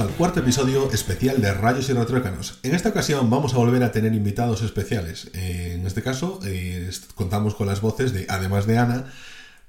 Al 0.00 0.08
cuarto 0.08 0.40
episodio 0.40 0.90
especial 0.90 1.40
de 1.40 1.54
Rayos 1.54 1.88
y 1.88 1.92
Retruécanos. 1.92 2.58
En 2.64 2.74
esta 2.74 2.88
ocasión 2.88 3.30
vamos 3.30 3.54
a 3.54 3.58
volver 3.58 3.82
a 3.84 3.92
tener 3.92 4.12
invitados 4.12 4.62
especiales. 4.62 5.30
En 5.34 5.86
este 5.86 6.02
caso 6.02 6.40
eh, 6.44 6.90
contamos 7.14 7.54
con 7.54 7.68
las 7.68 7.80
voces 7.80 8.12
de, 8.12 8.26
además 8.28 8.66
de 8.66 8.78
Ana, 8.78 9.12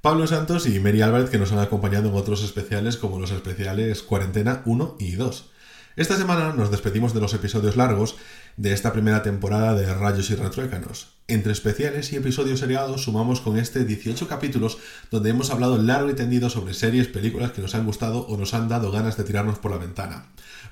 Pablo 0.01 0.25
Santos 0.25 0.65
y 0.65 0.79
Mary 0.79 1.01
Álvarez 1.01 1.29
que 1.29 1.37
nos 1.37 1.51
han 1.51 1.59
acompañado 1.59 2.09
en 2.09 2.15
otros 2.15 2.43
especiales 2.43 2.97
como 2.97 3.19
los 3.19 3.29
especiales 3.29 4.01
Cuarentena 4.01 4.63
1 4.65 4.95
y 4.99 5.11
2. 5.11 5.51
Esta 5.97 6.17
semana 6.17 6.51
nos 6.51 6.71
despedimos 6.71 7.13
de 7.13 7.21
los 7.21 7.33
episodios 7.33 7.77
largos 7.77 8.17
de 8.57 8.73
esta 8.73 8.91
primera 8.91 9.23
temporada 9.23 9.73
de 9.75 9.93
Rayos 9.93 10.29
y 10.29 10.35
Retruécanos. 10.35 11.13
Entre 11.29 11.53
especiales 11.53 12.11
y 12.11 12.17
episodios 12.17 12.59
seriados 12.59 13.03
sumamos 13.03 13.39
con 13.39 13.57
este 13.57 13.85
18 13.85 14.27
capítulos 14.27 14.77
donde 15.09 15.29
hemos 15.29 15.51
hablado 15.51 15.81
largo 15.81 16.09
y 16.09 16.13
tendido 16.13 16.49
sobre 16.49 16.73
series, 16.73 17.07
películas 17.07 17.53
que 17.53 17.61
nos 17.61 17.75
han 17.75 17.85
gustado 17.85 18.27
o 18.27 18.35
nos 18.35 18.53
han 18.53 18.67
dado 18.67 18.91
ganas 18.91 19.15
de 19.15 19.23
tirarnos 19.23 19.57
por 19.57 19.71
la 19.71 19.77
ventana. 19.77 20.25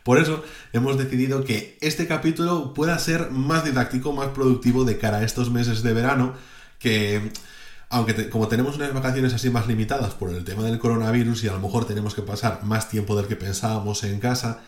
Por 0.03 0.17
eso 0.17 0.43
hemos 0.73 0.97
decidido 0.97 1.45
que 1.45 1.77
este 1.79 2.05
capítulo 2.05 2.73
pueda 2.73 2.99
ser 2.99 3.31
más 3.31 3.63
didáctico, 3.63 4.11
más 4.11 4.27
productivo 4.27 4.83
de 4.83 4.97
cara 4.97 5.19
a 5.19 5.23
estos 5.23 5.49
meses 5.49 5.83
de 5.83 5.93
verano 5.93 6.33
que 6.79 7.31
aunque 7.87 8.29
como 8.29 8.49
tenemos 8.49 8.75
unas 8.75 8.93
vacaciones 8.93 9.33
así 9.33 9.49
más 9.49 9.67
limitadas 9.67 10.15
por 10.15 10.31
el 10.31 10.43
tema 10.43 10.63
del 10.63 10.79
coronavirus 10.79 11.45
y 11.45 11.47
a 11.47 11.53
lo 11.53 11.59
mejor 11.61 11.85
tenemos 11.85 12.13
que 12.13 12.23
pasar 12.23 12.65
más 12.65 12.89
tiempo 12.89 13.15
del 13.15 13.27
que 13.27 13.37
pensábamos 13.37 14.03
en 14.03 14.19
casa, 14.19 14.63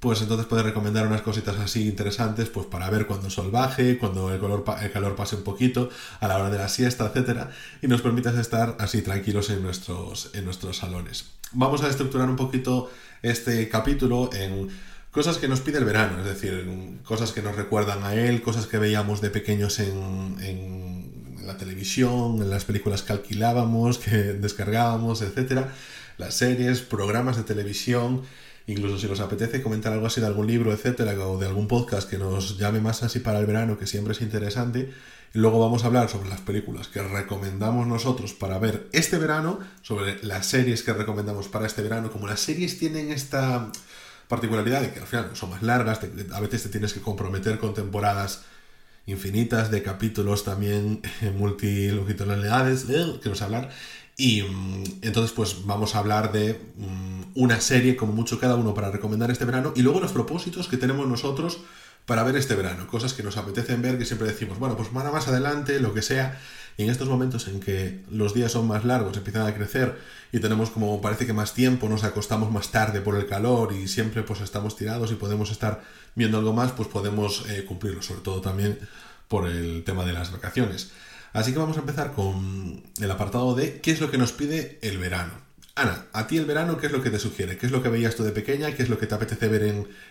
pues 0.00 0.20
entonces 0.20 0.46
puedes 0.46 0.64
recomendar 0.64 1.06
unas 1.06 1.22
cositas 1.22 1.56
así 1.56 1.88
interesantes, 1.88 2.48
pues 2.48 2.66
para 2.66 2.90
ver 2.90 3.06
cuando 3.06 3.26
el 3.26 3.32
sol 3.32 3.50
baje, 3.50 3.98
cuando 3.98 4.30
el, 4.32 4.40
el 4.82 4.92
calor 4.92 5.16
pase 5.16 5.36
un 5.36 5.42
poquito, 5.42 5.88
a 6.20 6.28
la 6.28 6.36
hora 6.36 6.50
de 6.50 6.58
la 6.58 6.68
siesta, 6.68 7.06
etcétera, 7.06 7.50
y 7.80 7.88
nos 7.88 8.02
permitas 8.02 8.36
estar 8.36 8.76
así 8.78 9.02
tranquilos 9.02 9.50
en 9.50 9.62
nuestros, 9.62 10.30
en 10.34 10.44
nuestros 10.44 10.78
salones. 10.78 11.26
Vamos 11.52 11.82
a 11.82 11.88
estructurar 11.88 12.28
un 12.28 12.36
poquito 12.36 12.90
este 13.22 13.68
capítulo 13.68 14.30
en 14.34 14.68
cosas 15.10 15.38
que 15.38 15.48
nos 15.48 15.60
pide 15.60 15.78
el 15.78 15.84
verano, 15.84 16.18
es 16.18 16.26
decir, 16.26 16.68
cosas 17.02 17.32
que 17.32 17.40
nos 17.40 17.56
recuerdan 17.56 18.04
a 18.04 18.14
él, 18.14 18.42
cosas 18.42 18.66
que 18.66 18.78
veíamos 18.78 19.22
de 19.22 19.30
pequeños 19.30 19.78
en, 19.78 20.36
en 20.40 21.46
la 21.46 21.56
televisión, 21.56 22.42
en 22.42 22.50
las 22.50 22.66
películas 22.66 23.02
que 23.02 23.14
alquilábamos, 23.14 23.96
que 23.96 24.10
descargábamos, 24.10 25.22
etcétera, 25.22 25.72
las 26.18 26.34
series, 26.34 26.80
programas 26.80 27.38
de 27.38 27.44
televisión 27.44 28.22
Incluso 28.66 28.98
si 28.98 29.06
os 29.06 29.20
apetece 29.20 29.62
comentar 29.62 29.92
algo 29.92 30.06
así 30.06 30.20
de 30.20 30.26
algún 30.26 30.46
libro, 30.46 30.72
etcétera, 30.72 31.12
o 31.26 31.38
de 31.38 31.46
algún 31.46 31.68
podcast 31.68 32.10
que 32.10 32.18
nos 32.18 32.58
llame 32.58 32.80
más 32.80 33.02
así 33.02 33.20
para 33.20 33.38
el 33.38 33.46
verano, 33.46 33.78
que 33.78 33.86
siempre 33.86 34.12
es 34.12 34.20
interesante. 34.20 34.92
Luego 35.32 35.60
vamos 35.60 35.84
a 35.84 35.86
hablar 35.86 36.08
sobre 36.08 36.28
las 36.28 36.40
películas 36.40 36.88
que 36.88 37.02
recomendamos 37.02 37.86
nosotros 37.86 38.32
para 38.32 38.58
ver 38.58 38.88
este 38.92 39.18
verano, 39.18 39.60
sobre 39.82 40.22
las 40.24 40.46
series 40.46 40.82
que 40.82 40.92
recomendamos 40.92 41.48
para 41.48 41.66
este 41.66 41.82
verano. 41.82 42.10
Como 42.10 42.26
las 42.26 42.40
series 42.40 42.78
tienen 42.78 43.12
esta 43.12 43.70
particularidad 44.28 44.80
de 44.80 44.92
que 44.92 45.00
al 45.00 45.06
final 45.06 45.30
son 45.34 45.50
más 45.50 45.62
largas, 45.62 46.00
a 46.32 46.40
veces 46.40 46.64
te 46.64 46.68
tienes 46.68 46.92
que 46.92 47.00
comprometer 47.00 47.58
con 47.58 47.74
temporadas 47.74 48.44
infinitas 49.06 49.70
de 49.70 49.82
capítulos 49.82 50.44
también 50.44 51.00
multilongitudinalidades, 51.36 52.86
eh, 52.90 53.18
quiero 53.22 53.44
hablar. 53.44 53.70
Y 54.16 54.42
mm, 54.42 54.84
entonces 55.02 55.32
pues 55.32 55.66
vamos 55.66 55.94
a 55.94 55.98
hablar 55.98 56.32
de 56.32 56.60
mm, 56.76 57.22
una 57.34 57.60
serie 57.60 57.96
como 57.96 58.12
mucho 58.12 58.40
cada 58.40 58.56
uno 58.56 58.74
para 58.74 58.90
recomendar 58.90 59.30
este 59.30 59.44
verano 59.44 59.72
y 59.76 59.82
luego 59.82 60.00
los 60.00 60.12
propósitos 60.12 60.68
que 60.68 60.76
tenemos 60.76 61.06
nosotros 61.06 61.60
para 62.06 62.22
ver 62.22 62.36
este 62.36 62.54
verano, 62.54 62.86
cosas 62.86 63.14
que 63.14 63.24
nos 63.24 63.36
apetecen 63.36 63.82
ver, 63.82 63.98
que 63.98 64.04
siempre 64.04 64.28
decimos, 64.28 64.58
bueno, 64.58 64.76
pues 64.76 64.92
más 64.92 65.26
adelante, 65.26 65.80
lo 65.80 65.92
que 65.92 66.02
sea, 66.02 66.40
y 66.76 66.84
en 66.84 66.90
estos 66.90 67.08
momentos 67.08 67.48
en 67.48 67.58
que 67.58 68.04
los 68.10 68.32
días 68.32 68.52
son 68.52 68.68
más 68.68 68.84
largos, 68.84 69.16
empiezan 69.16 69.46
a 69.46 69.54
crecer 69.54 69.98
y 70.30 70.38
tenemos 70.38 70.70
como 70.70 71.00
parece 71.00 71.26
que 71.26 71.32
más 71.32 71.52
tiempo, 71.52 71.88
nos 71.88 72.04
acostamos 72.04 72.52
más 72.52 72.70
tarde 72.70 73.00
por 73.00 73.16
el 73.16 73.26
calor 73.26 73.72
y 73.72 73.88
siempre 73.88 74.22
pues 74.22 74.40
estamos 74.40 74.76
tirados 74.76 75.10
y 75.10 75.14
podemos 75.14 75.50
estar 75.50 75.82
viendo 76.14 76.38
algo 76.38 76.52
más, 76.52 76.72
pues 76.72 76.88
podemos 76.88 77.44
eh, 77.48 77.64
cumplirlo, 77.64 78.02
sobre 78.02 78.20
todo 78.20 78.40
también 78.40 78.78
por 79.26 79.48
el 79.48 79.82
tema 79.84 80.04
de 80.04 80.12
las 80.12 80.30
vacaciones. 80.30 80.92
Así 81.36 81.52
que 81.52 81.58
vamos 81.58 81.76
a 81.76 81.80
empezar 81.80 82.12
con 82.12 82.82
el 82.98 83.10
apartado 83.10 83.54
de 83.54 83.82
qué 83.82 83.90
es 83.90 84.00
lo 84.00 84.10
que 84.10 84.16
nos 84.16 84.32
pide 84.32 84.78
el 84.80 84.96
verano. 84.96 85.34
Ana, 85.74 86.06
a 86.14 86.26
ti 86.26 86.38
el 86.38 86.46
verano, 86.46 86.78
¿qué 86.78 86.86
es 86.86 86.92
lo 86.92 87.02
que 87.02 87.10
te 87.10 87.18
sugiere? 87.18 87.58
¿Qué 87.58 87.66
es 87.66 87.72
lo 87.72 87.82
que 87.82 87.90
veías 87.90 88.16
tú 88.16 88.24
de 88.24 88.32
pequeña? 88.32 88.74
¿Qué 88.74 88.82
es 88.82 88.88
lo 88.88 88.98
que 88.98 89.06
te 89.06 89.14
apetece 89.14 89.46
ver 89.48 89.62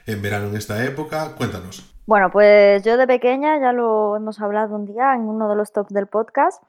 en, 0.05 0.21
verano 0.21 0.49
en 0.49 0.55
esta 0.55 0.85
época? 0.85 1.33
Cuéntanos. 1.35 1.91
Bueno, 2.05 2.29
pues 2.31 2.83
yo 2.83 2.95
de 2.95 3.07
pequeña, 3.07 3.59
ya 3.59 3.73
lo 3.73 4.15
hemos 4.15 4.39
hablado 4.39 4.75
un 4.75 4.85
día 4.85 5.15
en 5.15 5.21
uno 5.21 5.49
de 5.49 5.55
los 5.55 5.71
tops 5.71 5.91
del 5.91 6.05
podcast, 6.05 6.61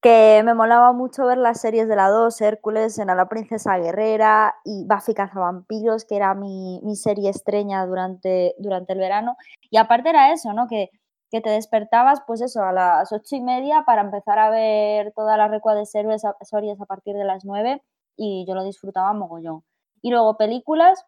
que 0.00 0.42
me 0.44 0.54
molaba 0.54 0.92
mucho 0.92 1.26
ver 1.26 1.38
las 1.38 1.60
series 1.60 1.88
de 1.88 1.96
la 1.96 2.08
2, 2.08 2.40
Hércules, 2.40 3.00
en 3.00 3.08
la 3.08 3.28
princesa 3.28 3.78
guerrera 3.78 4.54
y 4.64 4.86
Buffy 4.86 5.12
cazavampiros, 5.12 6.04
que 6.04 6.14
era 6.14 6.34
mi, 6.34 6.80
mi 6.84 6.94
serie 6.94 7.30
estrella 7.30 7.84
durante, 7.84 8.54
durante 8.60 8.92
el 8.92 9.00
verano. 9.00 9.36
Y 9.70 9.76
aparte 9.76 10.10
era 10.10 10.32
eso, 10.32 10.52
¿no? 10.52 10.68
Que 10.68 10.90
que 11.30 11.40
te 11.40 11.50
despertabas, 11.50 12.22
pues 12.26 12.40
eso, 12.40 12.62
a 12.62 12.72
las 12.72 13.12
ocho 13.12 13.36
y 13.36 13.40
media 13.40 13.84
para 13.86 14.02
empezar 14.02 14.38
a 14.38 14.50
ver 14.50 15.12
toda 15.12 15.36
la 15.36 15.48
recua 15.48 15.74
de 15.74 15.86
series 15.86 16.24
a, 16.24 16.34
partir 16.86 17.14
de 17.16 17.24
las 17.24 17.44
nueve 17.44 17.82
y 18.16 18.46
yo 18.48 18.54
lo 18.54 18.64
disfrutaba 18.64 19.12
mogollón. 19.12 19.62
Y 20.02 20.10
luego 20.10 20.36
películas, 20.36 21.04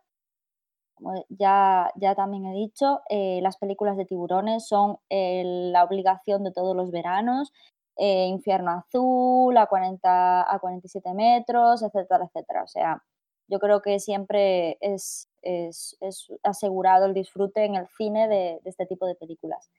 como 0.94 1.24
ya, 1.30 1.90
ya 1.96 2.14
también 2.14 2.46
he 2.46 2.54
dicho, 2.54 3.00
eh, 3.08 3.40
las 3.42 3.56
películas 3.56 3.96
de 3.96 4.04
tiburones 4.04 4.66
son 4.68 4.98
eh, 5.08 5.42
la 5.44 5.84
obligación 5.84 6.44
de 6.44 6.52
todos 6.52 6.76
los 6.76 6.90
veranos, 6.90 7.52
eh, 7.96 8.26
Infierno 8.26 8.72
Azul, 8.72 9.56
a, 9.56 9.66
40, 9.66 10.54
a 10.54 10.58
47 10.58 11.14
metros, 11.14 11.82
etcétera, 11.82 12.26
etcétera. 12.26 12.62
O 12.64 12.68
sea, 12.68 13.02
yo 13.48 13.58
creo 13.58 13.80
que 13.82 13.98
siempre 14.00 14.76
es, 14.80 15.28
es, 15.42 15.96
asegurado 16.42 17.06
el 17.06 17.14
disfrute 17.14 17.64
en 17.64 17.76
el 17.76 17.88
cine 17.88 18.28
de 18.28 18.60
este 18.64 18.86
tipo 18.86 19.06
de 19.06 19.14
películas. 19.14 19.70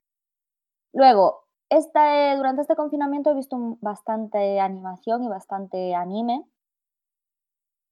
Luego, 0.94 1.46
esta, 1.70 2.36
durante 2.36 2.62
este 2.62 2.76
confinamiento 2.76 3.32
he 3.32 3.36
visto 3.36 3.78
bastante 3.82 4.60
animación 4.60 5.24
y 5.24 5.30
bastante 5.30 5.96
anime. 5.96 6.46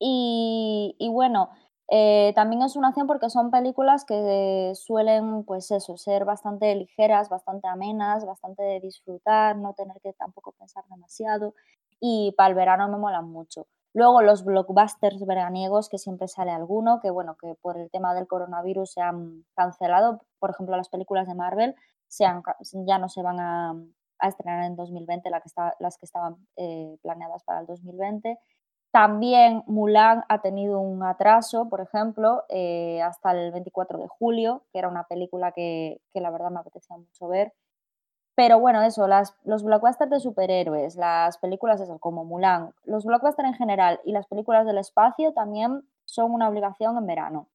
Y, 0.02 1.10
bueno, 1.12 1.50
eh, 1.90 2.32
también 2.36 2.62
es 2.62 2.76
una 2.76 2.90
opción 2.90 3.08
porque 3.08 3.30
son 3.30 3.52
películas 3.52 4.06
que 4.06 4.74
suelen, 4.76 5.44
pues 5.44 5.72
eso, 5.72 5.98
ser 5.98 6.26
bastante 6.26 6.74
ligeras, 6.76 7.30
bastante 7.30 7.68
amenas, 7.68 8.26
bastante 8.26 8.64
de 8.64 8.80
disfrutar, 8.80 9.57
no 9.57 9.74
tener 9.74 10.00
que 10.02 10.13
tampoco 10.13 10.54
pensar 10.54 10.84
demasiado. 10.90 11.54
Y 12.00 12.34
para 12.38 12.50
el 12.50 12.56
verano 12.56 12.88
me 12.88 12.98
molan 12.98 13.30
mucho. 13.30 13.68
Luego 13.94 14.22
los 14.22 14.45
blockbusters 14.45 15.25
veraniegos, 15.25 15.90
que 15.90 15.98
siempre 15.98 16.28
sale 16.28 16.52
alguno, 16.52 17.00
que 17.02 17.10
bueno, 17.10 17.36
que 17.36 17.56
por 17.56 17.78
el 17.78 17.90
tema 17.90 18.13
del 18.13 18.28
coronavirus 18.28 18.92
se 18.94 19.02
han 19.02 19.45
cancelado. 19.56 20.22
Por 20.40 20.52
ejemplo, 20.52 20.78
las 20.78 20.90
películas 20.90 21.28
de 21.28 21.36
Marvel 21.36 21.75
ya 22.17 22.97
no 22.97 23.09
se 23.09 23.21
van 23.21 23.39
a, 23.39 23.75
estrenar 24.21 24.65
en 24.65 24.75
2020 24.75 25.29
las 25.29 25.97
que 25.97 26.06
estaban 26.06 26.35
eh, 26.57 26.97
planeadas 27.01 27.44
para 27.45 27.61
el 27.61 27.67
2020. 27.67 28.38
También 28.91 29.63
Mulan 29.67 30.23
ha 30.29 30.41
tenido 30.41 30.79
un 30.79 31.03
atraso, 31.03 31.69
por 31.69 31.79
ejemplo, 31.79 32.44
eh, 32.50 33.01
hasta 33.03 33.31
el 33.31 33.51
24 33.51 34.00
de 34.00 34.07
julio, 34.07 34.63
que 34.71 34.79
era 34.79 34.89
una 34.89 35.03
película 35.03 35.51
que, 35.51 36.01
la 36.13 36.31
verdad 36.31 36.50
me 36.50 36.59
apetecía 36.59 36.97
mucho 36.97 37.27
ver. 37.27 37.53
Pero 38.35 38.59
bueno, 38.59 38.81
eso, 38.81 39.07
las, 39.07 39.35
los 39.44 39.63
blockbusters 39.63 40.09
de 40.09 40.19
superhéroes, 40.19 40.95
las 40.95 41.38
películas 41.38 41.81
eso, 41.81 42.00
como 42.00 42.25
Mulan, 42.25 42.73
los 42.83 43.06
blockbusters 43.06 43.50
en 43.50 43.56
general 43.56 44.00
y 44.06 44.11
las 44.11 44.27
películas 44.27 44.65
del 44.65 44.79
espacio 44.79 45.33
también 45.33 45.83
son 46.06 46.31
una 46.31 46.50
obligación 46.50 46.97
en 46.97 47.06
verano. 47.06 47.50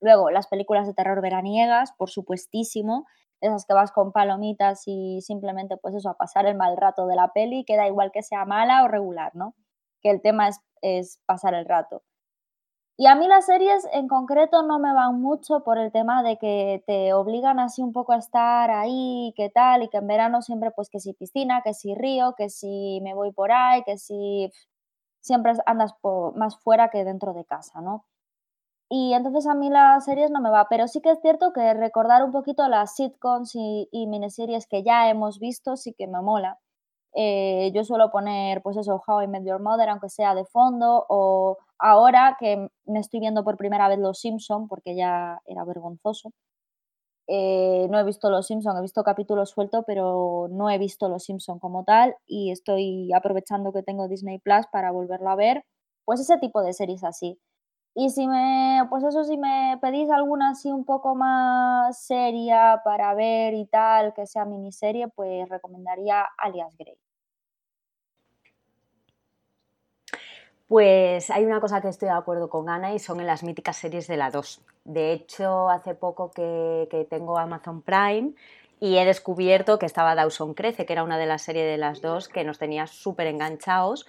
Luego, 0.00 0.30
las 0.30 0.46
películas 0.46 0.86
de 0.86 0.94
terror 0.94 1.20
veraniegas, 1.20 1.92
por 1.92 2.08
supuestísimo, 2.08 3.06
esas 3.40 3.64
que 3.66 3.74
vas 3.74 3.92
con 3.92 4.12
palomitas 4.12 4.82
y 4.86 5.20
simplemente 5.22 5.76
pues 5.76 5.94
eso, 5.94 6.10
a 6.10 6.16
pasar 6.16 6.46
el 6.46 6.56
mal 6.56 6.76
rato 6.76 7.06
de 7.06 7.16
la 7.16 7.32
peli, 7.32 7.64
que 7.64 7.76
da 7.76 7.86
igual 7.86 8.12
que 8.12 8.22
sea 8.22 8.44
mala 8.44 8.84
o 8.84 8.88
regular, 8.88 9.34
¿no? 9.34 9.54
Que 10.02 10.10
el 10.10 10.22
tema 10.22 10.48
es, 10.48 10.60
es 10.82 11.20
pasar 11.26 11.54
el 11.54 11.66
rato. 11.66 12.02
Y 13.00 13.06
a 13.06 13.14
mí 13.14 13.28
las 13.28 13.46
series 13.46 13.86
en 13.92 14.08
concreto 14.08 14.62
no 14.64 14.80
me 14.80 14.92
van 14.92 15.20
mucho 15.20 15.62
por 15.62 15.78
el 15.78 15.92
tema 15.92 16.24
de 16.24 16.36
que 16.36 16.82
te 16.84 17.12
obligan 17.14 17.60
así 17.60 17.80
un 17.80 17.92
poco 17.92 18.12
a 18.12 18.16
estar 18.16 18.72
ahí, 18.72 19.32
qué 19.36 19.50
tal, 19.50 19.84
y 19.84 19.88
que 19.88 19.98
en 19.98 20.08
verano 20.08 20.42
siempre 20.42 20.72
pues 20.72 20.90
que 20.90 20.98
si 20.98 21.12
piscina, 21.12 21.62
que 21.62 21.74
si 21.74 21.94
río, 21.94 22.34
que 22.36 22.50
si 22.50 23.00
me 23.04 23.14
voy 23.14 23.30
por 23.30 23.52
ahí, 23.52 23.84
que 23.84 23.98
si 23.98 24.50
siempre 25.20 25.52
andas 25.66 25.94
más 26.34 26.58
fuera 26.58 26.88
que 26.90 27.04
dentro 27.04 27.34
de 27.34 27.44
casa, 27.44 27.80
¿no? 27.80 28.04
Y 28.90 29.12
entonces 29.12 29.46
a 29.46 29.54
mí 29.54 29.68
las 29.68 30.04
series 30.06 30.30
no 30.30 30.40
me 30.40 30.50
va, 30.50 30.66
pero 30.68 30.88
sí 30.88 31.00
que 31.02 31.10
es 31.10 31.20
cierto 31.20 31.52
que 31.52 31.74
recordar 31.74 32.24
un 32.24 32.32
poquito 32.32 32.66
las 32.68 32.94
sitcoms 32.96 33.54
y, 33.54 33.88
miniseries 34.06 34.66
que 34.66 34.82
ya 34.82 35.10
hemos 35.10 35.38
visto 35.38 35.76
sí 35.76 35.92
que 35.92 36.06
me 36.06 36.22
mola. 36.22 36.58
Eh, 37.14 37.70
yo 37.74 37.84
suelo 37.84 38.10
poner, 38.10 38.62
pues 38.62 38.76
eso, 38.78 39.02
How 39.06 39.22
I 39.22 39.28
Met 39.28 39.44
Your 39.44 39.60
Mother, 39.60 39.88
aunque 39.90 40.08
sea 40.08 40.34
de 40.34 40.44
fondo, 40.46 41.04
o 41.08 41.58
ahora 41.78 42.36
que 42.40 42.68
me 42.86 43.00
estoy 43.00 43.20
viendo 43.20 43.44
por 43.44 43.56
primera 43.58 43.88
vez 43.88 43.98
Los 43.98 44.20
Simpson, 44.20 44.68
porque 44.68 44.96
ya 44.96 45.40
era 45.46 45.64
vergonzoso. 45.64 46.32
Eh, 47.28 47.88
no 47.90 47.98
he 47.98 48.04
visto 48.04 48.30
Los 48.30 48.46
Simpson, 48.46 48.76
he 48.78 48.82
visto 48.82 49.04
capítulos 49.04 49.50
sueltos, 49.50 49.84
pero 49.86 50.48
no 50.50 50.70
he 50.70 50.78
visto 50.78 51.08
Los 51.10 51.24
Simpson 51.24 51.58
como 51.58 51.84
tal 51.84 52.16
y 52.26 52.50
estoy 52.50 53.12
aprovechando 53.12 53.72
que 53.72 53.82
tengo 53.82 54.08
Disney 54.08 54.38
Plus 54.38 54.66
para 54.72 54.92
volverlo 54.92 55.30
a 55.30 55.36
ver. 55.36 55.64
Pues 56.06 56.20
ese 56.20 56.38
tipo 56.38 56.62
de 56.62 56.72
series 56.72 57.04
así. 57.04 57.38
Y 58.00 58.10
si 58.10 58.28
me, 58.28 58.86
pues 58.88 59.02
eso, 59.02 59.24
si 59.24 59.36
me 59.36 59.76
pedís 59.82 60.08
alguna 60.08 60.50
así 60.50 60.70
un 60.70 60.84
poco 60.84 61.16
más 61.16 62.00
seria 62.00 62.80
para 62.84 63.12
ver 63.14 63.54
y 63.54 63.66
tal, 63.66 64.14
que 64.14 64.24
sea 64.24 64.44
miniserie, 64.44 65.08
pues 65.08 65.48
recomendaría 65.48 66.24
Alias 66.38 66.76
Grey. 66.78 66.96
Pues 70.68 71.28
hay 71.30 71.44
una 71.44 71.60
cosa 71.60 71.80
que 71.80 71.88
estoy 71.88 72.06
de 72.06 72.14
acuerdo 72.14 72.48
con 72.48 72.68
Ana 72.68 72.94
y 72.94 73.00
son 73.00 73.18
en 73.18 73.26
las 73.26 73.42
míticas 73.42 73.78
series 73.78 74.06
de 74.06 74.16
la 74.16 74.30
2. 74.30 74.62
De 74.84 75.10
hecho, 75.10 75.68
hace 75.68 75.96
poco 75.96 76.30
que, 76.30 76.86
que 76.92 77.04
tengo 77.04 77.36
Amazon 77.36 77.82
Prime 77.82 78.34
y 78.78 78.98
he 78.98 79.04
descubierto 79.04 79.80
que 79.80 79.86
estaba 79.86 80.14
Dawson 80.14 80.54
Crece, 80.54 80.86
que 80.86 80.92
era 80.92 81.02
una 81.02 81.18
de 81.18 81.26
las 81.26 81.42
series 81.42 81.66
de 81.66 81.78
las 81.78 82.00
dos 82.00 82.28
que 82.28 82.44
nos 82.44 82.60
tenía 82.60 82.86
súper 82.86 83.26
enganchados 83.26 84.06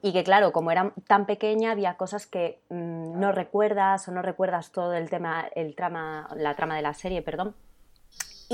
y 0.00 0.12
que 0.12 0.24
claro, 0.24 0.52
como 0.52 0.70
era 0.70 0.92
tan 1.06 1.26
pequeña 1.26 1.70
había 1.70 1.96
cosas 1.96 2.26
que 2.26 2.60
mm, 2.68 3.18
no 3.18 3.32
recuerdas 3.32 4.08
o 4.08 4.12
no 4.12 4.22
recuerdas 4.22 4.72
todo 4.72 4.94
el 4.94 5.10
tema, 5.10 5.48
el 5.54 5.74
trama, 5.74 6.28
la 6.36 6.54
trama 6.54 6.76
de 6.76 6.82
la 6.82 6.94
serie, 6.94 7.22
perdón. 7.22 7.54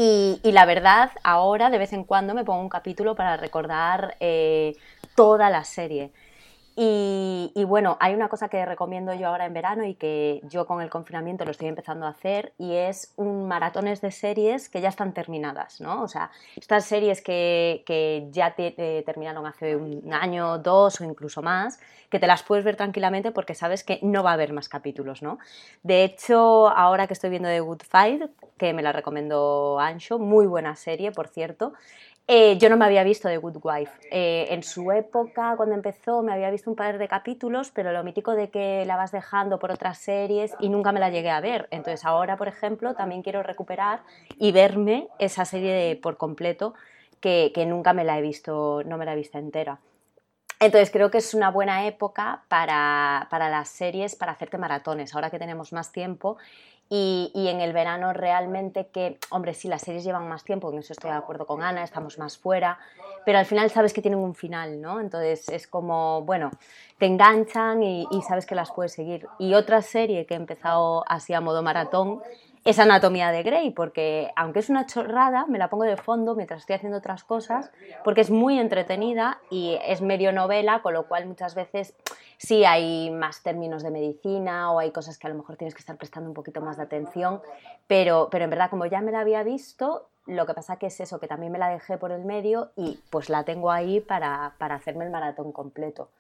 Y, 0.00 0.40
la 0.44 0.64
verdad, 0.64 1.10
ahora 1.24 1.70
de 1.70 1.78
vez 1.78 1.92
en 1.92 2.04
cuando 2.04 2.32
me 2.32 2.44
pongo 2.44 2.60
un 2.60 2.68
capítulo 2.68 3.16
para 3.16 3.36
recordar 3.36 4.16
eh, 4.20 4.76
toda 5.16 5.50
la 5.50 5.64
serie. 5.64 6.12
Y, 6.80 7.64
bueno, 7.64 7.96
hay 7.98 8.14
una 8.14 8.28
cosa 8.28 8.48
que 8.48 8.64
recomiendo 8.64 9.12
yo 9.12 9.26
ahora 9.26 9.46
en 9.46 9.52
verano 9.52 9.82
y 9.82 9.96
que 9.96 10.40
yo 10.44 10.64
con 10.64 10.80
el 10.80 10.90
confinamiento 10.90 11.44
lo 11.44 11.50
estoy 11.50 11.66
empezando 11.66 12.06
a 12.06 12.10
hacer 12.10 12.52
y 12.56 12.76
es 12.76 13.12
un 13.16 13.48
maratones 13.48 14.00
de 14.00 14.12
series 14.12 14.68
que 14.68 14.80
ya 14.80 14.88
están 14.88 15.12
terminadas, 15.12 15.80
¿no? 15.80 16.04
O 16.04 16.06
sea, 16.06 16.30
estas 16.54 16.84
series 16.84 17.20
que, 17.20 17.82
que 17.84 18.28
ya 18.30 18.54
te, 18.54 19.02
terminaron 19.04 19.44
hace 19.44 19.74
un 19.74 20.14
año, 20.14 20.58
dos 20.58 21.00
o 21.00 21.04
incluso 21.04 21.42
más, 21.42 21.80
que 22.10 22.20
te 22.20 22.28
las 22.28 22.44
puedes 22.44 22.64
ver 22.64 22.76
tranquilamente 22.76 23.32
porque 23.32 23.56
sabes 23.56 23.82
que 23.82 23.98
no 24.02 24.22
va 24.22 24.30
a 24.30 24.34
haber 24.34 24.52
más 24.52 24.68
capítulos, 24.68 25.20
¿no? 25.20 25.40
De 25.82 26.04
hecho, 26.04 26.68
ahora 26.68 27.08
que 27.08 27.12
estoy 27.12 27.30
viendo 27.30 27.48
The 27.48 27.58
Good 27.58 27.82
Fight, 27.88 28.22
que 28.56 28.72
me 28.72 28.82
la 28.82 28.92
recomendó 28.92 29.80
Ancho, 29.80 30.20
muy 30.20 30.46
buena 30.46 30.76
serie, 30.76 31.10
por 31.10 31.26
cierto, 31.26 31.72
eh, 32.30 32.58
yo 32.58 32.68
no 32.68 32.76
me 32.76 32.84
había 32.84 33.04
visto 33.04 33.26
The 33.26 33.38
Good 33.38 33.56
Wife. 33.62 33.90
Eh, 34.10 34.48
en 34.50 34.62
su 34.62 34.92
época, 34.92 35.54
cuando 35.56 35.74
empezó, 35.74 36.22
me 36.22 36.34
había 36.34 36.50
visto 36.50 36.68
un 36.68 36.76
par 36.76 36.98
de 36.98 37.08
capítulos, 37.08 37.70
pero 37.70 37.90
lo 37.90 38.04
mítico 38.04 38.34
de 38.34 38.50
que 38.50 38.84
la 38.84 38.96
vas 38.96 39.12
dejando 39.12 39.58
por 39.58 39.70
otras 39.70 39.96
series 39.96 40.54
y 40.60 40.68
nunca 40.68 40.92
me 40.92 41.00
la 41.00 41.08
llegué 41.08 41.30
a 41.30 41.40
ver. 41.40 41.68
Entonces 41.70 42.04
ahora, 42.04 42.36
por 42.36 42.46
ejemplo, 42.46 42.94
también 42.94 43.22
quiero 43.22 43.42
recuperar 43.42 44.02
y 44.36 44.52
verme 44.52 45.08
esa 45.18 45.46
serie 45.46 45.96
por 45.96 46.18
completo 46.18 46.74
que, 47.20 47.50
que, 47.54 47.64
nunca 47.64 47.94
me 47.94 48.04
la 48.04 48.18
he 48.18 48.20
visto, 48.22 48.82
no 48.84 48.98
me 48.98 49.06
la 49.06 49.14
he 49.14 49.16
visto 49.16 49.38
entera. 49.38 49.80
Entonces 50.60 50.90
creo 50.90 51.10
que 51.10 51.18
es 51.18 51.32
una 51.32 51.50
buena 51.50 51.86
época 51.86 52.42
para, 52.48 53.28
para 53.30 53.48
las 53.48 53.68
series, 53.68 54.16
para 54.16 54.32
hacerte 54.32 54.58
maratones, 54.58 55.14
ahora 55.14 55.30
que 55.30 55.38
tenemos 55.38 55.72
más 55.72 55.92
tiempo 55.92 56.36
y, 56.90 57.30
en 57.34 57.60
el 57.60 57.72
verano 57.72 58.12
realmente 58.12 58.86
que, 58.86 59.18
hombre, 59.30 59.52
sí, 59.52 59.68
las 59.68 59.82
series 59.82 60.04
llevan 60.04 60.28
más 60.28 60.44
tiempo, 60.44 60.72
en 60.72 60.78
eso 60.78 60.94
estoy 60.94 61.10
de 61.10 61.16
acuerdo 61.16 61.46
con 61.46 61.62
Ana, 61.62 61.84
estamos 61.84 62.18
más 62.18 62.38
fuera, 62.38 62.78
pero 63.26 63.38
al 63.38 63.44
final 63.44 63.70
sabes 63.70 63.92
que 63.92 64.00
tienen 64.00 64.20
un 64.20 64.34
final, 64.34 64.80
¿no? 64.80 65.00
Entonces 65.00 65.48
es 65.50 65.66
como, 65.66 66.22
bueno, 66.22 66.50
te 66.98 67.06
enganchan 67.06 67.82
y, 67.82 68.06
y 68.10 68.22
sabes 68.22 68.46
que 68.46 68.54
las 68.54 68.72
puedes 68.72 68.92
seguir. 68.92 69.26
Y 69.38 69.54
otra 69.54 69.82
serie 69.82 70.24
que 70.24 70.34
he 70.34 70.36
empezado 70.38 71.04
así 71.08 71.34
a 71.34 71.40
modo 71.40 71.62
maratón 71.62 72.22
es 72.68 72.78
Anatomía 72.78 73.30
de 73.30 73.42
Grey, 73.42 73.70
porque 73.70 74.30
aunque 74.36 74.58
es 74.58 74.68
una 74.68 74.84
chorrada, 74.84 75.46
me 75.46 75.58
la 75.58 75.70
pongo 75.70 75.84
de 75.84 75.96
fondo 75.96 76.34
mientras 76.34 76.60
estoy 76.60 76.76
haciendo 76.76 76.98
otras 76.98 77.24
cosas, 77.24 77.70
porque 78.04 78.20
es 78.20 78.30
muy 78.30 78.58
entretenida 78.58 79.38
y 79.48 79.78
es 79.86 80.02
medio 80.02 80.32
novela, 80.32 80.82
con 80.82 80.92
lo 80.92 81.08
cual 81.08 81.24
muchas 81.24 81.54
veces 81.54 81.94
sí 82.36 82.66
hay 82.66 83.10
más 83.10 83.42
términos 83.42 83.82
de 83.82 83.90
medicina 83.90 84.70
o 84.70 84.80
hay 84.80 84.90
cosas 84.90 85.18
que 85.18 85.26
a 85.26 85.30
lo 85.30 85.36
mejor 85.36 85.56
tienes 85.56 85.74
que 85.74 85.80
estar 85.80 85.96
prestando 85.96 86.28
un 86.28 86.34
poquito 86.34 86.60
más 86.60 86.76
de 86.76 86.82
atención, 86.82 87.40
pero, 87.86 88.28
pero 88.30 88.44
en 88.44 88.50
verdad 88.50 88.68
como 88.68 88.84
ya 88.84 89.00
me 89.00 89.12
la 89.12 89.20
había 89.20 89.42
visto, 89.42 90.10
lo 90.26 90.44
que 90.44 90.52
pasa 90.52 90.76
que 90.76 90.88
es 90.88 91.00
eso, 91.00 91.18
que 91.18 91.26
también 91.26 91.50
me 91.50 91.58
la 91.58 91.70
dejé 91.70 91.96
por 91.96 92.12
el 92.12 92.26
medio 92.26 92.70
y 92.76 93.00
pues 93.08 93.30
la 93.30 93.44
tengo 93.44 93.70
ahí 93.70 94.00
para, 94.00 94.52
para 94.58 94.74
hacerme 94.74 95.06
el 95.06 95.10
maratón 95.10 95.52
completo. 95.52 96.10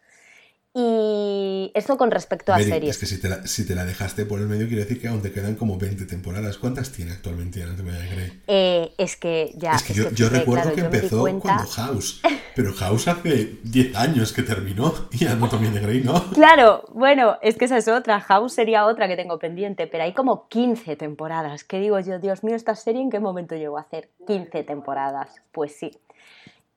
Y 0.74 1.72
esto 1.74 1.96
con 1.96 2.10
respecto 2.10 2.52
a 2.52 2.58
series. 2.60 2.96
Es 2.96 2.98
que 2.98 3.06
si 3.06 3.20
te, 3.20 3.28
la, 3.28 3.46
si 3.46 3.66
te, 3.66 3.74
la, 3.74 3.84
dejaste 3.84 4.26
por 4.26 4.38
el 4.40 4.46
medio, 4.46 4.68
quiere 4.68 4.82
decir 4.82 5.00
que 5.00 5.08
aún 5.08 5.22
te 5.22 5.32
quedan 5.32 5.54
como 5.54 5.78
20 5.78 6.04
temporadas. 6.04 6.58
¿Cuántas 6.58 6.92
tiene 6.92 7.12
actualmente 7.12 7.62
Anatomía 7.62 7.94
de 7.94 8.08
Grey? 8.08 8.42
Eh, 8.46 8.94
es 8.98 9.16
que 9.16 9.52
ya. 9.56 9.72
Es 9.72 9.82
que 9.82 9.94
yo, 9.94 10.10
yo 10.10 10.28
recuerdo 10.28 10.72
que 10.72 10.82
empezó 10.82 11.22
cuando 11.22 11.66
House. 11.66 12.20
Pero 12.54 12.72
House 12.74 13.08
hace 13.08 13.58
10 13.64 13.96
años 13.96 14.32
que 14.32 14.42
terminó 14.42 14.92
y 15.10 15.26
Anatomía 15.26 15.70
de 15.70 15.80
Grey 15.80 16.02
no. 16.02 16.22
Claro, 16.34 16.84
bueno, 16.92 17.38
es 17.42 17.56
que 17.56 17.64
esa 17.64 17.78
es 17.78 17.88
otra. 17.88 18.20
House 18.20 18.52
sería 18.52 18.86
otra 18.86 19.08
que 19.08 19.16
tengo 19.16 19.38
pendiente, 19.38 19.86
pero 19.86 20.04
hay 20.04 20.12
como 20.12 20.48
15 20.48 20.96
temporadas. 20.96 21.64
¿Qué 21.64 21.78
digo 21.80 21.98
yo? 22.00 22.18
Dios 22.18 22.44
mío, 22.44 22.54
¿esta 22.54 22.74
serie 22.74 23.00
en 23.00 23.10
qué 23.10 23.20
momento 23.20 23.56
llegó 23.56 23.78
a 23.78 23.82
hacer 23.82 24.10
15 24.26 24.64
temporadas? 24.64 25.30
Pues 25.52 25.76
sí. 25.76 25.98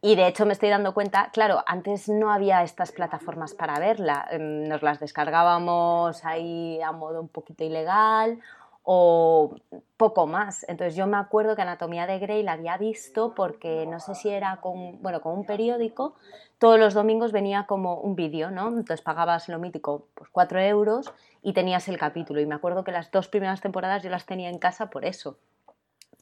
Y 0.04 0.16
de 0.16 0.28
hecho 0.28 0.48
me 0.48 0.54
estoy 0.54 0.70
dando 0.70 0.96
cuenta, 0.96 1.30
claro, 1.32 1.64
antes 1.68 2.10
no 2.10 2.32
había 2.32 2.64
estas 2.64 2.92
plataformas 2.92 3.54
para 3.54 3.80
verla, 3.80 4.28
em, 4.32 4.68
nos 4.68 4.82
las 4.82 5.00
descargábamos 5.00 6.26
ahí 6.26 6.82
a 6.82 6.92
modo 6.92 7.22
un 7.22 7.28
poquito 7.28 7.64
ilegal 7.64 8.40
o 8.84 9.56
poco 9.98 10.26
más. 10.26 10.66
Entonces 10.68 10.96
yo 10.96 11.06
me 11.06 11.18
acuerdo 11.18 11.56
que 11.56 11.62
Anatomía 11.62 12.08
de 12.08 12.18
Grey 12.18 12.42
la 12.42 12.54
había 12.54 12.78
visto 12.78 13.36
porque 13.36 13.86
no 13.86 14.00
sé 14.00 14.16
si 14.16 14.30
era 14.30 14.58
con, 14.58 15.00
bueno, 15.04 15.22
con 15.22 15.38
un 15.38 15.46
periódico, 15.46 16.16
todos 16.58 16.80
los 16.80 16.96
domingos 16.96 17.32
venía 17.32 17.68
como 17.68 17.98
un 17.98 18.16
vídeo, 18.16 18.50
¿no? 18.50 18.70
Entonces 18.70 19.02
pagabas 19.02 19.50
lo 19.50 19.60
mítico, 19.60 20.08
pues 20.16 20.32
cuatro 20.32 20.60
euros 20.60 21.14
y 21.44 21.54
tenías 21.54 21.88
el 21.90 22.00
capítulo. 22.00 22.42
Y 22.42 22.48
me 22.48 22.56
acuerdo 22.56 22.84
que 22.84 22.92
las 22.92 23.12
dos 23.12 23.28
primeras 23.28 23.62
temporadas 23.62 24.02
yo 24.02 24.10
las 24.10 24.26
tenía 24.26 24.50
en 24.50 24.58
casa 24.58 24.90
por 24.90 25.06
eso. 25.06 25.38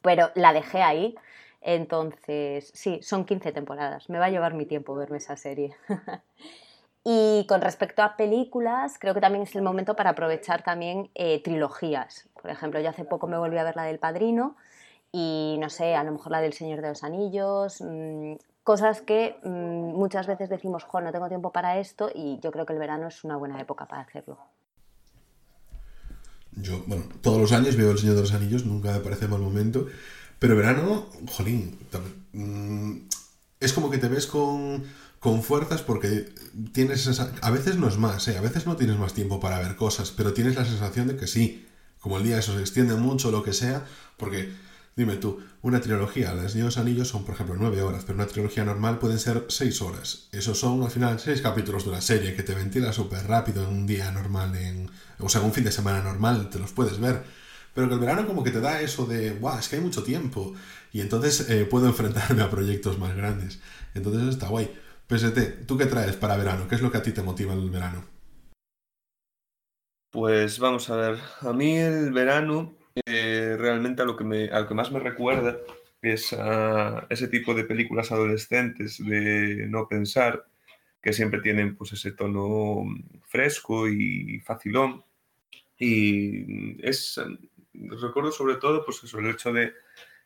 Pero 0.02 0.30
la 0.34 0.52
dejé 0.52 0.82
ahí 0.82 1.14
entonces, 1.60 2.70
sí, 2.74 3.00
son 3.02 3.24
15 3.24 3.52
temporadas. 3.52 4.08
Me 4.08 4.18
va 4.18 4.26
a 4.26 4.30
llevar 4.30 4.54
mi 4.54 4.66
tiempo 4.66 4.94
verme 4.94 5.18
esa 5.18 5.36
serie. 5.36 5.76
y 7.04 7.44
con 7.48 7.60
respecto 7.60 8.02
a 8.02 8.16
películas, 8.16 8.98
creo 8.98 9.14
que 9.14 9.20
también 9.20 9.42
es 9.42 9.54
el 9.54 9.62
momento 9.62 9.94
para 9.94 10.10
aprovechar 10.10 10.62
también 10.62 11.10
eh, 11.14 11.42
trilogías. 11.42 12.28
Por 12.40 12.50
ejemplo, 12.50 12.80
yo 12.80 12.88
hace 12.88 13.04
poco 13.04 13.26
me 13.26 13.38
volví 13.38 13.58
a 13.58 13.64
ver 13.64 13.76
la 13.76 13.84
del 13.84 13.98
Padrino 13.98 14.56
y 15.12 15.56
no 15.60 15.68
sé, 15.70 15.96
a 15.96 16.04
lo 16.04 16.12
mejor 16.12 16.32
la 16.32 16.40
del 16.40 16.52
Señor 16.52 16.80
de 16.80 16.88
los 16.88 17.04
Anillos, 17.04 17.80
mm, 17.80 18.34
cosas 18.62 19.02
que 19.02 19.38
mm, 19.42 19.48
muchas 19.48 20.26
veces 20.26 20.48
decimos, 20.48 20.84
jo, 20.84 21.00
no 21.00 21.12
tengo 21.12 21.28
tiempo 21.28 21.52
para 21.52 21.78
esto 21.78 22.10
y 22.14 22.38
yo 22.40 22.52
creo 22.52 22.64
que 22.64 22.72
el 22.72 22.78
verano 22.78 23.08
es 23.08 23.24
una 23.24 23.36
buena 23.36 23.60
época 23.60 23.86
para 23.86 24.02
hacerlo. 24.02 24.38
Yo, 26.52 26.82
bueno, 26.86 27.04
todos 27.22 27.40
los 27.40 27.52
años 27.52 27.76
veo 27.76 27.92
El 27.92 27.98
Señor 27.98 28.16
de 28.16 28.22
los 28.22 28.34
Anillos, 28.34 28.64
nunca 28.64 28.92
me 28.92 29.00
parece 29.00 29.28
mal 29.28 29.40
momento. 29.40 29.86
Pero 30.40 30.56
verano, 30.56 31.06
jolín, 31.28 31.78
mm, 32.32 32.92
es 33.60 33.72
como 33.74 33.90
que 33.90 33.98
te 33.98 34.08
ves 34.08 34.26
con, 34.26 34.82
con 35.20 35.42
fuerzas 35.42 35.82
porque 35.82 36.32
tienes 36.72 37.06
esa, 37.06 37.30
a 37.42 37.50
veces 37.50 37.76
no 37.76 37.86
es 37.88 37.98
más, 37.98 38.26
¿eh? 38.26 38.38
a 38.38 38.40
veces 38.40 38.66
no 38.66 38.74
tienes 38.74 38.96
más 38.96 39.12
tiempo 39.12 39.38
para 39.38 39.60
ver 39.60 39.76
cosas, 39.76 40.10
pero 40.10 40.32
tienes 40.32 40.56
la 40.56 40.64
sensación 40.64 41.08
de 41.08 41.16
que 41.16 41.26
sí, 41.26 41.68
como 42.00 42.16
el 42.16 42.24
día 42.24 42.38
eso 42.38 42.54
se 42.54 42.60
extiende 42.60 42.94
mucho, 42.94 43.30
lo 43.30 43.42
que 43.42 43.52
sea, 43.52 43.84
porque 44.16 44.50
dime 44.96 45.16
tú, 45.16 45.40
una 45.60 45.82
trilogía, 45.82 46.32
las 46.32 46.54
Dios 46.54 46.78
Anillos 46.78 47.08
son 47.08 47.26
por 47.26 47.34
ejemplo 47.34 47.56
nueve 47.58 47.82
horas, 47.82 48.04
pero 48.06 48.16
una 48.16 48.26
trilogía 48.26 48.64
normal 48.64 48.98
pueden 48.98 49.18
ser 49.18 49.44
seis 49.50 49.82
horas. 49.82 50.28
Esos 50.32 50.58
son 50.58 50.82
al 50.82 50.90
final 50.90 51.20
seis 51.20 51.42
capítulos 51.42 51.84
de 51.84 51.90
una 51.90 52.00
serie 52.00 52.34
que 52.34 52.42
te 52.42 52.54
ventila 52.54 52.94
súper 52.94 53.26
rápido 53.26 53.62
en 53.64 53.68
un 53.68 53.86
día 53.86 54.10
normal, 54.10 54.56
en, 54.56 54.90
o 55.18 55.28
sea, 55.28 55.42
un 55.42 55.52
fin 55.52 55.64
de 55.64 55.72
semana 55.72 56.02
normal, 56.02 56.48
te 56.48 56.58
los 56.58 56.72
puedes 56.72 56.98
ver 56.98 57.24
pero 57.74 57.88
que 57.88 57.94
el 57.94 58.00
verano 58.00 58.26
como 58.26 58.42
que 58.42 58.50
te 58.50 58.60
da 58.60 58.80
eso 58.80 59.06
de, 59.06 59.30
guau, 59.30 59.58
es 59.58 59.68
que 59.68 59.76
hay 59.76 59.82
mucho 59.82 60.02
tiempo 60.02 60.54
y 60.92 61.00
entonces 61.00 61.48
eh, 61.50 61.64
puedo 61.64 61.86
enfrentarme 61.86 62.42
a 62.42 62.50
proyectos 62.50 62.98
más 62.98 63.16
grandes. 63.16 63.60
Entonces 63.94 64.28
está 64.28 64.48
guay. 64.48 64.70
PST, 65.08 65.66
¿tú 65.66 65.76
qué 65.76 65.86
traes 65.86 66.16
para 66.16 66.36
verano? 66.36 66.68
¿Qué 66.68 66.76
es 66.76 66.82
lo 66.82 66.90
que 66.90 66.98
a 66.98 67.02
ti 67.02 67.12
te 67.12 67.22
motiva 67.22 67.54
el 67.54 67.70
verano? 67.70 68.04
Pues 70.10 70.58
vamos 70.58 70.88
a 70.90 70.96
ver, 70.96 71.18
a 71.40 71.52
mí 71.52 71.76
el 71.76 72.12
verano 72.12 72.74
eh, 73.06 73.56
realmente 73.58 74.02
a 74.02 74.04
lo, 74.04 74.16
que 74.16 74.24
me, 74.24 74.48
a 74.50 74.60
lo 74.60 74.68
que 74.68 74.74
más 74.74 74.90
me 74.90 74.98
recuerda 74.98 75.56
es 76.02 76.32
a 76.32 77.06
ese 77.10 77.28
tipo 77.28 77.54
de 77.54 77.64
películas 77.64 78.10
adolescentes 78.10 78.98
de 79.04 79.66
no 79.68 79.86
pensar, 79.86 80.46
que 81.02 81.12
siempre 81.12 81.40
tienen 81.40 81.76
pues 81.76 81.92
ese 81.92 82.12
tono 82.12 82.84
fresco 83.26 83.88
y 83.88 84.40
facilón. 84.40 85.04
Y 85.78 86.84
es 86.86 87.20
recuerdo 87.74 88.32
sobre 88.32 88.56
todo 88.56 88.84
pues 88.84 89.02
eso, 89.04 89.18
el 89.18 89.30
hecho 89.30 89.52
de, 89.52 89.72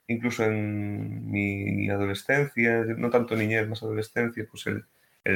incluso 0.09 0.45
en 0.45 1.31
mi 1.31 1.89
adolescencia, 1.89 2.85
no 2.97 3.11
tanto 3.11 3.37
niñez, 3.37 3.69
más 3.69 3.83
adolescencia, 3.83 4.47
pues 4.51 4.67
el, 4.67 4.85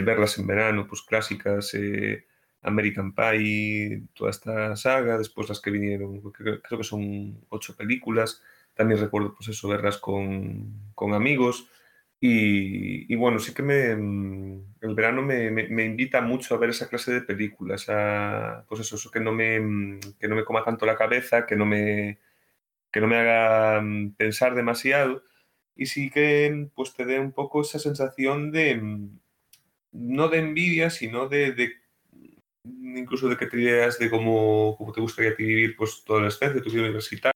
verlas 0.04 0.38
en 0.38 0.46
verano, 0.46 0.86
pues 0.86 1.02
clásicas, 1.02 1.74
eh, 1.74 2.26
American 2.62 3.14
Pie, 3.14 4.02
toda 4.14 4.30
esta 4.30 4.76
saga, 4.76 5.18
después 5.18 5.48
las 5.48 5.60
que 5.60 5.70
vinieron, 5.70 6.20
creo, 6.32 6.60
que 6.60 6.84
son 6.84 7.40
ocho 7.48 7.76
películas, 7.76 8.42
también 8.74 9.00
recuerdo 9.00 9.34
pues 9.34 9.48
eso, 9.48 9.68
verlas 9.68 9.98
con, 9.98 10.92
con 10.94 11.14
amigos, 11.14 11.68
Y, 12.20 13.14
bueno, 13.14 13.38
sí 13.38 13.54
que 13.54 13.62
me, 13.62 13.94
mm, 13.94 14.74
el 14.80 14.94
verano 14.94 15.22
me, 15.22 15.50
me, 15.50 15.84
invita 15.84 16.20
mucho 16.20 16.54
a 16.54 16.58
ver 16.58 16.70
esa 16.70 16.88
clase 16.88 17.12
de 17.12 17.20
películas, 17.22 17.86
a, 17.88 18.64
pues 18.68 18.80
eso, 18.80 18.96
eso 18.96 19.10
que, 19.10 19.20
no 19.20 19.32
me, 19.32 19.60
mm, 19.60 20.00
que 20.18 20.28
no 20.28 20.34
me 20.34 20.44
coma 20.44 20.64
tanto 20.64 20.84
la 20.86 20.96
cabeza, 20.96 21.46
que 21.46 21.56
no 21.56 21.64
me, 21.66 22.18
que 22.92 23.00
no 23.00 23.06
me 23.08 23.16
haga 23.18 23.80
mm, 23.82 24.14
pensar 24.16 24.54
demasiado 24.54 25.22
y 25.76 25.86
sí 25.86 26.10
que 26.10 26.68
pues 26.74 26.94
te 26.94 27.04
dé 27.06 27.20
un 27.20 27.32
poco 27.32 27.62
esa 27.62 27.78
sensación 27.78 28.52
de, 28.52 29.08
no 29.92 30.28
de 30.28 30.38
envidia, 30.38 30.90
sino 30.90 31.28
de, 31.28 31.52
de 31.52 31.72
incluso 32.64 33.28
de 33.28 33.36
que 33.36 33.46
te 33.46 33.60
ideas 33.60 33.98
de 33.98 34.10
cómo, 34.10 34.76
cómo, 34.76 34.92
te 34.92 35.00
gustaría 35.00 35.34
vivir 35.34 35.76
pues 35.76 36.02
toda 36.04 36.22
la 36.22 36.28
estancia, 36.28 36.62
tu 36.62 36.70
vida 36.70 36.82
universitaria, 36.82 37.32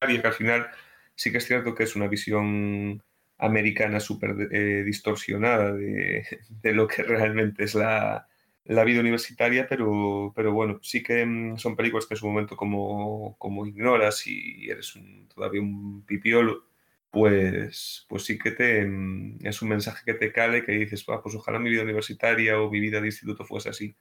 que 0.00 0.26
al 0.26 0.32
final 0.34 0.68
sí 1.14 1.32
que 1.32 1.38
es 1.38 1.46
cierto 1.46 1.74
que 1.74 1.84
es 1.84 1.96
una 1.96 2.08
visión 2.08 3.02
americana 3.38 4.00
súper 4.00 4.48
eh, 4.50 4.82
distorsionada 4.84 5.72
de, 5.72 6.26
lo 6.72 6.86
que 6.88 7.02
realmente 7.02 7.64
es 7.64 7.74
la, 7.74 8.26
vida 8.64 9.00
universitaria, 9.00 9.66
pero, 9.68 10.32
pero 10.34 10.52
bueno, 10.52 10.78
sí 10.82 11.02
que 11.02 11.24
mm, 11.24 11.58
son 11.58 11.76
películas 11.76 12.06
que 12.06 12.14
en 12.14 12.18
su 12.18 12.26
momento 12.26 12.56
como, 12.56 13.36
como 13.38 13.66
ignoras 13.66 14.26
y 14.26 14.68
eres 14.70 14.94
todavía 15.34 15.60
un 15.60 16.04
pipiolo, 16.04 16.64
pues, 17.10 18.06
pues 18.08 18.24
sí 18.24 18.38
que 18.38 18.50
te, 18.52 18.84
mm, 18.86 19.38
es 19.46 19.62
un 19.62 19.68
mensaje 19.70 20.02
que 20.04 20.14
te 20.14 20.32
cale, 20.32 20.64
que 20.64 20.72
dices, 20.72 21.04
pues 21.04 21.34
ojalá 21.34 21.58
mi 21.58 21.70
vida 21.70 21.82
universitaria 21.82 22.60
o 22.60 22.70
mi 22.70 22.80
vida 22.80 23.00
de 23.00 23.06
instituto 23.08 23.44
fuese 23.44 23.70
así. 23.70 23.96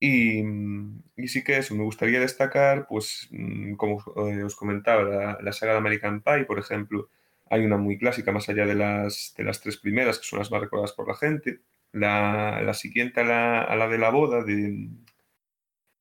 Y, 0.00 0.42
mm, 0.42 1.02
sí 1.26 1.44
que 1.44 1.58
eso, 1.58 1.74
me 1.74 1.84
gustaría 1.84 2.20
destacar, 2.20 2.86
pues, 2.88 3.28
como 3.76 4.02
eh, 4.30 4.42
os 4.44 4.56
comentaba, 4.56 5.02
la, 5.04 5.38
la 5.42 5.52
saga 5.52 5.72
de 5.72 5.78
American 5.78 6.22
Pie, 6.22 6.44
por 6.46 6.58
ejemplo, 6.58 7.10
hay 7.50 7.64
una 7.64 7.76
muy 7.76 7.98
clásica, 7.98 8.32
más 8.32 8.48
allá 8.48 8.64
de 8.64 8.76
las, 8.76 9.34
de 9.36 9.44
las 9.44 9.60
tres 9.60 9.76
primeras, 9.76 10.18
que 10.18 10.24
son 10.24 10.38
las 10.38 10.50
más 10.52 10.60
recordadas 10.62 10.92
por 10.92 11.08
la 11.08 11.16
gente. 11.16 11.60
La, 11.92 12.62
la 12.62 12.74
siguiente 12.74 13.20
a 13.20 13.24
la, 13.24 13.62
a 13.64 13.76
la, 13.76 13.88
de 13.88 13.98
la 13.98 14.10
boda, 14.10 14.44
de, 14.44 14.88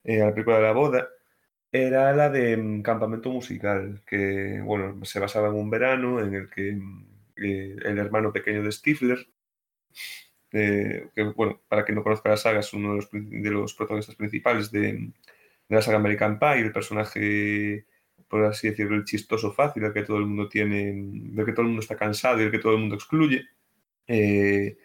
eh, 0.03 0.19
la 0.19 0.31
película 0.33 0.57
de 0.57 0.63
la 0.63 0.71
boda, 0.73 1.09
era 1.71 2.13
la 2.13 2.29
de 2.29 2.57
mm, 2.57 2.81
Campamento 2.83 3.31
Musical, 3.31 4.01
que 4.07 4.61
bueno, 4.63 5.03
se 5.05 5.19
basaba 5.19 5.49
en 5.49 5.55
un 5.55 5.69
verano 5.69 6.19
en 6.21 6.35
el 6.35 6.49
que 6.49 6.69
eh, 7.37 7.75
el 7.83 7.97
hermano 7.97 8.31
pequeño 8.33 8.63
de 8.63 8.71
Stifler, 8.71 9.27
eh, 10.51 11.09
que 11.15 11.23
bueno, 11.23 11.61
para 11.67 11.83
quien 11.85 11.95
no 11.95 12.03
conozca 12.03 12.29
la 12.29 12.37
saga, 12.37 12.59
es 12.59 12.73
uno 12.73 12.89
de 12.91 12.95
los, 12.97 13.09
de 13.11 13.51
los 13.51 13.73
protagonistas 13.73 14.15
principales 14.15 14.71
de, 14.71 14.93
de, 14.93 15.11
la 15.69 15.81
saga 15.81 15.97
American 15.97 16.39
Pie, 16.39 16.59
el 16.59 16.71
personaje 16.71 17.85
por 18.27 18.45
así 18.45 18.69
decirlo, 18.69 18.95
el 18.95 19.05
chistoso 19.05 19.51
fácil, 19.51 19.83
el 19.83 19.93
que 19.93 20.03
todo 20.03 20.17
el 20.17 20.25
mundo 20.25 20.49
tiene, 20.49 20.93
del 20.95 21.45
que 21.45 21.51
todo 21.53 21.61
el 21.61 21.69
mundo 21.69 21.81
está 21.81 21.97
cansado 21.97 22.39
y 22.39 22.45
el 22.45 22.51
que 22.51 22.59
todo 22.59 22.73
el 22.73 22.79
mundo 22.79 22.95
excluye. 22.95 23.45
Eh, 24.07 24.77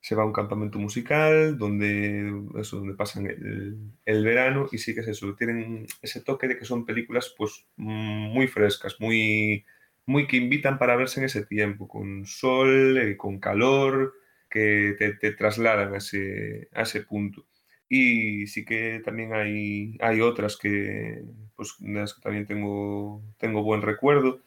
se 0.00 0.14
va 0.14 0.22
a 0.22 0.26
un 0.26 0.32
campamento 0.32 0.78
musical 0.78 1.58
donde, 1.58 2.32
eso, 2.60 2.78
donde 2.78 2.94
pasan 2.94 3.26
el, 3.26 4.24
verano 4.24 4.68
y 4.72 4.78
sí 4.78 4.94
que 4.94 5.00
es 5.00 5.08
eso, 5.08 5.34
tienen 5.34 5.86
ese 6.02 6.20
toque 6.20 6.48
de 6.48 6.58
que 6.58 6.64
son 6.64 6.86
películas 6.86 7.34
pues 7.36 7.66
muy 7.76 8.46
frescas, 8.46 8.96
muy, 9.00 9.64
muy 10.06 10.26
que 10.26 10.36
invitan 10.36 10.78
para 10.78 10.96
verse 10.96 11.20
en 11.20 11.26
ese 11.26 11.44
tiempo, 11.44 11.88
con 11.88 12.24
sol, 12.26 12.96
eh, 12.98 13.16
con 13.16 13.40
calor, 13.40 14.14
que 14.48 14.94
te, 14.98 15.14
te 15.14 15.32
trasladan 15.32 15.94
a 15.94 15.98
ese, 15.98 16.68
a 16.72 16.82
ese 16.82 17.02
punto. 17.02 17.44
Y 17.88 18.46
sí 18.48 18.64
que 18.64 19.00
también 19.04 19.32
hay, 19.32 19.96
hay 20.00 20.20
otras 20.20 20.56
que, 20.56 21.22
pues, 21.56 21.76
las 21.80 22.14
que 22.14 22.20
también 22.20 22.46
tengo, 22.46 23.22
tengo 23.38 23.62
buen 23.62 23.82
recuerdo. 23.82 24.40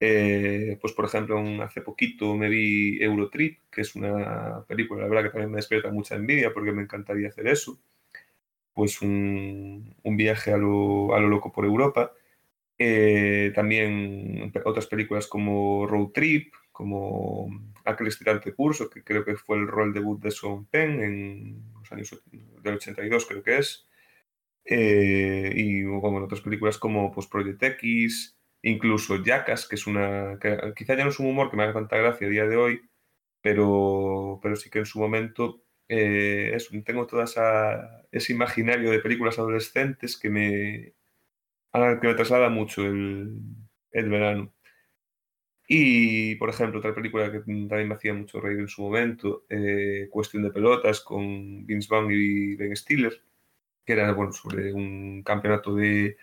Eh, 0.00 0.78
pues 0.80 0.92
por 0.92 1.06
ejemplo, 1.06 1.40
hace 1.62 1.80
poquito 1.80 2.36
me 2.36 2.48
vi 2.48 3.02
Eurotrip, 3.02 3.58
que 3.70 3.80
es 3.80 3.96
una 3.96 4.64
película, 4.68 5.02
la 5.02 5.08
verdad 5.08 5.24
que 5.24 5.30
también 5.30 5.50
me 5.50 5.56
despierta 5.56 5.90
mucha 5.90 6.14
envidia 6.14 6.52
porque 6.52 6.72
me 6.72 6.82
encantaría 6.82 7.28
hacer 7.28 7.48
eso. 7.48 7.78
Pues 8.74 9.02
un, 9.02 9.96
un 10.04 10.16
viaje 10.16 10.52
a 10.52 10.56
lo, 10.56 11.14
a 11.14 11.20
lo, 11.20 11.28
loco 11.28 11.52
por 11.52 11.64
Europa. 11.64 12.12
Eh, 12.78 13.52
también 13.54 14.52
otras 14.64 14.86
películas 14.86 15.26
como 15.26 15.86
Road 15.86 16.10
Trip, 16.12 16.54
como 16.72 17.48
aquel 17.84 18.06
estirante 18.08 18.54
curso, 18.54 18.88
que 18.88 19.02
creo 19.02 19.24
que 19.24 19.36
fue 19.36 19.56
el 19.56 19.66
rol 19.66 19.92
debut 19.92 20.20
de 20.22 20.30
Sean 20.30 20.64
Penn 20.66 21.02
en 21.02 21.62
años 21.92 22.22
del 22.30 22.74
82, 22.74 23.26
creo 23.26 23.42
que 23.42 23.58
es. 23.58 23.86
Eh, 24.64 25.52
y 25.54 25.84
bueno, 25.84 26.24
otras 26.24 26.42
películas 26.42 26.78
como 26.78 27.12
pues, 27.12 27.26
Project 27.26 27.62
X, 27.62 28.38
incluso 28.62 29.22
Jackass, 29.22 29.66
que 29.68 29.76
es 29.76 29.86
una. 29.86 30.38
que 30.40 30.58
quizá 30.76 30.96
ya 30.96 31.04
no 31.04 31.10
es 31.10 31.18
un 31.20 31.26
humor 31.26 31.50
que 31.50 31.56
me 31.56 31.64
haga 31.64 31.74
tanta 31.74 31.96
gracia 31.96 32.26
a 32.26 32.30
día 32.30 32.46
de 32.46 32.56
hoy, 32.56 32.80
pero, 33.42 34.40
pero 34.42 34.56
sí 34.56 34.70
que 34.70 34.80
en 34.80 34.86
su 34.86 34.98
momento 35.00 35.64
eh, 35.88 36.56
tengo 36.84 37.06
todo 37.06 37.22
ese 38.12 38.32
imaginario 38.32 38.90
de 38.90 39.00
películas 39.00 39.38
adolescentes 39.38 40.18
que 40.18 40.30
me, 40.30 40.94
que 41.72 42.08
me 42.08 42.14
traslada 42.14 42.50
mucho 42.50 42.84
el, 42.86 43.38
el 43.92 44.10
verano. 44.10 44.54
Y, 45.70 46.36
por 46.36 46.48
ejemplo, 46.48 46.78
otra 46.78 46.94
película 46.94 47.30
que 47.30 47.40
también 47.40 47.88
me 47.88 47.94
hacía 47.94 48.14
mucho 48.14 48.40
reír 48.40 48.58
en 48.58 48.68
su 48.68 48.80
momento, 48.82 49.44
eh, 49.50 50.08
Cuestión 50.10 50.42
de 50.42 50.50
Pelotas, 50.50 51.00
con 51.02 51.66
Vince 51.66 51.88
Vaughn 51.90 52.10
y 52.10 52.56
Ben 52.56 52.74
Stiller, 52.74 53.22
que 53.84 53.92
era 53.92 54.12
bueno, 54.12 54.32
sobre 54.32 54.72
un 54.72 55.22
campeonato 55.22 55.74
de 55.74 56.16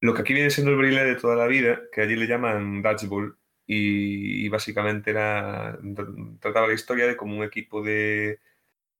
lo 0.00 0.12
que 0.14 0.20
aquí 0.22 0.34
viene 0.34 0.50
siendo 0.50 0.72
el 0.72 0.78
brilé 0.78 1.04
de 1.04 1.16
toda 1.16 1.36
la 1.36 1.46
vida, 1.46 1.80
que 1.90 2.02
allí 2.02 2.16
le 2.16 2.26
llaman 2.26 2.82
Dodgeball, 2.82 3.36
y, 3.66 4.44
y 4.44 4.48
básicamente 4.50 5.10
era, 5.10 5.78
trataba 6.40 6.66
la 6.68 6.74
historia 6.74 7.06
de 7.06 7.16
como 7.16 7.38
un 7.38 7.44
equipo 7.44 7.82
de, 7.82 8.40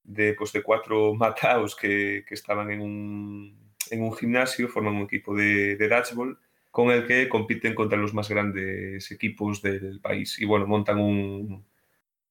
de, 0.04 0.34
pues 0.34 0.52
de 0.52 0.62
cuatro 0.62 1.14
mataos 1.14 1.76
que, 1.76 2.24
que 2.26 2.34
estaban 2.34 2.70
en 2.70 2.80
un, 2.80 3.72
en 3.90 4.02
un 4.02 4.14
gimnasio, 4.14 4.68
forman 4.68 4.94
un 4.94 5.02
equipo 5.02 5.36
de, 5.36 5.76
de 5.76 5.88
Dodgeball, 5.88 6.38
con 6.72 6.90
el 6.90 7.06
que 7.06 7.28
compiten 7.28 7.74
contra 7.74 7.98
los 7.98 8.14
más 8.14 8.28
grandes 8.30 9.10
equipos 9.12 9.62
del 9.62 10.00
país. 10.00 10.40
Y 10.40 10.46
bueno, 10.46 10.66
montan 10.66 10.98
un, 10.98 11.64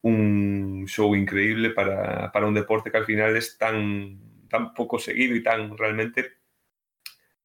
un 0.02 0.86
show 0.88 1.16
increíble 1.16 1.70
para, 1.70 2.32
para, 2.32 2.48
un 2.48 2.56
deporte 2.56 2.92
que 2.92 2.98
al 2.98 3.06
final 3.06 3.38
es 3.38 3.58
tan, 3.58 4.20
tan 4.50 4.74
poco 4.74 5.00
seguido 5.00 5.36
y 5.36 5.44
tan 5.44 5.78
realmente... 5.78 6.34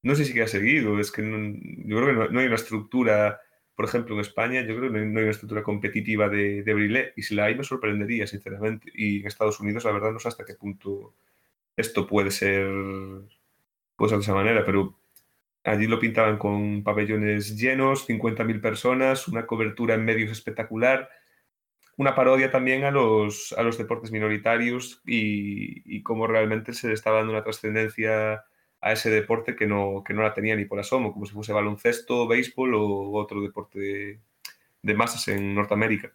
No 0.02 0.14
sé 0.14 0.24
si 0.24 0.32
queda 0.32 0.46
seguido, 0.46 0.98
es 1.00 1.10
que 1.12 1.22
yo 1.22 1.96
creo 1.96 2.28
que 2.28 2.32
no, 2.32 2.40
hay 2.40 2.46
una 2.46 2.54
estructura, 2.54 3.40
por 3.74 3.86
ejemplo, 3.86 4.14
en 4.14 4.20
España, 4.22 4.62
yo 4.62 4.76
creo 4.76 4.92
que 4.92 4.98
no 5.00 5.18
hay 5.18 5.24
una 5.24 5.30
estructura 5.30 5.62
competitiva 5.64 6.28
de, 6.28 6.62
de 6.62 7.12
y 7.16 7.22
si 7.22 7.34
la 7.34 7.46
hay 7.46 7.56
me 7.56 7.64
sorprendería, 7.64 8.26
sinceramente. 8.26 8.90
Y 8.94 9.20
en 9.20 9.26
Estados 9.26 9.60
Unidos, 9.60 9.84
la 9.84 9.92
verdad, 9.92 10.12
no 10.12 10.20
sé 10.20 10.28
hasta 10.28 10.44
qué 10.44 10.54
punto 10.54 11.14
esto 11.76 12.06
puede 12.06 12.30
ser 12.30 12.66
pues 13.96 14.12
de 14.12 14.18
esa 14.18 14.34
manera, 14.34 14.64
pero 14.64 14.96
Allí 15.66 15.88
lo 15.88 15.98
pintaban 15.98 16.38
con 16.38 16.84
pabellones 16.84 17.56
llenos, 17.56 18.08
50.000 18.08 18.60
personas, 18.60 19.26
una 19.26 19.46
cobertura 19.46 19.94
en 19.94 20.04
medios 20.04 20.30
espectacular, 20.30 21.08
una 21.96 22.14
parodia 22.14 22.52
también 22.52 22.84
a 22.84 22.92
los, 22.92 23.52
a 23.58 23.64
los 23.64 23.76
deportes 23.76 24.12
minoritarios 24.12 25.02
y, 25.04 26.04
cómo 26.04 26.28
realmente 26.28 26.72
se 26.72 26.86
le 26.86 26.94
estaba 26.94 27.16
dando 27.16 27.32
una 27.32 27.42
trascendencia 27.42 28.44
a 28.80 28.92
ese 28.92 29.10
deporte 29.10 29.56
que 29.56 29.66
no, 29.66 30.04
que 30.06 30.14
no 30.14 30.22
la 30.22 30.34
tenía 30.34 30.54
ni 30.54 30.66
por 30.66 30.78
asomo, 30.78 31.12
como 31.12 31.26
si 31.26 31.32
fuese 31.32 31.52
baloncesto, 31.52 32.28
béisbol 32.28 32.74
o 32.76 33.10
otro 33.14 33.42
deporte 33.42 34.20
de, 34.82 34.94
masas 34.94 35.26
en 35.26 35.52
Norteamérica. 35.52 36.12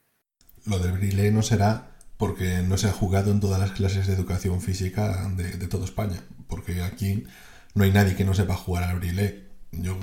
Lo 0.65 0.79
del 0.79 0.93
brilé 0.93 1.29
no 1.29 1.41
será 1.41 1.97
porque 2.15 2.61
no 2.65 2.77
se 2.77 2.87
ha 2.87 2.93
jugado 2.93 3.31
en 3.31 3.41
todas 3.41 3.59
las 3.59 3.71
clases 3.71 4.07
de 4.07 4.13
educación 4.13 4.61
física 4.61 5.27
de, 5.35 5.57
de 5.57 5.67
toda 5.67 5.83
España, 5.83 6.21
porque 6.47 6.81
aquí 6.83 7.25
no 7.73 7.83
hay 7.83 7.91
nadie 7.91 8.15
que 8.15 8.25
no 8.25 8.33
sepa 8.33 8.55
jugar 8.55 8.83
al 8.83 8.99
brilé. 8.99 9.43
Yo, 9.71 9.97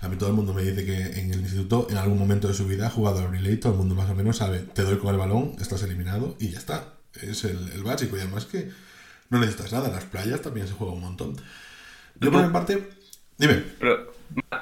a 0.00 0.08
mí 0.08 0.16
todo 0.16 0.30
el 0.30 0.34
mundo 0.34 0.54
me 0.54 0.62
dice 0.62 0.84
que 0.84 1.20
en 1.20 1.32
el 1.32 1.40
instituto, 1.40 1.86
en 1.90 1.96
algún 1.96 2.18
momento 2.18 2.48
de 2.48 2.54
su 2.54 2.66
vida, 2.66 2.86
ha 2.86 2.90
jugado 2.90 3.20
al 3.20 3.28
brilé 3.28 3.52
y 3.52 3.56
todo 3.56 3.72
el 3.72 3.78
mundo 3.78 3.94
más 3.94 4.08
o 4.10 4.14
menos 4.14 4.38
sabe, 4.38 4.60
te 4.60 4.82
doy 4.82 4.98
con 4.98 5.10
el 5.10 5.18
balón, 5.18 5.56
estás 5.60 5.82
eliminado 5.82 6.36
y 6.38 6.50
ya 6.50 6.58
está. 6.58 6.94
Es 7.20 7.44
el, 7.44 7.82
básico 7.82 8.16
y 8.16 8.20
además 8.20 8.46
que 8.46 8.70
no 9.30 9.38
necesitas 9.38 9.72
nada. 9.72 9.88
En 9.88 9.94
las 9.94 10.04
playas 10.04 10.42
también 10.42 10.66
se 10.66 10.74
juega 10.74 10.92
un 10.92 11.00
montón. 11.00 11.36
Yo 12.20 12.30
por 12.30 12.44
mi 12.46 12.52
parte, 12.52 12.88
dime. 13.38 13.62
Pero 13.78 14.14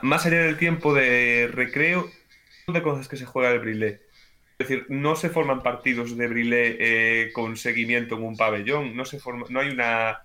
más 0.02 0.26
allá 0.26 0.42
del 0.42 0.58
tiempo 0.58 0.94
de 0.94 1.48
recreo, 1.52 2.10
¿dónde 2.66 2.82
conoces 2.82 3.08
que 3.08 3.16
se 3.16 3.26
juega 3.26 3.50
el 3.50 3.60
brilé? 3.60 4.02
Es 4.58 4.68
decir, 4.68 4.86
no 4.88 5.16
se 5.16 5.28
forman 5.28 5.62
partidos 5.62 6.16
de 6.16 6.28
brilé 6.28 6.76
eh, 6.78 7.32
con 7.32 7.56
seguimiento 7.56 8.16
en 8.16 8.22
un 8.22 8.36
pabellón, 8.36 8.94
no, 8.94 9.04
se 9.04 9.18
forma, 9.18 9.46
no 9.48 9.60
hay 9.60 9.70
una 9.70 10.22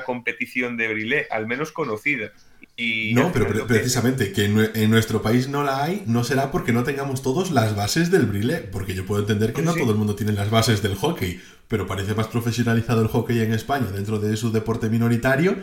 competición 0.00 0.76
de 0.76 0.88
brilé, 0.88 1.26
al 1.30 1.46
menos 1.46 1.72
conocida. 1.72 2.32
Y 2.76 3.12
no, 3.14 3.30
pero 3.32 3.66
precisamente 3.66 4.32
que 4.32 4.46
en 4.46 4.90
nuestro 4.90 5.20
país 5.20 5.48
no 5.48 5.62
la 5.62 5.84
hay, 5.84 6.02
no 6.06 6.24
será 6.24 6.50
porque 6.50 6.72
no 6.72 6.84
tengamos 6.84 7.22
todos 7.22 7.50
las 7.50 7.76
bases 7.76 8.10
del 8.10 8.26
brilé, 8.26 8.56
porque 8.58 8.94
yo 8.94 9.04
puedo 9.04 9.20
entender 9.20 9.50
que 9.50 9.62
pues 9.62 9.66
no 9.66 9.74
todo 9.74 9.92
el 9.92 9.98
mundo 9.98 10.16
tiene 10.16 10.32
las 10.32 10.50
bases 10.50 10.80
del 10.80 10.94
hockey, 10.94 11.40
pero 11.68 11.86
parece 11.86 12.14
más 12.14 12.28
profesionalizado 12.28 13.02
el 13.02 13.08
hockey 13.08 13.40
en 13.40 13.52
España 13.52 13.88
dentro 13.92 14.18
de 14.18 14.36
su 14.36 14.50
deporte 14.52 14.88
minoritario 14.88 15.56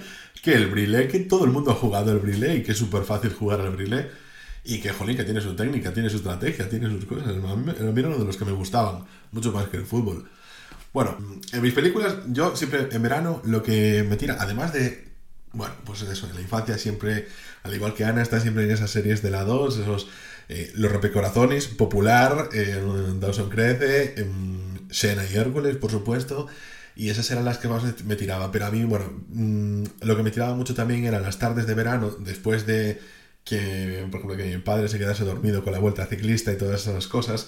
que 0.44 0.54
el 0.54 0.68
brilé, 0.68 1.08
que 1.08 1.20
todo 1.20 1.46
el 1.46 1.52
mundo 1.52 1.72
ha 1.72 1.76
jugado 1.76 2.12
el 2.12 2.20
brilé 2.20 2.58
y 2.58 2.64
que 2.64 2.74
es 2.74 2.78
súper 2.78 3.04
fácil 3.04 3.34
jugar 3.34 3.62
al 3.62 3.72
brilé. 3.72 4.08
y 4.64 4.80
que, 4.80 4.90
jolín, 4.92 5.18
que 5.18 5.24
tiene 5.24 5.42
su 5.42 5.56
técnica, 5.56 5.94
tiene 5.94 6.10
su 6.10 6.18
estrategia, 6.18 6.70
tiene 6.70 6.90
sus 6.90 7.06
cosas. 7.06 7.30
A 7.30 7.56
mí 7.56 7.74
era 8.00 8.10
uno 8.10 8.20
de 8.20 8.26
los 8.26 8.38
que 8.38 8.46
me 8.46 8.52
gustaban, 8.52 9.04
mucho 9.32 9.52
más 9.52 9.68
que 9.68 9.78
el 9.78 9.86
fútbol. 9.86 10.30
Bueno, 10.94 11.18
en 11.54 11.62
mis 11.62 11.74
películas, 11.74 12.16
yo 12.28 12.56
siempre 12.56 12.88
en 12.92 13.02
verano 13.02 13.42
lo 13.46 13.62
que 13.62 14.04
me 14.04 14.18
tira, 14.18 14.38
además 14.40 14.74
de 14.74 15.10
bueno, 15.52 15.74
pues 15.86 16.02
eso, 16.04 16.28
en 16.28 16.36
la 16.36 16.42
infancia 16.42 16.78
siempre, 16.78 17.28
al 17.64 17.74
igual 17.74 17.94
que 17.94 18.06
Ana, 18.06 18.22
está 18.22 18.40
siempre 18.40 18.66
en 18.66 18.72
esas 18.72 18.92
series 18.92 19.22
de 19.22 19.32
la 19.32 19.44
2, 19.44 19.80
esos 19.80 20.08
eh, 20.48 20.72
Los 20.76 20.92
Rompecorazones, 20.92 21.68
Popular, 21.68 22.50
eh, 22.54 22.82
Dawson 23.20 23.50
Crece, 23.50 24.14
eh, 24.18 24.28
Shena 24.90 25.24
y 25.26 25.36
Hércules, 25.36 25.78
por 25.78 25.92
supuesto, 25.92 26.48
y 26.96 27.10
esas 27.10 27.30
eran 27.32 27.46
las 27.46 27.58
que 27.58 27.68
más 27.68 27.84
me 28.04 28.16
tiraba. 28.16 28.52
Pero 28.52 28.66
a 28.68 28.72
mí, 28.72 28.84
bueno, 28.84 29.12
mm, 29.30 29.84
lo 30.02 30.18
que 30.18 30.24
me 30.24 30.32
tiraba 30.32 30.54
mucho 30.56 30.76
también 30.76 31.06
eran 31.06 31.24
las 31.24 31.40
tardes 31.40 31.66
de 31.66 31.74
verano, 31.74 32.12
después 32.20 32.66
de 32.68 33.00
que, 33.44 34.06
por 34.12 34.20
ejemplo, 34.20 34.38
que 34.38 34.44
mi 34.44 34.58
padre 34.62 34.88
se 34.88 35.00
quedase 35.00 35.24
dormido 35.24 35.64
con 35.64 35.74
la 35.74 35.80
vuelta 35.80 36.06
ciclista 36.06 36.52
y 36.52 36.58
todas 36.58 36.82
esas 36.82 37.08
cosas. 37.08 37.48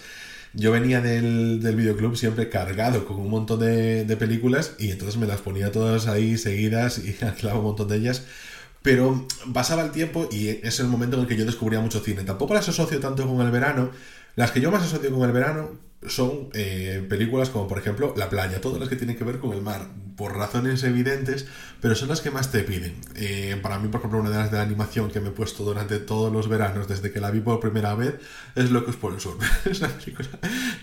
Yo 0.53 0.71
venía 0.71 1.01
del, 1.01 1.61
del 1.61 1.75
videoclub 1.75 2.17
siempre 2.17 2.49
cargado 2.49 3.05
con 3.05 3.17
un 3.19 3.29
montón 3.29 3.59
de, 3.59 4.03
de, 4.05 4.17
películas 4.17 4.75
y 4.77 4.91
entonces 4.91 5.17
me 5.17 5.25
las 5.25 5.39
ponía 5.41 5.71
todas 5.71 6.07
ahí 6.07 6.37
seguidas 6.37 6.99
y 6.99 7.15
alquilaba 7.23 7.59
un 7.59 7.65
montón 7.65 7.87
de 7.87 7.97
ellas. 7.97 8.25
Pero 8.81 9.27
pasaba 9.53 9.83
el 9.83 9.91
tiempo 9.91 10.27
y 10.31 10.49
es 10.49 10.79
el 10.79 10.87
momento 10.87 11.15
en 11.15 11.23
el 11.23 11.27
que 11.27 11.37
yo 11.37 11.45
descubría 11.45 11.79
mucho 11.79 11.99
cine. 11.99 12.23
Tampoco 12.23 12.53
las 12.53 12.67
asocio 12.67 12.99
tanto 12.99 13.27
con 13.27 13.45
el 13.45 13.51
verano. 13.51 13.91
Las 14.35 14.51
que 14.51 14.61
yo 14.61 14.71
más 14.71 14.83
asocio 14.83 15.11
con 15.11 15.23
el 15.23 15.31
verano 15.31 15.71
son 16.07 16.49
eh, 16.53 17.05
películas 17.07 17.49
como 17.49 17.67
por 17.67 17.77
ejemplo 17.77 18.13
La 18.17 18.29
playa, 18.29 18.59
todas 18.59 18.79
las 18.79 18.89
que 18.89 18.95
tienen 18.95 19.17
que 19.17 19.23
ver 19.23 19.39
con 19.39 19.53
el 19.53 19.61
mar, 19.61 19.87
por 20.15 20.35
razones 20.35 20.83
evidentes, 20.83 21.45
pero 21.81 21.95
son 21.95 22.09
las 22.09 22.21
que 22.21 22.29
más 22.29 22.51
te 22.51 22.61
piden. 22.63 22.95
Eh, 23.15 23.59
para 23.61 23.79
mí, 23.79 23.87
por 23.89 23.99
ejemplo, 23.99 24.19
una 24.19 24.29
de 24.29 24.37
las 24.37 24.51
de 24.51 24.59
animación 24.59 25.09
que 25.09 25.19
me 25.19 25.29
he 25.29 25.31
puesto 25.31 25.63
durante 25.63 25.97
todos 25.97 26.31
los 26.31 26.47
veranos, 26.47 26.87
desde 26.87 27.11
que 27.11 27.19
la 27.19 27.31
vi 27.31 27.41
por 27.41 27.59
primera 27.59 27.95
vez, 27.95 28.15
es 28.55 28.69
Locos 28.69 28.95
por 28.95 29.13
el 29.13 29.19
Sur. 29.19 29.37
es 29.65 29.79
una 29.79 29.89
película 29.89 30.29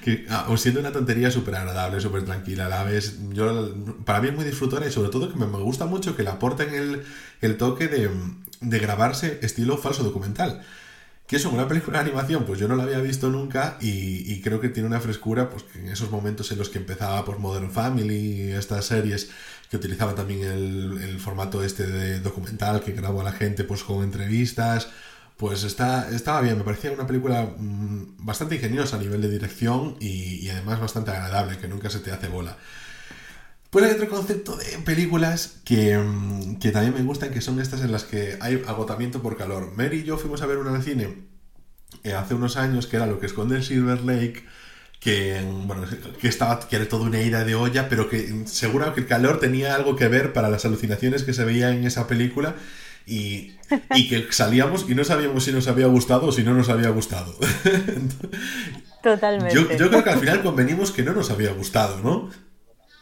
que, 0.02 0.26
ah, 0.28 0.52
siendo 0.56 0.80
una 0.80 0.92
tontería 0.92 1.30
súper 1.30 1.54
agradable, 1.54 2.00
súper 2.00 2.24
tranquila, 2.24 2.68
la 2.68 2.82
vez, 2.82 3.18
yo, 3.30 3.74
para 4.04 4.20
mí 4.20 4.28
es 4.28 4.34
muy 4.34 4.44
disfrutora 4.44 4.86
y 4.86 4.92
sobre 4.92 5.10
todo 5.10 5.32
que 5.32 5.38
me, 5.38 5.46
me 5.46 5.58
gusta 5.58 5.86
mucho 5.86 6.16
que 6.16 6.24
le 6.24 6.30
aporten 6.30 6.74
el, 6.74 7.04
el 7.40 7.56
toque 7.56 7.86
de, 7.86 8.10
de 8.60 8.78
grabarse 8.80 9.38
estilo 9.42 9.78
falso 9.78 10.02
documental. 10.02 10.62
¿Qué 11.28 11.36
es 11.36 11.44
una 11.44 11.68
película 11.68 11.98
de 11.98 12.06
animación? 12.06 12.44
Pues 12.44 12.58
yo 12.58 12.68
no 12.68 12.74
la 12.74 12.84
había 12.84 13.00
visto 13.00 13.28
nunca 13.28 13.76
y, 13.82 14.40
creo 14.40 14.60
que 14.60 14.70
tiene 14.70 14.88
una 14.88 14.98
frescura 14.98 15.50
pues, 15.50 15.62
en 15.74 15.88
esos 15.88 16.10
momentos 16.10 16.50
en 16.52 16.58
los 16.58 16.70
que 16.70 16.78
empezaba 16.78 17.22
por 17.26 17.38
Modern 17.38 17.70
Family, 17.70 18.52
estas 18.52 18.86
series 18.86 19.28
que 19.70 19.76
utilizaban 19.76 20.14
también 20.14 20.42
el, 20.42 21.20
formato 21.20 21.62
este 21.62 21.86
de 21.86 22.20
documental 22.20 22.82
que 22.82 22.92
grabó 22.92 23.20
a 23.20 23.24
la 23.24 23.32
gente 23.32 23.64
pues 23.64 23.84
con 23.84 24.02
entrevistas, 24.02 24.88
pues 25.36 25.64
está, 25.64 26.08
estaba 26.10 26.40
bien, 26.40 26.56
me 26.56 26.64
parecía 26.64 26.92
una 26.92 27.06
película 27.06 27.42
mm, 27.42 28.24
bastante 28.24 28.54
ingeniosa 28.54 28.96
a 28.96 29.00
nivel 29.00 29.20
de 29.20 29.28
dirección 29.28 29.96
y 30.00 30.48
además 30.48 30.80
bastante 30.80 31.10
agradable, 31.10 31.58
que 31.58 31.68
nunca 31.68 31.90
se 31.90 32.00
te 32.00 32.10
hace 32.10 32.28
bola. 32.28 32.56
Pues 33.70 33.84
hay 33.84 33.92
otro 33.92 34.08
concepto 34.08 34.56
de 34.56 34.78
películas 34.84 35.60
mm, 35.68 36.54
que, 36.54 36.70
también 36.70 36.94
me 36.94 37.02
gustan, 37.02 37.30
que 37.30 37.42
son 37.42 37.60
estas 37.60 37.82
en 37.82 37.92
las 37.92 38.04
que 38.04 38.38
hay 38.40 38.62
agotamiento 38.66 39.20
por 39.20 39.36
calor. 39.36 39.72
Mary 39.76 40.00
y 40.00 40.04
yo 40.04 40.16
fuimos 40.16 40.40
a 40.40 40.46
ver 40.46 40.58
una 40.58 40.70
en 40.70 40.76
el 40.76 40.82
cine 40.82 41.14
eh, 42.02 42.14
hace 42.14 42.34
unos 42.34 42.56
años, 42.56 42.86
que 42.86 42.96
era 42.96 43.06
lo 43.06 43.20
que 43.20 43.26
esconde 43.26 43.56
el 43.56 43.64
Silver 43.64 44.02
Lake, 44.02 44.44
que, 45.00 45.42
mm, 45.42 45.66
bueno, 45.66 45.84
que, 46.18 46.28
estaba, 46.28 46.66
que 46.66 46.76
era 46.76 46.88
toda 46.88 47.04
una 47.04 47.20
ida 47.20 47.44
de 47.44 47.54
olla, 47.54 47.90
pero 47.90 48.08
que 48.08 48.22
mm, 48.22 48.46
seguro 48.46 48.94
que 48.94 49.00
el 49.00 49.06
calor 49.06 49.38
tenía 49.38 49.74
algo 49.74 49.96
que 49.96 50.08
ver 50.08 50.32
para 50.32 50.48
las 50.48 50.64
alucinaciones 50.64 51.22
que 51.22 51.34
se 51.34 51.44
veían 51.44 51.74
en 51.74 51.86
esa 51.86 52.06
película. 52.06 52.54
Y, 53.06 53.56
y 53.94 54.08
que 54.08 54.26
salíamos 54.32 54.84
y 54.86 54.94
no 54.94 55.02
sabíamos 55.02 55.44
si 55.44 55.52
nos 55.52 55.66
había 55.66 55.86
gustado 55.86 56.26
o 56.26 56.32
si 56.32 56.42
no 56.42 56.52
nos 56.52 56.68
había 56.68 56.90
gustado. 56.90 57.34
Totalmente. 59.02 59.54
Yo, 59.54 59.70
yo 59.78 59.88
creo 59.88 60.04
que 60.04 60.10
al 60.10 60.20
final 60.20 60.42
convenimos 60.42 60.90
que 60.90 61.02
no 61.02 61.14
nos 61.14 61.30
había 61.30 61.52
gustado, 61.52 62.02
¿no? 62.02 62.28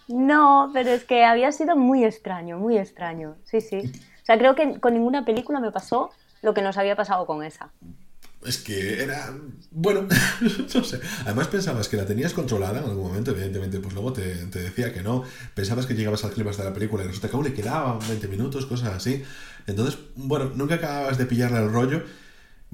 No, 0.08 0.70
pero 0.72 0.90
es 0.90 1.04
que 1.04 1.24
había 1.24 1.52
sido 1.52 1.76
muy 1.76 2.04
extraño, 2.04 2.58
muy 2.58 2.78
extraño. 2.78 3.36
Sí, 3.44 3.60
sí. 3.60 3.78
O 4.22 4.24
sea, 4.26 4.38
creo 4.38 4.54
que 4.54 4.80
con 4.80 4.94
ninguna 4.94 5.24
película 5.24 5.60
me 5.60 5.72
pasó 5.72 6.10
lo 6.42 6.54
que 6.54 6.62
nos 6.62 6.76
había 6.76 6.96
pasado 6.96 7.26
con 7.26 7.42
esa. 7.44 7.70
Es 8.44 8.58
que 8.58 9.02
era. 9.02 9.34
Bueno, 9.72 10.06
no 10.74 10.84
sé. 10.84 11.00
Además 11.24 11.48
pensabas 11.48 11.88
que 11.88 11.96
la 11.96 12.06
tenías 12.06 12.32
controlada 12.32 12.78
en 12.78 12.84
algún 12.84 13.08
momento, 13.08 13.32
evidentemente, 13.32 13.80
pues 13.80 13.94
luego 13.94 14.12
te, 14.12 14.46
decía 14.46 14.92
que 14.92 15.02
no. 15.02 15.24
Pensabas 15.54 15.86
que 15.86 15.94
llegabas 15.94 16.24
al 16.24 16.30
clima 16.30 16.52
de 16.52 16.64
la 16.64 16.72
película 16.72 17.02
y 17.02 17.08
resulta 17.08 17.28
que 17.28 17.36
aún 17.36 17.44
le 17.44 17.54
quedaban 17.54 17.98
20 18.06 18.28
minutos, 18.28 18.66
cosas 18.66 18.94
así. 18.94 19.24
Entonces, 19.66 19.98
bueno, 20.14 20.52
nunca 20.54 20.76
acababas 20.76 21.18
de 21.18 21.26
pillarle 21.26 21.58
el 21.58 21.72
rollo 21.72 22.04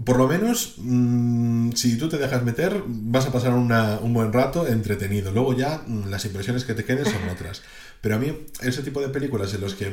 por 0.04 0.16
lo 0.16 0.26
menos, 0.26 0.74
mm, 0.78 1.72
si 1.72 1.98
tú 1.98 2.08
te 2.08 2.18
dejas 2.18 2.42
meter, 2.42 2.82
vas 2.86 3.26
a 3.26 3.32
pasar 3.32 3.52
un 3.54 4.14
buen 4.14 4.32
rato 4.32 4.66
entretenido. 4.66 5.32
Luego 5.32 5.54
ya 5.54 5.82
mm, 5.86 6.08
las 6.08 6.24
impresiones 6.24 6.64
que 6.64 6.74
te 6.74 6.84
queden 6.84 7.04
son 7.04 7.28
otras. 7.30 7.62
Pero 8.00 8.16
a 8.16 8.18
mí, 8.18 8.46
ese 8.62 8.82
tipo 8.82 9.00
de 9.00 9.10
películas 9.10 9.54
en 9.54 9.60
los 9.60 9.74
que 9.74 9.92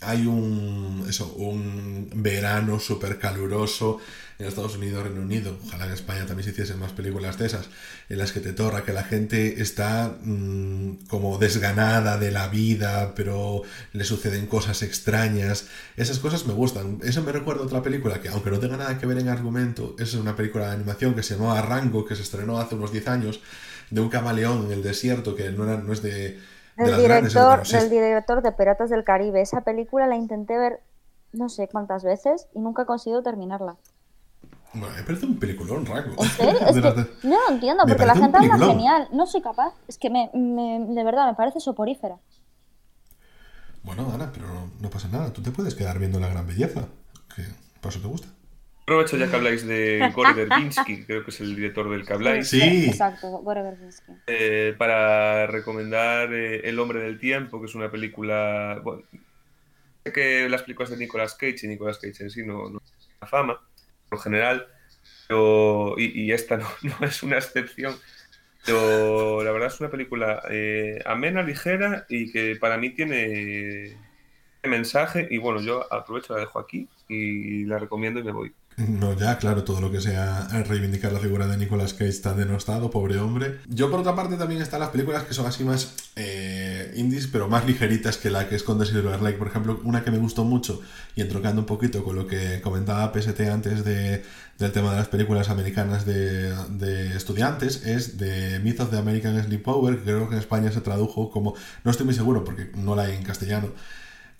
hay 0.00 0.26
un, 0.26 1.04
eso, 1.08 1.32
un 1.34 2.10
verano 2.14 2.80
súper 2.80 3.18
caluroso 3.18 3.98
en 4.38 4.46
Estados 4.46 4.76
Unidos, 4.76 5.02
Reino 5.02 5.22
Unido, 5.22 5.58
ojalá 5.66 5.86
en 5.86 5.92
España 5.92 6.26
también 6.26 6.44
se 6.44 6.50
hiciesen 6.50 6.78
más 6.78 6.92
películas 6.92 7.38
de 7.38 7.46
esas, 7.46 7.68
en 8.10 8.18
las 8.18 8.32
que 8.32 8.40
te 8.40 8.52
torra 8.52 8.84
que 8.84 8.92
la 8.92 9.02
gente 9.02 9.62
está 9.62 10.18
mm, 10.22 11.06
como 11.08 11.38
desganada 11.38 12.18
de 12.18 12.30
la 12.30 12.48
vida, 12.48 13.14
pero 13.14 13.62
le 13.92 14.04
suceden 14.04 14.46
cosas 14.46 14.82
extrañas. 14.82 15.68
Esas 15.96 16.18
cosas 16.18 16.46
me 16.46 16.52
gustan. 16.52 17.00
Eso 17.02 17.22
me 17.22 17.32
recuerda 17.32 17.62
a 17.62 17.66
otra 17.66 17.82
película 17.82 18.20
que, 18.20 18.28
aunque 18.28 18.50
no 18.50 18.58
tenga 18.58 18.76
nada 18.76 18.98
que 18.98 19.06
ver 19.06 19.18
en 19.18 19.28
argumento, 19.28 19.96
es 19.98 20.12
una 20.12 20.36
película 20.36 20.66
de 20.66 20.74
animación 20.74 21.14
que 21.14 21.22
se 21.22 21.34
llamaba 21.34 21.62
Rango, 21.62 22.04
que 22.04 22.14
se 22.14 22.22
estrenó 22.22 22.58
hace 22.58 22.74
unos 22.74 22.92
10 22.92 23.08
años, 23.08 23.40
de 23.90 24.00
un 24.02 24.10
camaleón 24.10 24.66
en 24.66 24.72
el 24.72 24.82
desierto, 24.82 25.34
que 25.34 25.50
no, 25.50 25.64
era, 25.64 25.78
no 25.78 25.92
es 25.94 26.02
de 26.02 26.38
el 26.76 26.96
director, 26.96 27.66
del 27.66 27.90
director 27.90 28.42
de 28.42 28.52
Piratas 28.52 28.90
del 28.90 29.04
Caribe. 29.04 29.40
Esa 29.40 29.62
película 29.62 30.06
la 30.06 30.16
intenté 30.16 30.58
ver 30.58 30.80
no 31.32 31.48
sé 31.48 31.68
cuántas 31.68 32.04
veces 32.04 32.48
y 32.54 32.60
nunca 32.60 32.82
he 32.82 32.86
conseguido 32.86 33.22
terminarla. 33.22 33.76
Bueno, 34.72 34.94
me 34.94 35.02
parece 35.02 35.26
un 35.26 35.38
peliculón, 35.38 35.86
Rango. 35.86 36.16
no 37.22 37.36
lo 37.38 37.50
entiendo, 37.50 37.84
porque 37.86 38.04
la 38.04 38.14
gente 38.14 38.36
habla 38.36 38.58
genial. 38.58 39.08
No 39.12 39.26
soy 39.26 39.40
capaz. 39.40 39.72
Es 39.88 39.96
que 39.96 40.10
me, 40.10 40.30
de 40.32 41.04
verdad 41.04 41.26
me 41.26 41.34
parece 41.34 41.60
soporífera. 41.60 42.18
Bueno, 43.82 44.10
Ana, 44.12 44.30
pero 44.32 44.46
no, 44.80 44.90
pasa 44.90 45.08
nada. 45.08 45.32
Tú 45.32 45.42
te 45.42 45.50
puedes 45.50 45.74
quedar 45.74 45.98
viendo 45.98 46.20
la 46.20 46.28
gran 46.28 46.46
belleza. 46.46 46.82
Que 47.34 47.44
por 47.80 47.92
eso 47.92 48.00
te 48.00 48.08
gusta. 48.08 48.28
Aprovecho 48.86 49.16
ya 49.16 49.28
que 49.28 49.34
habláis 49.34 49.66
de 49.66 50.12
Gore 50.14 50.44
Verbinski, 50.44 51.02
creo 51.02 51.24
que 51.24 51.32
es 51.32 51.40
el 51.40 51.56
director 51.56 51.90
del 51.90 52.06
que 52.06 52.12
habláis. 52.12 52.48
Sí, 52.48 52.86
exacto, 52.86 53.26
Gore 53.38 53.62
Verbinski. 53.62 54.12
Eh, 54.28 54.76
para 54.78 55.48
recomendar 55.48 56.32
eh, 56.32 56.60
El 56.68 56.78
hombre 56.78 57.00
del 57.00 57.18
tiempo, 57.18 57.58
que 57.58 57.66
es 57.66 57.74
una 57.74 57.90
película. 57.90 58.80
Bueno, 58.84 59.02
sé 60.04 60.12
que 60.12 60.48
las 60.48 60.62
películas 60.62 60.90
de 60.90 60.98
Nicolas 60.98 61.34
Cage 61.34 61.64
y 61.64 61.66
Nicolas 61.66 61.98
Cage 61.98 62.22
en 62.22 62.30
sí 62.30 62.46
no, 62.46 62.70
no 62.70 62.80
la 63.20 63.26
fama, 63.26 63.60
por 64.08 64.18
lo 64.18 64.22
general, 64.22 64.68
pero, 65.26 65.96
y, 65.98 66.30
esta 66.30 66.56
no, 66.56 66.68
no, 66.82 67.04
es 67.04 67.24
una 67.24 67.38
excepción. 67.38 67.92
Pero 68.64 69.42
la 69.42 69.50
verdad 69.50 69.66
es 69.66 69.80
una 69.80 69.90
película 69.90 70.42
eh, 70.48 71.02
amena, 71.06 71.42
ligera 71.42 72.06
y 72.08 72.30
que 72.30 72.54
para 72.54 72.78
mí 72.78 72.90
tiene 72.90 73.96
mensaje. 74.62 75.26
Y 75.28 75.38
bueno, 75.38 75.60
yo 75.60 75.92
aprovecho, 75.92 76.34
la 76.34 76.40
dejo 76.40 76.60
aquí 76.60 76.88
y 77.08 77.64
la 77.64 77.80
recomiendo 77.80 78.20
y 78.20 78.22
me 78.22 78.30
voy. 78.30 78.54
No, 78.76 79.16
ya, 79.16 79.38
claro, 79.38 79.64
todo 79.64 79.80
lo 79.80 79.90
que 79.90 80.02
sea 80.02 80.48
reivindicar 80.66 81.10
la 81.10 81.18
figura 81.18 81.46
de 81.46 81.56
Nicolas 81.56 81.94
Cage 81.94 82.10
está 82.10 82.34
denostado, 82.34 82.90
pobre 82.90 83.18
hombre. 83.18 83.60
Yo, 83.68 83.90
por 83.90 84.00
otra 84.00 84.14
parte, 84.14 84.36
también 84.36 84.60
están 84.60 84.80
las 84.80 84.90
películas 84.90 85.24
que 85.24 85.32
son 85.32 85.46
así 85.46 85.64
más 85.64 85.94
eh, 86.14 86.92
indies, 86.94 87.26
pero 87.26 87.48
más 87.48 87.66
ligeritas 87.66 88.18
que 88.18 88.28
la 88.28 88.50
que 88.50 88.56
esconde 88.56 88.84
Silver 88.84 89.22
Lake. 89.22 89.38
Por 89.38 89.48
ejemplo, 89.48 89.80
una 89.84 90.04
que 90.04 90.10
me 90.10 90.18
gustó 90.18 90.44
mucho, 90.44 90.82
y 91.14 91.22
entrocando 91.22 91.62
un 91.62 91.66
poquito 91.66 92.04
con 92.04 92.16
lo 92.16 92.26
que 92.26 92.60
comentaba 92.60 93.10
PST 93.14 93.40
antes 93.50 93.82
de, 93.82 94.22
del 94.58 94.72
tema 94.72 94.90
de 94.90 94.98
las 94.98 95.08
películas 95.08 95.48
americanas 95.48 96.04
de, 96.04 96.54
de 96.68 97.16
estudiantes, 97.16 97.86
es 97.86 98.18
de 98.18 98.60
Myth 98.60 98.80
of 98.80 98.90
the 98.90 98.98
American 98.98 99.42
Sleepover, 99.42 99.96
que 99.96 100.04
creo 100.04 100.28
que 100.28 100.34
en 100.34 100.40
España 100.40 100.70
se 100.70 100.82
tradujo 100.82 101.30
como, 101.30 101.54
no 101.82 101.90
estoy 101.90 102.04
muy 102.04 102.14
seguro 102.14 102.44
porque 102.44 102.70
no 102.74 102.94
la 102.94 103.04
hay 103.04 103.16
en 103.16 103.22
castellano, 103.22 103.70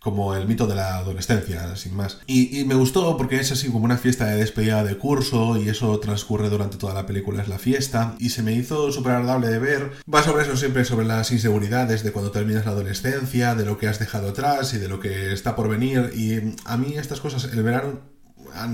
como 0.07 0.37
el 0.37 0.47
mito 0.47 0.69
de 0.69 0.77
la 0.77 0.99
adolescencia, 0.99 1.75
sin 1.75 1.97
más. 1.97 2.21
Y, 2.29 2.62
me 2.64 2.77
gustó 2.77 3.16
porque 3.16 3.40
es 3.40 3.51
así 3.51 3.73
como 3.73 3.87
una 3.87 3.99
fiesta 3.99 4.27
de 4.27 4.37
despedida 4.37 4.85
de 4.85 4.97
curso 4.97 5.57
y 5.61 5.69
eso 5.69 5.99
transcurre 5.99 6.49
durante 6.49 6.77
toda 6.77 6.95
la 6.95 7.07
película, 7.07 7.42
es 7.42 7.49
la 7.49 7.59
fiesta, 7.59 8.14
y 8.21 8.31
se 8.31 8.45
me 8.45 8.53
hizo 8.53 8.92
súper 8.92 9.14
agradable 9.14 9.49
de 9.49 9.59
ver. 9.59 9.90
Va 10.12 10.23
sobre 10.23 10.45
eso 10.45 10.57
siempre, 10.57 10.85
sobre 10.85 11.07
las 11.07 11.33
inseguridades 11.33 12.05
de 12.05 12.12
cuando 12.12 12.31
terminas 12.31 12.64
la 12.64 12.71
adolescencia, 12.71 13.57
de 13.57 13.64
lo 13.64 13.79
que 13.79 13.88
has 13.88 13.99
dejado 13.99 14.29
atrás 14.29 14.75
y 14.75 14.79
de 14.79 14.87
lo 14.87 15.01
que 15.01 15.33
está 15.33 15.57
por 15.57 15.69
venir. 15.69 16.12
Y 16.14 16.55
a 16.64 16.77
mí 16.77 16.95
estas 16.97 17.19
cosas, 17.19 17.53
el 17.53 17.64
verano, 17.64 17.99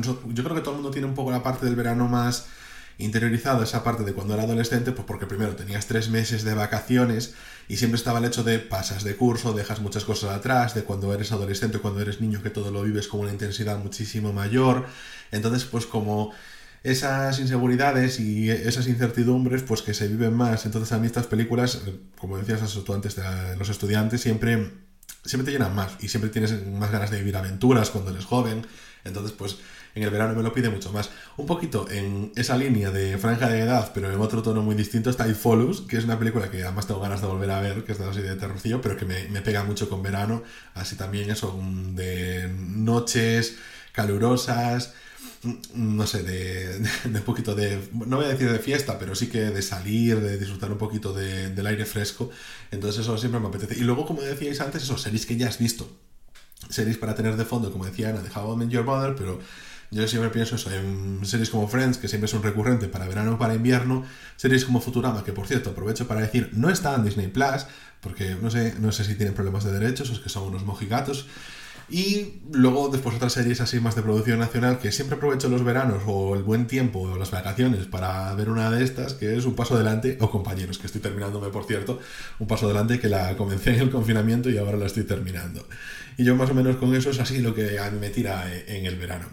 yo 0.04 0.44
creo 0.44 0.54
que 0.54 0.60
todo 0.60 0.72
el 0.72 0.82
mundo 0.82 0.90
tiene 0.90 1.08
un 1.08 1.14
poco 1.14 1.30
la 1.30 1.42
parte 1.42 1.64
del 1.64 1.76
verano 1.76 2.08
más 2.08 2.44
interiorizado 2.98 3.62
esa 3.62 3.82
parte 3.82 4.04
de 4.04 4.12
cuando 4.12 4.34
era 4.34 4.42
adolescente, 4.42 4.92
pues 4.92 5.06
porque 5.06 5.26
primero 5.26 5.56
tenías 5.56 5.86
tres 5.86 6.10
meses 6.10 6.44
de 6.44 6.52
vacaciones 6.52 7.34
y 7.68 7.76
siempre 7.76 7.96
estaba 7.96 8.18
el 8.18 8.24
hecho 8.24 8.42
de 8.42 8.58
pasas 8.58 9.04
de 9.04 9.16
curso, 9.16 9.52
dejas 9.52 9.80
muchas 9.80 10.04
cosas 10.04 10.30
atrás, 10.30 10.74
de 10.74 10.84
cuando 10.84 11.12
eres 11.14 11.32
adolescente, 11.32 11.78
cuando 11.78 12.00
eres 12.00 12.20
niño, 12.20 12.42
que 12.42 12.50
todo 12.50 12.70
lo 12.70 12.82
vives 12.82 13.08
con 13.08 13.20
una 13.20 13.32
intensidad 13.32 13.78
muchísimo 13.78 14.32
mayor, 14.32 14.86
Entonces, 15.30 15.64
pues 15.64 15.86
como 15.86 16.32
esas 16.82 17.38
inseguridades 17.38 18.18
y 18.18 18.50
esas 18.50 18.88
incertidumbres, 18.88 19.62
pues 19.62 19.82
que 19.82 19.94
se 19.94 20.08
viven 20.08 20.34
más. 20.34 20.66
Entonces 20.66 20.92
a 20.92 20.98
mí 20.98 21.06
estas 21.06 21.26
películas, 21.26 21.82
como 22.18 22.38
decías 22.38 22.60
tú 22.84 22.92
antes, 22.92 23.16
de 23.16 23.56
los 23.56 23.68
estudiantes, 23.68 24.20
siempre, 24.20 24.72
siempre 25.24 25.46
te 25.46 25.52
llenan 25.52 25.74
más 25.74 25.92
y 26.00 26.08
siempre 26.08 26.30
tienes 26.30 26.66
más 26.66 26.90
ganas 26.90 27.10
de 27.10 27.18
vivir 27.18 27.36
aventuras 27.36 27.90
cuando 27.90 28.10
eres 28.10 28.24
joven. 28.24 28.66
Entonces, 29.04 29.32
pues 29.32 29.58
en 29.94 30.02
el 30.02 30.10
verano 30.10 30.34
me 30.34 30.42
lo 30.42 30.52
pide 30.52 30.70
mucho 30.70 30.92
más. 30.92 31.10
Un 31.36 31.46
poquito 31.46 31.88
en 31.90 32.32
esa 32.36 32.56
línea 32.56 32.90
de 32.90 33.18
franja 33.18 33.48
de 33.48 33.60
edad, 33.60 33.92
pero 33.94 34.10
en 34.10 34.20
otro 34.20 34.42
tono 34.42 34.62
muy 34.62 34.74
distinto, 34.74 35.10
está 35.10 35.28
I 35.28 35.34
Follows, 35.34 35.82
que 35.82 35.98
es 35.98 36.04
una 36.04 36.18
película 36.18 36.50
que 36.50 36.62
además 36.62 36.86
tengo 36.86 37.00
ganas 37.00 37.20
de 37.20 37.26
volver 37.26 37.50
a 37.50 37.60
ver, 37.60 37.84
que 37.84 37.92
es 37.92 38.00
así 38.00 38.22
de 38.22 38.36
terrorcillo, 38.36 38.80
pero 38.80 38.96
que 38.96 39.04
me, 39.04 39.42
pega 39.42 39.64
mucho 39.64 39.88
con 39.88 40.02
verano. 40.02 40.42
Así 40.74 40.96
también 40.96 41.30
eso, 41.30 41.58
de 41.94 42.48
noches 42.48 43.56
calurosas, 43.92 44.94
no 45.74 46.06
sé, 46.06 46.22
de, 46.22 46.78
de, 47.04 47.18
un 47.18 47.24
poquito 47.24 47.54
de, 47.54 47.88
no 47.92 48.16
voy 48.16 48.26
a 48.26 48.28
decir 48.28 48.50
de 48.50 48.58
fiesta, 48.58 48.98
pero 48.98 49.14
sí 49.14 49.28
que 49.28 49.40
de 49.40 49.62
salir, 49.62 50.20
de 50.20 50.38
disfrutar 50.38 50.70
un 50.72 50.78
poquito 50.78 51.12
del 51.12 51.66
aire 51.66 51.84
fresco. 51.84 52.30
Entonces 52.70 53.02
eso 53.02 53.18
siempre 53.18 53.40
me 53.40 53.48
apetece. 53.48 53.78
Y 53.78 53.82
luego, 53.82 54.06
como 54.06 54.22
decíais 54.22 54.60
antes, 54.60 54.82
esos 54.82 55.02
series 55.02 55.26
que 55.26 55.36
ya 55.36 55.48
has 55.48 55.58
visto. 55.58 55.90
Series 56.70 56.96
para 56.96 57.14
tener 57.14 57.36
de 57.36 57.44
fondo, 57.44 57.72
como 57.72 57.84
decía 57.84 58.10
Ana, 58.10 58.22
de 58.22 58.30
How 58.30 58.54
I 58.54 58.56
Met 58.56 58.68
Your 58.68 58.84
Mother, 58.84 59.14
pero 59.16 59.40
yo 59.92 60.08
siempre 60.08 60.30
pienso 60.30 60.56
eso, 60.56 60.70
en 60.72 61.20
series 61.24 61.50
como 61.50 61.68
Friends, 61.68 61.98
que 61.98 62.08
siempre 62.08 62.26
son 62.26 62.42
recurrentes 62.42 62.88
para 62.88 63.06
verano 63.06 63.34
o 63.34 63.38
para 63.38 63.54
invierno, 63.54 64.04
series 64.36 64.64
como 64.64 64.80
Futurama, 64.80 65.22
que 65.22 65.32
por 65.32 65.46
cierto 65.46 65.70
aprovecho 65.70 66.08
para 66.08 66.22
decir, 66.22 66.48
no 66.54 66.70
está 66.70 66.94
en 66.94 67.04
Disney 67.04 67.28
Plus, 67.28 67.66
porque 68.00 68.34
no 68.40 68.50
sé, 68.50 68.74
no 68.80 68.90
sé 68.90 69.04
si 69.04 69.14
tienen 69.16 69.34
problemas 69.34 69.64
de 69.64 69.72
derechos 69.72 70.08
o 70.08 70.14
es 70.14 70.20
que 70.20 70.30
son 70.30 70.44
unos 70.44 70.64
mojigatos. 70.64 71.26
Y 71.90 72.40
luego 72.52 72.88
después 72.88 73.16
otras 73.16 73.34
series 73.34 73.60
así 73.60 73.80
más 73.80 73.94
de 73.94 74.00
producción 74.00 74.38
nacional 74.38 74.78
que 74.78 74.92
siempre 74.92 75.16
aprovecho 75.16 75.50
los 75.50 75.62
veranos 75.62 76.02
o 76.06 76.34
el 76.34 76.42
buen 76.42 76.66
tiempo 76.66 77.00
o 77.00 77.18
las 77.18 77.30
vacaciones 77.30 77.84
para 77.84 78.34
ver 78.34 78.48
una 78.48 78.70
de 78.70 78.82
estas 78.82 79.12
que 79.12 79.36
es 79.36 79.44
Un 79.44 79.54
Paso 79.54 79.74
Adelante, 79.74 80.16
o 80.20 80.30
Compañeros, 80.30 80.78
que 80.78 80.86
estoy 80.86 81.02
terminándome 81.02 81.48
por 81.48 81.66
cierto, 81.66 82.00
Un 82.38 82.46
Paso 82.46 82.64
Adelante 82.64 82.98
que 82.98 83.10
la 83.10 83.36
comencé 83.36 83.74
en 83.74 83.80
el 83.80 83.90
confinamiento 83.90 84.48
y 84.48 84.56
ahora 84.56 84.78
la 84.78 84.86
estoy 84.86 85.04
terminando. 85.04 85.68
Y 86.16 86.24
yo 86.24 86.34
más 86.34 86.48
o 86.48 86.54
menos 86.54 86.76
con 86.76 86.94
eso 86.94 87.10
es 87.10 87.20
así 87.20 87.42
lo 87.42 87.54
que 87.54 87.78
me 88.00 88.08
tira 88.08 88.50
en 88.66 88.86
el 88.86 88.96
verano. 88.96 89.26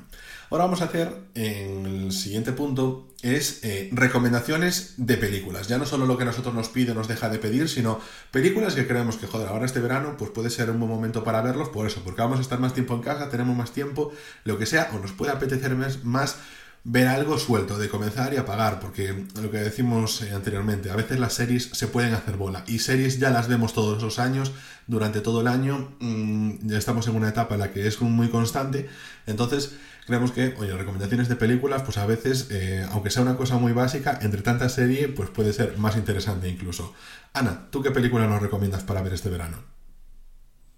Ahora 0.52 0.64
vamos 0.64 0.82
a 0.82 0.86
hacer 0.86 1.16
en 1.36 1.86
el 1.86 2.12
siguiente 2.12 2.54
punto 2.54 3.08
es 3.22 3.64
eh, 3.64 3.90
recomendaciones 3.92 4.96
de 4.98 5.16
películas. 5.16 5.68
Ya 5.68 5.78
no 5.78 5.86
solo 5.86 6.08
lo 6.08 6.18
que 6.18 6.26
nosotros 6.26 6.56
nos 6.56 6.70
pide 6.70 6.96
nos 6.96 7.08
deja 7.08 7.30
de 7.30 7.38
pedir, 7.38 7.70
sino 7.70 8.00
películas 8.32 8.74
que 8.74 8.88
creemos 8.88 9.18
que, 9.18 9.28
joder, 9.28 9.48
ahora 9.48 9.68
este 9.68 9.80
verano 9.80 10.16
pues 10.18 10.32
puede 10.32 10.50
ser 10.50 10.72
un 10.72 10.80
buen 10.80 10.92
momento 10.92 11.24
para 11.24 11.42
verlos, 11.42 11.70
por 11.70 11.86
eso, 11.86 12.02
porque 12.04 12.22
vamos 12.22 12.40
a 12.40 12.42
estar 12.42 12.60
más 12.60 12.74
tiempo 12.74 12.96
en 12.96 13.02
casa, 13.02 13.30
tenemos 13.30 13.56
más 13.56 13.74
tiempo, 13.74 14.12
lo 14.44 14.58
que 14.58 14.66
sea, 14.66 14.90
o 14.96 14.98
nos 15.00 15.12
puede 15.12 15.32
apetecer 15.32 15.76
más, 15.76 16.38
ver 16.84 17.08
algo 17.08 17.38
suelto, 17.38 17.78
de 17.78 17.90
comenzar 17.90 18.34
y 18.34 18.38
apagar, 18.38 18.80
porque 18.80 19.26
lo 19.42 19.52
que 19.52 19.58
decimos 19.58 20.22
eh, 20.22 20.34
anteriormente, 20.34 20.92
a 20.92 20.96
veces 20.96 21.20
las 21.20 21.34
series 21.34 21.70
se 21.74 21.88
pueden 21.88 22.14
hacer 22.14 22.38
bola, 22.38 22.64
y 22.68 22.80
series 22.80 23.20
ya 23.20 23.30
las 23.30 23.48
vemos 23.48 23.74
todos 23.74 24.02
los 24.02 24.20
años, 24.20 24.54
durante 24.88 25.22
todo 25.22 25.42
el 25.42 25.48
año, 25.48 25.92
mm, 26.00 26.68
ya 26.68 26.78
estamos 26.78 27.08
en 27.08 27.16
una 27.16 27.30
etapa 27.30 27.56
en 27.56 27.62
la 27.62 27.72
que 27.72 27.88
es 27.88 28.02
muy 28.02 28.30
constante, 28.30 28.90
entonces 29.28 29.78
creemos 30.06 30.32
que, 30.32 30.56
oye, 30.58 30.76
recomendaciones 30.76 31.30
de 31.30 31.36
películas, 31.36 31.84
pues 31.84 31.98
a 31.98 32.06
veces, 32.08 32.48
eh, 32.50 32.88
aunque 32.92 33.12
sea 33.12 33.22
una 33.22 33.38
cosa 33.38 33.58
muy 33.58 33.74
básica, 33.74 34.18
entre 34.22 34.42
tanta 34.42 34.68
serie, 34.68 35.08
pues 35.10 35.30
puede 35.30 35.54
ser 35.54 35.78
más 35.78 35.96
interesante 35.98 36.50
incluso. 36.50 36.94
Ana, 37.34 37.68
¿tú 37.70 37.84
qué 37.84 37.92
película 37.92 38.26
nos 38.26 38.42
recomiendas 38.42 38.84
para 38.84 39.04
ver 39.04 39.14
este 39.14 39.30
verano? 39.30 39.58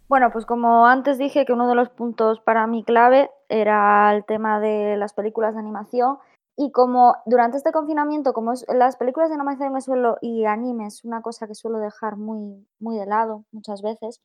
Bueno, 0.09 0.29
pues 0.33 0.45
como 0.45 0.85
antes 0.87 1.17
dije 1.17 1.45
que 1.45 1.53
uno 1.53 1.69
de 1.69 1.75
los 1.75 1.87
puntos 1.87 2.41
para 2.41 2.67
mí 2.67 2.83
clave 2.83 3.29
era 3.51 4.13
el 4.15 4.25
tema 4.25 4.59
de 4.59 4.97
las 4.97 5.13
películas 5.13 5.53
de 5.53 5.59
animación 5.59 6.17
y 6.57 6.71
como 6.71 7.15
durante 7.25 7.57
este 7.57 7.71
confinamiento, 7.71 8.33
como 8.33 8.53
las 8.67 8.95
películas 8.97 9.29
de 9.29 9.35
animación 9.35 9.73
me 9.73 9.81
suelo, 9.81 10.17
y 10.21 10.45
anime 10.45 10.87
es 10.87 11.03
una 11.03 11.21
cosa 11.21 11.47
que 11.47 11.55
suelo 11.55 11.79
dejar 11.79 12.17
muy, 12.17 12.67
muy 12.79 12.97
de 12.97 13.05
lado 13.05 13.45
muchas 13.51 13.81
veces, 13.81 14.21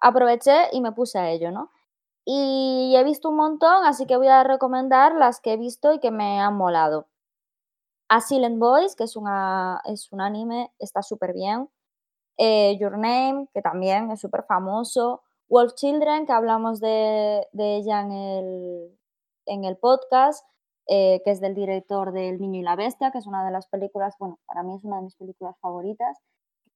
aproveché 0.00 0.68
y 0.72 0.80
me 0.80 0.92
puse 0.92 1.18
a 1.18 1.30
ello, 1.30 1.50
¿no? 1.52 1.70
Y 2.24 2.94
he 2.96 3.04
visto 3.04 3.30
un 3.30 3.36
montón, 3.36 3.84
así 3.84 4.06
que 4.06 4.16
voy 4.16 4.28
a 4.28 4.44
recomendar 4.44 5.14
las 5.14 5.40
que 5.40 5.54
he 5.54 5.56
visto 5.56 5.92
y 5.92 6.00
que 6.00 6.10
me 6.10 6.40
han 6.40 6.56
molado. 6.56 7.08
A 8.10 8.20
Silent 8.20 8.58
Boys, 8.58 8.96
que 8.96 9.04
es, 9.04 9.16
una, 9.16 9.80
es 9.84 10.12
un 10.12 10.20
anime, 10.20 10.72
está 10.78 11.02
súper 11.02 11.32
bien. 11.32 11.70
Eh, 12.38 12.76
Your 12.78 12.92
Name, 12.92 13.48
que 13.54 13.62
también 13.62 14.10
es 14.10 14.20
súper 14.20 14.44
famoso. 14.44 15.22
Wolf 15.48 15.74
Children, 15.74 16.26
que 16.26 16.32
hablamos 16.32 16.80
de, 16.80 17.46
ella 17.54 18.02
en 18.02 18.12
el, 18.12 18.98
en 19.46 19.64
el 19.64 19.76
podcast, 19.78 20.44
eh, 20.86 21.22
que 21.24 21.30
es 21.30 21.40
del 21.40 21.54
director 21.54 22.12
del 22.12 22.38
Niño 22.38 22.60
y 22.60 22.62
la 22.62 22.76
Bestia, 22.76 23.10
que 23.10 23.18
es 23.18 23.26
una 23.26 23.44
de 23.44 23.50
las 23.50 23.66
películas, 23.66 24.14
bueno, 24.18 24.38
para 24.46 24.62
mí 24.62 24.74
es 24.74 24.84
una 24.84 24.96
de 24.96 25.02
mis 25.02 25.16
películas 25.16 25.56
favoritas. 25.60 26.18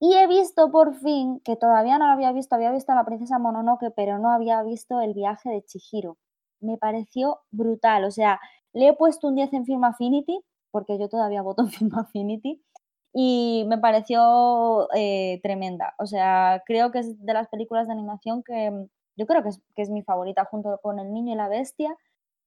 Y 0.00 0.14
he 0.14 0.26
visto 0.26 0.70
por 0.70 0.94
fin, 0.96 1.40
que 1.44 1.56
todavía 1.56 1.98
no 1.98 2.06
lo 2.06 2.12
había 2.12 2.32
visto, 2.32 2.54
había 2.54 2.72
visto 2.72 2.92
a 2.92 2.96
la 2.96 3.04
princesa 3.04 3.38
Mononoke, 3.38 3.92
pero 3.94 4.18
no 4.18 4.30
había 4.30 4.62
visto 4.62 5.00
el 5.00 5.14
viaje 5.14 5.50
de 5.50 5.62
Chihiro. 5.64 6.18
Me 6.60 6.78
pareció 6.78 7.40
brutal, 7.50 8.04
o 8.04 8.10
sea, 8.10 8.40
le 8.72 8.88
he 8.88 8.92
puesto 8.94 9.28
un 9.28 9.36
10 9.36 9.52
en 9.52 9.64
Film 9.64 9.84
Affinity, 9.84 10.40
porque 10.70 10.98
yo 10.98 11.08
todavía 11.08 11.42
voto 11.42 11.62
en 11.62 11.68
Film 11.70 11.94
Affinity, 11.94 12.62
y 13.12 13.64
me 13.68 13.78
pareció 13.78 14.88
eh, 14.94 15.40
tremenda. 15.42 15.94
O 15.98 16.06
sea, 16.06 16.62
creo 16.66 16.90
que 16.90 17.00
es 17.00 17.24
de 17.24 17.34
las 17.34 17.48
películas 17.48 17.86
de 17.86 17.92
animación 17.92 18.42
que 18.42 18.86
yo 19.16 19.26
creo 19.26 19.42
que 19.42 19.50
es, 19.50 19.60
que 19.76 19.82
es 19.82 19.90
mi 19.90 20.02
favorita 20.02 20.44
junto 20.46 20.78
con 20.82 20.98
El 20.98 21.12
Niño 21.12 21.34
y 21.34 21.36
la 21.36 21.48
Bestia, 21.48 21.96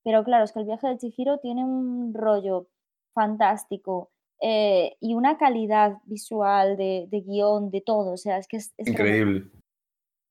pero 0.02 0.24
claro, 0.24 0.44
es 0.44 0.52
que 0.52 0.60
el 0.60 0.66
viaje 0.66 0.88
de 0.88 0.98
Chihiro 0.98 1.38
tiene 1.38 1.64
un 1.64 2.12
rollo 2.14 2.68
fantástico, 3.14 4.10
eh, 4.40 4.96
y 5.00 5.14
una 5.14 5.38
calidad 5.38 5.98
visual 6.04 6.76
de, 6.76 7.08
guion, 7.26 7.70
de 7.70 7.80
todo. 7.80 8.12
O 8.12 8.16
sea, 8.16 8.38
es 8.38 8.46
que 8.46 8.58
es... 8.58 8.72
increíble. 8.76 9.50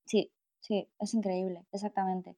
Sí, 0.06 0.32
sí, 0.60 0.88
es 1.00 1.14
increíble, 1.14 1.66
exactamente. 1.72 2.36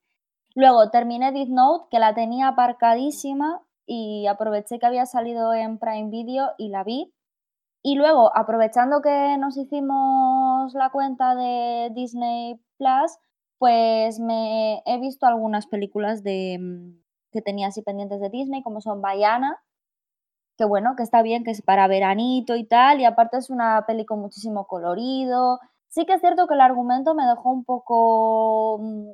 Luego 0.55 0.89
terminé 0.89 1.31
Death 1.31 1.49
Note, 1.49 1.85
que 1.91 1.99
la 1.99 2.15
tenía 2.15 2.49
aparcadísima 2.49 3.61
y 3.85 4.27
aproveché 4.27 4.79
que 4.79 4.85
había 4.85 5.05
salido 5.05 5.53
en 5.53 5.77
Prime 5.77 6.09
Video 6.09 6.51
y 6.57 6.69
la 6.69 6.83
vi. 6.83 7.13
Y 7.83 7.95
luego, 7.95 8.35
aprovechando 8.35 9.01
que 9.01 9.37
nos 9.37 9.57
hicimos 9.57 10.73
la 10.73 10.89
cuenta 10.91 11.35
de 11.35 11.89
Disney 11.93 12.59
Plus, 12.77 13.17
pues 13.59 14.19
me 14.19 14.81
he 14.85 14.99
visto 14.99 15.25
algunas 15.25 15.67
películas 15.67 16.23
de, 16.23 16.57
mm, 16.59 17.01
que 17.31 17.41
tenía 17.41 17.67
así 17.67 17.81
pendientes 17.81 18.19
de 18.19 18.29
Disney, 18.29 18.63
como 18.63 18.81
son 18.81 19.01
Bayana, 19.01 19.57
que 20.57 20.65
bueno, 20.65 20.95
que 20.97 21.03
está 21.03 21.21
bien, 21.21 21.43
que 21.43 21.51
es 21.51 21.61
para 21.61 21.87
veranito 21.87 22.55
y 22.55 22.65
tal, 22.65 22.99
y 23.01 23.05
aparte 23.05 23.37
es 23.37 23.49
una 23.49 23.85
peli 23.87 24.05
con 24.05 24.19
muchísimo 24.21 24.65
colorido. 24.67 25.59
Sí 25.89 26.05
que 26.05 26.13
es 26.13 26.21
cierto 26.21 26.47
que 26.47 26.55
el 26.55 26.61
argumento 26.61 27.15
me 27.15 27.25
dejó 27.27 27.51
un 27.51 27.63
poco 27.65 28.79
mm, 28.81 29.09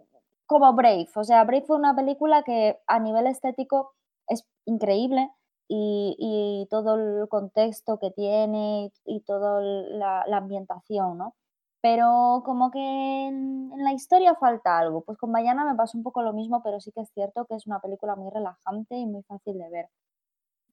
como 0.46 0.74
Brave, 0.74 1.08
o 1.16 1.24
sea, 1.24 1.44
Brave 1.44 1.66
fue 1.66 1.78
una 1.78 1.96
película 1.96 2.44
que 2.44 2.80
a 2.88 3.00
nivel 3.00 3.28
estético 3.28 3.94
es 4.28 4.46
increíble 4.66 5.30
y, 5.76 6.68
todo 6.70 6.96
el 6.96 7.28
contexto 7.30 8.00
que 8.00 8.12
tiene 8.12 8.92
y, 9.06 9.22
toda 9.22 9.62
la, 9.62 10.38
ambientación, 10.38 11.18
¿no? 11.18 11.36
Pero 11.82 12.44
como 12.46 12.72
que 12.72 12.80
en, 13.28 13.72
la 13.84 13.94
historia 13.94 14.36
falta 14.36 14.80
algo. 14.80 15.02
Pues 15.02 15.18
con 15.18 15.32
Bayana 15.32 15.66
me 15.66 15.76
pasó 15.76 15.98
un 15.98 16.04
poco 16.04 16.22
lo 16.22 16.34
mismo, 16.34 16.64
pero 16.64 16.80
sí 16.80 16.92
que 16.92 17.02
es 17.02 17.12
cierto 17.14 17.46
que 17.46 17.56
es 17.56 17.68
una 17.68 17.82
película 17.82 18.16
muy 18.16 18.32
relajante 18.32 18.96
y 18.98 19.06
muy 19.06 19.24
fácil 19.24 19.58
de 19.58 19.70
ver. 19.70 19.90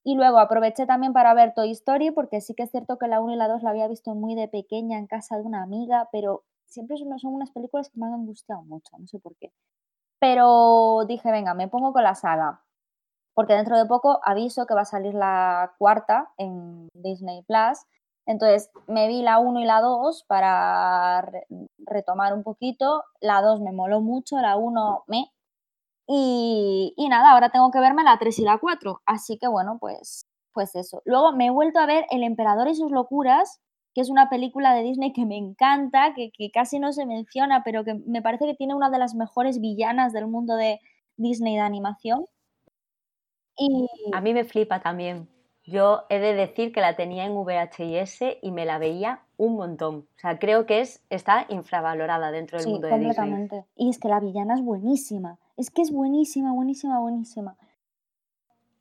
Y 0.03 0.15
luego 0.15 0.39
aproveché 0.39 0.85
también 0.87 1.13
para 1.13 1.33
ver 1.33 1.53
Toy 1.53 1.71
Story, 1.71 2.11
porque 2.11 2.41
sí 2.41 2.55
que 2.55 2.63
es 2.63 2.71
cierto 2.71 2.97
que 2.97 3.07
la 3.07 3.21
1 3.21 3.33
y 3.33 3.37
la 3.37 3.47
2 3.47 3.63
la 3.63 3.71
había 3.71 3.87
visto 3.87 4.15
muy 4.15 4.35
de 4.35 4.47
pequeña 4.47 4.97
en 4.97 5.07
casa 5.07 5.37
de 5.37 5.43
una 5.43 5.63
amiga, 5.63 6.09
pero 6.11 6.43
siempre 6.65 6.97
son, 6.97 7.33
unas 7.33 7.51
películas 7.51 7.89
que 7.89 7.99
me 7.99 8.07
han 8.07 8.25
gustado 8.25 8.63
mucho, 8.63 8.97
no 8.97 9.07
sé 9.07 9.19
por 9.19 9.35
qué. 9.37 9.51
Pero 10.19 11.05
dije, 11.07 11.31
venga, 11.31 11.53
me 11.53 11.67
pongo 11.67 11.93
con 11.93 12.03
la 12.03 12.15
saga, 12.15 12.61
porque 13.33 13.53
dentro 13.53 13.77
de 13.77 13.85
poco 13.85 14.19
aviso 14.23 14.65
que 14.65 14.73
va 14.73 14.81
a 14.81 14.85
salir 14.85 15.13
la 15.13 15.73
cuarta 15.77 16.29
en 16.37 16.89
Disney 16.93 17.43
Plus. 17.43 17.85
Entonces 18.25 18.69
me 18.87 19.07
vi 19.07 19.21
la 19.21 19.39
1 19.39 19.59
y 19.61 19.65
la 19.65 19.81
2 19.81 20.25
para 20.27 21.27
retomar 21.79 22.33
un 22.33 22.43
poquito. 22.43 23.03
La 23.19 23.41
2 23.41 23.61
me 23.61 23.71
moló 23.71 24.01
mucho, 24.01 24.37
la 24.37 24.57
1 24.57 25.03
me, 25.07 25.31
y, 26.13 27.07
nada, 27.09 27.31
ahora 27.31 27.51
tengo 27.51 27.71
que 27.71 27.79
verme 27.79 28.03
la 28.03 28.17
3 28.19 28.39
y 28.39 28.43
la 28.43 28.57
4. 28.57 29.01
Así 29.05 29.37
que 29.37 29.47
bueno, 29.47 29.77
pues, 29.79 30.25
pues 30.53 30.75
eso. 30.75 31.01
Luego 31.05 31.31
me 31.31 31.47
he 31.47 31.49
vuelto 31.49 31.79
a 31.79 31.85
ver 31.85 32.05
El 32.09 32.23
Emperador 32.23 32.67
y 32.67 32.75
sus 32.75 32.91
locuras, 32.91 33.61
que 33.93 34.01
es 34.01 34.09
una 34.09 34.29
película 34.29 34.73
de 34.73 34.83
Disney 34.83 35.13
que 35.13 35.25
me 35.25 35.37
encanta, 35.37 36.13
que, 36.13 36.31
casi 36.53 36.79
no 36.79 36.91
se 36.91 37.05
menciona, 37.05 37.63
pero 37.63 37.85
que 37.85 37.95
me 38.05 38.21
parece 38.21 38.45
que 38.45 38.55
tiene 38.55 38.75
una 38.75 38.89
de 38.89 38.99
las 38.99 39.15
mejores 39.15 39.61
villanas 39.61 40.11
del 40.11 40.27
mundo 40.27 40.55
de 40.55 40.79
Disney 41.17 41.55
de 41.55 41.61
animación. 41.61 42.25
Y... 43.57 43.87
A 44.13 44.21
mí 44.21 44.33
me 44.33 44.43
flipa 44.43 44.81
también. 44.81 45.29
Yo 45.63 46.03
he 46.09 46.19
de 46.19 46.33
decir 46.33 46.71
que 46.71 46.81
la 46.81 46.95
tenía 46.95 47.25
en 47.25 47.35
VHS 47.35 48.39
y 48.41 48.51
me 48.51 48.65
la 48.65 48.79
veía 48.79 49.21
un 49.37 49.55
montón. 49.55 50.07
O 50.15 50.19
sea, 50.19 50.39
creo 50.39 50.65
que 50.65 50.81
es, 50.81 51.01
está 51.09 51.45
infravalorada 51.49 52.31
dentro 52.31 52.57
del 52.57 52.67
mundo 52.67 52.87
de 52.87 52.93
completamente. 52.93 53.65
Y 53.75 53.89
es 53.89 53.99
que 53.99 54.07
la 54.07 54.19
villana 54.19 54.55
es 54.55 54.61
buenísima. 54.61 55.37
Es 55.57 55.69
que 55.69 55.81
es 55.83 55.91
buenísima, 55.91 56.51
buenísima, 56.51 56.99
buenísima. 56.99 57.55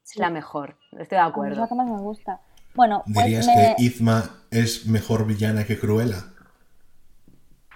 es 0.05 0.17
la 0.17 0.31
mejor, 0.31 0.77
estoy 0.99 1.17
de 1.17 1.25
acuerdo. 1.25 1.53
Es 1.53 1.59
la 1.59 1.69
que 1.69 1.75
más 1.75 1.91
me 1.91 1.99
gusta. 1.99 2.41
Bueno, 2.75 3.03
pues 3.05 3.27
¿Dirías 3.27 3.47
que 3.47 3.83
Izma 3.83 4.45
es 4.51 4.87
mejor 4.87 5.27
villana 5.27 5.65
que 5.65 5.79
Cruella? 5.79 6.25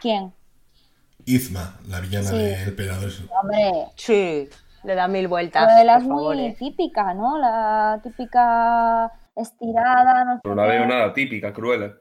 ¿Quién? 0.00 0.32
Izma, 1.26 1.78
la 1.88 2.00
villana 2.00 2.30
de 2.30 2.54
El 2.54 2.68
Emperador. 2.68 3.10
Hombre. 3.40 3.86
Sí, 3.96 4.48
le 4.84 4.94
da 4.94 5.08
mil 5.08 5.28
vueltas. 5.28 5.64
Cruella 5.64 5.96
es 5.96 6.04
muy 6.04 6.40
eh. 6.40 6.56
típica, 6.58 7.14
¿no? 7.14 7.38
La 7.38 8.00
típica 8.02 9.10
estirada. 9.34 10.24
No, 10.24 10.40
no 10.44 10.54
la 10.54 10.66
veo 10.66 10.86
nada 10.86 11.12
típica, 11.12 11.52
Cruella. 11.52 11.94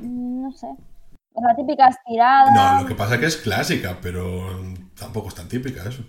Mm, 0.00 0.42
no 0.42 0.52
sé. 0.52 0.68
La 1.34 1.56
típica 1.56 1.88
estirada. 1.88 2.74
No, 2.76 2.82
lo 2.82 2.88
que 2.88 2.94
pasa 2.94 3.14
es 3.14 3.20
que 3.20 3.26
es 3.26 3.36
clásica, 3.38 3.96
pero 4.02 4.22
tampoco 4.98 5.28
es 5.28 5.34
tan 5.34 5.48
típica 5.48 5.82
eso. 5.88 6.02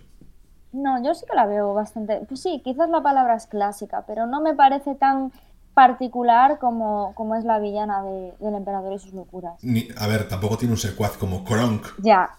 No, 0.73 1.03
yo 1.03 1.13
sí 1.13 1.25
que 1.29 1.35
la 1.35 1.45
veo 1.45 1.73
bastante. 1.73 2.21
Pues 2.27 2.41
sí, 2.41 2.61
quizás 2.63 2.89
la 2.89 3.01
palabra 3.01 3.35
es 3.35 3.47
clásica, 3.47 4.03
pero 4.05 4.25
no 4.25 4.41
me 4.41 4.53
parece 4.53 4.95
tan 4.95 5.31
particular 5.73 6.59
como, 6.59 7.13
como 7.15 7.35
es 7.35 7.45
la 7.45 7.59
villana 7.59 8.03
de, 8.03 8.33
del 8.39 8.55
emperador 8.55 8.93
y 8.93 8.99
sus 8.99 9.13
locuras. 9.13 9.59
a 9.97 10.07
ver, 10.07 10.27
tampoco 10.27 10.57
tiene 10.57 10.73
un 10.73 10.77
secuaz 10.77 11.17
como 11.17 11.43
Kronk. 11.43 11.85
Ya. 11.99 12.29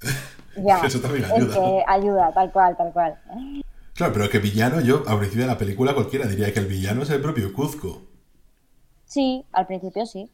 Ya. 0.56 0.80
Eso 0.84 1.00
también 1.00 1.24
ayuda. 1.24 1.38
Es 1.38 1.58
que 1.58 1.84
ayuda, 1.86 2.32
tal 2.34 2.52
cual, 2.52 2.76
tal 2.76 2.92
cual. 2.92 3.18
Claro, 3.94 4.12
pero 4.12 4.30
que 4.30 4.38
villano, 4.38 4.80
yo 4.80 5.02
a 5.06 5.18
principio 5.18 5.44
de 5.44 5.52
la 5.52 5.58
película 5.58 5.94
cualquiera 5.94 6.26
diría 6.26 6.52
que 6.52 6.60
el 6.60 6.66
villano 6.66 7.02
es 7.02 7.10
el 7.10 7.20
propio 7.20 7.52
Cuzco. 7.52 8.02
Sí, 9.04 9.44
al 9.52 9.66
principio 9.66 10.06
sí. 10.06 10.30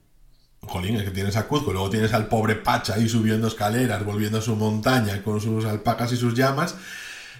Jolín, 0.63 0.97
es 0.97 1.05
que 1.05 1.11
tienes 1.11 1.37
a 1.37 1.47
Cuzco, 1.49 1.73
luego 1.73 1.91
tienes 1.91 2.13
al 2.15 2.27
pobre 2.27 2.57
Pacha 2.57 2.95
ahí 2.95 3.09
subiendo 3.09 3.49
escaleras, 3.49 4.05
volviendo 4.05 4.39
a 4.39 4.43
su 4.43 4.55
montaña 4.57 5.23
con 5.23 5.41
sus 5.41 5.65
alpacas 5.65 6.13
y 6.13 6.17
sus 6.17 6.35
llamas, 6.35 6.77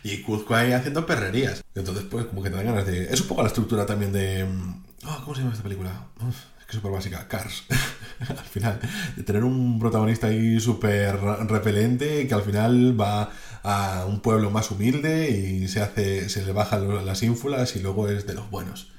y 0.03 0.23
Cuzco 0.23 0.55
ahí 0.55 0.73
haciendo 0.73 1.07
perrerías. 1.07 1.65
Entonces, 1.75 2.05
pues, 2.11 2.27
como 2.27 2.43
que 2.43 2.51
te 2.51 2.57
dan 2.57 2.67
ganas 2.67 2.87
de. 2.87 3.05
Es 3.05 3.21
un 3.21 3.29
poco 3.29 3.43
la 3.43 3.49
estructura 3.49 3.87
también 3.87 4.13
de. 4.13 4.47
Oh, 5.07 5.21
¿Cómo 5.23 5.35
se 5.35 5.43
llama 5.43 5.53
esta 5.53 5.63
película? 5.63 5.91
es 6.29 6.58
que 6.69 6.77
súper 6.77 6.93
básica. 6.93 7.27
Cars. 7.29 7.65
al 8.29 8.37
final, 8.37 8.79
de 9.17 9.23
tener 9.23 9.43
un 9.43 9.79
protagonista 9.79 10.27
ahí 10.27 10.61
súper 10.61 11.19
repelente 11.49 12.29
que 12.29 12.35
al 12.35 12.43
final 12.43 13.01
va 13.01 13.31
a 13.63 14.05
un 14.07 14.21
pueblo 14.21 14.51
más 14.51 14.71
humilde 14.71 15.31
y 15.31 15.67
se 15.69 15.81
hace 15.81 16.29
se 16.29 16.45
le 16.45 16.53
bajan 16.53 17.07
las 17.07 17.23
ínfulas 17.23 17.75
y 17.77 17.81
luego 17.81 18.09
es 18.09 18.27
de 18.27 18.35
los 18.35 18.51
buenos. 18.51 18.93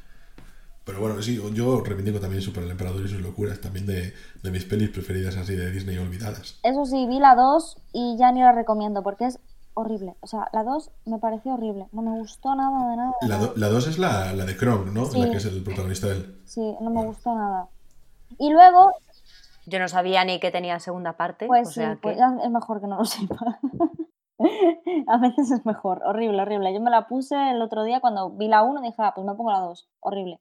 Pero 0.83 1.01
bueno, 1.01 1.21
sí, 1.21 1.39
yo 1.53 1.81
reivindico 1.81 2.19
también 2.19 2.41
Super 2.41 2.63
el 2.63 2.71
Emperador 2.71 3.05
y 3.05 3.07
sus 3.07 3.21
locuras, 3.21 3.61
también 3.61 3.85
de, 3.85 4.11
de, 4.41 4.51
mis 4.51 4.65
pelis 4.65 4.89
preferidas 4.89 5.37
así 5.37 5.53
de 5.53 5.71
Disney 5.71 5.99
olvidadas. 5.99 6.57
Eso 6.63 6.85
sí, 6.85 7.05
vi 7.05 7.19
la 7.19 7.35
2 7.35 7.77
y 7.93 8.17
ya 8.17 8.31
ni 8.31 8.41
la 8.41 8.51
recomiendo 8.53 9.03
porque 9.03 9.27
es 9.27 9.37
horrible. 9.79 10.15
O 10.21 10.27
sea, 10.27 10.49
la 10.53 10.63
2 10.63 10.91
me 11.05 11.19
pareció 11.19 11.53
horrible. 11.53 11.87
No 11.91 12.01
me 12.01 12.11
gustó 12.11 12.55
nada 12.55 12.89
de 12.89 12.97
nada. 12.97 13.13
La 13.55 13.67
2 13.67 13.87
es 13.87 13.99
la, 13.99 14.33
la, 14.33 14.45
de 14.45 14.55
Kronk, 14.57 14.87
¿no? 14.87 15.03
La 15.05 15.31
que 15.31 15.37
es 15.37 15.45
el 15.45 15.63
protagonista 15.63 16.07
de 16.07 16.13
él. 16.13 16.41
Sí, 16.45 16.75
no 16.81 16.89
me 16.89 17.05
gustó 17.05 17.33
nada. 17.35 17.67
Y 18.37 18.49
luego... 18.51 18.91
Yo 19.65 19.79
no 19.79 19.87
sabía 19.87 20.23
ni 20.23 20.39
que 20.39 20.51
tenía 20.51 20.79
segunda 20.79 21.13
parte. 21.13 21.47
Pues 21.47 21.73
sí, 21.73 21.81
pues 22.01 22.17
es 22.17 22.49
mejor 22.49 22.81
que 22.81 22.87
no 22.87 22.97
lo 22.97 23.05
sepa. 23.05 23.59
a 25.07 25.17
veces 25.17 25.51
es 25.51 25.65
mejor. 25.65 26.01
Horrible, 26.05 26.41
horrible. 26.41 26.73
Yo 26.73 26.81
me 26.81 26.89
la 26.89 27.07
puse 27.07 27.51
el 27.51 27.61
otro 27.61 27.83
día 27.83 27.99
cuando 27.99 28.31
vi 28.31 28.47
la 28.47 28.63
1 28.63 28.81
dije, 28.81 28.95
ah, 28.99 29.13
pues 29.13 29.25
me 29.25 29.35
pongo 29.35 29.51
la 29.51 29.59
2. 29.59 29.89
Horrible. 29.99 30.39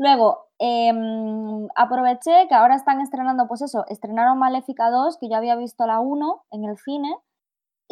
Luego, 0.00 0.46
em, 0.58 1.68
aproveché 1.74 2.48
que 2.48 2.54
ahora 2.54 2.74
están 2.74 3.02
estrenando, 3.02 3.46
pues 3.46 3.60
eso, 3.60 3.84
estrenaron 3.88 4.38
Maléfica 4.38 4.88
2, 4.88 5.18
que 5.18 5.28
yo 5.28 5.36
había 5.36 5.56
visto 5.56 5.86
la 5.86 6.00
1 6.00 6.44
en 6.52 6.64
el 6.64 6.78
cine, 6.78 7.14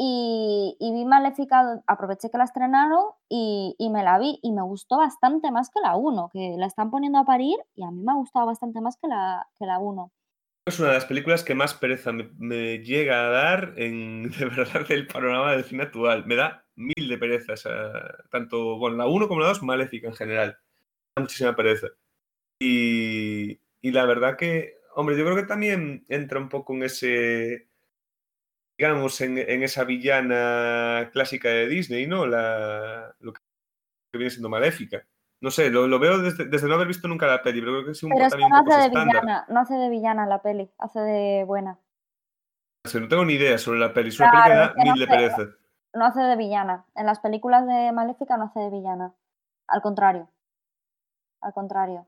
y, 0.01 0.77
vi 0.81 1.05
Maléfica, 1.05 1.83
aproveché 1.89 2.31
que 2.31 2.39
la 2.39 2.45
estrenaron 2.45 3.05
y, 3.29 3.75
me 3.91 4.05
la 4.05 4.19
vi 4.19 4.39
y 4.43 4.53
me 4.53 4.63
gustó 4.63 4.97
bastante 4.99 5.51
más 5.51 5.71
que 5.71 5.81
la 5.81 5.97
1, 5.97 6.31
que 6.33 6.55
la 6.57 6.67
están 6.67 6.91
poniendo 6.91 7.19
a 7.19 7.25
parir 7.25 7.57
y 7.75 7.85
a 7.85 7.91
mí 7.91 8.03
me 8.03 8.13
ha 8.13 8.15
gustado 8.15 8.47
bastante 8.47 8.81
más 8.81 8.97
que 8.97 9.09
la, 9.09 9.47
que 9.59 9.67
la 9.67 9.79
1. 9.79 10.13
Es 10.67 10.79
una 10.79 10.89
de 10.89 10.95
las 10.95 11.07
películas 11.07 11.43
que 11.43 11.55
más 11.55 11.75
pereza 11.75 12.13
me, 12.13 12.79
llega 12.79 13.27
a 13.27 13.31
dar 13.31 13.73
en, 13.77 14.31
de 14.39 14.45
verdad, 14.45 14.91
el 14.91 15.07
panorama 15.09 15.53
del 15.53 15.65
cine 15.65 15.83
actual. 15.83 16.27
Me 16.27 16.37
da 16.37 16.65
mil 16.77 17.09
de 17.09 17.19
pereza, 17.19 17.55
tanto, 18.31 18.79
bueno, 18.79 18.97
la 18.97 19.09
1 19.09 19.27
como 19.27 19.41
la 19.41 19.49
2, 19.49 19.63
Maléfica 19.65 20.07
en 20.07 20.15
general 20.15 20.59
muchísima 21.19 21.55
pereza. 21.55 21.89
Y, 22.61 23.61
la 23.83 24.05
verdad 24.07 24.37
que, 24.37 24.75
hombre, 24.95 25.17
yo 25.17 25.25
creo 25.25 25.37
que 25.37 25.45
también 25.45 26.05
entra 26.09 26.39
un 26.41 26.49
poco 26.49 26.75
en 26.75 26.83
ese, 26.85 27.69
digamos, 28.79 29.21
en, 29.21 29.38
esa 29.38 29.85
villana 29.85 31.11
clásica 31.12 31.49
de 31.49 31.67
Disney, 31.67 32.07
¿no? 32.07 32.27
La, 32.27 33.14
lo 33.19 33.33
que 33.33 33.41
viene 34.12 34.31
siendo 34.31 34.49
maléfica. 34.49 35.05
No 35.41 35.51
sé, 35.51 35.71
lo, 35.71 35.99
veo 35.99 36.19
desde, 36.19 36.69
no 36.69 36.75
haber 36.75 36.88
visto 36.88 37.07
nunca 37.09 37.27
la 37.27 37.43
peli, 37.43 37.61
pero 37.61 37.73
creo 37.73 37.85
que 37.85 37.91
es 37.93 38.03
un, 38.03 38.11
pero 38.11 38.29
también 38.29 38.51
no 38.51 38.59
hace 38.59 38.81
de 38.81 38.88
villana, 38.88 39.47
no 39.49 39.61
hace 39.61 39.75
de 39.75 39.88
villana 39.88 40.27
la 40.27 40.43
peli, 40.43 40.71
hace 40.79 41.01
de 41.01 41.45
buena. 41.45 41.79
no 42.95 43.09
tengo 43.09 43.25
ni 43.25 43.35
idea 43.35 43.59
sobre 43.59 43.79
la 43.79 43.93
peli, 43.93 44.09
es 44.09 44.19
una 44.19 44.31
peli 44.31 44.43
que 44.45 44.55
da 44.55 44.75
mil 44.77 44.99
de 44.99 45.07
pereza. 45.07 45.43
No 45.95 46.05
hace 46.05 46.21
de 46.21 46.37
villana. 46.37 46.87
En 46.95 47.07
las 47.07 47.21
películas 47.21 47.67
de 47.67 47.93
Maléfica 47.93 48.37
no 48.37 48.45
hace 48.45 48.61
de 48.61 48.71
villana. 48.71 49.14
Al 49.67 49.81
contrario 49.81 50.29
al 51.41 51.53
contrario. 51.53 52.07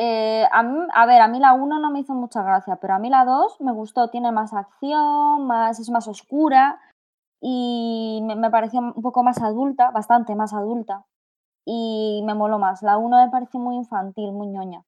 Eh, 0.00 0.46
a, 0.52 1.06
ver, 1.06 1.20
a 1.20 1.26
mí 1.26 1.40
la 1.40 1.54
1 1.54 1.80
no 1.80 1.90
me 1.90 1.98
hizo 1.98 2.14
mucha 2.14 2.44
gracia, 2.44 2.76
pero 2.76 2.94
a 2.94 3.00
mí 3.00 3.10
la 3.10 3.24
2 3.24 3.60
me 3.60 3.72
gustó, 3.72 4.10
tiene 4.10 4.30
más 4.30 4.52
acción, 4.54 5.44
más, 5.44 5.80
es 5.80 5.90
más 5.90 6.06
oscura 6.06 6.80
y 7.40 8.22
me, 8.22 8.48
pareció 8.48 8.78
un 8.78 9.02
poco 9.02 9.24
más 9.24 9.42
adulta, 9.42 9.90
bastante 9.90 10.36
más 10.36 10.54
adulta 10.54 11.04
y 11.64 12.22
me 12.26 12.34
moló 12.34 12.60
más. 12.60 12.82
La 12.82 12.96
1 12.98 13.24
me 13.24 13.30
pareció 13.30 13.58
muy 13.60 13.74
infantil, 13.76 14.32
muy 14.32 14.46
ñoña, 14.48 14.84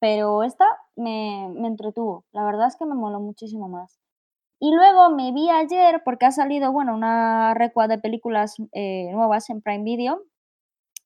pero 0.00 0.42
esta 0.42 0.66
me, 0.96 1.46
entretuvo, 1.66 2.24
la 2.32 2.44
verdad 2.44 2.68
es 2.68 2.76
que 2.76 2.86
me 2.86 2.94
moló 2.94 3.20
muchísimo 3.20 3.68
más. 3.68 4.00
Y 4.60 4.74
luego 4.74 5.10
me 5.10 5.32
vi 5.32 5.50
ayer, 5.50 6.02
porque 6.04 6.26
ha 6.26 6.32
salido, 6.32 6.72
bueno, 6.72 6.94
una 6.94 7.54
recua 7.54 7.88
de 7.88 7.98
películas 7.98 8.56
eh, 8.72 9.10
nuevas 9.12 9.50
en 9.50 9.62
Prime 9.62 9.84
Video, 9.84 10.22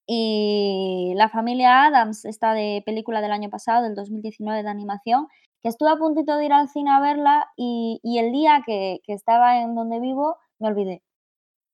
y 0.07 1.15
La 1.17 1.29
familia 1.29 1.85
Adams, 1.85 2.25
esta 2.25 2.55
de 2.55 2.83
película 2.87 3.21
del 3.21 3.33
año 3.33 3.51
pasado, 3.51 3.85
del 3.85 3.95
2019 3.95 4.63
de 4.63 4.69
animación, 4.69 5.29
que 5.63 5.69
estuve 5.69 5.91
a 5.91 5.97
puntito 5.97 6.37
de 6.37 6.47
ir 6.47 6.53
al 6.53 6.69
cine 6.69 6.91
a 6.91 7.01
verla 7.01 7.47
y, 7.57 8.01
el 8.19 8.33
día 8.33 8.63
que, 8.65 9.01
estaba 9.09 9.61
en 9.61 9.75
donde 9.75 10.01
vivo 10.01 10.37
me 10.59 10.69
olvidé. 10.69 11.03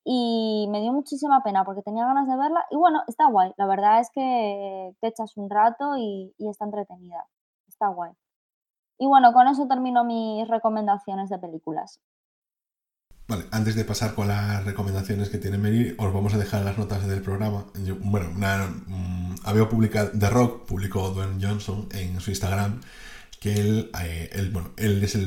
Y 0.04 0.68
me 0.70 0.80
dio 0.80 0.92
muchísima 0.92 1.42
pena 1.42 1.64
porque 1.64 1.82
tenía 1.82 2.06
ganas 2.06 2.26
de 2.28 2.36
verla 2.36 2.64
y 2.70 2.76
bueno, 2.76 3.02
está 3.06 3.26
guay. 3.28 3.52
La 3.56 3.66
verdad 3.66 4.00
es 4.00 4.10
que 4.10 4.94
te 5.00 5.08
echas 5.08 5.36
un 5.36 5.50
rato 5.50 5.96
y, 5.96 6.34
y 6.38 6.48
está 6.48 6.64
entretenida. 6.64 7.26
Está 7.68 7.88
guay. 7.88 8.12
Y 8.98 9.06
bueno, 9.06 9.32
con 9.32 9.48
eso 9.48 9.66
termino 9.68 10.04
mis 10.04 10.48
recomendaciones 10.48 11.28
de 11.30 11.38
películas. 11.38 12.00
Vale, 13.28 13.44
antes 13.50 13.74
de 13.74 13.84
pasar 13.84 14.14
con 14.14 14.28
las 14.28 14.64
recomendaciones 14.64 15.28
que 15.28 15.38
tiene 15.38 15.56
Mary, 15.56 15.94
os 15.96 16.12
vamos 16.12 16.34
a 16.34 16.38
dejar 16.38 16.64
las 16.64 16.76
notas 16.76 17.06
del 17.06 17.22
programa. 17.22 17.64
bueno, 18.00 18.30
mm, 18.30 19.34
había 19.44 19.68
publicado, 19.68 20.10
The 20.18 20.28
Rock 20.28 20.66
publicó 20.66 21.10
Dwayne 21.10 21.38
Johnson 21.40 21.88
en 21.92 22.20
su 22.20 22.30
Instagram 22.30 22.80
que 23.42 23.54
él, 23.54 23.90
eh, 24.00 24.50
bueno, 24.52 24.70
él 24.76 25.02
es 25.02 25.18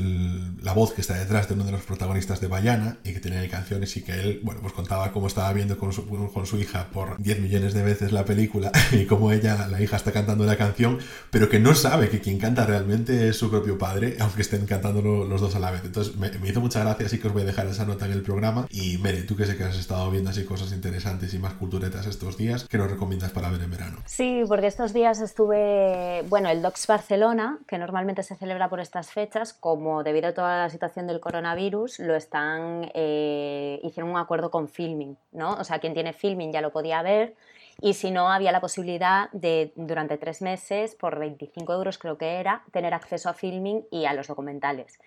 la 0.64 0.72
voz 0.72 0.94
que 0.94 1.02
está 1.02 1.16
detrás 1.16 1.50
de 1.50 1.56
uno 1.56 1.66
de 1.66 1.74
los 1.74 1.82
protagonistas 1.82 2.40
de 2.40 2.48
Bayana 2.48 2.98
y 3.04 3.12
que 3.12 3.20
tenía 3.20 3.46
canciones 3.50 3.98
y 3.98 4.04
que 4.04 4.14
él, 4.14 4.40
bueno, 4.42 4.62
pues 4.62 4.72
contaba 4.72 5.12
cómo 5.12 5.28
estaba 5.28 5.52
viendo 5.52 5.78
con 5.78 5.92
su, 5.92 6.08
con 6.08 6.46
su 6.46 6.58
hija 6.58 6.88
por 6.94 7.22
10 7.22 7.42
millones 7.42 7.74
de 7.74 7.84
veces 7.84 8.14
la 8.14 8.24
película 8.24 8.72
y 8.94 9.06
cómo 9.06 9.34
ella, 9.34 9.68
la 9.68 9.82
hija, 9.82 9.98
está 9.98 10.14
cantando 10.14 10.46
la 10.46 10.56
canción, 10.56 10.98
pero 11.30 11.50
que 11.50 11.60
no 11.60 11.76
sabe 11.76 12.08
que 12.08 12.22
quien 12.22 12.40
canta 12.40 12.66
realmente 12.66 13.28
es 13.28 13.36
su 13.36 13.52
propio 13.52 13.78
padre, 13.78 14.16
aunque 14.22 14.44
estén 14.44 14.66
cantando 14.66 15.02
los 15.02 15.42
dos 15.42 15.54
a 15.56 15.60
la 15.60 15.72
vez. 15.72 15.82
Entonces 15.84 16.16
me, 16.16 16.32
hizo 16.48 16.62
mucha 16.62 16.80
gracia, 16.80 17.08
así 17.08 17.20
que 17.20 17.28
os 17.28 17.34
voy 17.34 17.42
a 17.42 17.46
dejar 17.46 17.68
esa 17.68 17.84
nota 17.84 18.06
en 18.06 18.14
el 18.14 18.22
programa. 18.22 18.66
Y 18.70 18.98
Mere, 19.00 19.24
tú 19.24 19.36
que 19.36 19.46
sé 19.46 19.58
que 19.58 19.66
has 19.66 19.78
estado 19.78 20.10
viendo 20.10 20.30
así 20.30 20.46
cosas 20.46 20.72
interesantes 20.72 21.34
y 21.34 21.40
más 21.40 21.56
culturetas 21.56 22.08
estos 22.08 22.38
días, 22.38 22.66
¿qué 22.70 22.78
nos 22.78 22.90
recomiendas 22.90 23.32
para 23.32 23.50
ver 23.50 23.62
en 23.62 23.72
verano? 23.72 23.98
Sí, 24.06 24.44
porque 24.48 24.68
estos 24.68 24.94
días 24.94 25.20
estuve, 25.20 26.24
bueno, 26.30 26.50
el 26.50 26.62
Docs 26.62 26.88
Barcelona, 26.88 27.60
que 27.68 27.78
normalmente 27.78 28.05
se 28.24 28.36
celebra 28.36 28.70
por 28.70 28.80
estas 28.80 29.12
fechas, 29.12 29.54
como 29.54 30.04
debido 30.04 30.30
a 30.30 30.34
toda 30.34 30.58
la 30.58 30.70
situación 30.70 31.08
del 31.08 31.20
coronavirus, 31.20 32.00
lo 32.00 32.16
están, 32.16 32.92
eh, 32.94 33.80
hicieron 33.84 34.12
un 34.12 34.18
acuerdo 34.18 34.52
con 34.52 34.68
Filming, 34.70 35.18
¿no? 35.32 35.54
O 35.54 35.64
sea, 35.64 35.80
quien 35.80 35.94
tiene 35.94 36.14
Filming 36.14 36.52
ya 36.52 36.62
lo 36.62 36.72
podía 36.72 37.02
ver 37.02 37.36
y 37.82 37.94
si 37.94 38.12
no, 38.12 38.32
había 38.32 38.52
la 38.52 38.62
posibilidad 38.62 39.30
de, 39.32 39.74
durante 39.76 40.18
tres 40.18 40.42
meses, 40.42 40.96
por 40.96 41.20
25 41.20 41.74
euros 41.74 41.98
creo 41.98 42.18
que 42.18 42.40
era, 42.40 42.64
tener 42.72 42.94
acceso 42.94 43.30
a 43.30 43.34
Filming 43.34 43.86
y 43.92 44.06
a 44.06 44.14
los 44.14 44.28
documentales. 44.28 45.00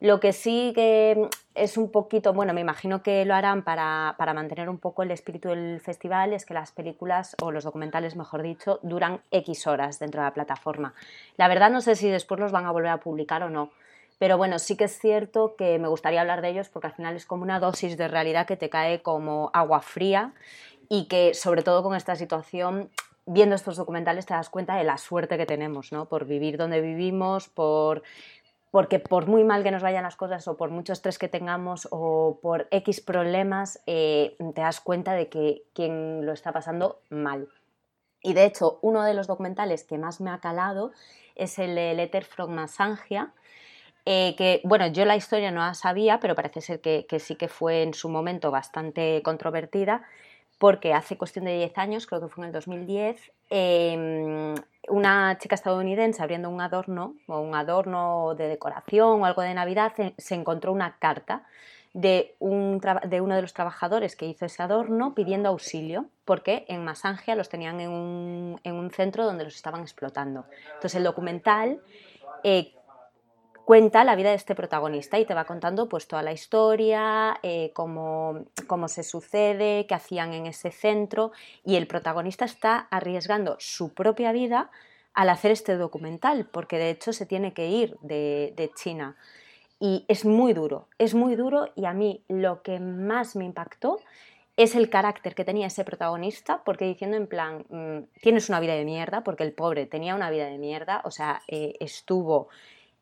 Lo 0.00 0.20
que 0.20 0.32
sí 0.32 0.72
que 0.76 1.28
es 1.56 1.76
un 1.76 1.90
poquito, 1.90 2.32
bueno, 2.32 2.54
me 2.54 2.60
imagino 2.60 3.02
que 3.02 3.24
lo 3.24 3.34
harán 3.34 3.62
para, 3.62 4.14
mantener 4.18 4.68
un 4.68 4.78
poco 4.78 5.02
el 5.02 5.10
espíritu 5.10 5.48
del 5.48 5.80
festival, 5.80 6.32
es 6.32 6.46
que 6.46 6.54
las 6.54 6.70
películas, 6.70 7.34
o 7.42 7.50
los 7.50 7.64
documentales, 7.64 8.14
mejor 8.14 8.42
dicho, 8.42 8.78
duran 8.82 9.20
X 9.32 9.66
horas 9.66 9.98
dentro 9.98 10.20
de 10.20 10.28
la 10.28 10.34
plataforma. 10.34 10.94
La 11.36 11.48
verdad 11.48 11.70
no 11.70 11.80
sé 11.80 11.96
si 11.96 12.08
después 12.08 12.38
los 12.38 12.52
van 12.52 12.66
a 12.66 12.70
volver 12.70 12.90
a 12.90 13.00
publicar 13.00 13.42
o 13.42 13.50
no, 13.50 13.70
pero 14.18 14.36
bueno, 14.38 14.60
sí 14.60 14.76
que 14.76 14.84
es 14.84 14.98
cierto 14.98 15.56
que 15.56 15.78
me 15.80 15.88
gustaría 15.88 16.20
hablar 16.20 16.42
de 16.42 16.50
ellos 16.50 16.68
porque 16.68 16.88
al 16.88 16.94
final 16.94 17.16
es 17.16 17.26
como 17.26 17.42
una 17.42 17.58
dosis 17.58 17.96
de 17.96 18.06
realidad 18.06 18.46
que 18.46 18.56
te 18.56 18.70
cae 18.70 19.02
como 19.02 19.50
agua 19.52 19.80
fría 19.80 20.32
y 20.88 21.06
que 21.06 21.34
sobre 21.34 21.62
todo 21.62 21.82
con 21.82 21.94
esta 21.94 22.14
situación 22.14 22.90
viendo 23.28 23.54
estos 23.54 23.76
documentales 23.76 24.26
te 24.26 24.34
das 24.34 24.48
cuenta 24.48 24.76
de 24.76 24.84
la 24.84 24.96
suerte 24.96 25.36
que 25.36 25.44
tenemos, 25.44 25.92
¿no? 25.92 26.06
Por 26.06 26.24
vivir 26.24 26.56
donde 26.56 26.80
vivimos, 26.80 27.48
por 27.48 28.02
porque 28.70 28.98
por 28.98 29.26
muy 29.26 29.44
mal 29.44 29.62
que 29.62 29.70
nos 29.70 29.82
vayan 29.82 30.02
las 30.02 30.16
cosas 30.16 30.46
o 30.48 30.56
por 30.56 30.70
mucho 30.70 30.92
estrés 30.92 31.18
que 31.18 31.28
tengamos 31.28 31.88
o 31.90 32.38
por 32.42 32.68
X 32.70 33.00
problemas, 33.00 33.82
eh, 33.86 34.36
te 34.54 34.60
das 34.60 34.80
cuenta 34.80 35.14
de 35.14 35.28
que 35.28 35.62
quien 35.74 36.26
lo 36.26 36.32
está 36.32 36.52
pasando 36.52 37.00
mal. 37.10 37.48
Y 38.22 38.34
de 38.34 38.44
hecho, 38.44 38.78
uno 38.82 39.02
de 39.04 39.14
los 39.14 39.26
documentales 39.26 39.84
que 39.84 39.96
más 39.96 40.20
me 40.20 40.30
ha 40.30 40.38
calado 40.38 40.92
es 41.34 41.58
el 41.58 41.74
de 41.74 41.94
Letter 41.94 42.24
from 42.24 42.50
Masangia, 42.50 43.32
eh, 44.04 44.34
que, 44.36 44.60
bueno, 44.64 44.86
yo 44.86 45.04
la 45.04 45.16
historia 45.16 45.50
no 45.50 45.60
la 45.60 45.74
sabía, 45.74 46.18
pero 46.18 46.34
parece 46.34 46.60
ser 46.60 46.80
que, 46.80 47.06
sí 47.18 47.36
que 47.36 47.48
fue 47.48 47.82
en 47.82 47.94
su 47.94 48.08
momento 48.08 48.50
bastante 48.50 49.22
controvertida 49.22 50.02
porque 50.58 50.92
hace 50.92 51.16
cuestión 51.16 51.44
de 51.44 51.56
10 51.56 51.78
años, 51.78 52.06
creo 52.06 52.20
que 52.20 52.28
fue 52.28 52.44
en 52.44 52.46
el 52.48 52.52
2010, 52.52 53.32
em, 53.50 54.54
una 54.88 55.36
chica 55.38 55.54
estadounidense 55.54 56.22
abriendo 56.22 56.50
un 56.50 56.60
adorno 56.60 57.14
o 57.26 57.40
un 57.40 57.54
adorno 57.54 58.34
de 58.36 58.48
decoración 58.48 59.22
o 59.22 59.24
algo 59.24 59.42
de 59.42 59.54
Navidad 59.54 59.92
se, 60.16 60.34
encontró 60.34 60.72
una 60.72 60.96
carta 60.98 61.42
de, 61.94 62.34
un 62.38 62.80
de, 63.04 63.20
uno 63.20 63.34
de 63.34 63.42
los 63.42 63.54
trabajadores 63.54 64.16
que 64.16 64.26
hizo 64.26 64.46
ese 64.46 64.62
adorno 64.62 65.14
pidiendo 65.14 65.48
auxilio 65.48 66.06
porque 66.24 66.64
en 66.68 66.84
Masangia 66.84 67.34
los 67.34 67.48
tenían 67.48 67.80
en 67.80 67.90
un, 67.90 68.60
en 68.64 68.74
un 68.74 68.90
centro 68.90 69.24
donde 69.24 69.44
los 69.44 69.54
estaban 69.54 69.82
explotando. 69.82 70.44
Entonces 70.74 70.96
el 70.96 71.04
documental 71.04 71.80
eh, 72.44 72.72
cuenta 73.68 74.02
la 74.02 74.16
vida 74.16 74.30
de 74.30 74.36
este 74.36 74.54
protagonista 74.54 75.18
y 75.18 75.26
te 75.26 75.34
va 75.34 75.44
contando 75.44 75.90
pues 75.90 76.08
toda 76.08 76.22
la 76.22 76.32
historia, 76.32 77.38
eh, 77.42 77.70
cómo, 77.74 78.46
cómo, 78.66 78.88
se 78.88 79.02
sucede, 79.02 79.84
qué 79.86 79.94
hacían 79.94 80.32
en 80.32 80.46
ese 80.46 80.70
centro 80.70 81.32
y 81.66 81.76
el 81.76 81.86
protagonista 81.86 82.46
está 82.46 82.88
arriesgando 82.90 83.56
su 83.58 83.92
propia 83.92 84.32
vida 84.32 84.70
al 85.12 85.28
hacer 85.28 85.50
este 85.50 85.76
documental 85.76 86.48
porque 86.50 86.78
de 86.78 86.88
hecho 86.88 87.12
se 87.12 87.26
tiene 87.26 87.52
que 87.52 87.68
ir 87.68 87.98
de, 88.00 88.70
China. 88.74 89.16
Y 89.78 90.06
es 90.08 90.24
muy 90.24 90.54
duro, 90.54 90.88
es 90.96 91.12
muy 91.12 91.36
duro 91.36 91.66
y 91.76 91.84
a 91.84 91.92
mí 91.92 92.24
lo 92.26 92.62
que 92.62 92.80
más 92.80 93.36
me 93.36 93.44
impactó 93.44 94.00
es 94.56 94.76
el 94.76 94.88
carácter 94.88 95.34
que 95.34 95.44
tenía 95.44 95.66
ese 95.66 95.84
protagonista, 95.84 96.62
porque 96.64 96.86
diciendo 96.86 97.18
en 97.18 97.26
plan, 97.26 97.66
mm, 97.68 98.20
tienes 98.22 98.48
una 98.48 98.60
vida 98.60 98.72
de 98.72 98.86
mierda, 98.86 99.22
porque 99.24 99.44
el 99.44 99.52
pobre 99.52 99.84
tenía 99.84 100.14
una 100.14 100.30
vida 100.30 100.46
de 100.46 100.56
mierda, 100.56 101.02
o 101.04 101.10
sea, 101.10 101.42
eh, 101.48 101.74
estuvo 101.80 102.48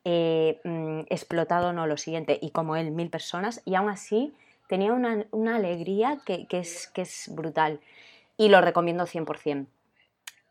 eh, 0.09 0.61
mm, 0.63 1.01
explotado 1.11 1.73
no 1.73 1.89
lo 1.89 1.97
siguiente, 1.97 2.39
y 2.41 2.51
como 2.51 2.77
él, 2.77 2.93
mil 2.93 3.11
personas, 3.11 3.61
y 3.65 3.75
aún 3.75 3.91
así 3.91 4.33
tenía 4.69 4.93
una, 4.93 5.57
alegría 5.57 6.21
que, 6.25 6.47
es, 6.49 6.87
que 6.87 7.03
es 7.03 7.29
brutal 7.35 7.81
y 8.37 8.49
lo 8.49 8.61
recomiendo 8.61 9.05
100%. 9.05 9.67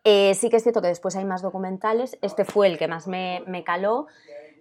Eh, 0.03 0.33
sí 0.33 0.49
que 0.49 0.57
es 0.57 0.63
cierto 0.63 0.81
que 0.81 0.89
después 0.89 1.15
hay 1.15 1.23
más 1.23 1.41
documentales, 1.41 2.17
este 2.21 2.43
fue 2.43 2.67
el 2.67 2.77
que 2.77 2.89
más 2.89 3.07
me, 3.07 3.63
caló. 3.65 4.07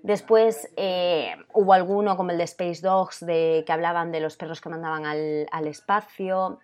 Después 0.04 0.70
eh, 0.76 1.34
hubo 1.52 1.72
alguno 1.72 2.16
como 2.16 2.30
el 2.30 2.38
de 2.38 2.44
Space 2.44 2.80
Dogs, 2.80 3.26
de, 3.26 3.64
que 3.66 3.72
hablaban 3.72 4.12
de 4.12 4.20
los 4.20 4.36
perros 4.36 4.60
que 4.60 4.68
mandaban 4.68 5.06
al, 5.06 5.66
espacio, 5.66 6.60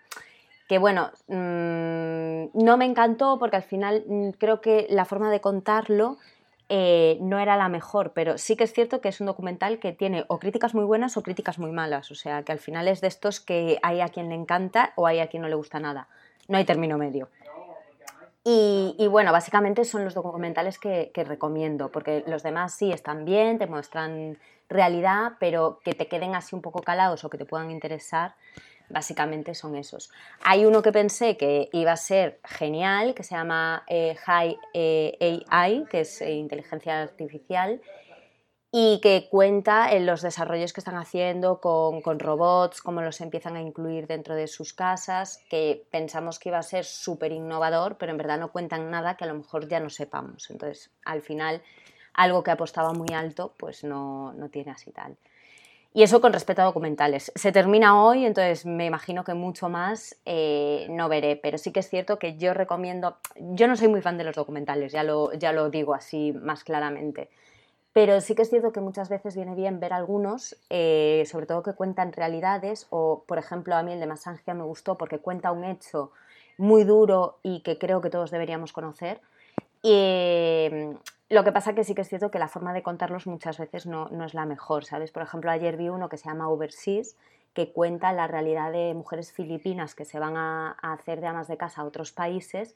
que 0.68 0.78
bueno, 0.78 1.10
mm, 1.26 2.64
no 2.64 2.76
me 2.76 2.84
encantó 2.84 3.40
porque 3.40 3.56
al 3.56 3.64
final 3.64 4.04
mm, 4.06 4.30
creo 4.38 4.60
que 4.60 4.86
la 4.88 5.04
forma 5.04 5.32
de 5.32 5.40
contarlo 5.40 6.18
eh, 6.72 7.18
no 7.20 7.40
era 7.40 7.56
la 7.56 7.68
mejor, 7.68 8.12
pero 8.12 8.38
sí 8.38 8.54
que 8.54 8.62
es 8.62 8.72
cierto 8.72 9.00
que 9.00 9.08
es 9.08 9.20
un 9.20 9.26
documental 9.26 9.80
que 9.80 9.92
tiene 9.92 10.24
o 10.28 10.38
críticas 10.38 10.72
muy 10.72 10.84
buenas 10.84 11.16
o 11.16 11.22
críticas 11.24 11.58
muy 11.58 11.72
malas, 11.72 12.12
o 12.12 12.14
sea 12.14 12.44
que 12.44 12.52
al 12.52 12.60
final 12.60 12.86
es 12.86 13.00
de 13.00 13.08
estos 13.08 13.40
que 13.40 13.80
hay 13.82 14.00
a 14.00 14.08
quien 14.08 14.28
le 14.28 14.36
encanta 14.36 14.92
o 14.94 15.08
hay 15.08 15.18
a 15.18 15.26
quien 15.26 15.42
no 15.42 15.48
le 15.48 15.56
gusta 15.56 15.80
nada, 15.80 16.06
no 16.46 16.58
hay 16.58 16.64
término 16.64 16.96
medio. 16.96 17.28
Y, 18.44 19.06
bueno, 19.10 19.32
básicamente 19.32 19.84
son 19.84 20.04
los 20.04 20.14
documentales 20.14 20.78
que, 20.78 21.10
que, 21.12 21.24
recomiendo, 21.24 21.90
porque 21.90 22.24
los 22.26 22.42
demás 22.42 22.72
sí 22.72 22.90
están 22.90 23.24
bien, 23.24 23.58
te 23.58 23.66
muestran 23.66 24.38
realidad, 24.68 25.32
pero 25.38 25.80
que 25.84 25.92
te 25.92 26.06
queden 26.06 26.34
así 26.34 26.54
un 26.54 26.62
poco 26.62 26.82
calados 26.82 27.22
o 27.24 27.30
que 27.30 27.36
te 27.36 27.44
puedan 27.44 27.70
interesar, 27.70 28.34
básicamente 28.90 29.54
son 29.54 29.76
esos. 29.76 30.10
Hay 30.42 30.66
uno 30.66 30.82
que 30.82 30.92
pensé 30.92 31.36
que 31.36 31.70
iba 31.72 31.92
a 31.92 31.96
ser 31.96 32.40
genial, 32.44 33.14
que 33.14 33.22
se 33.22 33.34
llama 33.34 33.84
eh, 33.88 34.16
High 34.16 34.58
eh, 34.74 35.42
AI, 35.48 35.86
que 35.88 36.00
es 36.00 36.20
eh, 36.20 36.32
inteligencia 36.32 37.00
artificial, 37.00 37.80
y 38.72 39.00
que 39.00 39.28
cuenta 39.28 39.90
en 39.90 40.06
los 40.06 40.22
desarrollos 40.22 40.72
que 40.72 40.80
están 40.80 40.96
haciendo 40.96 41.60
con, 41.60 42.20
robots, 42.20 42.80
cómo 42.80 43.02
los 43.02 43.20
empiezan 43.20 43.56
a 43.56 43.60
incluir 43.60 44.06
dentro 44.06 44.36
de 44.36 44.46
sus 44.46 44.74
casas, 44.74 45.42
que 45.48 45.84
pensamos 45.90 46.38
que 46.38 46.50
iba 46.50 46.58
a 46.58 46.62
ser 46.62 46.84
súper 46.84 47.32
innovador, 47.32 47.96
pero 47.96 48.12
en 48.12 48.18
verdad 48.18 48.38
no 48.38 48.52
cuentan 48.52 48.90
nada 48.90 49.16
que 49.16 49.24
a 49.24 49.26
lo 49.26 49.34
mejor 49.34 49.68
ya 49.68 49.80
no 49.80 49.90
sepamos. 49.90 50.50
Entonces, 50.50 50.90
al 51.04 51.20
final, 51.20 51.62
algo 52.14 52.44
que 52.44 52.52
apostaba 52.52 52.92
muy 52.92 53.08
alto, 53.12 53.54
pues 53.58 53.82
no, 53.82 54.32
no 54.34 54.50
tiene 54.50 54.70
así 54.70 54.92
tal. 54.92 55.16
Y 55.92 56.04
eso 56.04 56.20
con 56.20 56.32
respecto 56.32 56.62
a 56.62 56.66
documentales. 56.66 57.32
Se 57.34 57.50
termina 57.50 58.00
hoy, 58.00 58.24
entonces 58.24 58.64
me 58.64 58.86
imagino 58.86 59.24
que 59.24 59.34
mucho 59.34 59.68
más 59.68 60.16
eh, 60.24 60.86
no 60.88 61.08
veré, 61.08 61.34
pero 61.34 61.58
sí 61.58 61.72
que 61.72 61.80
es 61.80 61.88
cierto 61.88 62.18
que 62.18 62.36
yo 62.36 62.54
recomiendo, 62.54 63.16
yo 63.36 63.66
no 63.66 63.76
soy 63.76 63.88
muy 63.88 64.00
fan 64.00 64.16
de 64.16 64.22
los 64.22 64.36
documentales, 64.36 64.92
ya 64.92 65.02
lo, 65.02 65.32
ya 65.32 65.52
lo 65.52 65.68
digo 65.68 65.94
así 65.94 66.32
más 66.32 66.62
claramente, 66.62 67.28
pero 67.92 68.20
sí 68.20 68.36
que 68.36 68.42
es 68.42 68.50
cierto 68.50 68.70
que 68.70 68.80
muchas 68.80 69.08
veces 69.08 69.34
viene 69.34 69.56
bien 69.56 69.80
ver 69.80 69.92
algunos, 69.92 70.56
eh, 70.70 71.24
sobre 71.26 71.46
todo 71.46 71.64
que 71.64 71.72
cuentan 71.72 72.12
realidades, 72.12 72.86
o 72.90 73.24
por 73.26 73.38
ejemplo 73.38 73.74
a 73.74 73.82
mí 73.82 73.92
el 73.92 73.98
de 73.98 74.06
Masangia 74.06 74.54
me 74.54 74.62
gustó 74.62 74.96
porque 74.96 75.18
cuenta 75.18 75.50
un 75.50 75.64
hecho 75.64 76.12
muy 76.56 76.84
duro 76.84 77.38
y 77.42 77.62
que 77.62 77.78
creo 77.78 78.00
que 78.00 78.10
todos 78.10 78.30
deberíamos 78.30 78.72
conocer. 78.72 79.20
Y, 79.82 80.68
lo 81.30 81.44
que 81.44 81.52
pasa 81.52 81.74
que 81.74 81.84
sí 81.84 81.94
que 81.94 82.02
es 82.02 82.08
cierto 82.08 82.30
que 82.30 82.40
la 82.40 82.48
forma 82.48 82.72
de 82.72 82.82
contarlos 82.82 83.28
muchas 83.28 83.56
veces 83.56 83.86
no, 83.86 84.10
es 84.24 84.34
la 84.34 84.46
mejor, 84.46 84.84
¿sabes? 84.84 85.12
Por 85.12 85.22
ejemplo, 85.22 85.50
ayer 85.50 85.76
vi 85.76 85.88
uno 85.88 86.08
que 86.08 86.16
se 86.16 86.28
llama 86.28 86.48
Overseas, 86.48 87.16
que 87.54 87.72
cuenta 87.72 88.12
la 88.12 88.26
realidad 88.26 88.72
de 88.72 88.94
mujeres 88.94 89.32
filipinas 89.32 89.94
que 89.94 90.04
se 90.04 90.18
van 90.18 90.36
a, 90.36 90.72
hacer 90.82 91.20
de 91.20 91.28
amas 91.28 91.46
de 91.46 91.56
casa 91.56 91.82
a 91.82 91.84
otros 91.84 92.10
países. 92.10 92.74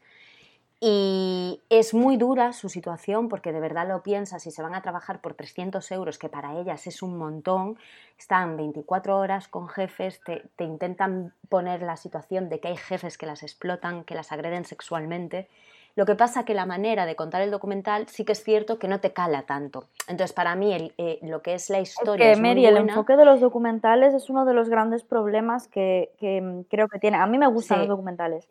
Y 0.80 1.62
es 1.68 1.94
muy 1.94 2.16
dura 2.16 2.52
su 2.52 2.68
situación 2.68 3.28
porque 3.28 3.52
de 3.52 3.60
verdad 3.60 3.88
lo 3.88 4.02
piensas 4.02 4.46
y 4.46 4.52
se 4.52 4.62
van 4.62 4.74
a 4.74 4.82
trabajar 4.82 5.20
por 5.20 5.34
300 5.34 5.90
euros, 5.90 6.18
que 6.18 6.28
para 6.28 6.60
ellas 6.60 6.86
es 6.86 7.02
un 7.02 7.16
montón. 7.18 7.76
Están 8.18 8.56
24 8.56 9.18
horas 9.18 9.48
con 9.48 9.68
jefes, 9.68 10.20
te 10.24 10.64
intentan 10.64 11.32
poner 11.48 11.82
la 11.82 11.96
situación 11.96 12.48
de 12.48 12.60
que 12.60 12.68
hay 12.68 12.76
jefes 12.76 13.18
que 13.18 13.26
las 13.26 13.42
explotan, 13.42 14.04
que 14.04 14.14
las 14.14 14.30
agreden 14.30 14.64
sexualmente 14.64 15.48
lo 15.96 16.06
que 16.06 16.16
pasa 16.16 16.44
que 16.44 16.54
la 16.54 16.66
manera 16.66 17.06
de 17.06 17.14
contar 17.14 17.42
el 17.42 17.52
documental 17.52 18.08
sí 18.08 18.24
que 18.24 18.32
es 18.32 18.42
cierto 18.42 18.78
que 18.78 18.88
no 18.88 19.00
te 19.00 19.12
cala 19.12 19.42
tanto. 19.42 19.84
Entonces, 20.08 20.32
para 20.32 20.56
mí, 20.56 20.92
eh, 20.98 21.18
lo 21.22 21.40
que 21.40 21.54
es 21.54 21.70
la 21.70 21.80
historia. 21.80 22.32
Es 22.32 22.36
que, 22.36 22.42
Mary, 22.42 22.66
el 22.66 22.76
enfoque 22.76 23.16
de 23.16 23.24
los 23.24 23.40
documentales 23.40 24.12
es 24.12 24.28
uno 24.28 24.44
de 24.44 24.54
los 24.54 24.68
grandes 24.68 25.04
problemas 25.04 25.68
que, 25.68 26.10
mm, 26.20 26.62
creo 26.68 26.88
que 26.88 26.98
tiene. 26.98 27.18
A 27.18 27.26
mí 27.26 27.38
me 27.38 27.46
gustan 27.46 27.78
los 27.78 27.88
documentales. 27.88 28.48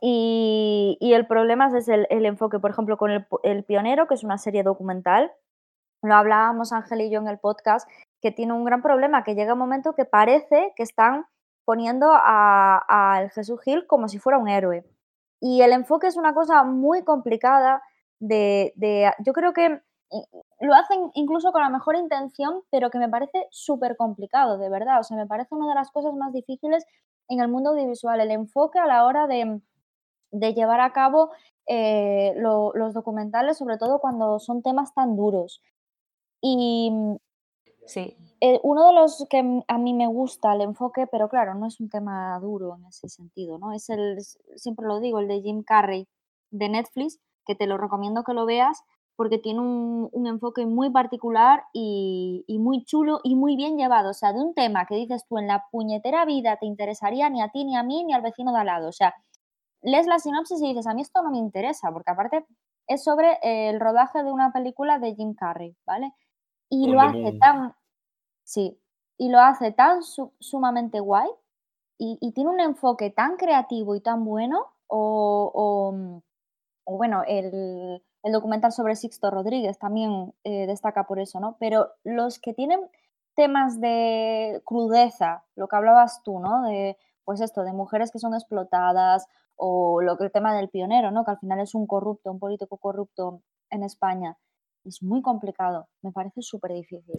Y, 0.00 0.98
el 1.00 1.26
problema 1.26 1.68
es 1.76 1.88
el, 1.88 2.06
el, 2.10 2.26
enfoque, 2.26 2.58
por 2.58 2.70
ejemplo, 2.70 2.96
con 2.96 3.10
el, 3.10 3.64
Pionero, 3.64 4.06
que 4.06 4.14
es 4.14 4.24
una 4.24 4.38
serie 4.38 4.62
documental. 4.62 5.32
Lo 6.02 6.14
hablábamos 6.14 6.72
Ángel 6.72 7.02
y 7.02 7.10
yo 7.10 7.20
en 7.20 7.28
el 7.28 7.38
podcast, 7.38 7.88
que 8.20 8.32
tiene 8.32 8.52
un 8.52 8.64
gran 8.64 8.82
problema, 8.82 9.24
que 9.24 9.34
llega 9.34 9.52
un 9.52 9.60
momento 9.60 9.94
que 9.94 10.04
parece 10.04 10.72
que 10.76 10.82
están 10.82 11.26
poniendo 11.64 12.10
al 12.12 13.30
Jesús 13.30 13.60
Gil 13.62 13.86
como 13.86 14.08
si 14.08 14.18
fuera 14.18 14.38
un 14.38 14.48
héroe. 14.48 14.84
Y 15.44 15.60
el 15.62 15.72
enfoque 15.72 16.06
es 16.06 16.16
una 16.16 16.34
cosa 16.34 16.62
muy 16.62 17.02
complicada 17.02 17.82
de, 18.20 18.72
yo 19.26 19.32
creo 19.32 19.52
que 19.52 19.80
lo 20.60 20.72
hacen 20.72 21.10
incluso 21.14 21.50
con 21.50 21.62
la 21.62 21.68
mejor 21.68 21.96
intención, 21.96 22.62
pero 22.70 22.90
que 22.90 22.98
me 22.98 23.08
parece 23.08 23.48
súper 23.50 23.96
complicado, 23.96 24.56
de 24.56 24.68
verdad. 24.68 25.00
O 25.00 25.02
sea, 25.02 25.16
me 25.16 25.26
parece 25.26 25.52
una 25.56 25.68
de 25.68 25.74
las 25.74 25.90
cosas 25.90 26.14
más 26.14 26.32
difíciles 26.32 26.86
en 27.28 27.40
el 27.40 27.48
mundo 27.48 27.70
audiovisual, 27.70 28.20
el 28.20 28.30
enfoque 28.30 28.78
a 28.78 28.86
la 28.86 29.04
hora 29.04 29.26
de, 29.26 29.60
llevar 30.30 30.80
a 30.80 30.92
cabo 30.92 31.32
eh, 31.66 32.34
los 32.36 32.94
documentales, 32.94 33.58
sobre 33.58 33.78
todo 33.78 33.98
cuando 33.98 34.38
son 34.38 34.62
temas 34.62 34.94
tan 34.94 35.16
duros. 35.16 35.60
Y 36.40 36.92
sí. 37.86 38.16
Eh, 38.40 38.58
uno 38.64 38.88
de 38.88 38.94
los 38.94 39.24
que 39.30 39.62
a 39.68 39.78
mí 39.78 39.94
me 39.94 40.08
gusta 40.08 40.54
el 40.54 40.62
enfoque, 40.62 41.06
pero 41.06 41.28
claro, 41.28 41.54
no 41.54 41.66
es 41.66 41.78
un 41.80 41.88
tema 41.88 42.38
duro 42.40 42.74
en 42.76 42.86
ese 42.86 43.08
sentido, 43.08 43.58
¿no? 43.58 43.72
Es 43.72 43.88
el, 43.88 44.18
siempre 44.56 44.86
lo 44.86 44.98
digo, 45.00 45.20
el 45.20 45.28
de 45.28 45.42
Jim 45.42 45.62
Carrey 45.62 46.08
de 46.50 46.68
Netflix, 46.68 47.20
que 47.46 47.54
te 47.54 47.66
lo 47.66 47.78
recomiendo 47.78 48.24
que 48.24 48.34
lo 48.34 48.46
veas 48.46 48.82
porque 49.16 49.38
tiene 49.38 49.60
un, 49.60 50.26
enfoque 50.26 50.66
muy 50.66 50.90
particular 50.90 51.64
y, 51.72 52.44
muy 52.58 52.84
chulo 52.84 53.20
y 53.22 53.36
muy 53.36 53.56
bien 53.56 53.76
llevado. 53.76 54.10
O 54.10 54.14
sea, 54.14 54.32
de 54.32 54.40
un 54.40 54.54
tema 54.54 54.86
que 54.86 54.96
dices 54.96 55.24
tú 55.28 55.38
en 55.38 55.46
la 55.46 55.66
puñetera 55.70 56.24
vida 56.24 56.56
te 56.56 56.66
interesaría 56.66 57.28
ni 57.30 57.42
a 57.42 57.50
ti, 57.50 57.64
ni 57.64 57.76
a 57.76 57.82
mí, 57.82 58.04
ni 58.04 58.14
al 58.14 58.22
vecino 58.22 58.52
de 58.52 58.60
al 58.60 58.66
lado. 58.66 58.88
O 58.88 58.92
sea, 58.92 59.14
lees 59.82 60.06
la 60.06 60.18
sinopsis 60.18 60.60
y 60.62 60.68
dices, 60.68 60.86
a 60.86 60.94
mí 60.94 61.02
esto 61.02 61.22
no 61.22 61.30
me 61.30 61.38
interesa, 61.38 61.92
porque 61.92 62.10
aparte 62.10 62.46
es 62.86 63.04
sobre 63.04 63.38
el 63.42 63.78
rodaje 63.80 64.22
de 64.22 64.32
una 64.32 64.52
película 64.52 64.98
de 64.98 65.14
Jim 65.14 65.34
Carrey, 65.34 65.76
¿vale? 65.86 66.12
Y 66.74 66.88
lo 66.88 67.02
hace 67.02 67.32
tan, 67.38 67.74
Sí, 68.44 68.80
y 69.18 69.28
lo 69.28 69.40
hace 69.40 69.72
tan 69.72 70.00
sumamente 70.02 71.00
guay 71.00 71.28
y, 71.98 72.32
tiene 72.32 72.50
un 72.50 72.60
enfoque 72.60 73.10
tan 73.10 73.36
creativo 73.36 73.94
y 73.94 74.00
tan 74.00 74.24
bueno, 74.24 74.66
o, 74.88 75.92
mm, 75.94 76.20
bueno, 76.86 77.22
el, 77.26 78.02
documental 78.24 78.72
sobre 78.72 78.96
Sixto 78.96 79.30
Rodríguez 79.30 79.78
también 79.78 80.34
eh, 80.44 80.66
destaca 80.66 81.06
por 81.06 81.20
eso, 81.20 81.40
¿no? 81.40 81.56
Pero 81.60 81.90
los 82.04 82.38
que 82.40 82.54
tienen 82.54 82.80
temas 83.34 83.80
de 83.80 84.62
crudeza, 84.64 85.44
lo 85.56 85.68
que 85.68 85.76
hablabas 85.76 86.22
tú, 86.22 86.40
¿no? 86.40 86.62
De, 86.62 86.96
pues 87.24 87.40
esto, 87.40 87.62
de 87.64 87.72
mujeres 87.72 88.10
que 88.10 88.18
son 88.18 88.34
explotadas, 88.34 89.28
o 89.56 90.00
lo 90.02 90.16
que 90.16 90.24
el 90.24 90.32
tema 90.32 90.54
del 90.54 90.70
pionero, 90.70 91.10
¿no? 91.10 91.24
Que 91.24 91.32
al 91.32 91.38
final 91.38 91.60
es 91.60 91.74
un 91.74 91.86
corrupto, 91.86 92.32
un 92.32 92.40
político 92.40 92.78
corrupto 92.78 93.42
en 93.70 93.84
España. 93.84 94.38
Es 94.84 95.02
muy 95.02 95.22
complicado, 95.22 95.88
me 96.02 96.10
parece 96.10 96.42
súper 96.42 96.72
difícil. 96.72 97.14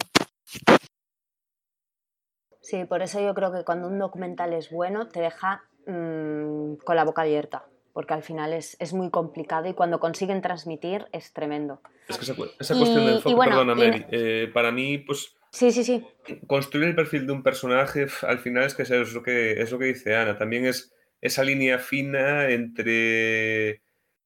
Sí, 2.60 2.84
por 2.84 3.02
eso 3.02 3.20
yo 3.20 3.34
creo 3.34 3.52
que 3.52 3.64
cuando 3.64 3.88
un 3.88 3.98
documental 3.98 4.52
es 4.52 4.70
bueno 4.70 5.08
te 5.08 5.20
deja 5.20 5.62
mm, 5.86 6.76
con 6.84 6.96
la 6.96 7.04
boca 7.04 7.22
abierta, 7.22 7.66
porque 7.92 8.14
al 8.14 8.22
final 8.22 8.52
es, 8.52 8.76
es, 8.80 8.92
muy 8.92 9.10
complicado 9.10 9.68
y 9.68 9.74
cuando 9.74 10.00
consiguen 10.00 10.42
transmitir 10.42 11.06
es 11.12 11.32
tremendo. 11.32 11.80
Es 12.08 12.18
que 12.18 12.24
esa, 12.24 12.34
cuestión 12.34 13.06
del 13.06 13.16
enfoque, 13.16 13.36
perdona, 13.36 13.74
Mary, 13.74 14.06
eh, 14.10 14.50
para 14.52 14.70
mí, 14.70 14.98
pues... 14.98 15.34
Sí, 15.50 15.70
sí, 15.72 15.84
sí. 15.84 16.04
Construir 16.46 16.88
el 16.88 16.94
perfil 16.94 17.26
de 17.26 17.32
un 17.32 17.42
personaje 17.42 18.06
al 18.22 18.38
final 18.40 18.64
es 18.64 18.74
que 18.74 18.82
es 18.82 19.12
lo 19.14 19.22
que, 19.22 19.60
es 19.60 19.70
lo 19.70 19.78
que 19.78 19.86
dice 19.86 20.16
Ana, 20.16 20.36
también 20.36 20.66
es 20.66 20.92
esa 21.20 21.44
línea 21.44 21.78
fina 21.78 22.48
entre 22.48 23.83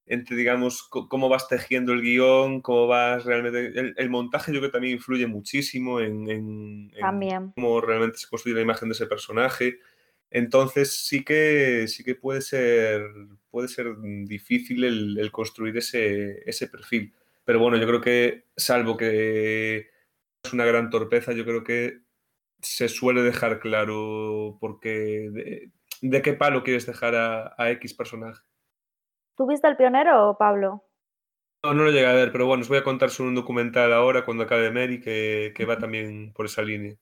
entre, 0.08 0.36
digamos, 0.36 0.88
cómo 0.88 1.28
vas 1.28 1.48
tejiendo 1.48 1.92
el 1.92 2.00
guion, 2.00 2.60
cómo 2.62 2.86
vas 2.86 3.24
realmente... 3.24 3.72
El, 3.96 4.10
montaje 4.10 4.52
yo 4.52 4.58
creo 4.58 4.70
que 4.70 4.72
también 4.72 4.94
influye 4.96 5.26
muchísimo 5.26 6.00
en, 6.00 6.90
cómo 7.54 7.80
realmente 7.80 8.18
se 8.18 8.28
construye 8.28 8.56
la 8.56 8.62
imagen 8.62 8.88
de 8.88 8.94
ese 8.94 9.06
personaje. 9.06 9.78
Entonces 10.30 11.06
sí 11.06 11.24
que, 11.24 11.86
sí 11.88 12.04
que 12.04 12.14
puede, 12.14 12.40
ser, 12.40 13.02
puede 13.50 13.68
ser 13.68 13.96
difícil 14.24 14.84
el, 14.84 15.30
construir 15.30 15.76
ese, 15.76 16.42
ese, 16.48 16.68
perfil. 16.68 17.12
Pero 17.44 17.58
bueno, 17.60 17.76
yo 17.76 17.86
creo 17.86 18.00
que, 18.00 18.46
salvo 18.56 18.96
que 18.96 19.90
es 20.42 20.52
una 20.52 20.64
gran 20.64 20.90
torpeza, 20.90 21.32
yo 21.32 21.44
creo 21.44 21.64
que 21.64 22.00
se 22.60 22.88
suele 22.88 23.22
dejar 23.22 23.60
claro 23.60 24.58
porque 24.60 25.70
de, 26.00 26.22
qué 26.22 26.32
palo 26.32 26.62
quieres 26.62 26.86
dejar 26.86 27.14
a, 27.14 27.54
a 27.58 27.70
X 27.72 27.94
personaje. 27.94 28.47
¿Tú 29.38 29.46
viste 29.46 29.68
El 29.68 29.76
Pionero, 29.76 30.36
Pablo? 30.36 30.82
No, 31.64 31.72
no 31.72 31.84
lo 31.84 31.90
llegué 31.92 32.08
a 32.08 32.12
ver, 32.12 32.32
pero 32.32 32.46
bueno, 32.46 32.62
os 32.62 32.68
voy 32.68 32.78
a 32.78 32.82
contar 32.82 33.10
sobre 33.10 33.28
un 33.28 33.36
documental 33.36 33.92
ahora, 33.92 34.24
cuando 34.24 34.42
acabe 34.42 34.72
Mary, 34.72 35.00
que, 35.00 35.52
que 35.54 35.64
va 35.64 35.78
también 35.78 36.32
por 36.32 36.46
esa 36.46 36.62
línea. 36.62 36.96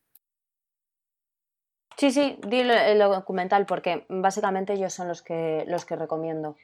Sí, 1.97 2.11
sí, 2.11 2.39
dile 2.47 2.93
el 2.93 2.99
documental, 2.99 3.64
porque 3.64 4.05
básicamente 4.11 4.74
ellos 4.74 4.93
son 4.93 5.09
los 5.09 5.22
que, 5.22 5.64
los 5.66 5.87
que 5.87 5.97
recomiendo. 5.97 6.59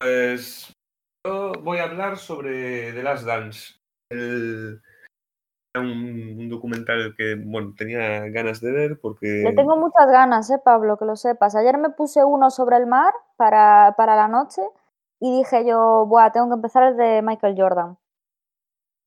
Pues 0.00 0.72
yo 1.24 1.52
voy 1.62 1.78
a 1.78 1.84
hablar 1.84 2.18
sobre 2.18 2.92
The 2.92 3.02
Last 3.04 3.24
Dance. 3.24 3.74
El, 4.10 4.82
un, 5.78 6.48
documental 6.48 7.14
que, 7.16 7.36
bueno, 7.36 7.74
tenía 7.76 8.28
ganas 8.28 8.60
de 8.60 8.72
ver 8.72 9.00
porque... 9.00 9.44
Le 9.44 9.52
tengo 9.52 9.76
muchas 9.76 10.08
ganas, 10.10 10.50
eh, 10.50 10.60
Pablo, 10.64 10.96
que 10.96 11.04
lo 11.04 11.14
sepas. 11.14 11.54
Ayer 11.54 11.78
me 11.78 11.90
puse 11.90 12.24
uno 12.24 12.50
sobre 12.50 12.76
el 12.76 12.86
mar 12.86 13.14
para, 13.36 13.94
para 13.96 14.16
la 14.16 14.26
noche 14.26 14.62
y 15.20 15.38
dije 15.38 15.66
yo, 15.66 16.06
Buah, 16.06 16.32
tengo 16.32 16.48
que 16.48 16.54
empezar 16.54 16.84
el 16.84 16.96
de 16.96 17.22
Michael 17.22 17.54
Jordan. 17.56 17.96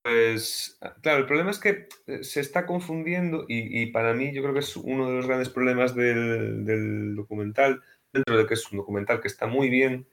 Pues 0.04 0.78
claro, 1.02 1.20
el 1.20 1.26
problema 1.26 1.52
es 1.52 1.60
que 1.60 1.88
eh, 2.08 2.24
se 2.26 2.42
está 2.42 2.66
confundiendo 2.66 3.46
y, 3.48 3.86
para 3.88 4.14
mí 4.14 4.34
yo 4.34 4.42
creo 4.42 4.54
que 4.54 4.60
es 4.60 4.76
uno 4.76 5.08
de 5.10 5.16
los 5.16 5.28
grandes 5.28 5.50
problemas 5.50 5.96
del, 5.96 7.16
documental, 7.16 7.82
dentro 8.12 8.38
de 8.38 8.46
que 8.46 8.54
es 8.56 8.70
un 8.72 8.80
documental 8.80 9.22
que 9.22 9.30
está 9.30 9.48
muy 9.48 9.70
bien, 9.70 10.06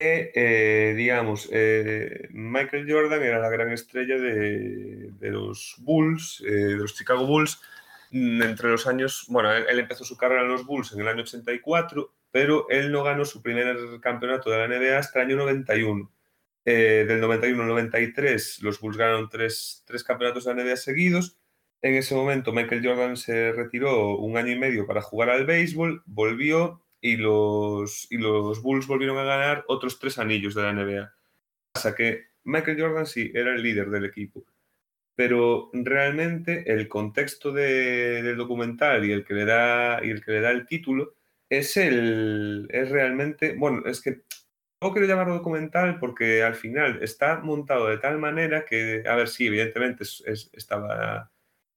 eh, 0.00 0.92
digamos, 0.96 1.48
eh, 1.52 2.28
Michael 2.30 2.86
Jordan 2.90 3.22
era 3.22 3.38
la 3.38 3.48
gran 3.48 3.70
estrella 3.70 4.16
de, 4.16 5.12
de 5.12 5.30
los 5.30 5.76
Bulls, 5.78 6.42
de 6.44 6.76
los 6.76 6.96
Chicago 6.96 7.26
Bulls, 7.26 7.62
mm, 8.10 8.42
entre 8.42 8.70
los 8.70 8.88
años, 8.88 9.26
bueno, 9.28 9.52
él, 9.52 9.78
empezó 9.78 10.04
su 10.04 10.16
carrera 10.16 10.42
en 10.42 10.48
los 10.48 10.66
Bulls 10.66 10.92
en 10.92 11.00
el 11.00 11.08
año 11.08 11.22
84 11.22 12.12
pero 12.36 12.68
él 12.68 12.92
no 12.92 13.02
ganó 13.02 13.24
su 13.24 13.40
primer 13.40 13.98
campeonato 14.02 14.50
de 14.50 14.58
la 14.58 14.68
NBA 14.68 14.98
hasta 14.98 15.22
el 15.22 15.28
año 15.28 15.36
91. 15.36 16.12
Eh, 16.66 17.06
del 17.08 17.18
91 17.18 17.62
al 17.62 17.68
93 17.70 18.62
los 18.62 18.78
Bulls 18.78 18.98
ganaron 18.98 19.30
tres, 19.30 19.82
tres 19.86 20.04
campeonatos 20.04 20.44
de 20.44 20.54
la 20.54 20.62
NBA 20.62 20.76
seguidos. 20.76 21.38
En 21.80 21.94
ese 21.94 22.14
momento 22.14 22.52
Michael 22.52 22.86
Jordan 22.86 23.16
se 23.16 23.52
retiró 23.52 24.18
un 24.18 24.36
año 24.36 24.52
y 24.52 24.58
medio 24.58 24.86
para 24.86 25.00
jugar 25.00 25.30
al 25.30 25.46
béisbol, 25.46 26.02
volvió 26.04 26.82
y 27.00 27.16
los, 27.16 28.06
y 28.10 28.18
los 28.18 28.60
Bulls 28.60 28.86
volvieron 28.86 29.16
a 29.16 29.24
ganar 29.24 29.64
otros 29.66 29.98
tres 29.98 30.18
anillos 30.18 30.54
de 30.54 30.62
la 30.62 30.74
NBA. 30.74 31.14
Pasa 31.72 31.94
que 31.94 32.26
Michael 32.44 32.78
Jordan 32.78 33.06
sí 33.06 33.32
era 33.34 33.54
el 33.54 33.62
líder 33.62 33.88
del 33.88 34.04
equipo, 34.04 34.44
pero 35.14 35.70
realmente 35.72 36.70
el 36.70 36.86
contexto 36.86 37.50
del 37.50 38.36
documental 38.36 39.06
y 39.06 39.12
el 39.12 39.24
que 39.24 39.32
le 39.32 39.46
da, 39.46 40.04
y 40.04 40.10
el, 40.10 40.22
que 40.22 40.32
le 40.32 40.42
da 40.42 40.50
el 40.50 40.66
título 40.66 41.15
es 41.50 41.76
el. 41.76 42.68
Es 42.70 42.90
realmente. 42.90 43.54
Bueno, 43.56 43.82
es 43.86 44.00
que 44.00 44.22
no 44.82 44.92
quiero 44.92 45.08
llamarlo 45.08 45.34
documental 45.34 45.98
porque 45.98 46.42
al 46.42 46.54
final 46.54 47.02
está 47.02 47.38
montado 47.38 47.86
de 47.88 47.98
tal 47.98 48.18
manera 48.18 48.64
que, 48.64 49.04
a 49.06 49.16
ver, 49.16 49.28
sí, 49.28 49.46
evidentemente 49.46 50.04
es, 50.04 50.50
estaba, 50.52 51.32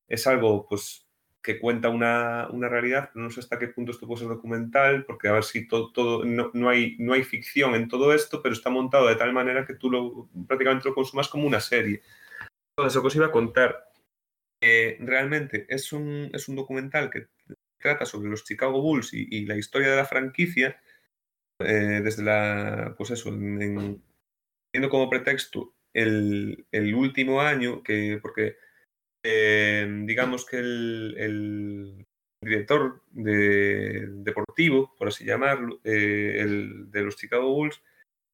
es 0.07 0.27
algo 0.27 0.67
pues, 0.67 1.07
que 1.41 1.59
cuenta 1.59 1.89
una, 1.89 2.47
realidad, 2.69 3.09
pero 3.13 3.23
no 3.23 3.31
sé 3.31 3.39
hasta 3.39 3.57
qué 3.57 3.69
punto 3.69 3.91
esto 3.91 4.05
puede 4.07 4.19
ser 4.21 4.29
documental, 4.29 5.05
porque 5.05 5.29
a 5.29 5.33
ver 5.33 5.43
si 5.43 5.67
todo, 5.67 5.91
todo 5.93 6.25
no, 6.25 6.69
hay, 6.69 6.97
no 6.99 7.13
hay 7.13 7.23
ficción 7.23 7.75
en 7.75 7.87
todo 7.87 8.13
esto, 8.13 8.41
pero 8.41 8.53
está 8.53 8.69
montado 8.69 9.07
de 9.07 9.15
tal 9.15 9.33
manera 9.33 9.65
que 9.65 9.75
tú 9.75 9.89
lo, 9.89 10.29
prácticamente 10.47 10.89
lo 10.89 10.95
consumas 10.95 11.29
como 11.29 11.47
una 11.47 11.61
serie. 11.61 12.01
Todo 12.75 12.87
eso 12.87 13.01
que 13.01 13.07
os 13.07 13.15
iba 13.15 13.27
a 13.27 13.31
contar. 13.31 13.85
realmente 14.61 15.65
es 15.69 15.93
un, 15.93 16.29
es 16.33 16.49
un 16.49 16.55
documental 16.57 17.09
que 17.09 17.27
trata 17.79 18.05
sobre 18.05 18.29
los 18.29 18.43
Chicago 18.43 18.81
Bulls 18.81 19.13
y, 19.13 19.45
la 19.45 19.57
historia 19.57 19.89
de 19.89 19.95
la 19.95 20.05
franquicia, 20.05 20.81
eh, 21.61 22.01
desde 22.03 22.23
la, 22.23 22.93
pues 22.97 23.11
eso, 23.11 23.29
en, 23.29 24.01
como 24.89 25.09
pretexto 25.09 25.73
el, 25.93 26.65
último 26.95 27.41
año, 27.41 27.83
que, 27.83 28.19
porque 28.21 28.57
eh, 29.25 29.87
digamos 30.05 30.45
que 30.45 30.57
el, 30.57 32.05
director 32.41 33.03
de, 33.11 34.07
deportivo, 34.07 34.95
por 34.97 35.09
así 35.09 35.25
llamarlo, 35.25 35.81
eh, 35.83 36.37
el, 36.39 36.89
de 36.91 37.01
los 37.01 37.17
Chicago 37.17 37.53
Bulls, 37.53 37.81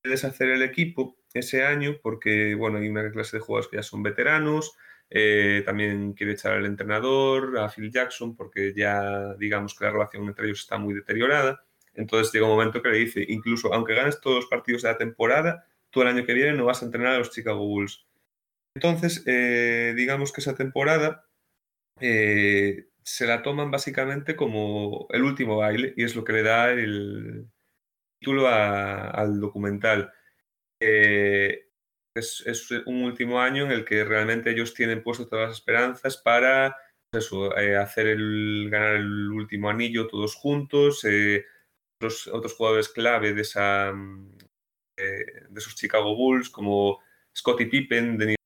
deshacer 0.03 0.49
el 0.49 0.61
equipo 0.61 1.17
ese 1.33 1.63
año 1.63 1.97
porque, 2.01 2.55
bueno, 2.55 2.77
hay 2.77 2.87
una 2.87 3.11
clase 3.11 3.37
de 3.37 3.41
jugadores 3.43 3.69
que 3.69 3.77
ya 3.77 3.83
son 3.83 4.03
veteranos, 4.03 4.77
eh, 5.09 5.63
también 5.65 6.13
quiere 6.13 6.33
echar 6.33 6.53
al 6.53 6.65
entrenador, 6.65 7.57
a 7.59 7.69
Phil 7.69 7.91
Jackson, 7.91 8.35
porque 8.35 8.73
ya 8.75 9.33
digamos 9.35 9.75
que 9.75 9.85
la 9.85 9.91
relación 9.91 10.27
entre 10.27 10.45
ellos 10.45 10.61
está 10.61 10.77
muy 10.77 10.93
deteriorada. 10.93 11.63
Entonces 11.93 12.33
llega 12.33 12.45
un 12.45 12.53
momento 12.53 12.81
que 12.81 12.89
le 12.89 12.97
dice, 12.97 13.25
incluso 13.27 13.73
aunque 13.73 13.95
ganes 13.95 14.19
todos 14.19 14.37
los 14.37 14.45
partidos 14.47 14.81
de 14.81 14.89
la 14.89 14.97
temporada, 14.97 15.67
tú 15.89 16.01
el 16.01 16.09
año 16.09 16.25
que 16.25 16.33
viene 16.33 16.53
no 16.53 16.65
vas 16.65 16.81
a 16.81 16.85
entrenar 16.85 17.13
a 17.15 17.19
los 17.19 17.31
Chicago 17.31 17.65
Bulls. 17.65 18.05
Entonces, 18.75 19.23
eh, 19.25 19.93
digamos 19.95 20.33
que 20.33 20.41
esa 20.41 20.55
temporada 20.55 21.25
eh, 22.01 22.89
se 23.03 23.27
la 23.27 23.41
toman 23.41 23.71
básicamente 23.71 24.35
como 24.35 25.07
el 25.11 25.23
último 25.23 25.57
baile 25.57 25.93
y 25.95 26.03
es 26.03 26.15
lo 26.15 26.23
que 26.25 26.33
le 26.33 26.43
da 26.43 26.71
el 26.71 27.47
título 28.19 28.47
al 28.49 29.39
documental 29.39 30.11
es, 32.15 32.71
un 32.85 33.03
último 33.03 33.41
año 33.41 33.65
en 33.65 33.71
el 33.71 33.85
que 33.85 34.03
realmente 34.03 34.51
ellos 34.51 34.73
tienen 34.73 35.03
puesto 35.03 35.27
todas 35.27 35.49
las 35.49 35.57
esperanzas 35.57 36.17
para 36.17 36.75
pues 37.11 37.29
eh, 37.57 37.75
hacer 37.75 38.07
el, 38.07 38.69
ganar 38.69 38.95
el 38.95 39.31
último 39.31 39.69
anillo 39.69 40.07
todos 40.07 40.35
juntos. 40.35 41.03
Eh, 41.03 41.45
otros, 42.01 42.53
jugadores 42.53 42.89
clave 42.89 43.33
de, 43.33 43.41
esa, 43.41 43.89
eh, 44.97 45.25
de 45.49 45.59
esos 45.59 45.75
Chicago 45.75 46.15
Bulls, 46.15 46.49
como 46.49 46.99
Scottie 47.35 47.67
Pippen, 47.67 48.17
Dennis 48.17 48.37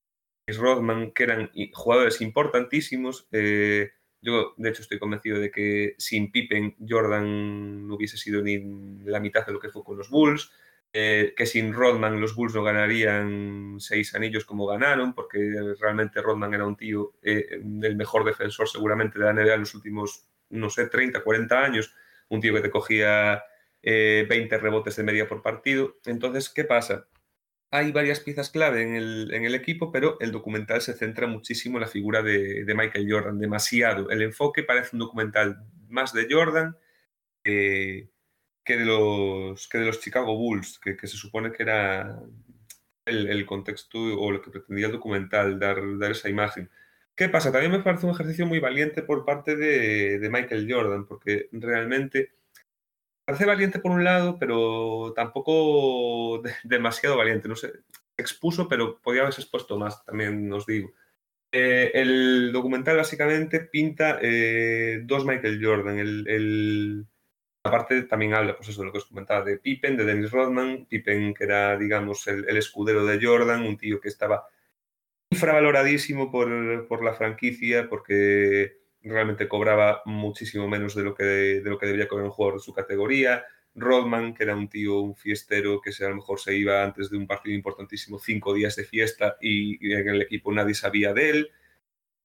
Rodman, 0.58 1.12
que 1.12 1.24
eran 1.24 1.52
jugadores 1.74 2.22
importantísimos. 2.22 3.28
yo, 3.32 4.54
de 4.58 4.70
hecho, 4.70 4.82
estoy 4.82 5.00
convencido 5.00 5.40
de 5.40 5.52
que 5.52 5.96
sin 5.98 6.32
Pippen, 6.32 6.76
Jordan 6.88 7.88
no 7.88 7.96
hubiese 7.96 8.18
sido 8.18 8.42
ni 8.42 8.60
la 9.04 9.20
mitad 9.20 9.46
de 9.46 9.54
lo 9.54 9.60
que 9.60 9.70
fue 9.70 9.84
con 9.84 9.98
los 9.98 10.10
Bulls. 10.10 10.52
Eh, 10.92 11.36
que 11.38 11.46
sin 11.46 11.72
Rodman 11.72 12.20
los 12.20 12.34
Bulls 12.34 12.56
no 12.56 12.64
ganarían 12.64 13.76
seis 13.78 14.16
anillos 14.16 14.44
como 14.44 14.66
ganaron, 14.66 15.14
porque 15.14 15.40
realmente 15.80 16.20
Rodman 16.20 16.56
era 16.56 16.66
un 16.66 16.76
tío, 16.76 17.14
eh, 17.22 17.46
el 17.84 17.96
mejor 17.96 18.26
defensor 18.26 18.68
seguramente 18.68 19.20
de 19.20 19.26
la 19.26 19.34
NBA 19.34 19.54
en 19.54 19.60
los 19.60 19.76
últimos, 19.76 20.26
no 20.50 20.70
sé, 20.72 20.88
30, 20.88 21.24
40 21.24 21.64
años, 21.64 21.94
un 22.30 22.42
tío 22.42 22.56
que 22.56 22.62
te 22.62 22.72
cogía 22.72 23.44
20 23.84 24.34
eh, 24.34 24.58
rebotes 24.58 24.96
de 24.96 25.04
media 25.04 25.28
por 25.28 25.44
partido. 25.44 25.98
Entonces, 26.06 26.50
¿qué 26.50 26.64
pasa? 26.64 27.08
Hay 27.70 27.92
varias 27.92 28.20
piezas 28.20 28.50
clave 28.50 28.82
en 28.82 28.96
el, 29.46 29.54
equipo, 29.54 29.92
pero 29.92 30.18
el 30.20 30.32
documental 30.32 30.82
se 30.82 30.94
centra 30.94 31.28
muchísimo 31.28 31.78
en 31.78 31.82
la 31.82 31.88
figura 31.88 32.24
de, 32.24 32.66
de 32.66 32.74
Michael 32.74 33.08
Jordan, 33.08 33.38
demasiado. 33.38 34.10
El 34.10 34.24
enfoque 34.24 34.64
parece 34.64 34.90
un 34.94 35.02
documental 35.02 35.60
más 35.88 36.14
de 36.14 36.28
Jordan 36.28 36.76
que, 38.64 38.78
de, 38.78 38.86
los, 38.86 39.68
que 39.68 39.78
de 39.80 39.86
los 39.86 40.00
Chicago 40.00 40.36
Bulls, 40.36 40.80
que, 40.80 40.96
se 41.08 41.18
supone 41.18 41.52
que 41.52 41.64
era 41.64 42.20
el, 43.06 43.46
contexto 43.46 43.98
o 44.00 44.32
lo 44.32 44.42
que 44.42 44.52
pretendía 44.52 44.88
el 44.88 44.94
documental, 44.94 45.60
dar, 45.60 45.78
dar 45.98 46.12
esa 46.12 46.30
imagen. 46.30 46.70
¿Qué 47.16 47.30
pasa? 47.30 47.52
También 47.52 47.72
me 47.72 47.80
parece 47.80 48.06
un 48.06 48.14
ejercicio 48.14 48.46
muy 48.46 48.60
valiente 48.60 49.02
por 49.02 49.26
parte 49.26 49.56
de, 49.56 50.20
de 50.20 50.30
Michael 50.30 50.72
Jordan, 50.72 51.06
porque 51.06 51.50
realmente 51.52 52.34
parece 53.26 53.46
valiente 53.46 53.80
por 53.80 53.92
un 53.92 54.04
lado, 54.04 54.38
pero 54.40 55.14
tampoco 55.16 56.42
demasiado 56.64 57.18
valiente. 57.18 57.48
No 57.48 57.56
sé, 57.56 57.74
expuso, 58.18 58.68
pero 58.68 59.00
podía 59.02 59.22
haberse 59.22 59.42
expuesto 59.42 59.78
más, 59.78 60.04
también 60.06 60.52
os 60.52 60.66
digo. 60.66 60.92
Eh, 61.52 61.92
el 61.96 62.52
documental 62.52 62.98
básicamente 62.98 63.60
pinta 63.62 64.20
eh, 64.22 65.02
dos 65.04 65.26
Michael 65.26 65.64
Jordan. 65.64 66.00
El, 66.00 66.28
el, 66.28 67.06
aparte 67.64 68.04
también 68.04 68.34
habla, 68.34 68.56
pues 68.56 68.70
eso, 68.70 68.82
de 68.82 68.88
lo 68.88 68.92
que 68.92 69.00
os 69.00 69.06
comentaba, 69.06 69.44
de 69.44 69.58
Pippen, 69.58 69.98
de 69.98 70.06
Dennis 70.06 70.32
Rodman. 70.32 70.86
Pippen, 70.86 71.34
que 71.34 71.44
era, 71.44 71.78
digamos, 71.78 72.28
el, 72.28 72.46
escudero 72.58 73.06
de 73.06 73.20
Jordan, 73.24 73.66
un 73.66 73.78
tío 73.78 74.00
que 74.00 74.10
estaba 74.10 74.48
infravaloradísimo 75.30 76.32
por, 76.32 76.88
por 76.88 77.04
la 77.04 77.14
franquicia, 77.14 77.88
porque 77.90 78.80
realmente 79.02 79.48
cobraba 79.48 80.02
muchísimo 80.06 80.68
menos 80.68 80.96
de 80.96 81.04
lo 81.04 81.14
que, 81.16 81.24
de 81.24 81.70
lo 81.70 81.78
que 81.78 81.88
debía 81.88 82.08
cobrar 82.08 82.26
un 82.26 82.32
jugador 82.32 82.60
de 82.60 82.64
su 82.64 82.74
categoría. 82.74 83.46
Rodman, 83.76 84.34
que 84.34 84.44
era 84.44 84.56
un 84.56 84.68
tío, 84.68 85.00
un 85.00 85.16
fiestero, 85.16 85.82
que 85.82 85.92
a 86.04 86.10
lo 86.10 86.16
mejor 86.16 86.40
se 86.40 86.56
iba 86.56 86.84
antes 86.84 87.10
de 87.10 87.18
un 87.18 87.28
partido 87.28 87.56
importantísimo 87.56 88.20
cinco 88.20 88.54
días 88.54 88.76
de 88.76 88.84
fiesta 88.84 89.38
y, 89.42 89.94
en 89.94 90.10
el 90.10 90.22
equipo 90.22 90.52
nadie 90.52 90.74
sabía 90.74 91.14
de 91.14 91.30
él. 91.30 91.52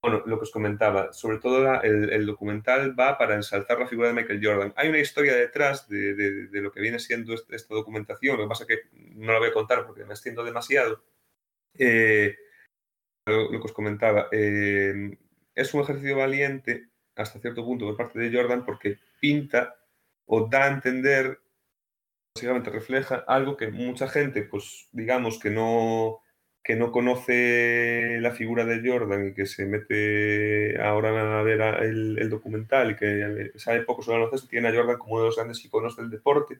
Bueno, 0.05 0.21
lo 0.27 0.37
que 0.37 0.43
os 0.43 0.51
comentaba, 0.51 1.11
sobre 1.13 1.39
todo 1.39 1.81
el, 1.81 2.27
documental 2.27 2.93
va 2.97 3.17
para 3.17 3.33
ensalzar 3.33 3.79
la 3.79 3.87
figura 3.87 4.09
de 4.09 4.13
Michael 4.13 4.39
Jordan. 4.39 4.73
Hay 4.75 4.87
una 4.89 4.99
historia 4.99 5.35
detrás 5.35 5.89
de, 5.89 6.47
lo 6.51 6.71
que 6.71 6.79
viene 6.79 6.99
siendo 6.99 7.33
esta 7.33 7.73
documentación, 7.73 8.37
lo 8.37 8.43
que 8.43 8.49
pasa 8.49 8.65
es 8.65 8.67
que 8.67 8.81
no 9.15 9.33
la 9.33 9.39
voy 9.39 9.47
a 9.47 9.53
contar 9.53 9.83
porque 9.83 10.05
me 10.05 10.13
extiendo 10.13 10.43
demasiado. 10.43 11.03
Eh, 11.73 12.35
lo, 13.25 13.49
que 13.49 13.57
os 13.57 13.71
comentaba, 13.71 14.27
eh, 14.31 15.17
es 15.55 15.73
un 15.73 15.81
ejercicio 15.81 16.17
valiente 16.17 16.87
hasta 17.15 17.39
cierto 17.39 17.65
punto 17.65 17.87
por 17.87 17.97
parte 17.97 18.19
de 18.19 18.31
Jordan 18.31 18.63
porque 18.63 18.99
pinta 19.19 19.75
o 20.27 20.47
da 20.47 20.65
a 20.65 20.67
entender, 20.67 21.39
básicamente 22.35 22.69
refleja 22.69 23.23
algo 23.27 23.57
que 23.57 23.69
mucha 23.69 24.07
gente, 24.07 24.43
pues 24.43 24.87
digamos 24.91 25.39
que 25.39 25.49
no, 25.49 26.21
que 26.65 26.75
no 26.75 26.91
conoce 26.91 28.17
la 28.21 28.31
figura 28.31 28.65
de 28.65 28.81
Jordan 28.83 29.27
y 29.27 29.33
que 29.35 29.45
se 29.45 29.67
mete 29.67 30.81
ahora 30.81 31.39
a 31.39 31.43
ver 31.43 31.61
el, 31.61 32.27
documental 32.27 32.89
y 32.89 32.95
que 32.95 33.51
sabe 33.55 33.83
poco 33.83 34.01
sobre 34.01 34.15
el 34.15 34.21
baloncesto, 34.23 34.47
tiene 34.49 34.69
a 34.69 34.73
Jordan 34.73 34.97
como 34.97 35.13
uno 35.13 35.21
de 35.21 35.27
los 35.27 35.35
grandes 35.35 35.63
iconos 35.63 35.95
del 35.95 36.09
deporte, 36.09 36.59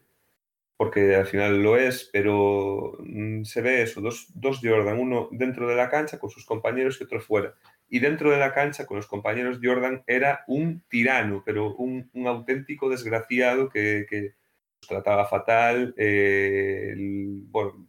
porque 0.78 1.16
al 1.16 1.26
final 1.26 1.64
lo 1.64 1.76
es, 1.76 2.08
pero 2.14 3.00
mm, 3.00 3.46
se 3.46 3.62
ve 3.64 3.82
eso, 3.82 4.00
dos, 4.00 4.28
dos 4.36 4.60
Jordan, 4.62 5.00
uno 5.00 5.28
dentro 5.32 5.68
de 5.68 5.76
la 5.76 5.90
cancha 5.90 6.20
con 6.20 6.30
sus 6.30 6.46
compañeros 6.46 7.00
y 7.02 7.06
otro 7.06 7.20
fuera. 7.20 7.56
Y 7.90 7.98
dentro 7.98 8.30
de 8.30 8.38
la 8.38 8.54
cancha 8.54 8.86
con 8.86 8.98
los 8.98 9.08
compañeros 9.08 9.60
Jordan 9.64 10.04
era 10.06 10.44
un 10.48 10.84
tirano, 10.88 11.42
pero 11.44 11.76
un, 11.78 12.12
auténtico 12.28 12.90
desgraciado 12.90 13.70
que, 13.70 14.06
que 14.08 14.36
trataba 14.88 15.26
fatal, 15.26 15.96
eh, 15.98 16.94
bueno, 17.50 17.88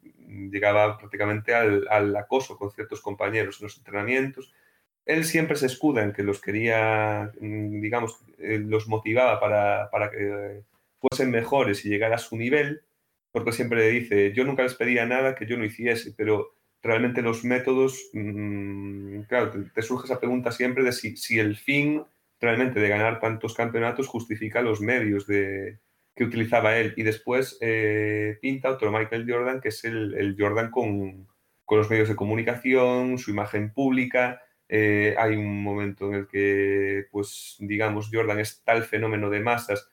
llegaba 0.51 0.99
prácticamente 0.99 1.55
al, 1.55 2.17
acoso 2.17 2.57
con 2.57 2.71
ciertos 2.71 3.01
compañeros 3.01 3.61
en 3.61 3.65
los 3.67 3.77
entrenamientos. 3.79 4.53
Él 5.05 5.25
siempre 5.25 5.57
se 5.57 5.67
escuda 5.67 6.03
en 6.03 6.13
que 6.13 6.23
los 6.23 6.41
quería, 6.41 7.33
mm, 7.41 7.81
digamos, 7.81 8.21
eh, 8.39 8.59
los 8.59 8.89
motivaba 8.89 9.41
para, 9.41 9.91
para 9.91 10.11
que 10.11 10.63
fuesen 11.01 11.31
mejores 11.31 11.85
y 11.85 11.89
llegar 11.89 12.13
a 12.13 12.19
su 12.19 12.37
nivel, 12.37 12.83
porque 13.33 13.53
siempre 13.53 13.89
dice, 13.91 14.33
yo 14.33 14.45
nunca 14.45 14.63
les 14.63 14.75
pedía 14.75 15.07
nada 15.07 15.35
que 15.35 15.47
yo 15.47 15.57
no 15.57 15.65
hiciese, 15.65 16.13
pero 16.17 16.55
realmente 16.83 17.23
los 17.23 17.45
métodos, 17.45 18.11
mm, 18.13 19.23
claro, 19.23 19.53
te, 19.75 19.83
surge 19.83 20.07
esa 20.07 20.21
pregunta 20.21 20.53
siempre 20.53 20.85
de 20.85 20.93
si, 20.93 21.17
si, 21.17 21.39
el 21.39 21.57
fin 21.57 22.05
realmente 22.41 22.81
de 22.81 22.89
ganar 22.89 23.21
tantos 23.21 23.55
campeonatos 23.55 24.09
justifica 24.09 24.63
los 24.63 24.81
medios 24.81 25.27
de, 25.27 25.79
que 26.17 26.25
utilizaba 26.25 26.79
él. 26.79 26.95
Y 26.97 27.05
después 27.05 27.59
eh, 27.61 28.39
pinta 28.43 28.71
otro 28.71 28.91
Michael 28.91 29.27
Jordan, 29.31 29.61
que 29.61 29.69
es 29.69 29.85
el, 29.85 30.35
Jordan 30.39 30.71
con, 30.71 31.29
con, 31.65 31.79
los 31.79 31.91
medios 31.91 32.09
de 32.09 32.17
comunicación, 32.17 33.19
su 33.19 33.31
imagen 33.31 33.73
pública. 33.73 34.43
Eh, 34.69 35.15
hay 35.19 35.37
un 35.37 35.63
momento 35.63 36.09
en 36.09 36.15
el 36.15 36.27
que, 36.27 37.07
pues, 37.13 37.57
digamos, 37.61 38.11
Jordan 38.13 38.41
es 38.41 38.63
tal 38.65 38.83
fenómeno 38.83 39.31
de 39.31 39.41
masas 39.41 39.89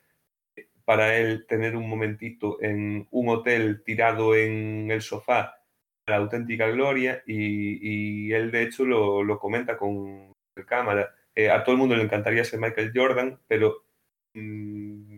para 0.86 1.18
él 1.18 1.46
tener 1.48 1.76
un 1.76 1.88
momentito 1.88 2.62
en 2.62 3.08
un 3.12 3.30
hotel 3.30 3.84
tirado 3.86 4.36
en 4.36 4.90
el 4.92 5.02
sofá 5.02 5.64
la 6.06 6.18
auténtica 6.18 6.68
gloria 6.68 7.24
y, 7.26 8.32
él 8.34 8.52
de 8.52 8.64
hecho 8.64 8.86
lo, 8.86 9.40
comenta 9.40 9.78
con 9.78 10.34
cámara. 10.68 11.14
Eh, 11.36 11.50
a 11.50 11.64
todo 11.64 11.74
el 11.74 11.80
mundo 11.80 11.96
le 11.96 12.04
encantaría 12.04 12.44
ser 12.44 12.60
Michael 12.60 12.92
Jordan, 12.94 13.40
pero 13.48 13.86
mm, 14.34 15.13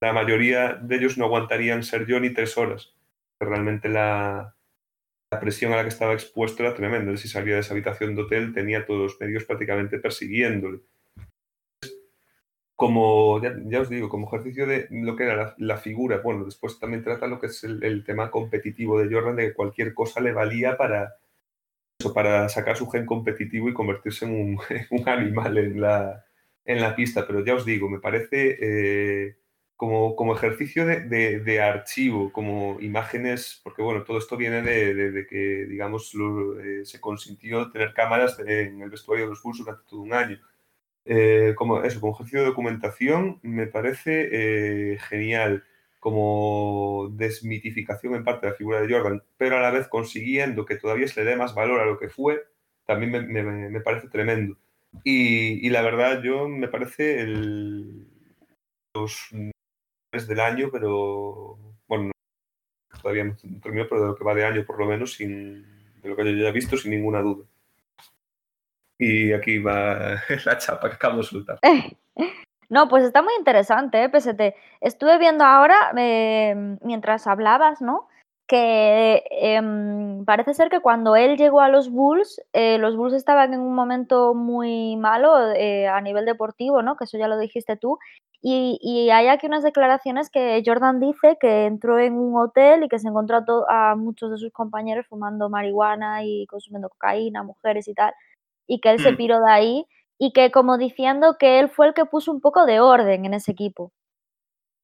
la 0.00 0.12
mayoría 0.12 0.74
de 0.74 0.96
ellos 0.96 1.18
no 1.18 1.26
aguantarían 1.26 1.82
ser 1.82 2.06
yo 2.06 2.20
ni 2.20 2.30
tres 2.30 2.56
horas. 2.56 2.94
Realmente 3.40 3.88
la, 3.88 4.54
la, 5.30 5.40
presión 5.40 5.72
a 5.72 5.76
la 5.76 5.82
que 5.82 5.88
estaba 5.88 6.12
expuesto 6.12 6.62
era 6.62 6.74
tremenda. 6.74 7.16
Si 7.16 7.28
salía 7.28 7.54
de 7.54 7.60
esa 7.60 7.74
habitación 7.74 8.14
de 8.14 8.22
hotel 8.22 8.52
tenía 8.52 8.86
todos 8.86 9.00
los 9.00 9.20
medios 9.20 9.44
prácticamente 9.44 9.98
persiguiéndole 9.98 10.80
como, 12.78 13.42
ya, 13.42 13.80
os 13.80 13.88
digo, 13.88 14.08
como 14.08 14.28
ejercicio 14.28 14.64
de 14.64 14.86
lo 14.92 15.16
que 15.16 15.24
era 15.24 15.56
la, 15.58 15.78
figura, 15.78 16.18
bueno, 16.18 16.44
después 16.44 16.78
también 16.78 17.02
trata 17.02 17.26
lo 17.26 17.40
que 17.40 17.48
es 17.48 17.64
el, 17.64 18.04
tema 18.04 18.30
competitivo 18.30 19.00
de 19.00 19.12
Jordan, 19.12 19.34
de 19.34 19.48
que 19.48 19.54
cualquier 19.54 19.92
cosa 19.94 20.20
le 20.20 20.30
valía 20.30 20.76
para, 20.76 21.16
eso, 21.98 22.14
para 22.14 22.48
sacar 22.48 22.76
su 22.76 22.88
gen 22.88 23.04
competitivo 23.04 23.68
y 23.68 23.74
convertirse 23.74 24.26
en 24.26 24.30
un, 24.30 24.60
un 24.92 25.08
animal 25.08 25.58
en 25.58 25.80
la, 25.80 26.24
en 26.64 26.80
la 26.80 26.94
pista. 26.94 27.26
Pero 27.26 27.44
ya 27.44 27.56
os 27.56 27.64
digo, 27.64 27.90
me 27.90 27.98
parece 27.98 28.56
eh, 28.60 29.38
como, 29.78 30.14
como 30.16 30.34
ejercicio 30.34 30.84
de, 30.84 31.00
de, 31.40 31.60
archivo, 31.62 32.30
como 32.32 32.78
imágenes, 32.80 33.60
porque 33.64 33.80
bueno, 33.80 34.04
todo 34.04 34.18
esto 34.18 34.36
viene 34.36 34.60
de, 34.60 34.92
de 35.12 35.26
que, 35.26 35.66
digamos, 35.66 36.12
eh, 36.62 36.84
se 36.84 37.00
consintió 37.00 37.70
tener 37.70 37.94
cámaras 37.94 38.38
en 38.40 38.82
el 38.82 38.90
vestuario 38.90 39.24
de 39.24 39.30
los 39.30 39.42
Bulls 39.42 39.60
durante 39.60 39.84
todo 39.88 40.00
un 40.00 40.12
año 40.12 40.38
eh, 41.10 41.54
como 41.56 41.82
eso, 41.82 42.00
como 42.00 42.12
ejercicio 42.14 42.40
de 42.40 42.46
documentación, 42.46 43.40
me 43.42 43.66
parece 43.66 44.28
eh, 44.30 44.98
genial 45.08 45.64
como 46.00 47.08
desmitificación 47.12 48.14
en 48.14 48.24
parte 48.24 48.46
de 48.46 48.52
la 48.52 48.58
figura 48.58 48.80
de 48.82 48.92
Jordan, 48.92 49.22
pero 49.38 49.56
a 49.56 49.60
la 49.60 49.70
vez 49.70 49.88
consiguiendo 49.88 50.66
que 50.66 50.76
todavía 50.76 51.08
se 51.08 51.24
le 51.24 51.30
dé 51.30 51.36
más 51.36 51.54
valor 51.54 51.80
a 51.80 51.86
lo 51.86 51.98
que 51.98 52.10
fue, 52.10 52.44
también 52.84 53.10
me, 53.10 53.80
parece 53.80 54.08
tremendo. 54.08 54.58
Y, 55.02 55.68
la 55.70 55.80
verdad, 55.80 56.22
yo 56.22 56.46
me 56.46 56.68
parece 56.68 57.20
el, 57.22 58.06
los 58.94 59.30
del 60.12 60.40
año, 60.40 60.68
pero 60.72 61.58
bueno, 61.86 62.10
todavía 63.00 63.24
no 63.24 63.36
termino, 63.60 63.86
pero 63.88 64.02
de 64.02 64.06
lo 64.08 64.16
que 64.16 64.24
va 64.24 64.34
de 64.34 64.44
año 64.44 64.64
por 64.64 64.78
lo 64.78 64.86
menos, 64.86 65.14
sin, 65.14 65.62
de 66.00 66.08
lo 66.08 66.16
que 66.16 66.24
yo 66.24 66.42
ya 66.42 66.48
he 66.48 66.52
visto, 66.52 66.76
sin 66.76 66.92
ninguna 66.92 67.20
duda. 67.20 67.44
Y 68.98 69.32
aquí 69.32 69.58
va 69.58 70.20
la 70.44 70.58
chapa 70.58 70.88
que 70.88 70.94
acabo 70.94 71.18
de 71.18 71.22
soltar. 71.24 71.58
No, 72.70 72.86
pues 72.86 73.02
está 73.02 73.22
muy 73.22 73.32
interesante, 73.38 74.04
¿eh? 74.04 74.10
PST. 74.10 74.54
Estuve 74.82 75.16
viendo 75.16 75.42
ahora, 75.42 75.90
eh, 75.96 76.76
mientras 76.82 77.26
hablabas, 77.26 77.80
¿no? 77.80 78.08
Que 78.48 79.22
em, 79.30 80.24
parece 80.24 80.54
ser 80.54 80.70
que 80.70 80.80
cuando 80.80 81.16
él 81.16 81.36
llegó 81.36 81.60
a 81.60 81.68
los 81.68 81.90
Bulls, 81.90 82.40
eh, 82.52 82.78
los 82.78 82.96
Bulls 82.96 83.14
estaban 83.14 83.54
en 83.54 83.60
un 83.60 83.74
momento 83.74 84.34
muy 84.34 84.96
malo 84.96 85.52
eh, 85.52 85.86
a 85.86 86.00
nivel 86.00 86.24
deportivo, 86.24 86.82
¿no? 86.82 86.96
Que 86.96 87.04
eso 87.04 87.18
ya 87.18 87.28
lo 87.28 87.38
dijiste 87.38 87.76
tú. 87.76 87.98
Y, 88.40 88.78
y, 88.80 89.10
hay 89.10 89.26
aquí 89.28 89.46
unas 89.46 89.64
declaraciones 89.64 90.30
que 90.30 90.62
Jordan 90.64 91.00
dice 91.00 91.36
que 91.40 91.66
entró 91.66 91.98
en 91.98 92.14
un 92.14 92.36
hotel 92.36 92.84
y 92.84 92.88
que 92.88 93.00
se 93.00 93.08
encontró 93.08 93.44
a, 93.68 93.90
a 93.90 93.96
muchos 93.96 94.30
de 94.30 94.38
sus 94.38 94.52
compañeros 94.52 95.06
fumando 95.08 95.50
marihuana 95.50 96.24
y 96.24 96.46
consumiendo 96.46 96.88
cocaína, 96.88 97.42
mujeres 97.42 97.88
y 97.88 97.94
tal 97.94 98.14
y 98.68 98.80
que 98.80 98.90
él 98.90 99.00
se 99.00 99.12
mm. 99.12 99.16
piró 99.16 99.40
de 99.40 99.50
ahí 99.50 99.86
y 100.18 100.32
que 100.32 100.52
como 100.52 100.78
diciendo 100.78 101.36
que 101.38 101.58
él 101.58 101.68
fue 101.68 101.88
el 101.88 101.94
que 101.94 102.04
puso 102.04 102.30
un 102.30 102.40
poco 102.40 102.66
de 102.66 102.78
orden 102.78 103.24
en 103.24 103.34
ese 103.34 103.50
equipo. 103.50 103.90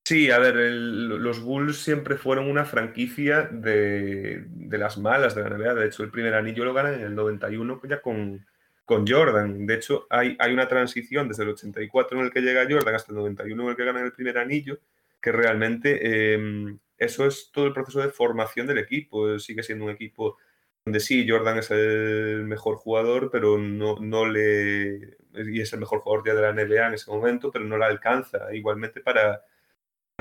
Sí, 0.06 0.30
a 0.30 0.38
ver, 0.38 0.56
los 0.56 1.40
Bulls 1.40 1.78
siempre 1.78 2.16
fueron 2.16 2.50
una 2.50 2.66
franquicia 2.66 3.44
de, 3.44 4.44
las 4.70 4.98
malas 4.98 5.34
de 5.34 5.42
la 5.42 5.56
NBA. 5.56 5.74
De 5.74 5.86
hecho, 5.86 6.02
el 6.02 6.10
primer 6.10 6.34
anillo 6.34 6.64
lo 6.66 6.74
ganan 6.74 6.94
en 6.94 7.00
el 7.02 7.14
91 7.14 7.80
ya 7.88 8.02
con, 8.02 8.44
con 8.84 9.06
Jordan. 9.06 9.66
De 9.66 9.74
hecho, 9.74 10.06
hay, 10.10 10.36
hay 10.38 10.52
una 10.52 10.68
transición 10.68 11.26
desde 11.28 11.44
el 11.44 11.50
84 11.50 12.18
en 12.18 12.24
el 12.26 12.30
que 12.30 12.42
llega 12.42 12.66
Jordan 12.68 12.94
hasta 12.94 13.12
el 13.12 13.16
91 13.16 13.62
en 13.62 13.68
el 13.70 13.76
que 13.76 13.84
ganan 13.84 14.04
el 14.04 14.12
primer 14.12 14.36
anillo, 14.36 14.78
que 15.22 15.32
realmente 15.32 16.34
em, 16.34 16.78
eso 16.98 17.26
es 17.26 17.50
todo 17.50 17.66
el 17.66 17.72
proceso 17.72 18.00
de 18.02 18.10
formación 18.10 18.66
del 18.66 18.78
equipo. 18.78 19.38
Sigue 19.38 19.62
siendo 19.62 19.86
un 19.86 19.90
equipo 19.92 20.36
donde 20.84 21.00
sí, 21.00 21.26
Jordan 21.26 21.58
es 21.58 21.70
el 21.70 22.44
mejor 22.44 22.76
jugador, 22.76 23.30
pero 23.32 23.56
no, 23.58 23.96
no 24.00 24.26
le. 24.26 25.16
y 25.32 25.60
es 25.62 25.72
el 25.72 25.80
mejor 25.80 26.00
jugador 26.00 26.26
ya 26.26 26.34
de 26.34 26.42
la 26.42 26.52
NBA 26.52 26.88
en 26.88 26.94
ese 26.94 27.10
momento, 27.10 27.50
pero 27.50 27.64
no 27.64 27.78
la 27.78 27.86
alcanza. 27.86 28.54
Igualmente 28.54 29.00
para, 29.00 29.42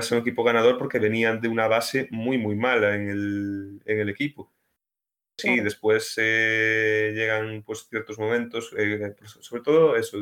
ser 0.02 0.18
un 0.18 0.22
equipo 0.22 0.42
ganador 0.42 0.78
porque 0.78 0.98
venían 0.98 1.40
de 1.40 1.48
una 1.48 1.68
base 1.68 2.08
muy, 2.10 2.38
muy 2.38 2.56
mala 2.56 2.96
en 2.96 3.80
el, 3.84 4.08
equipo. 4.08 4.52
Sí, 5.36 5.60
después 5.60 6.14
eh, 6.16 7.12
llegan 7.14 7.62
pues, 7.62 7.86
ciertos 7.88 8.18
momentos, 8.18 8.72
eh, 8.76 9.14
sobre 9.40 9.62
todo 9.62 9.96
eso, 9.96 10.18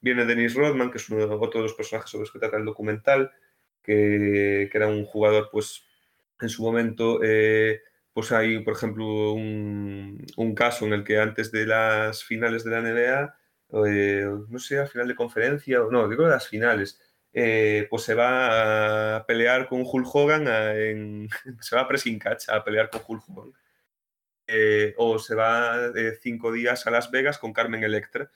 viene 0.00 0.24
Dennis 0.24 0.54
Rodman, 0.54 0.90
que 0.90 0.98
es 0.98 1.08
uno, 1.08 1.24
otro 1.40 1.60
de 1.60 1.68
los 1.68 1.74
personajes 1.74 2.10
sobre 2.10 2.22
los 2.22 2.32
que 2.32 2.38
trata 2.38 2.56
el 2.56 2.64
documental, 2.64 3.30
que, 3.82 4.70
era 4.72 4.88
un 4.88 5.04
jugador, 5.04 5.48
pues, 5.50 5.84
en 6.40 6.48
su 6.48 6.62
momento, 6.62 7.20
eh, 7.22 7.82
pues 8.12 8.32
hay, 8.32 8.60
por 8.60 8.74
ejemplo, 8.74 9.32
un, 9.32 10.24
un, 10.36 10.54
caso 10.54 10.86
en 10.86 10.92
el 10.92 11.04
que 11.04 11.18
antes 11.18 11.52
de 11.52 11.66
las 11.66 12.24
finales 12.24 12.64
de 12.64 12.70
la 12.70 12.80
NBA, 12.80 13.34
no 14.48 14.58
sé, 14.58 14.78
al 14.78 14.88
final 14.88 15.08
de 15.08 15.14
conferencia, 15.14 15.82
o 15.82 15.90
no, 15.90 16.08
digo 16.08 16.24
de 16.24 16.30
las 16.30 16.48
finales, 16.48 17.00
eh, 17.32 17.86
pues 17.90 18.02
se 18.02 18.14
va 18.14 19.16
a 19.16 19.26
pelear 19.26 19.68
con 19.68 19.82
Hulk 19.84 20.06
Hogan, 20.14 20.44
se 21.60 21.76
va 21.76 21.82
a 21.82 21.88
pressing 21.88 22.18
catch 22.18 22.48
a 22.48 22.64
pelear 22.64 22.90
con 22.90 23.02
Hulk 23.06 23.24
Hogan. 23.28 23.52
Eh, 24.50 24.94
o 24.96 25.18
se 25.18 25.34
va 25.34 25.92
cinco 26.22 26.50
días 26.52 26.86
a 26.86 26.90
Las 26.90 27.10
Vegas 27.10 27.38
con 27.38 27.52
Carmen 27.52 27.84
Electra. 27.84 28.30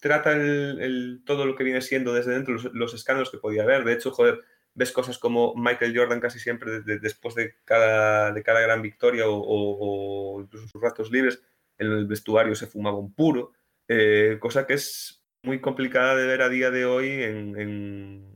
Trata 0.00 0.32
el, 0.32 1.22
todo 1.24 1.46
lo 1.46 1.54
que 1.54 1.64
viene 1.64 1.80
siendo 1.80 2.12
desde 2.12 2.32
dentro 2.32 2.56
los, 2.72 2.94
escándalos 2.94 3.30
que 3.30 3.38
podía 3.38 3.62
haber. 3.62 3.84
De 3.84 3.92
hecho, 3.92 4.10
joder, 4.10 4.40
ves 4.74 4.90
cosas 4.90 5.18
como 5.18 5.54
Michael 5.54 5.96
Jordan 5.96 6.20
casi 6.20 6.40
siempre 6.40 6.80
después 6.80 7.36
de 7.36 7.54
cada, 7.64 8.32
de 8.32 8.42
cada 8.42 8.60
gran 8.60 8.82
victoria 8.82 9.24
o, 9.28 10.40
incluso 10.40 10.66
sus 10.68 10.82
ratos 10.82 11.10
libres, 11.12 11.40
en 11.78 11.92
el 11.92 12.06
vestuario 12.06 12.54
se 12.56 12.66
fumaba 12.66 12.98
un 12.98 13.14
puro, 13.14 13.52
eh, 13.86 14.38
cosa 14.40 14.66
que 14.66 14.74
es 14.74 15.23
muy 15.44 15.60
complicada 15.60 16.16
de 16.16 16.26
ver 16.26 16.42
a 16.42 16.48
día 16.48 16.70
de 16.70 16.86
hoy 16.86 17.10
en, 17.22 18.32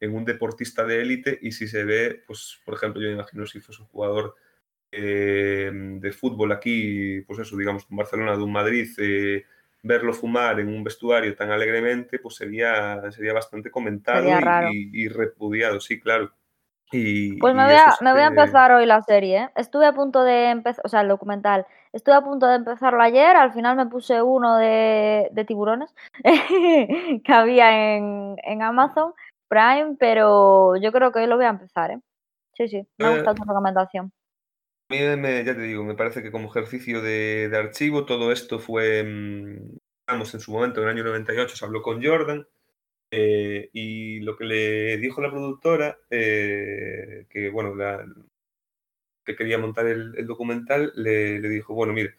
un 0.00 0.24
deportista 0.24 0.84
de 0.84 1.02
élite 1.02 1.38
y 1.42 1.52
si 1.52 1.66
se 1.66 1.84
ve, 1.84 2.22
pues 2.26 2.60
por 2.64 2.74
ejemplo, 2.74 3.02
yo 3.02 3.08
me 3.08 3.14
imagino 3.14 3.44
si 3.44 3.60
fuese 3.60 3.82
un 3.82 3.88
jugador 3.88 4.36
eh, 4.92 5.70
de 5.72 6.12
fútbol 6.12 6.52
aquí, 6.52 7.22
pues 7.22 7.40
eso, 7.40 7.56
digamos, 7.56 7.86
en 7.90 7.96
Barcelona, 7.96 8.36
de 8.36 8.42
un 8.42 8.52
Madrid, 8.52 8.88
eh, 8.98 9.44
verlo 9.82 10.14
fumar 10.14 10.60
en 10.60 10.68
un 10.68 10.84
vestuario 10.84 11.34
tan 11.34 11.50
alegremente, 11.50 12.18
pues 12.20 12.36
sería, 12.36 13.02
sería 13.10 13.32
bastante 13.32 13.70
comentado 13.70 14.28
y, 14.72 15.08
repudiado, 15.08 15.80
sí, 15.80 16.00
claro. 16.00 16.32
Y, 16.92 17.36
pues 17.38 17.54
me, 17.54 17.64
voy 17.64 17.74
a, 17.74 17.94
me 18.00 18.12
voy 18.12 18.20
a 18.20 18.28
empezar 18.28 18.70
hoy 18.72 18.86
la 18.86 19.02
serie. 19.02 19.42
¿eh? 19.42 19.50
Estuve 19.56 19.86
a 19.86 19.92
punto 19.92 20.22
de 20.22 20.50
empezar, 20.50 20.84
o 20.84 20.88
sea, 20.88 21.00
el 21.00 21.08
documental. 21.08 21.66
Estuve 21.92 22.14
a 22.14 22.20
punto 22.20 22.46
de 22.46 22.56
empezarlo 22.56 23.02
ayer, 23.02 23.36
al 23.36 23.52
final 23.52 23.76
me 23.76 23.86
puse 23.86 24.22
uno 24.22 24.56
de, 24.56 25.30
tiburones 25.46 25.94
que 27.24 27.32
había 27.32 27.96
en, 27.96 28.62
Amazon 28.62 29.14
Prime, 29.48 29.96
pero 29.98 30.76
yo 30.76 30.92
creo 30.92 31.10
que 31.10 31.20
hoy 31.20 31.26
lo 31.26 31.36
voy 31.36 31.46
a 31.46 31.50
empezar. 31.50 31.90
¿eh? 31.90 32.00
Sí, 32.52 32.68
sí, 32.68 32.86
me 32.98 33.06
ha 33.06 33.12
eh, 33.12 33.14
gustado 33.16 33.36
tu 33.36 33.44
recomendación. 33.44 34.12
A 34.88 34.94
mí, 34.94 34.98
ya 34.98 35.54
te 35.54 35.60
digo, 35.60 35.82
me 35.82 35.94
parece 35.94 36.22
que 36.22 36.30
como 36.30 36.48
ejercicio 36.48 37.02
de, 37.02 37.50
archivo 37.52 38.04
todo 38.04 38.30
esto 38.30 38.60
fue, 38.60 39.02
vamos, 40.06 40.32
mm, 40.32 40.36
en 40.36 40.40
su 40.40 40.52
momento, 40.52 40.80
en 40.80 40.88
el 40.88 40.94
año 40.94 41.04
98 41.04 41.56
se 41.56 41.64
habló 41.64 41.82
con 41.82 42.04
Jordan 42.04 42.46
eh, 43.10 43.70
y 43.72 44.20
lo 44.20 44.36
que 44.36 44.44
le 44.44 44.96
dijo 44.98 45.20
la 45.20 45.30
productora, 45.30 45.98
eh, 46.10 47.26
que 47.30 47.50
bueno, 47.50 47.74
que 49.24 49.36
quería 49.36 49.58
montar 49.58 49.86
el, 49.86 50.26
documental, 50.26 50.92
le, 50.96 51.40
dijo, 51.40 51.74
bueno, 51.74 51.92
mire, 51.92 52.18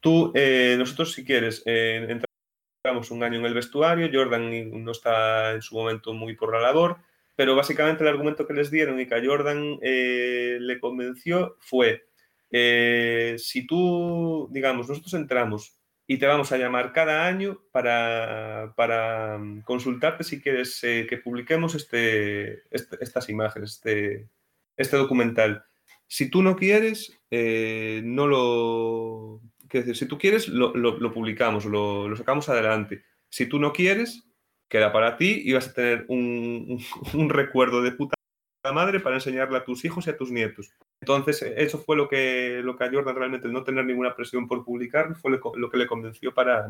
tú, 0.00 0.32
eh, 0.34 0.76
nosotros 0.78 1.12
si 1.12 1.24
quieres, 1.24 1.62
entramos 1.66 3.10
un 3.10 3.22
año 3.22 3.38
en 3.40 3.46
el 3.46 3.54
vestuario, 3.54 4.10
Jordan 4.12 4.84
no 4.84 4.92
está 4.92 5.52
en 5.52 5.62
su 5.62 5.74
momento 5.74 6.12
muy 6.14 6.34
por 6.34 6.52
la 6.52 6.60
labor, 6.60 6.98
pero 7.36 7.54
básicamente 7.54 8.02
el 8.02 8.08
argumento 8.08 8.46
que 8.46 8.54
les 8.54 8.70
dieron 8.70 9.00
y 9.00 9.06
que 9.06 9.14
a 9.14 9.24
Jordan 9.24 9.78
le 9.80 10.80
convenció 10.80 11.56
fue, 11.60 12.06
si 12.50 13.66
tú, 13.66 14.48
digamos, 14.50 14.88
nosotros 14.88 15.14
entramos 15.14 15.79
y 16.10 16.18
te 16.18 16.26
vamos 16.26 16.50
a 16.50 16.58
llamar 16.58 16.92
cada 16.92 17.28
año 17.28 17.60
para, 17.70 18.72
para 18.74 19.38
mm, 19.38 19.62
consultarte 19.62 20.24
si 20.24 20.42
quieres 20.42 20.82
eh, 20.82 21.06
que 21.08 21.18
publiquemos 21.18 21.76
este, 21.76 22.64
este, 22.72 22.96
estas 23.00 23.28
imágenes, 23.28 23.74
este, 23.74 24.28
este 24.76 24.96
documental. 24.96 25.62
Si 26.08 26.28
tú 26.28 26.42
no 26.42 26.56
quieres, 26.56 27.16
no 27.30 28.26
lo... 28.26 29.40
Decir, 29.70 29.94
si 29.94 30.06
tú 30.06 30.18
quieres, 30.18 30.48
lo, 30.48 30.74
lo 30.74 31.12
publicamos, 31.12 31.64
lo, 31.64 32.08
lo, 32.08 32.16
sacamos 32.16 32.48
adelante. 32.48 33.04
Si 33.28 33.46
tú 33.46 33.60
no 33.60 33.72
quieres, 33.72 34.24
queda 34.68 34.92
para 34.92 35.16
ti 35.16 35.42
y 35.44 35.52
vas 35.52 35.68
a 35.68 35.74
tener 35.74 36.06
un, 36.08 36.82
recuerdo 37.28 37.82
de 37.82 37.92
puta 37.92 38.16
madre 38.64 39.00
para 39.00 39.16
enseñarle 39.16 39.58
a 39.58 39.64
tus 39.64 39.84
hijos 39.84 40.06
y 40.06 40.10
a 40.10 40.16
tus 40.16 40.30
nietos. 40.30 40.72
Entonces, 41.00 41.42
eso 41.56 41.78
fue 41.78 41.96
lo 41.96 42.08
que, 42.08 42.60
lo 42.62 42.76
que 42.76 42.84
a 42.84 42.90
Jordan 42.90 43.16
realmente, 43.16 43.48
no 43.48 43.64
tener 43.64 43.84
ninguna 43.84 44.14
presión 44.14 44.46
por 44.46 44.64
publicar, 44.64 45.14
fue 45.16 45.30
lo, 45.30 45.70
que 45.70 45.76
le 45.76 45.86
convenció 45.86 46.34
para, 46.34 46.68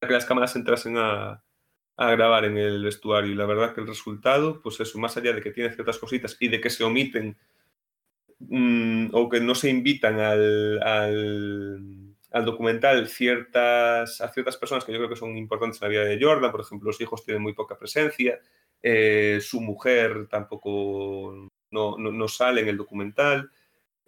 que 0.00 0.12
las 0.12 0.24
cámaras 0.24 0.56
entrasen 0.56 0.96
a, 0.98 1.42
grabar 1.96 2.44
en 2.44 2.58
el 2.58 2.82
vestuario. 2.82 3.32
Y 3.32 3.36
la 3.36 3.46
verdad 3.46 3.74
que 3.74 3.80
el 3.80 3.86
resultado, 3.86 4.60
pues 4.60 4.80
eso, 4.80 4.98
más 4.98 5.16
allá 5.16 5.32
de 5.32 5.40
que 5.40 5.52
tiene 5.52 5.72
ciertas 5.72 5.98
cositas 5.98 6.36
y 6.40 6.48
de 6.48 6.60
que 6.60 6.70
se 6.70 6.84
omiten 6.84 7.36
mm, 8.40 9.08
o 9.12 9.28
que 9.28 9.40
no 9.40 9.54
se 9.54 9.70
invitan 9.70 10.20
al 10.20 12.06
al 12.36 12.44
documental 12.44 13.08
ciertas, 13.08 14.20
a 14.20 14.28
ciertas 14.28 14.56
personas 14.56 14.84
que 14.84 14.92
yo 14.92 14.98
creo 14.98 15.08
que 15.08 15.16
son 15.16 15.36
importantes 15.36 15.80
en 15.80 15.86
la 15.86 15.90
vida 15.90 16.04
de 16.04 16.18
Jordan, 16.20 16.50
por 16.50 16.60
ejemplo, 16.60 16.88
los 16.88 17.00
hijos 17.00 17.24
tienen 17.24 17.42
muy 17.42 17.54
poca 17.54 17.78
presencia, 17.78 18.38
eh, 18.82 19.40
su 19.40 19.60
mujer 19.60 20.28
tampoco 20.28 21.48
no, 21.70 22.28
sale 22.28 22.60
en 22.62 22.68
el 22.68 22.76
documental, 22.76 23.50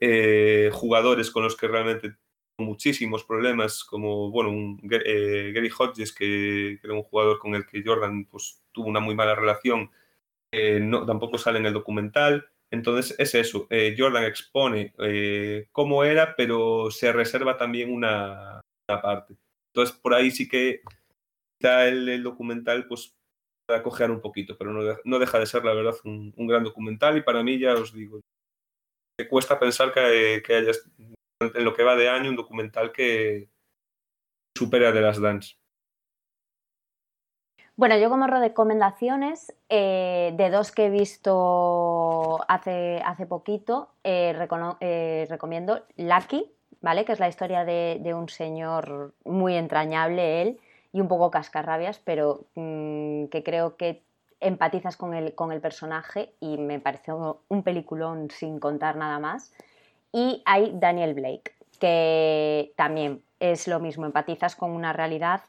eh, 0.00 0.70
jugadores 0.72 1.30
con 1.30 1.42
los 1.42 1.56
que 1.56 1.68
realmente 1.68 2.14
muchísimos 2.58 3.24
problemas, 3.24 3.84
como 3.84 4.30
bueno, 4.30 4.50
un, 4.50 4.80
eh, 4.90 5.52
Gary 5.54 5.70
Hodges, 5.76 6.12
que, 6.12 6.78
era 6.82 6.94
un 6.94 7.02
jugador 7.02 7.38
con 7.38 7.54
el 7.54 7.66
que 7.66 7.82
Jordan 7.84 8.24
pues, 8.26 8.62
tuvo 8.72 8.86
una 8.88 9.00
muy 9.00 9.14
mala 9.14 9.34
relación, 9.34 9.90
no, 10.52 11.04
tampoco 11.04 11.38
sale 11.38 11.58
en 11.58 11.66
el 11.66 11.74
documental. 11.74 12.48
Entonces 12.70 13.14
es 13.18 13.34
eso, 13.34 13.66
Jordan 13.96 14.24
expone 14.24 14.92
cómo 15.72 16.04
era, 16.04 16.36
pero 16.36 16.90
se 16.90 17.12
reserva 17.12 17.56
también 17.56 17.92
una, 17.92 18.60
parte. 18.86 19.36
Entonces 19.72 19.96
por 19.98 20.14
ahí 20.14 20.30
sí 20.30 20.48
que 20.48 20.82
está 21.58 21.88
el, 21.88 22.22
documental 22.22 22.86
pues 22.86 23.17
para 23.68 23.82
cojear 23.82 24.10
un 24.10 24.22
poquito, 24.22 24.56
pero 24.56 24.72
no, 25.04 25.18
deja 25.18 25.38
de 25.38 25.46
ser 25.46 25.62
la 25.64 25.74
verdad 25.74 25.94
un, 26.04 26.32
gran 26.46 26.64
documental 26.64 27.18
y 27.18 27.22
para 27.22 27.42
mí 27.42 27.58
ya 27.58 27.74
os 27.74 27.92
digo, 27.92 28.20
me 29.18 29.28
cuesta 29.28 29.60
pensar 29.60 29.92
que, 29.92 30.42
que 30.44 30.54
haya 30.54 30.72
en 31.40 31.64
lo 31.64 31.74
que 31.74 31.82
va 31.82 31.94
de 31.94 32.08
año 32.08 32.30
un 32.30 32.36
documental 32.36 32.92
que 32.92 33.50
supera 34.56 34.90
de 34.90 35.02
las 35.02 35.20
Dance. 35.20 35.56
Bueno, 37.76 37.96
yo 37.96 38.08
como 38.10 38.26
recomendaciones, 38.26 39.54
eh, 39.68 40.32
de 40.34 40.50
dos 40.50 40.72
que 40.72 40.86
he 40.86 40.90
visto 40.90 42.40
hace, 42.48 43.00
hace 43.04 43.24
poquito, 43.26 43.90
eh, 44.02 44.34
eh, 44.80 45.26
recomiendo 45.28 45.84
Lucky, 45.96 46.50
¿vale? 46.80 47.04
Que 47.04 47.12
es 47.12 47.20
la 47.20 47.28
historia 47.28 47.64
de, 47.64 48.14
un 48.14 48.28
señor 48.28 49.14
muy 49.24 49.54
entrañable, 49.54 50.42
él, 50.42 50.60
y 50.92 51.00
un 51.00 51.08
poco 51.08 51.30
cascarrabias, 51.30 51.98
pero 51.98 52.46
mm, 52.54 53.26
que 53.26 53.42
creo 53.44 53.76
que 53.76 54.02
empatizas 54.40 54.96
con 54.96 55.14
el, 55.14 55.34
con 55.34 55.52
el 55.52 55.60
personaje 55.60 56.32
y 56.40 56.58
me 56.58 56.80
pareció 56.80 57.40
un 57.48 57.62
peliculón 57.62 58.30
sin 58.30 58.60
contar 58.60 58.96
nada 58.96 59.18
más. 59.18 59.52
Y 60.12 60.42
hay 60.46 60.72
Daniel 60.74 61.14
Blake, 61.14 61.52
que 61.80 62.72
también 62.76 63.22
es 63.40 63.68
lo 63.68 63.80
mismo, 63.80 64.06
empatizas 64.06 64.56
con 64.56 64.70
una 64.70 64.92
realidad 64.92 65.42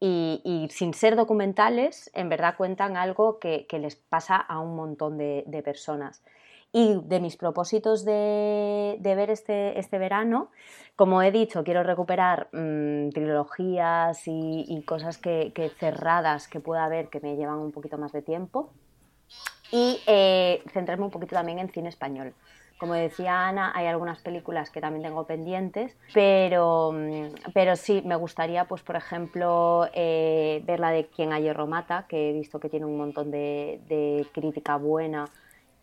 y, 0.00 0.68
sin 0.70 0.92
ser 0.92 1.16
documentales, 1.16 2.10
en 2.14 2.28
verdad 2.28 2.56
cuentan 2.58 2.96
algo 2.98 3.38
que, 3.38 3.66
les 3.70 3.96
pasa 3.96 4.36
a 4.36 4.58
un 4.58 4.76
montón 4.76 5.16
de, 5.16 5.62
personas. 5.64 6.22
Y 6.76 7.00
de 7.04 7.20
mis 7.20 7.36
propósitos 7.36 8.04
de, 8.04 8.98
ver 9.00 9.30
este, 9.30 9.78
este, 9.78 9.96
verano, 9.96 10.50
como 10.96 11.22
he 11.22 11.30
dicho, 11.30 11.62
quiero 11.62 11.84
recuperar 11.84 12.48
mm, 12.50 13.10
trilogías 13.10 14.20
y, 14.26 14.82
cosas 14.84 15.16
que, 15.16 15.52
cerradas 15.78 16.48
que 16.48 16.58
pueda 16.58 16.84
haber 16.84 17.10
que 17.10 17.20
me 17.20 17.36
llevan 17.36 17.60
un 17.60 17.70
poquito 17.70 17.96
más 17.96 18.10
de 18.10 18.22
tiempo. 18.22 18.72
Y 19.70 20.00
eh, 20.08 20.64
centrarme 20.72 21.04
un 21.04 21.12
poquito 21.12 21.36
también 21.36 21.60
en 21.60 21.70
cine 21.70 21.90
español. 21.90 22.34
Como 22.76 22.94
decía 22.94 23.46
Ana, 23.46 23.70
hay 23.72 23.86
algunas 23.86 24.18
películas 24.18 24.70
que 24.70 24.80
también 24.80 25.04
tengo 25.04 25.28
pendientes, 25.28 25.96
pero, 26.12 26.90
mm, 26.92 27.52
pero 27.54 27.76
sí, 27.76 28.02
me 28.04 28.16
gustaría, 28.16 28.64
pues 28.64 28.82
por 28.82 28.96
ejemplo, 28.96 29.88
eh, 29.94 30.60
ver 30.66 30.80
la 30.80 30.90
de 30.90 31.06
Quien 31.06 31.32
a 31.32 31.38
hierro 31.38 31.68
mata, 31.68 32.06
que 32.08 32.30
he 32.30 32.32
visto 32.32 32.58
que 32.58 32.68
tiene 32.68 32.84
un 32.84 32.96
montón 32.96 33.30
de, 33.30 34.26
crítica 34.32 34.76
buena 34.76 35.30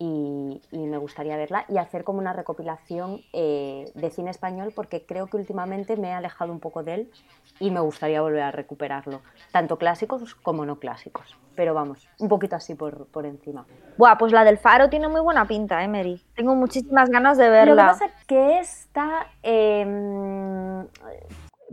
y, 0.01 0.87
me 0.87 0.97
gustaría 0.97 1.37
verla 1.37 1.65
y 1.69 1.77
hacer 1.77 2.03
como 2.03 2.19
una 2.19 2.33
recopilación 2.33 3.21
eh, 3.33 3.91
de 3.93 4.09
cine 4.09 4.31
español 4.31 4.73
porque 4.75 5.05
creo 5.05 5.27
que 5.27 5.37
últimamente 5.37 5.95
me 5.95 6.09
he 6.09 6.13
alejado 6.13 6.51
un 6.51 6.59
poco 6.59 6.83
de 6.83 6.93
él 6.95 7.11
y 7.59 7.69
me 7.69 7.79
gustaría 7.79 8.21
volver 8.21 8.41
a 8.41 8.51
recuperarlo, 8.51 9.21
tanto 9.51 9.77
clásicos 9.77 10.33
como 10.35 10.65
no 10.65 10.79
clásicos. 10.79 11.37
Pero 11.55 11.73
vamos, 11.73 12.07
un 12.17 12.29
poquito 12.29 12.55
así 12.55 12.73
por, 12.73 13.05
por 13.07 13.25
encima. 13.25 13.65
Buah, 13.97 14.17
pues 14.17 14.31
la 14.31 14.43
del 14.43 14.57
Faro 14.57 14.89
tiene 14.89 15.07
muy 15.07 15.21
buena 15.21 15.45
pinta, 15.47 15.83
Emery. 15.83 16.13
¿eh, 16.13 16.21
Tengo 16.35 16.55
muchísimas 16.55 17.09
ganas 17.09 17.37
de 17.37 17.49
verla. 17.49 17.75
Lo 17.75 17.75
que 17.75 17.87
pasa 17.87 18.05
es 18.05 18.25
que 18.25 18.59
esta, 18.59 19.27
em, 19.43 20.87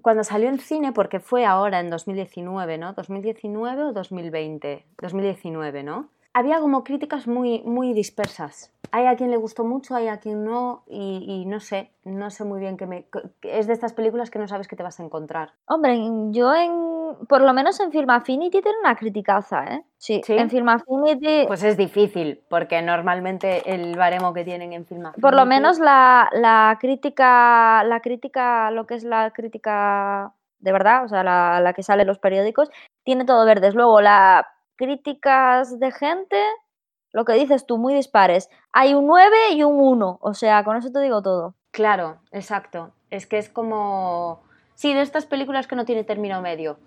cuando 0.02 0.22
salió 0.24 0.48
en 0.48 0.58
cine, 0.58 0.92
porque 0.92 1.20
fue 1.20 1.46
ahora 1.46 1.80
en 1.80 1.88
2019, 1.88 2.76
¿no? 2.76 2.92
2019 2.92 3.84
o 3.84 3.92
2020? 3.92 4.84
2019, 5.00 5.82
¿no? 5.82 6.10
Había 6.32 6.60
como 6.60 6.84
críticas 6.84 7.26
muy, 7.26 7.62
muy 7.64 7.92
dispersas. 7.92 8.72
Hay 8.90 9.06
a 9.06 9.16
quien 9.16 9.30
le 9.30 9.36
gustó 9.36 9.64
mucho, 9.64 9.94
hay 9.94 10.08
a 10.08 10.18
quien 10.18 10.44
no, 10.44 10.82
y, 10.86 11.44
no 11.46 11.60
sé, 11.60 11.90
no 12.04 12.30
sé 12.30 12.44
muy 12.44 12.58
bien 12.60 12.76
qué 12.76 12.86
me... 12.86 13.06
Es 13.42 13.66
de 13.66 13.74
estas 13.74 13.92
películas 13.92 14.30
que 14.30 14.38
no 14.38 14.48
sabes 14.48 14.66
qué 14.66 14.76
te 14.76 14.82
vas 14.82 14.98
a 14.98 15.04
encontrar. 15.04 15.52
Hombre, 15.66 15.98
yo 16.30 16.54
en... 16.54 17.26
Por 17.28 17.42
lo 17.42 17.52
menos 17.52 17.80
en 17.80 17.90
Film 17.90 18.10
Affinity 18.10 18.62
tiene 18.62 18.78
una 18.80 18.94
criticaza, 18.96 19.64
¿eh? 19.64 19.84
Sí, 19.98 20.22
en 20.28 20.48
Film 20.48 20.68
Affinity... 20.68 21.46
Pues 21.46 21.62
es 21.62 21.76
difícil, 21.76 22.40
porque 22.48 22.80
normalmente 22.80 23.74
el 23.74 23.96
baremo 23.96 24.32
que 24.32 24.44
tienen 24.44 24.72
en 24.72 24.86
Film 24.86 25.06
Affinity... 25.06 25.20
Por 25.20 25.34
lo 25.34 25.44
menos 25.44 25.78
la, 25.78 26.30
la 26.32 26.78
crítica, 26.80 27.82
la 27.84 28.00
crítica, 28.00 28.70
lo 28.70 28.86
que 28.86 28.94
es 28.94 29.04
la 29.04 29.32
crítica 29.32 30.32
de 30.60 30.72
verdad, 30.72 31.04
o 31.04 31.08
sea, 31.08 31.22
la, 31.22 31.60
la 31.60 31.72
que 31.72 31.82
sale 31.82 32.02
en 32.02 32.08
los 32.08 32.18
periódicos, 32.18 32.70
tiene 33.04 33.24
todo 33.24 33.44
verdes. 33.44 33.74
Luego 33.74 34.00
la 34.00 34.46
críticas 34.78 35.78
de 35.78 35.92
gente, 35.92 36.36
lo 37.12 37.26
que 37.26 37.34
dices 37.34 37.66
tú, 37.66 37.76
muy 37.76 37.92
dispares. 37.92 38.48
Hay 38.72 38.94
un 38.94 39.06
9 39.06 39.36
y 39.52 39.62
un 39.64 39.74
1, 39.78 40.18
o 40.22 40.34
sea, 40.34 40.64
con 40.64 40.76
eso 40.76 40.90
te 40.90 41.00
digo 41.00 41.20
todo. 41.20 41.54
Claro, 41.70 42.20
exacto. 42.32 42.94
Es 43.10 43.26
que 43.26 43.38
es 43.38 43.50
como... 43.50 44.42
Sí, 44.74 44.94
de 44.94 45.02
estas 45.02 45.26
películas 45.26 45.66
que 45.66 45.76
no 45.76 45.84
tiene 45.84 46.04
término 46.04 46.40
medio. 46.40 46.78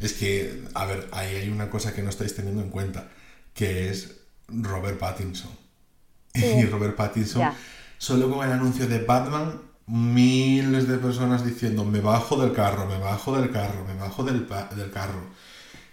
Es 0.00 0.12
que, 0.12 0.64
a 0.74 0.86
ver, 0.86 1.08
ahí 1.10 1.34
hay 1.34 1.50
una 1.50 1.68
cosa 1.68 1.92
que 1.92 2.02
no 2.02 2.10
estáis 2.10 2.36
teniendo 2.36 2.62
en 2.62 2.70
cuenta, 2.70 3.08
que 3.52 3.90
es 3.90 4.22
Robert 4.46 4.98
Pattinson. 4.98 5.50
Y 6.34 6.66
Robert 6.66 6.94
Pattinson, 6.94 7.50
solo 7.96 8.30
con 8.30 8.46
el 8.46 8.52
anuncio 8.52 8.86
de 8.86 9.00
Batman, 9.00 9.60
miles 9.86 10.86
de 10.86 10.98
personas 10.98 11.44
diciendo, 11.44 11.84
me 11.84 12.00
bajo 12.00 12.36
del 12.36 12.52
carro, 12.52 12.86
me 12.86 12.98
bajo 12.98 13.36
del 13.36 13.50
carro, 13.50 13.84
me 13.84 13.94
bajo 13.94 14.22
del, 14.22 14.46
del 14.76 14.90
carro 14.92 15.22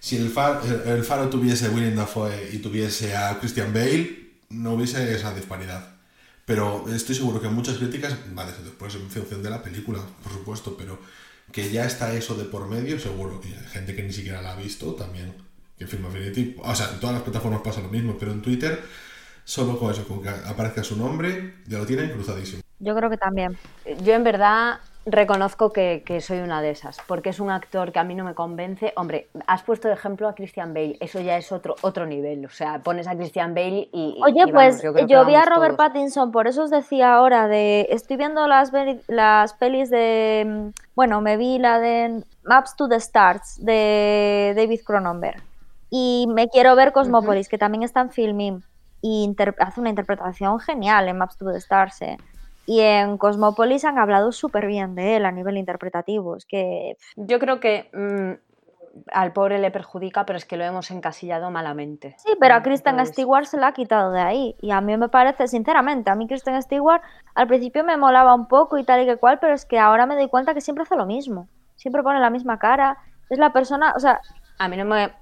si 0.06 0.18
el 0.18 0.30
faro, 0.30 0.62
el 0.86 1.04
faro 1.04 1.30
tuviese 1.30 1.68
William 1.70 1.96
Dafoe 1.96 2.52
y 2.54 2.60
tuviese 2.60 3.18
a 3.18 3.40
Christian 3.40 3.74
Bale, 3.74 4.34
no 4.50 4.74
hubiese 4.74 5.16
esa 5.16 5.34
disparidad. 5.34 5.84
Pero 6.46 6.86
estoy 6.94 7.16
seguro 7.16 7.42
que 7.42 7.48
muchas 7.48 7.78
críticas, 7.78 8.16
vale, 8.36 8.52
después 8.64 8.94
en 8.94 9.10
función 9.10 9.42
de 9.42 9.50
la 9.50 9.64
película, 9.64 9.98
por 10.22 10.32
supuesto, 10.32 10.78
pero 10.78 11.00
que 11.52 11.72
ya 11.72 11.86
está 11.86 12.14
eso 12.14 12.36
de 12.36 12.44
por 12.44 12.68
medio, 12.68 13.00
seguro. 13.00 13.42
Y 13.44 13.48
hay 13.48 13.68
gente 13.72 13.96
que 13.96 14.04
ni 14.04 14.14
siquiera 14.14 14.44
la 14.44 14.52
ha 14.52 14.56
visto 14.56 14.94
también. 14.94 15.34
Que 15.76 15.88
Film 15.88 16.06
Affinity, 16.06 16.56
o 16.60 16.76
sea, 16.76 16.92
en 16.94 17.00
todas 17.00 17.16
las 17.16 17.24
plataformas 17.24 17.62
pasa 17.64 17.82
lo 17.82 17.90
mismo, 17.90 18.16
pero 18.20 18.32
en 18.32 18.44
Twitter, 18.44 18.80
solo 19.44 19.80
con 19.80 19.92
eso, 19.92 20.08
con 20.08 20.22
que 20.22 20.30
aparezca 20.30 20.84
su 20.84 20.98
nombre, 20.98 21.56
ya 21.66 21.80
lo 21.80 21.86
tienen 21.88 22.12
cruzadísimo. 22.12 22.62
Yo 22.78 22.96
creo 22.96 23.10
que 23.10 23.18
también. 23.18 23.58
Yo 24.04 24.14
en 24.14 24.24
verdad 24.24 24.82
reconozco 25.06 25.72
que, 25.72 26.20
soy 26.22 26.40
una 26.40 26.62
de 26.62 26.72
esas, 26.72 27.00
porque 27.08 27.30
es 27.30 27.40
un 27.40 27.52
actor 27.52 27.92
que 27.92 28.00
a 28.00 28.04
mí 28.04 28.16
no 28.16 28.24
me 28.24 28.34
convence. 28.34 28.94
Hombre, 28.96 29.28
has 29.48 29.62
puesto 29.64 29.88
de 29.88 29.94
ejemplo 29.94 30.28
a 30.28 30.34
Christian 30.34 30.74
Bale, 30.74 30.98
eso 31.00 31.20
ya 31.22 31.38
es 31.38 31.52
otro, 31.52 31.76
otro 31.82 32.06
nivel. 32.06 32.46
O 32.46 32.50
sea, 32.50 32.80
pones 32.80 33.08
a 33.08 33.16
Christian 33.16 33.54
Bale 33.54 33.90
y. 33.92 34.20
Oye, 34.24 34.52
pues 34.52 34.82
yo, 35.08 35.26
vi 35.26 35.36
a 35.36 35.46
Robert 35.46 35.76
Pattinson, 35.76 36.32
por 36.32 36.48
eso 36.48 36.64
os 36.64 36.72
decía 36.72 37.14
ahora 37.14 37.48
de. 37.48 37.88
Estoy 37.90 38.18
viendo 38.18 38.48
las, 38.48 38.72
las 39.08 39.54
pelis 39.54 39.90
de. 39.90 40.72
Bueno, 40.96 41.22
me 41.22 41.38
vi 41.38 41.60
la 41.60 41.80
de 41.80 42.24
Maps 42.44 42.76
to 42.76 42.88
the 42.88 42.96
Stars 42.96 43.64
de 43.64 44.54
David 44.56 44.82
Cronenberg. 44.86 45.42
Y 45.90 46.26
me 46.30 46.50
quiero 46.50 46.76
ver 46.76 46.92
Cosmopolis, 46.92 47.48
que 47.48 47.58
también 47.58 47.84
está 47.84 48.02
en 48.02 48.10
filming. 48.10 48.64
Y 49.02 49.36
hace 49.60 49.80
una 49.80 49.90
interpretación 49.90 50.60
genial 50.60 51.08
en 51.08 51.18
Maps 51.18 51.38
to 51.38 51.46
the 51.52 51.58
Stars. 51.58 52.02
Eh. 52.02 52.18
Y 52.66 52.82
en 52.82 53.18
Cosmopolis 53.18 53.86
han 53.86 53.98
hablado 54.00 54.32
súper 54.32 54.66
bien 54.66 54.96
de 54.96 55.18
él 55.18 55.26
a 55.26 55.32
nivel 55.32 55.58
interpretativo. 55.58 56.36
Es 56.36 56.46
que. 56.46 56.98
Yo 57.16 57.40
creo 57.40 57.60
que 57.60 57.90
mm, 57.94 58.46
al 59.12 59.34
pobre 59.34 59.60
le 59.60 59.72
perjudica, 59.72 60.26
pero 60.26 60.38
es 60.38 60.46
que 60.46 60.58
lo 60.58 60.64
hemos 60.64 60.90
encasillado 60.92 61.52
malamente. 61.52 62.16
Sí, 62.18 62.34
pero 62.40 62.56
a 62.56 62.64
Kristen 62.64 63.04
Stewart 63.06 63.46
se 63.46 63.58
la 63.58 63.68
ha 63.68 63.74
quitado 63.74 64.12
de 64.12 64.22
ahí. 64.22 64.56
Y 64.62 64.72
a 64.72 64.82
mí 64.82 64.98
me 64.98 65.10
parece, 65.10 65.48
sinceramente, 65.48 66.10
a 66.10 66.16
mí 66.16 66.28
Kristen 66.28 66.62
Stewart 66.62 67.02
al 67.36 67.48
principio 67.48 67.84
me 67.84 67.98
molaba 67.98 68.34
un 68.34 68.48
poco 68.48 68.78
y 68.78 68.84
tal 68.84 69.04
y 69.04 69.06
que 69.06 69.18
cual, 69.18 69.40
pero 69.40 69.54
es 69.54 69.66
que 69.66 69.80
ahora 69.80 70.06
me 70.06 70.16
doy 70.16 70.30
cuenta 70.30 70.54
que 70.54 70.62
siempre 70.62 70.84
hace 70.84 70.96
lo 70.96 71.06
mismo. 71.06 71.48
Siempre 71.76 72.04
pone 72.04 72.20
la 72.20 72.30
misma 72.30 72.58
cara. 72.58 72.98
Es 73.30 73.38
la 73.38 73.52
persona, 73.52 73.94
o 73.96 74.00
sea. 74.00 74.22
A 74.60 74.68
mí 74.68 74.78
no 74.78 74.86
me, 74.86 75.14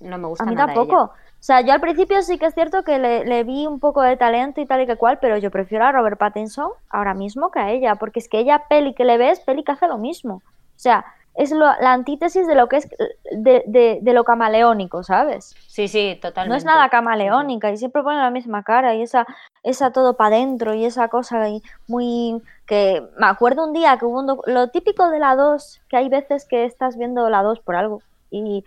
no 0.00 0.18
me 0.18 0.28
gusta 0.28 0.44
A 0.44 0.46
mí 0.46 0.56
tampoco. 0.56 1.12
O 1.44 1.46
sea, 1.46 1.60
yo 1.60 1.74
al 1.74 1.80
principio 1.82 2.22
sí 2.22 2.38
que 2.38 2.46
es 2.46 2.54
cierto 2.54 2.84
que 2.84 2.98
le, 2.98 3.44
vi 3.44 3.66
un 3.66 3.78
poco 3.78 4.00
de 4.00 4.16
talento 4.16 4.62
y 4.62 4.66
tal 4.66 4.80
y 4.80 4.86
que 4.86 4.96
cual, 4.96 5.18
pero 5.20 5.36
yo 5.36 5.50
prefiero 5.50 5.84
a 5.84 5.92
Robert 5.92 6.16
Pattinson 6.16 6.70
ahora 6.88 7.12
mismo 7.12 7.50
que 7.50 7.58
a 7.58 7.70
ella, 7.70 7.96
porque 7.96 8.18
es 8.20 8.30
que 8.30 8.38
ella, 8.38 8.64
peli 8.66 8.94
que 8.94 9.04
le 9.04 9.18
ves, 9.18 9.40
peli 9.40 9.62
que 9.62 9.72
hace 9.72 9.86
lo 9.86 9.98
mismo. 9.98 10.36
O 10.36 10.78
sea, 10.78 11.04
es 11.34 11.50
la 11.50 11.92
antítesis 11.92 12.46
de 12.46 12.54
lo 12.54 12.66
que 12.66 12.78
es 12.78 12.88
de, 13.30 14.00
lo 14.02 14.24
camaleónico, 14.24 15.02
¿sabes? 15.02 15.54
Sí, 15.66 15.86
sí, 15.86 16.18
totalmente. 16.18 16.48
No 16.48 16.56
es 16.56 16.64
nada 16.64 16.88
camaleónica 16.88 17.70
y 17.70 17.76
siempre 17.76 18.02
pone 18.02 18.22
la 18.22 18.30
misma 18.30 18.62
cara 18.62 18.94
y 18.94 19.02
esa, 19.02 19.26
esa 19.62 19.92
todo 19.92 20.16
para 20.16 20.36
adentro 20.36 20.72
y 20.72 20.86
esa 20.86 21.08
cosa 21.08 21.46
muy... 21.86 22.40
que 22.64 23.06
me 23.18 23.26
acuerdo 23.26 23.66
un 23.66 23.74
día 23.74 23.98
que 23.98 24.06
hubo 24.06 24.20
un 24.20 24.40
lo 24.46 24.68
típico 24.68 25.10
de 25.10 25.18
la 25.18 25.36
2, 25.36 25.82
que 25.90 25.98
hay 25.98 26.08
veces 26.08 26.46
que 26.48 26.64
estás 26.64 26.96
viendo 26.96 27.28
la 27.28 27.42
2 27.42 27.60
por 27.60 27.76
algo 27.76 28.00
y, 28.34 28.64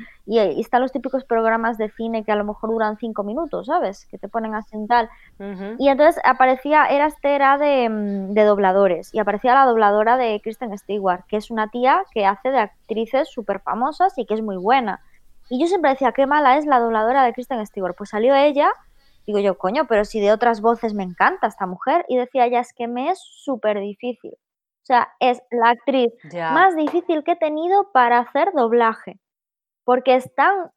están 0.59 0.81
los 0.81 0.91
típicos 0.91 1.23
programas 1.23 1.77
de 1.77 1.89
cine 1.89 2.23
que 2.23 2.31
a 2.31 2.35
lo 2.35 2.43
mejor 2.43 2.69
duran 2.69 2.97
cinco 2.97 3.23
minutos, 3.23 3.67
¿sabes? 3.67 4.05
Que 4.07 4.17
te 4.17 4.27
ponen 4.27 4.55
a 4.55 4.61
sentar. 4.61 5.09
Y 5.77 5.89
entonces 5.89 6.21
aparecía, 6.25 6.85
era 6.85 7.07
este 7.07 7.35
era 7.35 7.57
mm, 7.57 8.33
de, 8.33 8.43
dobladores, 8.43 9.13
y 9.13 9.19
aparecía 9.19 9.53
la 9.53 9.65
dobladora 9.65 10.17
de 10.17 10.39
Kristen 10.41 10.77
Stewart, 10.77 11.23
que 11.27 11.37
es 11.37 11.51
una 11.51 11.69
tía 11.69 12.03
que 12.11 12.25
hace 12.25 12.49
de 12.49 12.59
actrices 12.59 13.29
súper 13.29 13.59
famosas 13.61 14.17
y 14.17 14.25
que 14.25 14.33
es 14.33 14.41
muy 14.41 14.57
buena. 14.57 15.01
Y 15.49 15.61
yo 15.61 15.67
siempre 15.67 15.91
decía, 15.91 16.11
qué 16.11 16.25
mala 16.25 16.57
es 16.57 16.65
la 16.65 16.79
dobladora 16.79 17.23
de 17.23 17.33
Kristen 17.33 17.65
Stewart. 17.65 17.95
Pues 17.97 18.09
salió 18.09 18.35
ella, 18.35 18.71
digo 19.25 19.39
yo, 19.39 19.57
coño, 19.57 19.85
pero 19.87 20.03
si 20.03 20.19
de 20.19 20.31
otras 20.31 20.61
voces 20.61 20.93
me 20.93 21.03
encanta 21.03 21.47
esta 21.47 21.65
mujer. 21.65 22.05
Y 22.09 22.17
decía 22.17 22.45
ella, 22.45 22.59
es 22.59 22.73
que 22.73 22.87
me 22.87 23.09
es 23.09 23.19
súper 23.19 23.79
difícil. 23.79 24.33
O 24.33 24.87
sea, 24.87 25.09
es 25.19 25.41
la 25.51 25.71
actriz 25.71 26.13
más 26.53 26.75
difícil 26.75 27.23
que 27.25 27.33
he 27.33 27.35
tenido 27.35 27.91
para 27.91 28.19
hacer 28.19 28.53
doblaje 28.53 29.19
porque 29.87 30.15
están... 30.15 30.69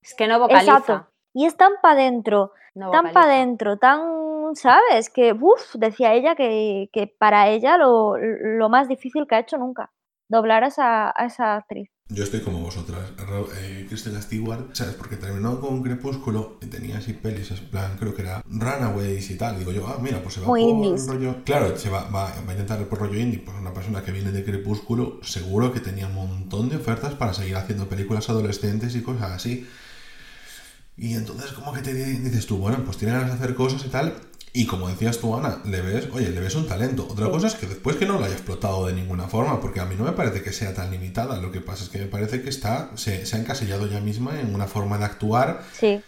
Es 0.00 0.14
que 0.14 0.28
no 0.28 0.38
vocaliza. 0.38 1.10
Y 1.34 1.46
están 1.46 1.72
para 1.82 1.94
adentro, 1.94 2.52
tan 2.92 3.12
para 3.12 3.26
adentro, 3.26 3.76
tan, 3.76 4.54
¿sabes? 4.54 5.10
Que, 5.10 5.32
uff, 5.32 5.74
decía 5.74 6.14
ella 6.14 6.36
que, 6.36 6.88
para 7.18 7.48
ella 7.48 7.76
lo, 7.76 8.16
lo, 8.16 8.68
más 8.68 8.86
difícil 8.86 9.26
que 9.26 9.34
ha 9.34 9.40
hecho 9.40 9.58
nunca, 9.58 9.90
doblar 10.28 10.64
a 10.64 10.68
esa, 10.68 11.10
a 11.10 11.26
esa 11.26 11.56
actriz. 11.56 11.88
Yo 12.08 12.22
estoy 12.22 12.40
como 12.40 12.60
vosotras. 12.60 13.10
Eh, 13.58 13.86
Kristen 13.88 14.20
Stewart, 14.22 14.74
¿sabes? 14.74 14.94
Porque 14.94 15.16
terminó 15.16 15.60
con 15.60 15.82
Crepúsculo 15.82 16.58
y 16.62 16.66
tenía 16.66 16.98
así 16.98 17.14
pelis, 17.14 17.50
en 17.50 17.68
plan, 17.68 17.96
creo 17.98 18.14
que 18.14 18.22
era 18.22 18.44
Runaways 18.48 19.28
y 19.30 19.36
tal. 19.36 19.58
Digo 19.58 19.72
yo, 19.72 19.88
ah, 19.88 19.98
mira, 20.00 20.22
pues 20.22 20.34
se 20.34 20.40
va 20.40 20.46
por 20.46 20.56
rollo. 21.08 21.42
Claro, 21.44 21.76
se 21.76 21.90
va, 21.90 22.08
va, 22.08 22.32
a 22.32 22.52
intentar 22.52 22.84
por 22.86 23.00
rollo 23.00 23.18
indie. 23.18 23.40
Pues 23.40 23.56
una 23.58 23.72
persona 23.72 24.02
que 24.02 24.12
viene 24.12 24.30
de 24.30 24.44
Crepúsculo, 24.44 25.18
seguro 25.24 25.72
que 25.72 25.80
tenía 25.80 26.06
un 26.06 26.14
montón 26.14 26.68
de 26.68 26.76
ofertas 26.76 27.14
para 27.14 27.34
seguir 27.34 27.56
haciendo 27.56 27.88
películas 27.88 28.30
adolescentes 28.30 28.94
y 28.94 29.02
cosas 29.02 29.32
así. 29.32 29.66
Y 30.96 31.14
entonces, 31.14 31.52
como 31.52 31.72
que 31.72 31.82
te 31.82 31.92
dices 31.92 32.46
tú, 32.46 32.56
bueno, 32.58 32.84
pues 32.84 32.98
tienes 32.98 33.24
que 33.24 33.32
hacer 33.32 33.54
cosas 33.56 33.84
y 33.84 33.88
tal. 33.88 34.14
Y 34.56 34.64
como 34.64 34.88
decías 34.88 35.18
tú, 35.18 35.36
Ana, 35.36 35.58
le 35.66 35.82
ves, 35.82 36.08
oye, 36.14 36.30
le 36.30 36.40
ves 36.40 36.54
un 36.54 36.66
talento. 36.66 37.06
Otra 37.10 37.28
cosa 37.28 37.46
es 37.46 37.56
que 37.56 37.66
después 37.66 37.96
que 37.96 38.06
no 38.06 38.18
lo 38.18 38.24
haya 38.24 38.32
explotado 38.32 38.86
de 38.86 38.94
ninguna 38.94 39.24
forma, 39.24 39.60
porque 39.60 39.80
a 39.80 39.84
mí 39.84 39.96
no 39.98 40.04
me 40.04 40.12
parece 40.12 40.42
que 40.42 40.50
sea 40.50 40.72
tan 40.72 40.90
limitada. 40.90 41.36
Lo 41.42 41.52
que 41.52 41.60
pasa 41.60 41.84
es 41.84 41.90
que 41.90 41.98
me 41.98 42.06
parece 42.06 42.40
que 42.40 42.48
está, 42.48 42.88
se, 42.94 43.22
ha 43.30 43.38
encasillado 43.38 43.86
ya 43.86 44.00
misma 44.00 44.40
en 44.40 44.54
una 44.54 44.66
forma 44.66 44.96
de 44.96 45.04
actuar. 45.04 45.60
Sí. 45.72 46.02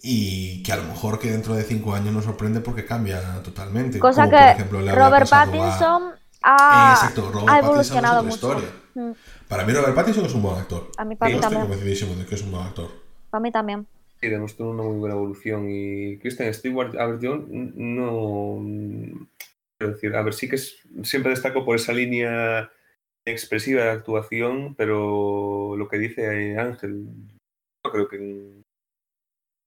Y 0.00 0.62
que 0.62 0.72
a 0.72 0.76
lo 0.76 0.84
mejor 0.84 1.18
que 1.18 1.32
dentro 1.32 1.54
de 1.54 1.64
cinco 1.64 1.92
años 1.92 2.14
nos 2.14 2.24
sorprende 2.24 2.60
porque 2.60 2.86
cambia 2.86 3.20
totalmente. 3.42 3.98
Cosa 3.98 4.26
que 4.26 4.64
Robert 4.64 5.28
Pattinson 5.28 6.12
ha, 6.42 7.12
evolucionado 7.58 8.24
mucho. 8.24 8.58
Mm. 8.94 9.10
Para 9.48 9.66
mí 9.66 9.72
Robert 9.74 9.94
Pattinson 9.94 10.24
es 10.24 10.32
un 10.32 10.40
buen 10.40 10.56
actor. 10.56 10.90
A 10.96 11.04
mí 11.04 11.14
también. 11.14 11.42
Estoy 11.42 11.58
convencidísimo 11.58 12.14
de 12.14 12.24
que 12.24 12.36
es 12.36 12.42
un 12.42 12.52
buen 12.52 12.64
actor. 12.64 12.90
Para 13.28 13.42
mí 13.42 13.52
también. 13.52 13.86
Sí, 14.22 14.28
demostró 14.28 14.70
una 14.70 14.84
muy 14.84 14.98
buena 14.98 15.16
evolución. 15.16 15.66
Y 15.68 16.18
Kristen 16.18 16.52
Stewart, 16.54 16.96
a 16.96 17.06
ver, 17.06 17.20
yo 17.20 17.44
no. 17.48 18.62
Quiero 19.78 19.94
decir, 19.94 20.14
a 20.14 20.22
ver, 20.22 20.32
sí 20.32 20.48
que 20.48 20.58
siempre 20.58 21.30
destaco 21.30 21.64
por 21.64 21.74
esa 21.74 21.92
línea 21.92 22.70
expresiva 23.24 23.82
de 23.82 23.90
actuación, 23.90 24.76
pero 24.76 25.74
lo 25.76 25.88
que 25.88 25.98
dice 25.98 26.56
Ángel, 26.56 27.06
yo 27.84 27.90
creo 27.90 28.08
que 28.08 28.16
en 28.16 28.64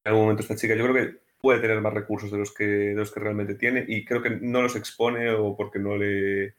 algún 0.06 0.24
momento 0.24 0.44
esta 0.44 0.56
chica, 0.56 0.76
yo 0.76 0.84
creo 0.88 0.96
que 0.96 1.20
puede 1.42 1.60
tener 1.60 1.82
más 1.82 1.94
recursos 1.94 2.32
de 2.32 2.38
los 2.38 2.54
que, 2.54 2.66
de 2.66 2.96
los 2.96 3.12
que 3.12 3.20
realmente 3.20 3.56
tiene 3.56 3.86
y 3.88 4.06
creo 4.06 4.22
que 4.22 4.30
no 4.30 4.62
los 4.62 4.76
expone 4.76 5.32
o 5.32 5.56
porque 5.56 5.80
no 5.80 5.98
le 5.98 6.56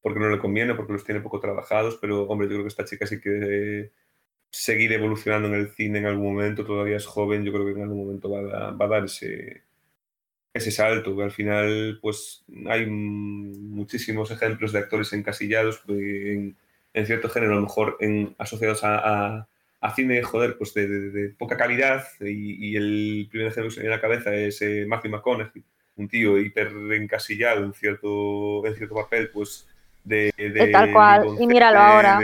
porque 0.00 0.20
no 0.20 0.30
le 0.30 0.38
conviene, 0.38 0.74
porque 0.74 0.92
los 0.94 1.04
tiene 1.04 1.20
poco 1.20 1.40
trabajados, 1.40 1.98
pero 2.00 2.22
hombre, 2.24 2.46
yo 2.48 2.54
creo 2.54 2.64
que 2.64 2.68
esta 2.68 2.84
chica 2.84 3.06
sí 3.06 3.20
que 3.20 3.92
seguir 4.50 4.92
evolucionando 4.92 5.48
en 5.48 5.54
el 5.54 5.70
cine 5.70 5.98
en 5.98 6.06
algún 6.06 6.34
momento, 6.34 6.64
todavía 6.64 6.96
es 6.96 7.06
joven, 7.06 7.44
yo 7.44 7.52
creo 7.52 7.66
que 7.66 7.72
en 7.72 7.82
algún 7.82 7.98
momento 7.98 8.30
va 8.30 8.38
a, 8.40 8.70
va 8.72 8.84
a 8.86 8.88
dar 8.88 9.04
ese, 9.04 9.62
ese 10.54 10.70
salto, 10.70 11.16
que 11.16 11.22
al 11.22 11.30
final 11.30 11.98
pues 12.00 12.44
hay 12.66 12.86
muchísimos 12.86 14.30
ejemplos 14.30 14.72
de 14.72 14.78
actores 14.80 15.12
encasillados 15.12 15.82
en, 15.88 16.56
en 16.94 17.06
cierto 17.06 17.28
género, 17.28 17.52
a 17.52 17.56
lo 17.56 17.62
mejor 17.62 17.96
en, 18.00 18.34
asociados 18.38 18.84
a, 18.84 19.48
a, 19.80 19.94
cine, 19.94 20.22
joder, 20.22 20.56
pues 20.56 20.74
de, 20.74 20.88
de, 20.88 21.28
poca 21.30 21.56
calidad 21.56 22.04
y, 22.20 22.70
y, 22.70 22.76
el 22.76 23.28
primer 23.30 23.48
ejemplo 23.48 23.68
que 23.68 23.74
se 23.74 23.80
me 23.80 23.82
viene 23.82 23.94
a 23.94 23.96
la 23.96 24.02
cabeza 24.02 24.34
es 24.34 24.60
eh, 24.62 24.84
Matthew 24.86 25.12
McConaughey, 25.12 25.62
un 25.96 26.08
tío 26.08 26.38
hiper 26.38 26.72
encasillado 26.92 27.64
en 27.64 27.72
cierto, 27.74 28.66
en 28.66 28.74
cierto 28.74 28.94
papel, 28.94 29.30
pues 29.30 29.68
de... 30.04 30.32
de 30.36 30.68
tal 30.68 30.92
cual, 30.92 31.36
y 31.38 31.46
míralo 31.46 31.78
ahora. 31.78 32.20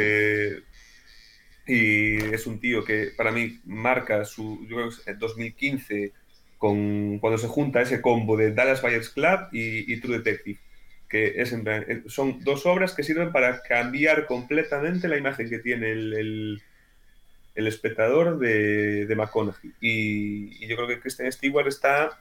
Y 1.67 2.17
es 2.17 2.47
un 2.47 2.61
tío 2.61 2.85
que 2.85 3.13
para 3.17 3.33
mí 3.33 3.61
marca 3.65 4.25
su, 4.25 4.67
yo 4.69 4.77
creo 4.77 4.91
que 4.91 5.11
es 5.11 5.19
2015 5.19 6.13
con, 6.59 7.19
cuando 7.19 7.39
se 7.39 7.49
junta 7.49 7.83
ese 7.83 8.01
combo 8.01 8.37
de 8.37 8.53
Dallas 8.53 8.83
Buyers 8.83 9.11
Club 9.11 9.49
y, 9.53 9.93
y 9.93 10.01
True 10.01 10.19
Detective, 10.19 10.59
que 11.09 11.41
es 11.41 11.53
eh, 11.53 12.03
son 12.07 12.43
dos 12.43 12.67
obras 12.67 12.95
que 12.95 13.03
sirven 13.03 13.33
para 13.33 13.63
cambiar 13.63 14.27
completamente 14.27 15.09
la 15.09 15.17
imagen 15.17 15.49
que 15.49 15.59
tiene 15.59 15.93
el, 15.93 16.13
el, 16.15 16.63
el 17.55 17.67
espectador 17.67 18.39
de, 18.39 19.07
de 19.07 19.17
McConaughey. 19.17 19.73
Y, 19.81 20.65
y, 20.65 20.69
yo 20.69 20.77
creo 20.77 20.89
que 20.89 21.01
Kristen 21.01 21.31
Stewart 21.31 21.69
está, 21.69 22.19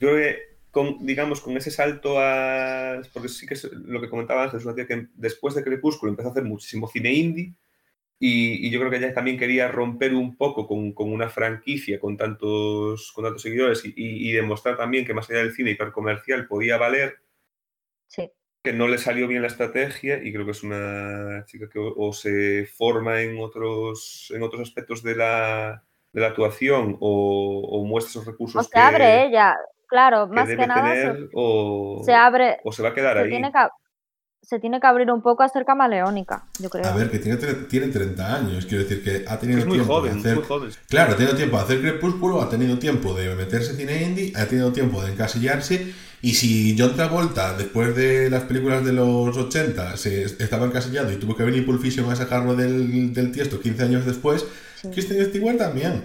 yo 0.00 0.10
creo 0.10 0.16
que 0.16 0.52
con, 0.72 1.04
digamos, 1.04 1.40
con 1.40 1.56
ese 1.56 1.70
salto 1.70 2.18
a... 2.18 3.02
Porque 3.12 3.28
sí 3.28 3.46
que 3.46 3.54
es 3.54 3.64
lo 3.72 4.00
que 4.00 4.08
comentaba 4.08 4.44
antes, 4.44 4.64
que 4.86 5.08
después 5.14 5.54
de 5.54 5.62
Crepúsculo 5.62 6.10
empezó 6.10 6.28
a 6.28 6.32
hacer 6.32 6.44
muchísimo 6.44 6.88
cine 6.88 7.12
indie, 7.12 7.54
y, 8.24 8.68
y, 8.68 8.70
yo 8.70 8.78
creo 8.78 8.88
que 8.88 8.98
ella 8.98 9.12
también 9.12 9.36
quería 9.36 9.66
romper 9.66 10.14
un 10.14 10.36
poco 10.36 10.68
con, 10.68 10.92
con 10.92 11.12
una 11.12 11.28
franquicia 11.28 11.98
con 11.98 12.16
tantos, 12.16 13.10
con 13.10 13.24
tantos 13.24 13.42
seguidores 13.42 13.84
y, 13.84 13.92
y, 13.96 14.30
demostrar 14.30 14.76
también 14.76 15.04
que 15.04 15.12
más 15.12 15.28
allá 15.28 15.40
del 15.40 15.52
cine 15.52 15.72
hipercomercial 15.72 16.46
podía 16.46 16.76
valer. 16.76 17.16
Sí. 18.06 18.30
Que 18.62 18.72
no 18.72 18.86
le 18.86 18.98
salió 18.98 19.26
bien 19.26 19.42
la 19.42 19.48
estrategia 19.48 20.22
y 20.22 20.32
creo 20.32 20.44
que 20.44 20.52
es 20.52 20.62
una 20.62 21.44
chica 21.46 21.68
que 21.68 21.80
o, 21.80 21.92
o 21.96 22.12
se 22.12 22.64
forma 22.66 23.22
en 23.22 23.40
otros, 23.40 24.32
en 24.32 24.44
otros 24.44 24.62
aspectos 24.62 25.02
de 25.02 25.16
la, 25.16 25.84
de 26.12 26.20
la 26.20 26.28
actuación 26.28 26.96
o, 27.00 27.60
o, 27.72 27.84
muestra 27.84 28.10
esos 28.10 28.26
recursos. 28.26 28.64
O 28.64 28.68
se 28.68 28.78
abre 28.78 29.24
ella, 29.26 29.56
claro, 29.88 30.28
más 30.28 30.48
que, 30.48 30.56
que 30.56 30.66
nada. 30.68 30.92
Tener, 30.92 31.16
se, 31.16 31.28
o, 31.34 32.02
se 32.04 32.14
abre. 32.14 32.60
O 32.62 32.70
se 32.70 32.84
va 32.84 32.90
a 32.90 32.94
quedar 32.94 33.16
se 33.16 33.22
ahí. 33.24 33.30
Tiene 33.30 33.50
que, 33.50 33.58
se 34.42 34.58
tiene 34.58 34.80
que 34.80 34.86
abrir 34.86 35.10
un 35.10 35.22
poco 35.22 35.42
a 35.42 35.48
ser 35.48 35.64
camaleónica, 35.64 36.44
yo 36.58 36.68
creo. 36.68 36.86
A 36.86 36.94
ver, 36.94 37.10
que 37.10 37.18
tiene, 37.18 37.38
tiene 37.38 37.88
30 37.88 38.34
años, 38.34 38.66
quiero 38.66 38.82
decir 38.82 39.02
que 39.02 39.24
ha 39.26 39.38
tenido 39.38 39.60
es 39.60 39.66
muy 39.66 39.78
tiempo 39.78 39.94
joven, 39.94 40.14
de 40.14 40.18
hacer... 40.18 40.36
muy 40.36 40.44
joven. 40.44 40.70
Claro, 40.88 41.12
ha 41.12 41.16
tenido 41.16 41.36
tiempo 41.36 41.56
de 41.56 41.62
hacer 41.62 41.80
Crepúsculo, 41.80 42.42
ha 42.42 42.50
tenido 42.50 42.78
tiempo 42.78 43.14
de 43.14 43.34
meterse 43.36 43.70
en 43.70 43.76
cine 43.76 44.02
indie, 44.02 44.32
ha 44.34 44.44
tenido 44.46 44.72
tiempo 44.72 45.02
de 45.02 45.12
encasillarse, 45.12 45.92
y 46.20 46.34
si 46.34 46.76
John 46.78 46.94
Travolta, 46.94 47.56
después 47.56 47.94
de 47.94 48.30
las 48.30 48.42
películas 48.44 48.84
de 48.84 48.92
los 48.92 49.36
80, 49.36 49.96
se 49.96 50.24
estaba 50.24 50.66
encasillado 50.66 51.12
y 51.12 51.16
tuvo 51.16 51.36
que 51.36 51.44
venir 51.44 51.64
Pulp 51.64 51.80
Fiction 51.80 52.10
a 52.10 52.16
sacarlo 52.16 52.54
del, 52.56 53.14
del 53.14 53.32
tiesto 53.32 53.60
15 53.60 53.82
años 53.84 54.06
después, 54.06 54.44
sí. 54.80 54.88
Kristen 54.90 55.24
Stewart 55.24 55.58
también 55.58 56.02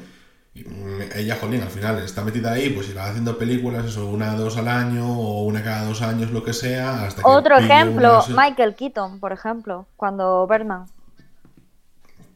ella, 1.16 1.38
jolín, 1.40 1.62
al 1.62 1.70
final 1.70 2.00
está 2.00 2.24
metida 2.24 2.52
ahí, 2.52 2.70
pues 2.70 2.90
irá 2.90 3.08
haciendo 3.08 3.38
películas, 3.38 3.86
eso, 3.86 4.08
una 4.08 4.36
dos 4.36 4.58
al 4.58 4.68
año 4.68 5.08
o 5.08 5.44
una 5.44 5.64
cada 5.64 5.86
dos 5.86 6.02
años, 6.02 6.32
lo 6.32 6.44
que 6.44 6.54
sea. 6.54 7.04
Hasta 7.04 7.22
que 7.22 7.28
Otro 7.28 7.58
ejemplo, 7.58 8.24
una... 8.28 8.44
Michael 8.44 8.76
Keaton, 8.76 9.20
por 9.20 9.34
ejemplo, 9.34 9.88
cuando 9.96 10.46
Berman. 10.48 10.86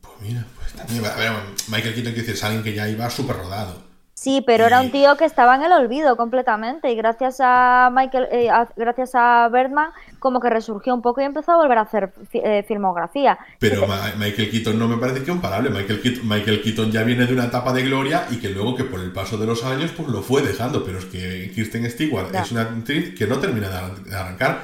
Pues 0.01 0.15
mira, 0.21 0.45
pues 0.55 0.73
también, 0.73 1.05
a 1.05 1.15
ver, 1.15 1.31
Michael 1.67 1.93
Keaton, 1.93 2.13
quiere 2.13 2.21
decir, 2.21 2.33
es 2.35 2.43
alguien 2.43 2.63
que 2.63 2.73
ya 2.73 2.87
iba 2.87 3.09
súper 3.09 3.37
rodado. 3.37 3.90
Sí, 4.21 4.43
pero 4.45 4.67
era 4.67 4.81
un 4.81 4.91
tío 4.91 5.17
que 5.17 5.25
estaba 5.25 5.55
en 5.55 5.63
el 5.63 5.71
olvido 5.71 6.15
completamente 6.15 6.91
y 6.91 6.95
gracias 6.95 7.37
a 7.39 7.89
Michael, 7.91 8.27
eh, 8.31 8.51
a, 8.51 8.69
gracias 8.77 9.15
a 9.15 9.49
Bergman, 9.51 9.89
como 10.19 10.39
que 10.39 10.47
resurgió 10.47 10.93
un 10.93 11.01
poco 11.01 11.21
y 11.21 11.23
empezó 11.23 11.53
a 11.53 11.55
volver 11.55 11.79
a 11.79 11.81
hacer 11.81 12.13
eh, 12.33 12.63
filmografía. 12.67 13.39
Pero 13.57 13.87
Ma 13.87 14.13
Michael 14.19 14.51
Keaton 14.51 14.77
no 14.77 14.87
me 14.87 14.97
parece 14.97 15.21
que 15.21 15.31
comparable. 15.31 15.71
Michael 15.71 16.03
Keaton, 16.03 16.27
Michael 16.27 16.61
Keaton 16.61 16.91
ya 16.91 17.01
viene 17.01 17.25
de 17.25 17.33
una 17.33 17.45
etapa 17.45 17.73
de 17.73 17.81
gloria 17.81 18.27
y 18.29 18.35
que 18.35 18.49
luego 18.49 18.75
que 18.75 18.83
por 18.83 18.99
el 18.99 19.11
paso 19.11 19.39
de 19.39 19.47
los 19.47 19.63
años 19.63 19.89
pues 19.97 20.07
lo 20.07 20.21
fue 20.21 20.43
dejando. 20.43 20.83
Pero 20.85 20.99
es 20.99 21.05
que 21.05 21.51
Kirsten 21.55 21.89
Stewart 21.89 22.31
ya. 22.31 22.43
es 22.43 22.51
una 22.51 22.61
actriz 22.61 23.17
que 23.17 23.25
no 23.25 23.39
termina 23.39 23.69
de 23.69 24.15
arrancar. 24.15 24.61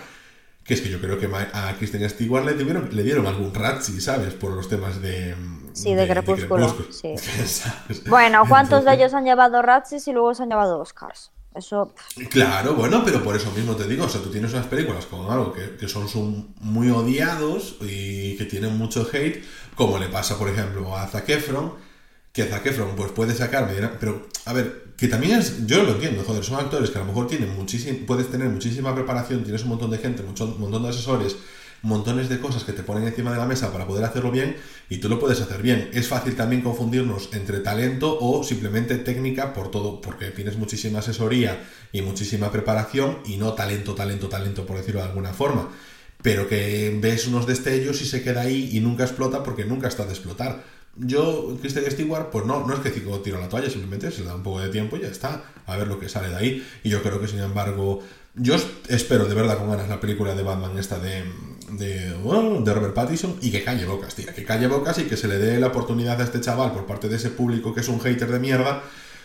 Que 0.64 0.76
es 0.76 0.82
que 0.82 0.90
yo 0.90 1.02
creo 1.02 1.18
que 1.18 1.26
a 1.26 1.74
Kristen 1.80 2.08
Stewart 2.08 2.46
le 2.46 2.54
dieron, 2.54 2.90
le 2.92 3.02
dieron 3.02 3.26
algún 3.26 3.56
ratzi, 3.56 4.02
¿sabes? 4.02 4.36
Por 4.36 4.52
los 4.52 4.70
temas 4.70 5.02
de, 5.02 5.34
Sí, 5.78 5.94
de, 5.94 6.02
de 6.02 6.08
Crepúsculo. 6.08 6.74
De 6.74 7.18
sí. 7.18 8.02
bueno, 8.10 8.44
¿cuántos 8.50 8.84
de 8.84 8.96
ellos 8.96 9.14
han 9.14 9.26
llevado 9.26 9.62
Razzies 9.62 10.08
y 10.08 10.12
luego 10.12 10.34
se 10.34 10.44
han 10.44 10.50
llevado 10.50 10.80
Oscars? 10.80 11.32
Eso. 11.54 11.94
Claro, 12.30 12.76
bueno, 12.76 13.02
pero 13.04 13.24
por 13.24 13.36
eso 13.36 13.52
mismo 13.52 13.76
te 13.76 13.88
digo, 13.88 14.06
o 14.06 14.10
sea, 14.10 14.22
tú 14.22 14.30
tienes 14.30 14.54
unas 14.54 14.68
películas 14.68 15.08
con 15.08 15.32
algo 15.32 15.54
que, 15.54 15.76
que 15.76 15.88
son, 15.88 16.08
son, 16.08 16.54
muy 16.60 16.90
odiados 16.92 17.78
y 17.82 18.38
que 18.38 18.46
tienen 18.46 18.78
mucho 18.78 19.08
hate, 19.12 19.44
como 19.76 19.98
le 19.98 20.08
pasa, 20.08 20.38
por 20.38 20.50
ejemplo, 20.50 20.96
a 20.96 21.08
Zac 21.08 21.30
Efron, 21.30 21.74
que 22.32 22.44
Zac 22.44 22.66
Efron 22.68 22.96
pues 22.96 23.12
puede 23.12 23.34
sacar, 23.34 23.68
pero 24.00 24.28
a 24.46 24.54
ver, 24.54 24.94
que 24.98 25.08
también 25.08 25.40
es, 25.40 25.66
yo 25.66 25.82
lo 25.82 25.94
entiendo, 25.94 26.24
joder, 26.24 26.44
son 26.44 26.60
actores 26.60 26.92
que 26.92 26.98
a 26.98 27.02
lo 27.02 27.08
mejor 27.08 27.28
tienen 27.28 27.56
muchísimo, 27.56 28.06
puedes 28.06 28.30
tener 28.30 28.50
muchísima 28.50 28.94
preparación, 28.94 29.44
tienes 29.44 29.64
un 29.64 29.70
montón 29.70 29.90
de 29.90 29.98
gente, 29.98 30.22
un 30.22 30.60
montón 30.60 30.84
de 30.84 30.90
asesores, 30.90 31.36
montones 31.88 32.28
de 32.28 32.40
cosas 32.40 32.64
que 32.64 32.74
te 32.74 32.84
ponen 32.84 33.08
encima 33.08 33.32
de 33.32 33.38
la 33.38 33.46
mesa 33.46 33.72
para 33.72 33.88
poder 33.88 34.04
hacerlo 34.04 34.30
bien 34.30 34.58
y 34.90 34.98
tú 34.98 35.08
lo 35.10 35.20
puedes 35.20 35.42
hacer 35.42 35.62
bien. 35.62 35.90
Es 35.94 36.08
fácil 36.08 36.36
también 36.36 36.62
confundirnos 36.62 37.30
entre 37.34 37.60
talento 37.60 38.18
o 38.20 38.44
simplemente 38.44 38.98
técnica 38.98 39.54
por 39.54 39.72
todo, 39.72 40.02
porque 40.02 40.32
tienes 40.32 40.58
muchísima 40.58 41.00
asesoría 41.00 41.66
y 41.92 42.02
muchísima 42.02 42.52
preparación 42.52 43.20
y 43.26 43.38
no 43.38 43.54
talento, 43.54 43.96
talento, 43.96 44.28
talento, 44.28 44.66
por 44.66 44.78
decirlo 44.78 45.02
de 45.02 45.08
alguna 45.08 45.34
forma. 45.34 45.70
Pero 46.22 46.50
que 46.50 46.98
ves 47.02 47.28
unos 47.28 47.48
destellos 47.48 48.02
y 48.02 48.06
se 48.06 48.22
queda 48.22 48.42
ahí 48.42 48.70
y 48.74 48.82
nunca 48.82 49.04
explota 49.04 49.44
porque 49.44 49.64
nunca 49.64 49.88
está 49.88 50.06
de 50.06 50.12
explotar. 50.12 50.64
Yo, 50.98 51.56
Kristen 51.62 51.90
Stewart, 51.90 52.32
pues 52.32 52.46
no, 52.46 52.66
no 52.66 52.74
es 52.74 52.80
que 52.80 52.90
tiro 52.90 53.40
la 53.40 53.48
toalla, 53.48 53.70
simplemente 53.70 54.12
se 54.12 54.22
le 54.22 54.28
da 54.28 54.36
un 54.36 54.44
poco 54.44 54.60
de 54.60 54.70
tiempo 54.70 54.98
y 54.98 55.02
ya 55.02 55.10
está, 55.10 55.44
a 55.66 55.78
ver 55.78 55.88
lo 55.88 56.00
que 56.00 56.10
sale 56.10 56.30
de 56.30 56.36
ahí. 56.36 56.68
Y 56.84 56.90
yo 56.90 57.04
creo 57.04 57.22
que, 57.22 57.28
sin 57.28 57.40
embargo, 57.40 58.02
yo 58.34 58.56
espero 58.90 59.26
de 59.26 59.36
verdad 59.36 59.60
con 59.60 59.70
ganas 59.70 59.90
la 59.90 60.00
película 60.00 60.34
de 60.34 60.42
Batman 60.42 60.78
esta 60.78 60.98
de, 60.98 61.24
de, 61.72 62.12
de 62.12 62.74
Robert 62.74 62.94
Pattinson 62.94 63.38
y 63.42 63.52
que 63.52 63.64
calle 63.64 63.86
bocas, 63.86 64.16
tía, 64.16 64.34
que 64.34 64.44
calle 64.44 64.68
bocas 64.68 64.98
y 65.00 65.04
que 65.04 65.18
se 65.18 65.28
le 65.28 65.38
dé 65.38 65.60
la 65.60 65.68
oportunidad 65.68 66.20
a 66.22 66.24
este 66.24 66.42
chaval 66.42 66.72
por 66.72 66.86
parte 66.86 67.10
de 67.10 67.18
ese 67.18 67.30
público 67.30 67.74
que 67.74 67.82
es 67.82 67.88
un 67.88 68.00
hater 68.00 68.32
de 68.32 68.40
mierda 68.40 68.84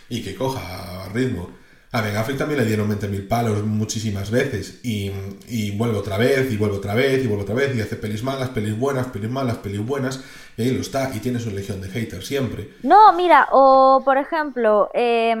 y 0.09 0.21
que 0.21 0.35
coja 0.35 1.09
ritmo. 1.13 1.49
A 1.91 2.01
Ben 2.01 2.15
Affleck 2.15 2.39
también 2.39 2.59
le 2.59 2.65
dieron 2.65 2.89
20.000 2.89 3.27
palos 3.27 3.63
muchísimas 3.63 4.31
veces 4.31 4.79
y, 4.81 5.11
y, 5.47 5.77
vuelve 5.77 5.95
otra 5.95 6.17
vez, 6.17 6.51
y 6.51 6.57
vuelve 6.57 6.77
otra 6.77 6.95
vez, 6.95 7.23
y 7.23 7.27
vuelve 7.27 7.43
otra 7.43 7.53
vez, 7.53 7.75
y 7.75 7.81
hace 7.81 7.97
pelis 7.97 8.23
malas, 8.23 8.49
pelis 8.49 8.75
buenas, 8.75 9.05
pelis 9.07 9.29
malas, 9.29 9.57
pelis 9.57 9.85
buenas, 9.85 10.23
y 10.57 10.63
ahí 10.63 10.71
lo 10.71 10.81
está, 10.81 11.11
y 11.13 11.19
tiene 11.19 11.39
su 11.39 11.51
legión 11.51 11.81
de 11.81 11.89
haters 11.89 12.25
siempre. 12.25 12.71
No, 12.81 13.13
mira, 13.13 13.47
o 13.51 14.01
por 14.03 14.17
ejemplo, 14.17 14.89
eh, 14.95 15.35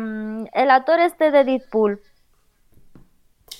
el 0.53 0.69
actor 0.69 0.99
este 0.99 1.31
de 1.31 1.43
Deadpool, 1.43 1.99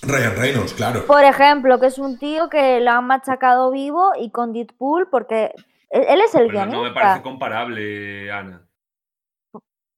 Ryan 0.05 0.35
Reynolds, 0.35 0.73
claro. 0.73 1.05
Por 1.05 1.23
ejemplo, 1.23 1.79
que 1.79 1.87
es 1.87 1.97
un 1.97 2.17
tío 2.17 2.49
que 2.49 2.79
lo 2.79 2.91
han 2.91 3.07
machacado 3.07 3.71
vivo 3.71 4.11
y 4.19 4.31
con 4.31 4.53
Deadpool 4.53 5.09
porque 5.09 5.53
él 5.89 6.21
es 6.21 6.35
el 6.35 6.49
guionista. 6.49 6.77
No 6.77 6.83
me 6.83 6.91
parece 6.91 7.21
comparable, 7.21 8.31
Ana. 8.31 8.67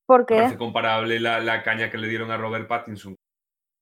¿Por 0.05 0.25
qué? 0.25 0.35
Me 0.35 0.41
parece 0.41 0.57
comparable 0.57 1.19
la, 1.19 1.39
la, 1.39 1.63
caña 1.63 1.89
que 1.89 1.97
le 1.97 2.07
dieron 2.07 2.29
a 2.31 2.37
Robert 2.37 2.67
Pattinson 2.67 3.15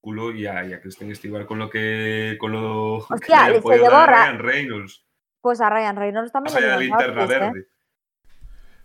culo 0.01 0.32
y 0.32 0.45
a, 0.45 0.65
y 0.65 0.74
a 0.74 0.82
Kristen 0.82 1.15
Stewart 1.15 1.45
con 1.45 1.59
lo 1.59 1.69
que 1.69 2.36
con 2.39 2.51
lo 2.51 2.95
Hostia, 2.97 3.45
que 3.45 3.51
le 3.51 3.61
se 3.61 3.78
llevó 3.78 3.95
a 3.95 4.05
Ryan 4.05 4.39
Reynolds. 4.39 5.05
Pues 5.41 5.61
a 5.61 5.69
Ryan 5.69 5.95
Reynolds 5.95 6.32
también 6.32 6.55
allá 6.55 6.65
de 6.65 6.71
la 6.74 6.80
linterna 6.80 7.26
Netflix, 7.26 7.39
verde. 7.39 7.59
¿eh? 7.59 7.72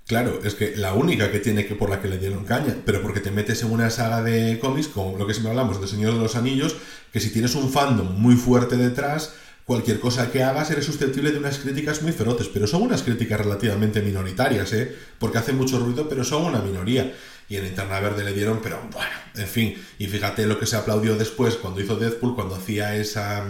Claro, 0.09 0.40
es 0.42 0.54
que 0.54 0.74
la 0.74 0.94
única 0.94 1.30
que 1.30 1.38
tiene 1.38 1.66
que 1.66 1.74
por 1.74 1.90
la 1.90 2.00
que 2.00 2.09
le 2.09 2.16
dieron 2.16 2.46
caña, 2.46 2.74
pero 2.86 3.02
porque 3.02 3.20
te 3.20 3.30
metes 3.30 3.62
en 3.62 3.70
una 3.70 3.90
saga 3.90 4.22
de 4.22 4.59
cómics, 4.59 4.88
como 4.88 5.18
lo 5.18 5.26
que 5.26 5.34
siempre 5.34 5.50
hablamos 5.50 5.82
de 5.82 5.86
Señor 5.86 6.14
de 6.14 6.18
los 6.18 6.34
Anillos, 6.34 6.76
que 7.12 7.20
si 7.20 7.28
tienes 7.30 7.54
un 7.54 7.70
fandom 7.70 8.18
muy 8.18 8.34
fuerte 8.34 8.78
detrás, 8.78 9.34
cualquier 9.66 10.00
cosa 10.00 10.32
que 10.32 10.42
hagas 10.42 10.70
eres 10.70 10.86
susceptible 10.86 11.30
de 11.30 11.36
unas 11.36 11.59
críticas 11.59 12.00
muy 12.00 12.12
feroces, 12.12 12.48
pero 12.48 12.66
son 12.66 12.80
unas 12.84 13.02
críticas 13.02 13.38
relativamente 13.38 14.00
minoritarias, 14.00 14.72
¿eh? 14.72 14.96
Porque 15.18 15.36
hacen 15.36 15.59
mucho 15.59 15.78
ruido, 15.78 16.09
pero 16.09 16.24
son 16.24 16.46
una 16.46 16.62
minoría. 16.62 17.14
Y 17.50 17.56
en 17.56 17.66
Interna 17.66 18.00
Verde 18.00 18.24
le 18.24 18.32
dieron, 18.32 18.61
pero 18.62 18.80
bueno, 18.90 19.12
en 19.34 19.46
fin. 19.46 19.74
Y 19.98 20.06
fíjate 20.06 20.46
lo 20.46 20.59
que 20.59 20.64
se 20.64 20.76
aplaudió 20.76 21.16
después 21.16 21.56
cuando 21.56 21.82
hizo 21.82 21.96
Deadpool, 21.96 22.34
cuando 22.34 22.54
hacía 22.54 22.96
esa 22.96 23.44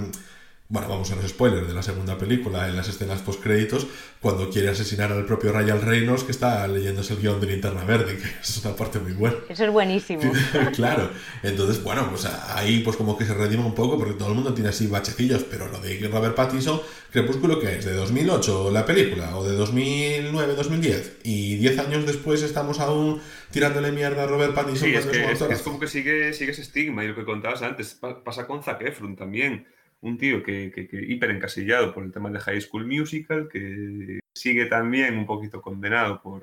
bueno, 0.71 0.87
vamos 0.87 1.11
a 1.11 1.17
los 1.17 1.27
spoilers 1.27 1.67
de 1.67 1.73
la 1.73 1.83
segunda 1.83 2.19
película, 2.19 2.69
en 2.69 2.77
las 2.77 2.89
escenas 2.89 3.23
post-créditos, 3.23 3.87
cuando 4.21 4.51
quiere 4.51 4.69
asesinar 4.69 5.11
al 5.11 5.25
propio 5.25 5.51
Ryan 5.51 5.81
Reynolds, 5.81 6.25
que 6.25 6.33
está 6.33 6.69
leyéndose 6.69 7.15
el 7.15 7.21
guion 7.21 7.41
de 7.41 7.47
Linterna 7.47 7.85
Verde, 7.85 8.19
que 8.19 8.29
es 8.43 8.63
una 8.63 8.77
parte 8.77 8.99
muy 8.99 9.13
buena. 9.13 9.39
Eso 9.49 9.65
es 9.65 9.71
buenísimo. 9.71 10.31
claro. 10.75 11.09
Entonces, 11.43 11.83
bueno, 11.83 12.07
pues 12.11 12.27
ahí 12.27 12.81
pues 12.81 12.97
como 12.99 13.17
que 13.17 13.25
se 13.25 13.33
redima 13.33 13.65
un 13.65 13.75
poco, 13.75 13.97
porque 13.97 14.13
todo 14.13 14.29
el 14.29 14.35
mundo 14.35 14.53
tiene 14.53 14.69
así 14.69 14.87
bachecillos, 14.87 15.43
pero 15.45 15.69
lo 15.69 15.81
de 15.81 16.07
Robert 16.07 16.35
Pattinson, 16.35 16.83
Crepúsculo, 17.11 17.59
que 17.59 17.79
es? 17.79 17.87
¿De 17.87 17.95
2008 17.95 18.71
la 18.71 18.85
película? 18.85 19.39
¿O 19.39 19.49
de 19.49 19.57
2009, 19.57 20.55
2010? 20.55 21.21
Y 21.25 21.57
10 21.57 21.79
años 21.79 22.05
después 22.05 22.43
estamos 22.43 22.79
aún 22.79 23.23
tirándole 23.51 23.91
mierda 23.91 24.25
a 24.25 24.27
Robert 24.27 24.55
Pattinson. 24.55 24.87
Sí, 24.87 24.95
es, 24.95 25.07
que, 25.07 25.33
es, 25.33 25.63
como 25.63 25.81
que 25.81 25.87
sigue, 25.87 26.35
sigue 26.35 26.51
ese 26.51 26.61
estigma, 26.61 27.05
y 27.05 27.09
lo 27.09 27.15
que 27.15 27.25
contabas 27.25 27.63
antes, 27.63 27.99
pasa 28.23 28.47
con 28.47 28.63
Zac 28.63 28.83
Efron 28.83 29.17
también 29.17 29.67
un 30.01 30.17
tío 30.19 30.43
que, 30.43 30.71
que, 30.73 30.89
hiper 30.93 31.31
encasillado 31.31 31.93
por 31.93 32.05
el 32.05 32.13
tema 32.13 32.31
de 32.31 32.41
High 32.41 32.61
School 32.61 32.87
Musical, 32.87 33.49
que 33.49 34.21
sigue 34.35 34.67
también 34.67 35.19
un 35.19 35.27
poquito 35.27 35.61
condenado 35.61 36.23
por, 36.23 36.43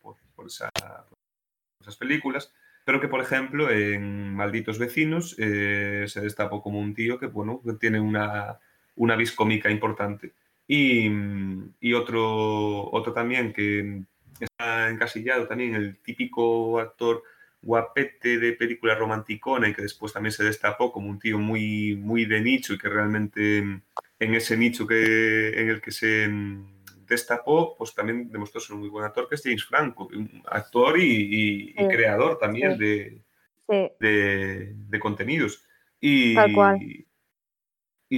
por, 0.00 0.16
esas 0.46 1.96
películas, 1.98 2.52
pero 2.84 3.00
que, 3.00 3.08
por 3.08 3.20
ejemplo, 3.20 3.70
en 3.70 4.34
Malditos 4.34 4.78
Vecinos 4.78 5.36
eh, 5.38 6.04
se 6.06 6.20
destapó 6.20 6.62
como 6.62 6.80
un 6.80 6.94
tío 6.94 7.18
que, 7.18 7.26
bueno, 7.26 7.62
tiene 7.80 8.00
una, 8.00 8.58
una 8.96 9.16
vis 9.16 9.32
cómica 9.32 9.70
importante. 9.70 10.32
Y, 10.66 11.10
y, 11.80 11.92
otro, 11.92 12.90
otro 12.90 13.12
también 13.12 13.52
que 13.52 14.02
está 14.40 14.90
encasillado 14.90 15.46
también, 15.46 15.74
el 15.74 15.98
típico 15.98 16.80
actor 16.80 17.22
guapete 17.64 18.38
de 18.38 18.52
película 18.52 18.94
romanticona 18.94 19.68
y 19.68 19.74
que 19.74 19.82
después 19.82 20.12
también 20.12 20.32
se 20.32 20.44
destapó 20.44 20.92
como 20.92 21.08
un 21.08 21.18
tío 21.18 21.38
muy, 21.38 21.96
muy 21.96 22.26
de 22.26 22.40
nicho 22.40 22.74
y 22.74 22.78
que 22.78 22.88
realmente 22.88 23.58
en 23.58 24.34
ese 24.34 24.56
nicho 24.56 24.86
que, 24.86 25.60
en 25.60 25.70
el 25.70 25.80
que 25.80 25.90
se 25.90 26.28
destapó, 27.06 27.76
pues 27.76 27.94
también 27.94 28.30
demostró 28.30 28.60
ser 28.60 28.74
un 28.74 28.80
muy 28.80 28.90
buen 28.90 29.04
actor, 29.04 29.28
que 29.28 29.34
es 29.34 29.42
James 29.42 29.64
Franco, 29.64 30.08
un 30.12 30.42
actor 30.46 30.98
y, 30.98 31.74
creador 31.74 32.38
también 32.38 32.78
de, 32.78 33.22
de, 33.68 34.98
contenidos. 35.00 35.64
Y, 36.00 36.34
Tal 36.34 36.52
cual. 36.52 36.82
Y, 36.82 37.06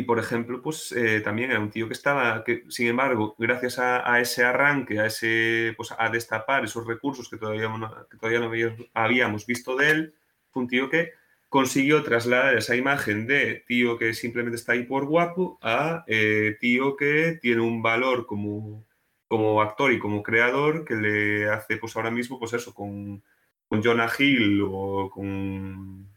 por 0.03 0.18
ejemplo, 0.18 0.62
pues 0.62 0.92
eh, 0.92 1.20
también 1.20 1.51
era 1.51 1.61
un 1.61 1.70
tío 1.70 1.86
que 1.86 1.94
estaba, 1.94 2.44
que 2.44 2.64
sin 2.68 2.88
embargo, 2.88 3.34
gracias 3.38 3.78
a, 3.78 4.20
ese 4.20 4.44
arranque, 4.44 5.01
a 5.01 5.07
ese, 5.07 5.74
pues 5.76 5.94
a 5.97 6.09
destapar 6.11 6.64
esos 6.64 6.86
recursos 6.86 7.28
que 7.28 7.36
todavía, 7.36 7.70
que 8.11 8.16
todavía 8.16 8.40
no 8.40 8.53
habíamos 8.94 9.47
visto 9.47 9.76
de 9.76 9.90
él, 9.90 10.14
fue 10.51 10.62
un 10.62 10.68
tío 10.68 10.90
que 10.90 11.12
consiguió 11.49 12.03
trasladar 12.03 12.57
esa 12.57 12.76
imagen 12.76 13.26
de 13.26 13.64
tío 13.66 13.99
que 13.99 14.14
simplemente 14.14 14.57
está 14.57 14.72
ahí 14.72 14.84
por 14.84 15.07
guapo 15.07 15.59
a 15.62 16.05
eh, 16.07 16.57
tío 16.61 16.97
que 16.97 17.38
tiene 17.40 17.62
un 17.62 17.82
valor 17.82 18.26
como, 18.26 18.84
como 19.28 19.62
actor 19.62 19.92
y 19.92 19.99
como 19.99 20.22
creador 20.22 20.84
que 20.84 20.94
le 20.97 21.51
hace 21.51 21.76
pues 21.78 21.97
ahora 21.97 22.11
mismo 22.11 22.38
pues 22.38 22.53
eso 22.53 22.74
con, 22.74 23.22
con 23.68 23.82
Jonah 23.82 24.11
Hill 24.18 24.62
o 24.68 25.11
con... 25.11 26.09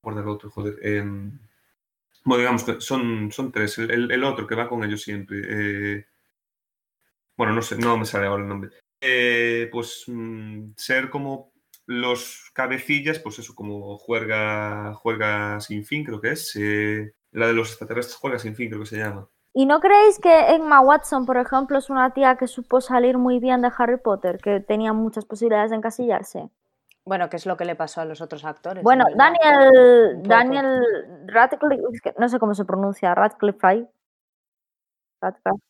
Por 0.00 0.28
otro. 0.28 0.52
Em, 0.82 1.38
bueno, 2.24 2.40
digamos 2.40 2.64
son, 2.84 3.30
son 3.30 3.52
tres. 3.52 3.78
El, 3.78 4.24
otro 4.24 4.46
que 4.46 4.54
va 4.54 4.68
con 4.68 4.82
ellos 4.84 5.02
siempre. 5.02 5.40
Eh, 5.48 6.06
bueno, 7.36 7.52
no 7.52 7.62
sé, 7.62 7.76
no 7.76 7.96
me 7.98 8.06
sale 8.06 8.26
ahora 8.26 8.42
el 8.42 8.48
nombre. 8.48 8.70
Eh, 9.00 9.68
pues 9.70 10.04
mm, 10.06 10.72
ser 10.76 11.10
como 11.10 11.52
los 11.86 12.50
cabecillas, 12.54 13.18
pues 13.18 13.38
eso, 13.38 13.54
como 13.54 13.98
juega, 13.98 14.94
juega 14.94 15.60
sin 15.60 15.84
fin, 15.84 16.04
creo 16.04 16.20
que 16.20 16.30
es. 16.30 16.56
Eh, 16.56 17.14
la 17.32 17.48
de 17.48 17.52
los 17.52 17.70
extraterrestres 17.70 18.16
juega 18.16 18.38
sin 18.38 18.54
fin, 18.56 18.68
creo 18.68 18.80
que 18.80 18.86
se 18.86 18.98
llama. 18.98 19.28
¿Y 19.52 19.66
no 19.66 19.80
creéis 19.80 20.18
que 20.18 20.54
Emma 20.54 20.80
Watson, 20.80 21.26
por 21.26 21.36
ejemplo, 21.36 21.78
es 21.78 21.90
una 21.90 22.12
tía 22.12 22.36
que 22.36 22.48
supo 22.48 22.80
salir 22.80 23.18
muy 23.18 23.38
bien 23.38 23.60
de 23.60 23.70
Harry 23.76 23.98
Potter, 23.98 24.38
que 24.42 24.60
tenía 24.60 24.92
muchas 24.92 25.24
posibilidades 25.26 25.70
de 25.70 25.76
encasillarse? 25.76 26.50
Bueno, 27.06 27.28
¿qué 27.28 27.36
es 27.36 27.44
lo 27.44 27.56
que 27.56 27.66
le 27.66 27.76
pasó 27.76 28.00
a 28.00 28.06
los 28.06 28.20
otros 28.22 28.44
actores? 28.44 28.82
Bueno, 28.82 29.04
Daniel, 29.14 30.22
Daniel 30.22 30.80
Radcliffe, 31.26 32.14
no 32.18 32.28
sé 32.28 32.38
cómo 32.38 32.54
se 32.54 32.64
pronuncia, 32.64 33.14
Radcliffe. 33.14 33.88
Radcliffe. 35.20 35.60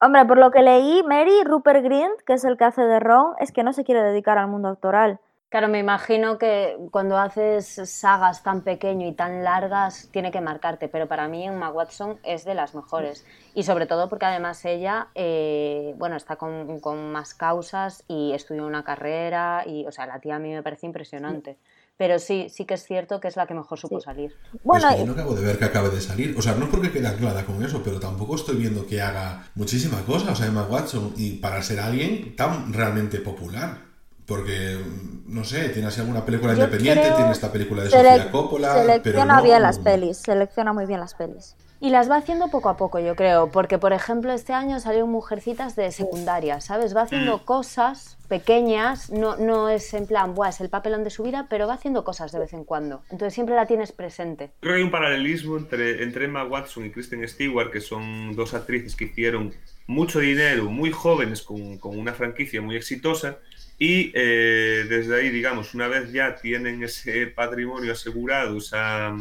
Hombre, 0.00 0.24
por 0.24 0.38
lo 0.38 0.50
que 0.50 0.62
leí, 0.62 1.02
Mary 1.02 1.42
Rupert 1.44 1.82
Grint, 1.82 2.20
que 2.24 2.34
es 2.34 2.44
el 2.44 2.56
que 2.56 2.64
hace 2.64 2.82
de 2.82 3.00
Ron, 3.00 3.34
es 3.40 3.52
que 3.52 3.64
no 3.64 3.72
se 3.72 3.84
quiere 3.84 4.02
dedicar 4.02 4.38
al 4.38 4.48
mundo 4.48 4.68
actoral. 4.68 5.20
Claro, 5.50 5.68
me 5.68 5.78
imagino 5.78 6.36
que 6.36 6.76
cuando 6.90 7.16
haces 7.16 7.80
sagas 7.84 8.42
tan 8.42 8.60
pequeño 8.60 9.08
y 9.08 9.12
tan 9.12 9.44
largas 9.44 10.10
tiene 10.12 10.30
que 10.30 10.42
marcarte, 10.42 10.88
pero 10.88 11.08
para 11.08 11.26
mí 11.26 11.46
Emma 11.46 11.70
Watson 11.70 12.18
es 12.22 12.44
de 12.44 12.54
las 12.54 12.74
mejores. 12.74 13.24
Y 13.54 13.62
sobre 13.62 13.86
todo 13.86 14.10
porque 14.10 14.26
además 14.26 14.62
ella, 14.66 15.08
eh, 15.14 15.94
bueno, 15.96 16.16
está 16.16 16.36
con, 16.36 16.78
más 17.10 17.32
causas 17.32 18.04
y 18.08 18.32
estudió 18.34 18.66
una 18.66 18.84
carrera 18.84 19.64
y, 19.66 19.86
o 19.86 19.92
sea, 19.92 20.04
la 20.04 20.20
tía 20.20 20.36
a 20.36 20.38
mí 20.38 20.50
me 20.50 20.62
parece 20.62 20.84
impresionante. 20.84 21.56
Pero 21.96 22.18
sí, 22.18 22.48
sí 22.50 22.66
que 22.66 22.74
es 22.74 22.84
cierto 22.84 23.18
que 23.18 23.28
es 23.28 23.36
la 23.36 23.46
que 23.46 23.54
mejor 23.54 23.78
supo 23.78 24.02
salir. 24.02 24.36
Bueno, 24.62 24.96
yo 24.98 25.06
no 25.06 25.12
acabo 25.12 25.34
de 25.34 25.46
ver 25.46 25.58
que 25.58 25.64
acabe 25.64 25.88
de 25.88 26.02
salir. 26.02 26.36
O 26.36 26.42
sea, 26.42 26.54
no 26.56 26.66
es 26.66 26.70
porque 26.70 26.92
quede 26.92 27.16
clara 27.16 27.46
con 27.46 27.64
eso, 27.64 27.80
pero 27.82 27.98
tampoco 27.98 28.36
estoy 28.36 28.56
viendo 28.56 28.86
que 28.86 29.00
haga 29.00 29.48
muchísimas 29.54 30.02
cosas, 30.02 30.28
o 30.28 30.36
sea, 30.36 30.46
Emma 30.46 30.64
Watson, 30.64 31.14
y 31.16 31.38
para 31.38 31.62
ser 31.62 31.80
alguien 31.80 32.36
tan 32.36 32.74
realmente 32.74 33.18
popular. 33.18 33.87
Porque, 34.28 34.78
no 35.26 35.42
sé, 35.42 35.70
tiene 35.70 35.88
así 35.88 36.00
alguna 36.00 36.22
película 36.22 36.52
independiente, 36.52 37.10
tiene 37.16 37.32
esta 37.32 37.50
película 37.50 37.84
de 37.84 37.88
Sofía 37.88 38.30
Coppola. 38.30 38.74
Selecciona 38.74 39.40
bien 39.40 39.62
las 39.62 39.78
pelis, 39.78 40.18
selecciona 40.18 40.74
muy 40.74 40.84
bien 40.84 41.00
las 41.00 41.14
pelis. 41.14 41.56
Y 41.80 41.88
las 41.88 42.10
va 42.10 42.16
haciendo 42.16 42.48
poco 42.48 42.68
a 42.68 42.76
poco, 42.76 42.98
yo 42.98 43.16
creo, 43.16 43.50
porque 43.50 43.78
por 43.78 43.94
ejemplo 43.94 44.32
este 44.32 44.52
año 44.52 44.80
salieron 44.80 45.10
Mujercitas 45.10 45.76
de 45.76 45.90
secundaria, 45.92 46.60
¿sabes? 46.60 46.94
Va 46.94 47.02
haciendo 47.02 47.38
mm. 47.38 47.44
cosas 47.44 48.18
pequeñas, 48.28 49.10
no, 49.10 49.36
no 49.36 49.70
es 49.70 49.94
en 49.94 50.06
plan, 50.06 50.34
Buah, 50.34 50.50
es 50.50 50.60
el 50.60 50.68
papelón 50.68 51.04
de 51.04 51.10
su 51.10 51.22
vida, 51.22 51.46
pero 51.48 51.66
va 51.66 51.74
haciendo 51.74 52.04
cosas 52.04 52.30
de 52.30 52.40
vez 52.40 52.52
en 52.52 52.64
cuando. 52.64 53.02
Entonces 53.04 53.32
siempre 53.32 53.54
la 53.54 53.64
tienes 53.64 53.92
presente. 53.92 54.50
Creo 54.60 54.74
que 54.74 54.78
hay 54.78 54.84
un 54.84 54.90
paralelismo 54.90 55.56
entre, 55.56 56.02
entre 56.02 56.26
Emma 56.26 56.44
Watson 56.44 56.84
y 56.84 56.90
Kristen 56.90 57.26
Stewart, 57.26 57.70
que 57.70 57.80
son 57.80 58.36
dos 58.36 58.52
actrices 58.52 58.94
que 58.94 59.04
hicieron 59.04 59.54
mucho 59.86 60.18
dinero, 60.18 60.64
muy 60.64 60.90
jóvenes, 60.90 61.40
con, 61.42 61.78
con 61.78 61.98
una 61.98 62.12
franquicia 62.12 62.60
muy 62.60 62.76
exitosa, 62.76 63.38
y 63.78 64.10
eh, 64.14 64.86
desde 64.88 65.14
ahí, 65.14 65.30
digamos, 65.30 65.72
una 65.74 65.86
vez 65.86 66.10
ya 66.10 66.34
tienen 66.34 66.82
ese 66.82 67.28
patrimonio 67.28 67.92
asegurado, 67.92 68.58
esa, 68.58 69.16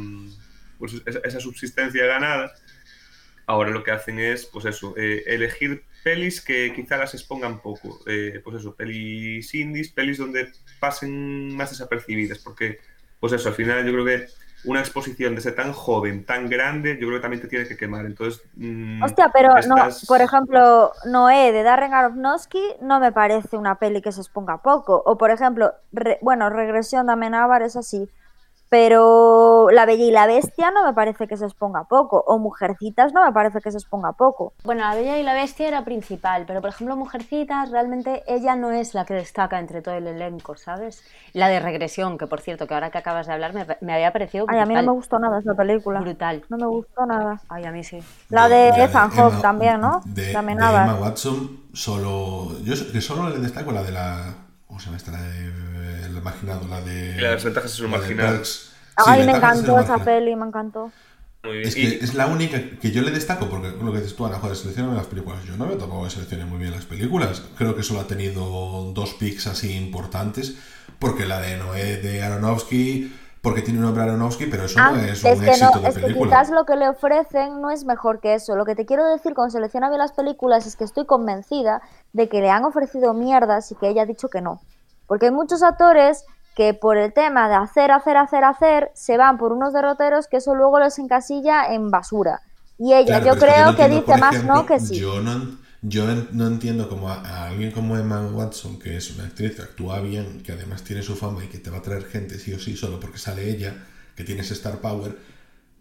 pues, 0.79 0.93
esa 1.05 1.39
subsistencia 1.39 2.05
ganada, 2.07 2.53
ahora 3.45 3.69
lo 3.69 3.83
que 3.83 3.91
hacen 3.91 4.17
es, 4.17 4.45
pues 4.45 4.65
eso, 4.65 4.95
eh, 4.97 5.23
elegir 5.27 5.83
pelis 6.03 6.41
que 6.41 6.73
quizá 6.73 6.97
las 6.97 7.13
expongan 7.13 7.61
poco. 7.61 8.01
Eh, 8.07 8.41
pues 8.43 8.57
eso, 8.57 8.75
pelis 8.75 9.53
indies, 9.53 9.89
pelis 9.89 10.17
donde 10.17 10.51
pasen 10.79 11.55
más 11.55 11.69
desapercibidas, 11.69 12.39
porque, 12.39 12.79
pues 13.19 13.33
eso, 13.33 13.49
al 13.49 13.55
final 13.55 13.85
yo 13.85 13.91
creo 13.91 14.05
que 14.05 14.27
una 14.67 14.81
exposición 14.81 15.33
de 15.33 15.41
ser 15.41 15.55
tan 15.55 15.71
joven, 15.71 16.25
tan 16.25 16.49
grande, 16.49 16.97
yo 16.99 17.07
creo 17.07 17.13
que 17.13 17.21
también 17.21 17.41
te 17.41 17.47
tiene 17.47 17.67
que 17.67 17.77
quemar. 17.77 18.05
Entonces, 18.05 18.41
mm, 18.55 19.01
Hostia, 19.01 19.31
pero 19.33 19.55
no, 19.67 19.75
por 20.07 20.21
ejemplo, 20.21 20.91
Noé 21.05 21.53
de 21.53 21.63
Darren 21.63 21.93
Aronofsky 21.93 22.61
no 22.81 22.99
me 22.99 23.11
parece 23.11 23.57
una 23.57 23.75
peli 23.75 24.01
que 24.01 24.11
se 24.11 24.21
exponga 24.21 24.61
poco. 24.61 25.01
O 25.05 25.17
por 25.17 25.31
ejemplo, 25.31 25.73
bueno, 26.21 26.49
Regresión 26.49 27.07
de 27.07 27.13
Amenábar 27.13 27.61
es 27.61 27.77
así. 27.77 28.09
Pero 28.69 29.69
La 29.71 29.85
Bella 29.85 30.03
y 30.03 30.11
la 30.11 30.27
Bestia 30.27 30.71
no 30.71 30.85
me 30.85 30.93
parece 30.93 31.27
que 31.27 31.37
se 31.37 31.45
exponga 31.45 31.85
poco, 31.85 32.23
o 32.27 32.37
Mujercitas 32.37 33.13
no 33.13 33.25
me 33.25 33.31
parece 33.31 33.61
que 33.61 33.71
se 33.71 33.77
exponga 33.77 34.11
poco. 34.13 34.53
Bueno, 34.63 34.81
La 34.81 34.95
Bella 34.95 35.17
y 35.17 35.23
la 35.23 35.33
Bestia 35.33 35.67
era 35.67 35.85
principal, 35.85 36.45
pero 36.45 36.61
por 36.61 36.69
ejemplo 36.69 36.95
Mujercitas 36.95 37.71
realmente 37.71 38.23
ella 38.27 38.55
no 38.55 38.71
es 38.71 38.93
la 38.93 39.05
que 39.05 39.13
destaca 39.13 39.59
entre 39.59 39.81
todo 39.81 39.95
el 39.95 40.07
elenco, 40.07 40.57
¿sabes? 40.57 41.03
La 41.33 41.47
de 41.47 41.59
Regresión, 41.59 42.17
que 42.17 42.27
por 42.27 42.41
cierto, 42.41 42.67
que 42.67 42.73
ahora 42.73 42.91
que 42.91 42.97
acabas 42.97 43.27
de 43.27 43.33
hablar 43.33 43.53
me, 43.53 43.93
había 43.93 44.11
parecido 44.11 44.45
brutal. 44.45 44.59
Ay, 44.59 44.63
a 44.63 44.65
mí 44.65 44.73
no 44.75 44.91
me 44.91 44.97
gustó 44.97 45.19
nada 45.19 45.39
esa 45.39 45.53
película. 45.53 45.99
Brutal. 45.99 46.43
No 46.49 46.57
me 46.57 46.67
gustó 46.67 47.05
nada. 47.05 47.41
Ay, 47.49 47.65
a 47.65 47.71
mí 47.71 47.83
sí. 47.83 47.99
La 48.29 48.49
de, 48.49 48.69
Ethan 48.69 49.09
Hawke 49.11 49.41
también, 49.41 49.79
¿no? 49.79 50.01
De, 50.05 50.31
Emma 50.31 50.95
Watson, 50.99 51.61
solo... 51.73 52.59
Yo 52.63 52.73
que 52.91 53.01
solo 53.01 53.29
le 53.29 53.39
destaco 53.39 53.71
la 53.71 53.83
de 53.83 53.91
la... 53.91 54.35
¿Cómo 54.77 54.83
se 54.83 54.85
llama 54.85 54.97
esta? 54.97 55.11
La 55.11 56.13
de 56.13 56.21
marginado, 56.21 56.67
la 56.67 56.81
de. 56.81 57.15
Y 57.17 57.21
las 57.21 57.43
ventajas 57.43 57.73
es 57.73 57.79
un 57.79 57.89
marginal. 57.89 58.43
Ay, 58.95 59.25
me 59.25 59.31
encantó 59.31 59.79
esa 59.79 59.97
peli, 59.97 60.35
me 60.35 60.45
encantó. 60.45 60.91
Es 61.41 61.73
que 61.73 61.95
es 61.95 62.13
la 62.13 62.27
única 62.27 62.61
que 62.79 62.91
yo 62.91 63.01
le 63.01 63.09
destaco, 63.09 63.49
porque 63.49 63.69
lo 63.69 63.91
que 63.91 64.01
dices 64.01 64.15
tú, 64.15 64.27
Ana, 64.27 64.37
joder, 64.37 64.55
selecciona 64.55 64.93
las 64.93 65.07
películas. 65.07 65.43
Yo 65.45 65.57
no 65.57 65.65
me 65.65 65.77
tocado 65.77 66.03
que 66.03 66.11
seleccione 66.11 66.45
muy 66.45 66.59
bien 66.59 66.71
las 66.71 66.85
películas. 66.85 67.41
Creo 67.57 67.75
que 67.75 67.81
solo 67.81 68.01
ha 68.01 68.07
tenido 68.07 68.91
dos 68.93 69.15
picks 69.15 69.47
así 69.47 69.73
importantes, 69.73 70.57
porque 70.99 71.25
la 71.25 71.41
de 71.41 71.57
Noé 71.57 71.97
de 71.97 72.21
Aronofsky, 72.21 73.11
porque 73.47 73.61
tiene 73.61 73.79
un 73.79 73.85
nombre 73.85 74.03
Aronofsky, 74.03 74.47
pero 74.47 74.65
eso 74.65 74.77
no 74.77 74.85
ah, 74.87 75.07
es, 75.09 75.23
un 75.23 75.31
éxito 75.31 75.79
de 75.79 75.87
es 75.87 75.95
película. 75.95 76.11
Que 76.11 76.13
quizás 76.13 76.49
lo 76.49 76.65
que 76.65 76.75
le 76.75 76.89
ofrecen 76.89 77.61
no 77.61 77.71
es 77.71 77.85
mejor 77.85 78.19
que 78.19 78.33
eso. 78.33 78.57
Lo 78.57 78.65
que 78.65 78.75
te 78.75 78.85
quiero 78.85 79.05
decir 79.05 79.33
con 79.33 79.51
selecciona 79.51 79.87
bien 79.87 79.99
las 79.99 80.11
películas 80.11 80.67
es 80.67 80.75
que 80.75 80.83
estoy 80.83 81.05
convencida 81.05 81.81
de 82.11 82.27
que 82.27 82.41
le 82.41 82.49
han 82.49 82.65
ofrecido 82.65 83.13
mierdas 83.13 83.71
y 83.71 83.75
que 83.75 83.87
ella 83.87 84.01
ha 84.01 84.05
dicho 84.05 84.27
que 84.27 84.41
no. 84.41 84.59
Porque 85.07 85.27
hay 85.27 85.31
muchos 85.31 85.63
actores 85.63 86.25
que 86.57 86.73
por 86.73 86.97
el 86.97 87.13
tema 87.13 87.47
de 87.47 87.55
hacer, 87.55 87.91
hacer, 87.91 88.17
hacer, 88.17 88.43
hacer, 88.43 88.91
se 88.93 89.15
van 89.15 89.37
por 89.37 89.53
unos 89.53 89.71
derroteros 89.71 90.27
que 90.27 90.37
eso 90.37 90.53
luego 90.53 90.77
les 90.81 90.99
encasilla 90.99 91.71
en 91.71 91.89
basura. 91.89 92.41
Y 92.77 92.93
ella, 92.95 93.19
yo 93.19 93.37
creo 93.37 93.77
que, 93.77 93.87
dice 93.87 94.17
más 94.17 94.43
no 94.43 94.65
que 94.65 94.81
sí. 94.81 94.99
Yo 94.99 95.21
no, 95.21 95.57
yo 95.81 96.05
no 96.31 96.47
entiendo 96.47 96.89
como 96.89 97.09
a, 97.09 97.47
alguien 97.47 97.71
como 97.71 97.97
Emma 97.97 98.25
Watson, 98.27 98.79
que 98.79 98.97
es 98.97 99.11
una 99.11 99.25
actriz 99.25 99.55
que 99.55 99.61
actúa 99.61 100.01
bien, 100.01 100.41
que 100.41 100.51
además 100.51 100.83
tiene 100.83 101.03
su 101.03 101.15
fama 101.15 101.43
y 101.43 101.47
que 101.47 101.59
te 101.59 101.69
va 101.69 101.77
a 101.77 101.81
traer 101.81 102.05
gente 102.05 102.39
sí 102.39 102.53
o 102.53 102.59
sí 102.59 102.75
solo 102.75 102.99
porque 102.99 103.19
sale 103.19 103.49
ella, 103.49 103.85
que 104.15 104.23
tiene 104.23 104.41
star 104.41 104.79
power, 104.81 105.15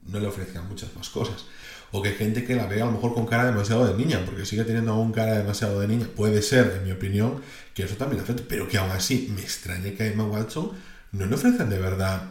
no 0.07 0.21
le 0.21 0.27
ofrezcan 0.27 0.69
muchas 0.69 0.95
más 0.95 1.09
cosas. 1.09 1.47
O 1.93 2.03
que 2.03 2.11
gente 2.13 2.45
que 2.45 2.55
la 2.57 2.67
vea 2.67 2.83
a 2.83 2.87
lo 2.87 2.93
mejor 2.93 3.15
con 3.15 3.27
cara 3.27 3.47
demasiado 3.47 3.87
de 3.87 3.97
niña, 3.97 4.23
porque 4.27 4.45
sigue 4.45 4.65
teniendo 4.65 4.93
aún 4.93 5.13
cara 5.13 5.39
demasiado 5.39 5.81
de 5.81 5.89
niña. 5.89 6.09
Puede 6.15 6.43
ser, 6.43 6.75
en 6.79 6.85
mi 6.85 6.93
opinión, 6.93 7.41
que 7.75 7.85
eso 7.85 7.97
también 7.97 8.21
afecte, 8.21 8.43
pero 8.47 8.69
que 8.69 8.77
aún 8.77 8.91
así 8.91 9.33
me 9.35 9.41
extrañe 9.41 9.95
que 9.95 10.03
a 10.03 10.07
Emma 10.07 10.25
Watson 10.25 10.73
no 11.13 11.27
le 11.27 11.35
ofrezcan 11.35 11.71
de 11.71 11.79
verdad 11.79 12.31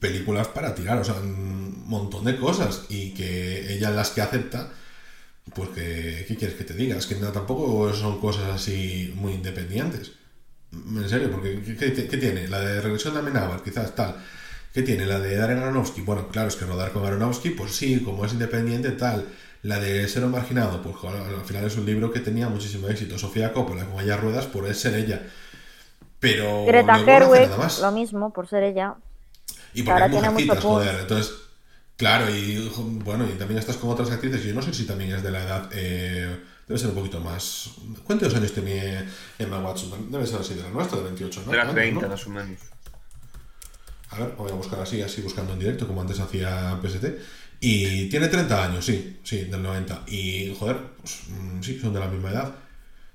películas 0.00 0.48
para 0.48 0.74
tirar, 0.74 0.98
o 0.98 1.04
sea, 1.04 1.14
un 1.14 1.88
montón 1.88 2.24
de 2.24 2.36
cosas 2.36 2.82
y 2.90 3.14
que 3.14 3.72
ella 3.74 3.90
las 3.90 4.10
que 4.10 4.20
acepta 4.20 4.70
pues 5.52 5.70
que, 5.70 6.24
¿qué 6.26 6.36
quieres 6.36 6.56
que 6.56 6.64
te 6.64 6.74
diga? 6.74 6.96
Es 6.96 7.06
que 7.06 7.16
no, 7.16 7.30
tampoco 7.30 7.92
son 7.92 8.20
cosas 8.20 8.50
así 8.50 9.12
muy 9.16 9.32
independientes. 9.32 10.12
En 10.72 11.08
serio, 11.08 11.30
porque 11.30 11.60
¿qué, 11.78 12.16
tiene? 12.16 12.48
La 12.48 12.60
de 12.60 12.80
Regresión 12.80 13.14
de 13.14 13.20
Amenábar, 13.20 13.62
quizás 13.62 13.94
tal. 13.94 14.16
¿Qué 14.72 14.82
tiene? 14.82 15.06
La 15.06 15.20
de 15.20 15.36
Darren 15.36 15.58
Aronofsky. 15.58 16.00
Bueno, 16.00 16.28
claro, 16.28 16.48
es 16.48 16.56
que 16.56 16.64
rodar 16.64 16.92
con 16.92 17.04
Aronofsky, 17.04 17.50
pues 17.50 17.76
sí, 17.76 18.00
como 18.00 18.24
es 18.24 18.32
independiente, 18.32 18.90
tal. 18.92 19.26
La 19.62 19.78
de 19.78 20.06
Ser 20.08 20.24
un 20.24 20.32
marginado, 20.32 20.82
pues 20.82 20.96
al 21.04 21.44
final 21.44 21.64
es 21.64 21.76
un 21.76 21.86
libro 21.86 22.10
que 22.10 22.20
tenía 22.20 22.48
muchísimo 22.48 22.88
éxito. 22.88 23.18
Sofía 23.18 23.52
Coppola, 23.52 23.86
con 23.86 24.02
ella 24.02 24.16
ruedas, 24.16 24.46
por 24.46 24.72
ser 24.74 24.94
ella. 24.94 25.22
Pero. 26.18 26.64
Greta 26.66 26.98
Gerwig, 26.98 27.50
lo 27.80 27.92
mismo, 27.92 28.32
por 28.32 28.48
ser 28.48 28.64
ella. 28.64 28.94
Y 29.72 29.82
porque 29.82 30.02
Ahora 30.02 30.10
tiene 30.10 30.30
mucho 30.30 30.60
joder. 30.60 31.00
Entonces, 31.00 31.32
Claro, 31.96 32.28
y 32.28 32.70
bueno, 33.04 33.24
y 33.24 33.38
también 33.38 33.58
estás 33.58 33.76
con 33.76 33.90
otras 33.90 34.10
actrices. 34.10 34.42
Yo 34.42 34.54
no 34.54 34.62
sé 34.62 34.74
si 34.74 34.84
también 34.84 35.12
es 35.12 35.22
de 35.22 35.30
la 35.30 35.44
edad. 35.44 35.70
Eh, 35.72 36.36
debe 36.66 36.78
ser 36.78 36.88
un 36.88 36.96
poquito 36.96 37.20
más. 37.20 37.70
¿Cuántos 38.04 38.34
años 38.34 38.52
tenía 38.52 39.06
Emma 39.38 39.60
Watson? 39.60 40.10
Debe 40.10 40.26
ser 40.26 40.40
así 40.40 40.54
de 40.54 40.62
la 40.62 40.70
nuestra, 40.70 40.98
de 40.98 41.04
28, 41.04 41.42
¿no? 41.46 41.52
De 41.52 41.58
las 41.58 41.72
30, 41.72 42.08
más 42.08 42.26
o 42.26 42.30
menos. 42.30 42.58
A 44.10 44.18
ver, 44.18 44.34
voy 44.36 44.50
a 44.50 44.54
buscar 44.54 44.80
así, 44.80 45.02
así 45.02 45.22
buscando 45.22 45.52
en 45.52 45.60
directo, 45.60 45.86
como 45.86 46.00
antes 46.00 46.18
hacía 46.18 46.78
PST. 46.82 47.04
Y 47.60 48.08
tiene 48.08 48.28
30 48.28 48.64
años, 48.64 48.84
sí, 48.84 49.20
sí, 49.22 49.44
del 49.44 49.62
90. 49.62 50.02
Y, 50.08 50.54
joder, 50.58 50.78
pues, 51.00 51.20
mm, 51.28 51.62
sí, 51.62 51.78
son 51.78 51.94
de 51.94 52.00
la 52.00 52.08
misma 52.08 52.30
edad. 52.30 52.54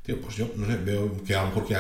Tío, 0.04 0.22
pues 0.22 0.38
yo, 0.38 0.52
no 0.56 0.66
sé, 0.66 0.78
veo 0.78 1.22
que 1.24 1.36
a 1.36 1.42
lo 1.42 1.48
mejor 1.50 1.68
que 1.68 1.76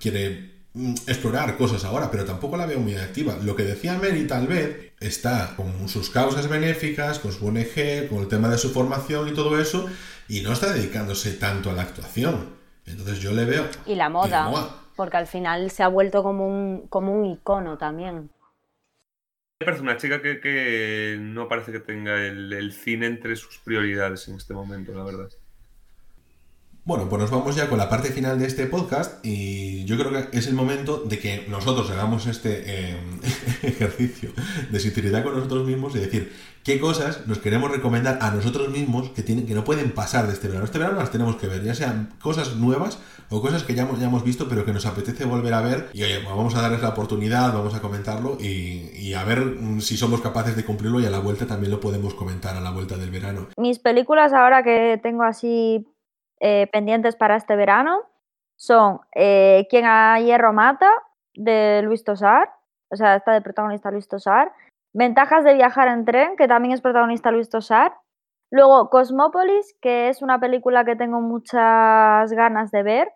quiere 0.00 0.57
explorar 1.06 1.56
cosas 1.56 1.84
ahora, 1.84 2.10
pero 2.10 2.24
tampoco 2.24 2.56
la 2.56 2.66
veo 2.66 2.78
muy 2.78 2.94
activa. 2.94 3.36
Lo 3.42 3.56
que 3.56 3.64
decía 3.64 3.98
Mary 3.98 4.26
tal 4.26 4.46
vez 4.46 4.92
está 5.00 5.54
con 5.56 5.88
sus 5.88 6.10
causas 6.10 6.48
benéficas, 6.48 7.18
con 7.18 7.32
su 7.32 7.46
ONG, 7.46 8.08
con 8.08 8.20
el 8.20 8.28
tema 8.28 8.48
de 8.48 8.58
su 8.58 8.70
formación 8.70 9.28
y 9.28 9.34
todo 9.34 9.58
eso, 9.60 9.88
y 10.28 10.42
no 10.42 10.52
está 10.52 10.72
dedicándose 10.72 11.32
tanto 11.32 11.70
a 11.70 11.72
la 11.72 11.82
actuación. 11.82 12.56
Entonces 12.86 13.20
yo 13.20 13.32
le 13.32 13.44
veo... 13.44 13.66
Y 13.86 13.96
la 13.96 14.08
moda, 14.08 14.50
porque 14.96 15.16
al 15.16 15.26
final 15.26 15.70
se 15.70 15.82
ha 15.82 15.88
vuelto 15.88 16.22
como 16.22 16.46
un, 16.46 16.86
como 16.88 17.12
un 17.12 17.26
icono 17.26 17.76
también. 17.76 18.30
Me 19.60 19.64
parece 19.64 19.82
una 19.82 19.96
chica 19.96 20.22
que, 20.22 21.16
no 21.20 21.48
parece 21.48 21.72
que 21.72 21.80
tenga 21.80 22.24
el 22.24 22.72
cine 22.72 23.06
entre 23.06 23.34
sus 23.36 23.58
prioridades 23.58 24.28
en 24.28 24.36
este 24.36 24.54
momento, 24.54 24.92
la 24.94 25.04
verdad. 25.04 25.28
Bueno, 26.88 27.06
pues 27.06 27.20
nos 27.20 27.30
vamos 27.30 27.54
ya 27.54 27.68
con 27.68 27.76
la 27.76 27.90
parte 27.90 28.08
final 28.08 28.38
de 28.38 28.46
este 28.46 28.64
podcast 28.64 29.22
y 29.22 29.84
yo 29.84 29.98
creo 29.98 30.10
que 30.10 30.38
es 30.38 30.46
el 30.46 30.54
momento 30.54 31.02
de 31.04 31.18
que 31.18 31.44
nosotros 31.46 31.90
hagamos 31.90 32.26
este 32.26 32.92
em, 32.92 33.20
ejercicio 33.62 34.30
de 34.70 34.80
sinceridad 34.80 35.22
con 35.22 35.34
nosotros 35.34 35.66
mismos 35.66 35.94
y 35.94 35.98
decir 35.98 36.32
qué 36.64 36.80
cosas 36.80 37.26
nos 37.26 37.40
queremos 37.40 37.70
recomendar 37.70 38.20
a 38.22 38.30
nosotros 38.30 38.70
mismos 38.70 39.10
que, 39.10 39.22
tienen, 39.22 39.46
que 39.46 39.52
no 39.52 39.64
pueden 39.64 39.90
pasar 39.90 40.28
de 40.28 40.32
este 40.32 40.48
verano. 40.48 40.64
Este 40.64 40.78
verano 40.78 40.98
las 40.98 41.10
tenemos 41.10 41.36
que 41.36 41.46
ver, 41.46 41.62
ya 41.62 41.74
sean 41.74 42.08
cosas 42.22 42.56
nuevas 42.56 42.98
o 43.28 43.42
cosas 43.42 43.64
que 43.64 43.74
ya 43.74 43.82
hemos, 43.82 44.00
ya 44.00 44.06
hemos 44.06 44.24
visto 44.24 44.48
pero 44.48 44.64
que 44.64 44.72
nos 44.72 44.86
apetece 44.86 45.26
volver 45.26 45.52
a 45.52 45.60
ver 45.60 45.90
y 45.92 46.04
oye, 46.04 46.24
vamos 46.24 46.54
a 46.54 46.62
darles 46.62 46.80
la 46.80 46.88
oportunidad, 46.88 47.52
vamos 47.52 47.74
a 47.74 47.82
comentarlo 47.82 48.38
y, 48.40 48.92
y 48.98 49.12
a 49.12 49.24
ver 49.24 49.40
mm, 49.40 49.82
si 49.82 49.98
somos 49.98 50.22
capaces 50.22 50.56
de 50.56 50.64
cumplirlo 50.64 51.00
y 51.00 51.04
a 51.04 51.10
la 51.10 51.18
vuelta 51.18 51.46
también 51.46 51.70
lo 51.70 51.80
podemos 51.80 52.14
comentar 52.14 52.56
a 52.56 52.62
la 52.62 52.70
vuelta 52.70 52.96
del 52.96 53.10
verano. 53.10 53.48
Mis 53.58 53.78
películas 53.78 54.32
ahora 54.32 54.62
que 54.62 54.98
tengo 55.02 55.24
así 55.24 55.86
eh, 56.40 56.68
pendientes 56.72 57.16
para 57.16 57.36
este 57.36 57.56
verano 57.56 58.02
son 58.56 59.00
eh, 59.14 59.66
Quien 59.70 59.84
a 59.86 60.18
hierro 60.20 60.52
mata, 60.52 60.90
de 61.34 61.80
Luis 61.84 62.04
Tosar, 62.04 62.50
o 62.90 62.96
sea, 62.96 63.16
está 63.16 63.32
de 63.32 63.42
protagonista 63.42 63.90
Luis 63.90 64.08
Tosar. 64.08 64.52
Ventajas 64.92 65.44
de 65.44 65.54
viajar 65.54 65.88
en 65.88 66.04
tren, 66.04 66.36
que 66.36 66.48
también 66.48 66.74
es 66.74 66.80
protagonista 66.80 67.30
Luis 67.30 67.48
Tosar. 67.48 67.92
Luego 68.50 68.90
Cosmópolis, 68.90 69.76
que 69.80 70.08
es 70.08 70.22
una 70.22 70.40
película 70.40 70.84
que 70.84 70.96
tengo 70.96 71.20
muchas 71.20 72.32
ganas 72.32 72.70
de 72.70 72.82
ver 72.82 73.12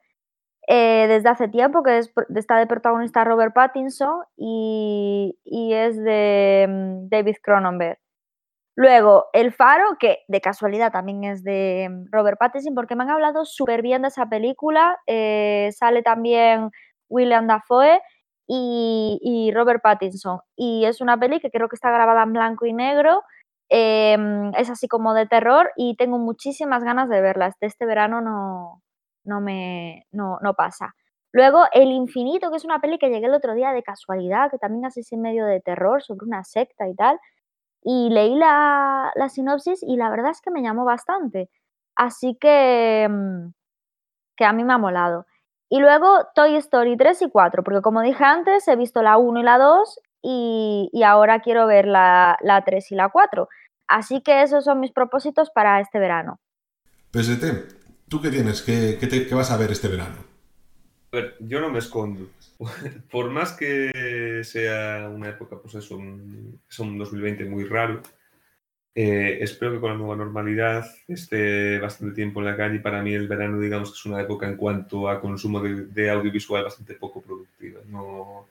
eh, 0.68 1.06
desde 1.08 1.30
hace 1.30 1.48
tiempo, 1.48 1.82
que 1.82 1.98
es, 1.98 2.12
está 2.36 2.58
de 2.58 2.66
protagonista 2.66 3.24
Robert 3.24 3.54
Pattinson 3.54 4.24
y, 4.36 5.38
y 5.44 5.72
es 5.72 5.96
de 6.02 6.66
mm, 6.68 7.08
David 7.08 7.36
Cronenberg. 7.42 7.98
Luego, 8.74 9.26
El 9.34 9.52
Faro, 9.52 9.96
que 9.98 10.20
de 10.28 10.40
casualidad 10.40 10.92
también 10.92 11.24
es 11.24 11.44
de 11.44 11.88
mm, 11.90 12.06
Robert 12.10 12.38
Pattinson, 12.38 12.74
porque 12.74 12.96
me 12.96 13.04
han 13.04 13.10
hablado 13.10 13.44
súper 13.44 13.82
bien 13.82 14.02
de 14.02 14.08
esa 14.08 14.26
película. 14.26 14.98
Eh, 15.06 15.70
sale 15.72 16.02
también 16.02 16.70
William 17.08 17.46
Dafoe 17.46 18.00
y, 18.48 19.50
Robert 19.54 19.82
Pattinson. 19.82 20.40
Y 20.56 20.84
es 20.86 21.00
una 21.00 21.18
peli 21.18 21.40
que 21.40 21.50
creo 21.50 21.68
que 21.68 21.76
está 21.76 21.90
grabada 21.90 22.22
en 22.22 22.32
blanco 22.32 22.66
y 22.66 22.72
negro. 22.72 23.22
Em, 23.68 24.52
es 24.56 24.70
así 24.70 24.88
como 24.88 25.14
de 25.14 25.26
terror 25.26 25.72
y 25.76 25.96
tengo 25.96 26.18
muchísimas 26.18 26.84
ganas 26.84 27.08
de 27.08 27.20
verla. 27.20 27.48
Este, 27.48 27.66
este 27.66 27.86
verano 27.86 28.20
no, 28.20 28.82
no 29.24 29.40
me 29.40 30.06
no, 30.12 30.38
no 30.42 30.54
pasa. 30.54 30.94
Luego, 31.32 31.64
El 31.72 31.90
Infinito, 31.92 32.50
que 32.50 32.56
es 32.58 32.64
una 32.64 32.80
peli 32.80 32.98
que 32.98 33.08
llegué 33.10 33.26
el 33.26 33.34
otro 33.34 33.54
día 33.54 33.72
de 33.72 33.82
casualidad, 33.82 34.50
que 34.50 34.58
también 34.58 34.84
así 34.86 35.02
en 35.12 35.22
medio 35.22 35.46
de 35.46 35.60
terror, 35.60 36.02
sobre 36.02 36.26
una 36.26 36.44
secta 36.44 36.88
y 36.88 36.94
tal 36.94 37.18
y 37.82 38.10
leí 38.10 38.34
la, 38.36 39.12
sinopsis 39.28 39.82
y 39.82 39.96
la 39.96 40.10
verdad 40.10 40.30
es 40.30 40.40
que 40.40 40.50
me 40.50 40.62
llamó 40.62 40.84
bastante. 40.84 41.50
Así 41.96 42.36
que, 42.40 43.08
mm, 43.10 43.52
que 44.36 44.44
a 44.44 44.52
mí 44.52 44.64
me 44.64 44.72
ha 44.72 44.78
molado. 44.78 45.26
Y 45.68 45.80
luego 45.80 46.28
Toy 46.34 46.56
Story 46.56 46.96
3 46.96 47.22
y 47.22 47.30
4, 47.30 47.64
porque 47.64 47.82
como 47.82 48.02
dije 48.02 48.24
antes, 48.24 48.68
he 48.68 48.76
visto 48.76 49.02
la 49.02 49.16
1 49.16 49.40
y 49.40 49.42
la 49.42 49.58
2 49.58 50.00
y, 50.22 51.02
ahora 51.04 51.40
quiero 51.40 51.66
ver 51.66 51.86
la, 51.86 52.62
3 52.64 52.92
y 52.92 52.94
la 52.94 53.08
4. 53.08 53.48
Así 53.88 54.20
que 54.22 54.42
esos 54.42 54.64
son 54.64 54.80
mis 54.80 54.92
propósitos 54.92 55.50
para 55.50 55.80
este 55.80 55.98
verano. 55.98 56.38
PST, 57.12 57.44
¿tú 58.08 58.20
qué 58.20 58.30
tienes? 58.30 58.62
¿Qué, 58.62 58.98
qué 58.98 59.34
vas 59.34 59.50
a 59.50 59.56
ver 59.56 59.72
este 59.72 59.88
verano? 59.88 60.16
A 61.12 61.16
ver, 61.16 61.36
yo 61.40 61.60
no 61.60 61.68
me 61.68 61.78
escondo. 61.78 62.26
por 63.10 63.30
más 63.30 63.52
que 63.52 64.42
sea 64.44 65.08
una 65.08 65.30
época, 65.30 65.58
pues 65.60 65.74
eso, 65.74 65.96
un, 65.96 66.60
es 66.68 66.78
un 66.78 66.98
2020 66.98 67.44
muy 67.44 67.64
raro, 67.64 68.02
eh, 68.94 69.38
espero 69.40 69.72
que 69.72 69.80
con 69.80 69.90
la 69.90 69.96
nueva 69.96 70.16
normalidad 70.16 70.84
esté 71.08 71.78
bastante 71.78 72.14
tiempo 72.14 72.40
en 72.40 72.46
la 72.46 72.56
calle 72.56 72.78
para 72.78 73.00
mí 73.02 73.14
el 73.14 73.26
verano, 73.26 73.58
digamos, 73.58 73.90
que 73.90 73.96
es 73.96 74.04
una 74.04 74.20
época 74.20 74.46
en 74.46 74.56
cuanto 74.56 75.08
a 75.08 75.18
consumo 75.18 75.60
de, 75.60 76.10
audiovisual 76.10 76.64
bastante 76.64 76.94
poco 76.94 77.22
productiva. 77.22 77.80
No, 77.88 78.46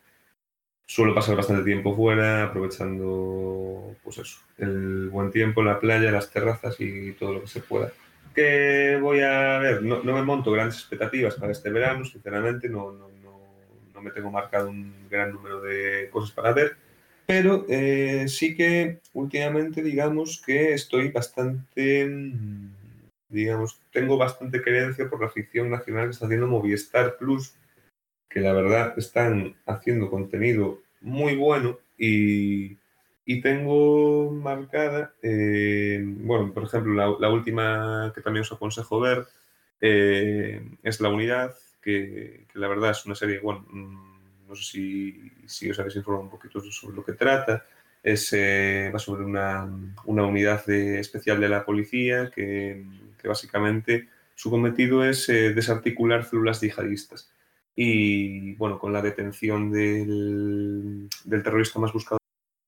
suelo 0.85 1.13
pasar 1.13 1.35
bastante 1.35 1.63
tiempo 1.63 1.95
fuera, 1.95 2.45
aprovechando, 2.45 3.95
pues 4.03 4.17
eso, 4.17 4.39
el 4.57 5.09
buen 5.09 5.29
tiempo, 5.29 5.61
la 5.61 5.79
playa, 5.79 6.11
las 6.11 6.31
terrazas 6.31 6.75
y 6.79 7.11
todo 7.13 7.33
lo 7.33 7.41
que 7.41 7.47
se 7.47 7.61
pueda. 7.61 7.91
¿Qué 8.33 8.97
voy 8.99 9.19
a 9.19 9.59
ver? 9.59 9.83
No, 9.83 10.01
me 10.03 10.23
monto 10.23 10.51
grandes 10.51 10.77
expectativas 10.77 11.35
para 11.35 11.51
este 11.51 11.69
verano, 11.69 12.03
sinceramente, 12.03 12.67
no, 12.67 12.91
no 12.91 13.20
me 14.01 14.11
tengo 14.11 14.31
marcado 14.31 14.69
un 14.69 14.93
gran 15.09 15.31
número 15.31 15.61
de 15.61 16.09
cosas 16.11 16.31
para 16.31 16.53
ver, 16.53 16.77
pero 17.25 17.65
eh, 17.69 18.25
sí 18.27 18.55
que 18.55 18.99
últimamente 19.13 19.81
digamos 19.81 20.41
que 20.45 20.73
estoy 20.73 21.11
bastante, 21.11 22.05
mm, 22.05 22.73
digamos, 23.29 23.79
tengo 23.91 24.17
bastante 24.17 24.61
creencia 24.61 25.09
por 25.09 25.21
la 25.21 25.29
ficción 25.29 25.69
nacional 25.69 26.07
que 26.07 26.11
está 26.11 26.25
haciendo 26.25 26.47
Movistar 26.47 27.17
Plus, 27.17 27.53
que 28.29 28.41
la 28.41 28.53
verdad 28.53 28.93
están 28.97 29.55
haciendo 29.65 30.09
contenido 30.09 30.81
muy 31.01 31.35
bueno 31.35 31.79
y, 31.97 32.77
tengo 33.41 34.29
marcada, 34.29 35.13
eh, 35.23 36.03
bueno, 36.03 36.53
por 36.53 36.63
ejemplo, 36.63 37.17
la, 37.17 37.29
última 37.29 38.11
que 38.13 38.19
también 38.19 38.41
os 38.41 38.51
aconsejo 38.51 38.99
ver 38.99 39.25
eh, 39.79 40.61
es 40.83 40.99
La 40.99 41.07
Unidad, 41.07 41.55
que, 41.81 42.45
la 42.53 42.67
verdad 42.67 42.91
es 42.91 43.05
una 43.05 43.15
serie, 43.15 43.39
bueno, 43.39 43.65
mm, 43.69 44.47
no 44.47 44.55
sé 44.55 44.63
si, 44.63 45.31
si 45.45 45.69
os 45.69 45.79
habéis 45.79 45.95
informado 45.95 46.25
un 46.25 46.29
poquito 46.29 46.61
sobre 46.61 46.95
lo 46.95 47.03
que 47.03 47.13
trata. 47.13 47.65
Es, 48.03 48.33
eh, 48.33 48.91
va 48.93 48.99
sobre 48.99 49.23
una, 49.23 49.69
una 50.05 50.25
unidad 50.25 50.65
de, 50.65 50.99
especial 50.99 51.39
de 51.39 51.49
la 51.49 51.63
policía 51.65 52.31
que, 52.33 52.83
que 53.21 53.27
básicamente 53.27 54.09
su 54.35 54.49
cometido 54.49 55.05
es 55.05 55.29
eh, 55.29 55.53
desarticular 55.53 56.25
células 56.25 56.61
yihadistas. 56.61 57.31
y 57.75 58.53
bueno, 58.55 58.79
con 58.79 58.91
la 58.93 59.01
detención 59.01 59.71
del, 59.71 61.07
del 61.25 61.43
terrorista 61.43 61.79
más 61.79 61.93
buscado 61.93 62.19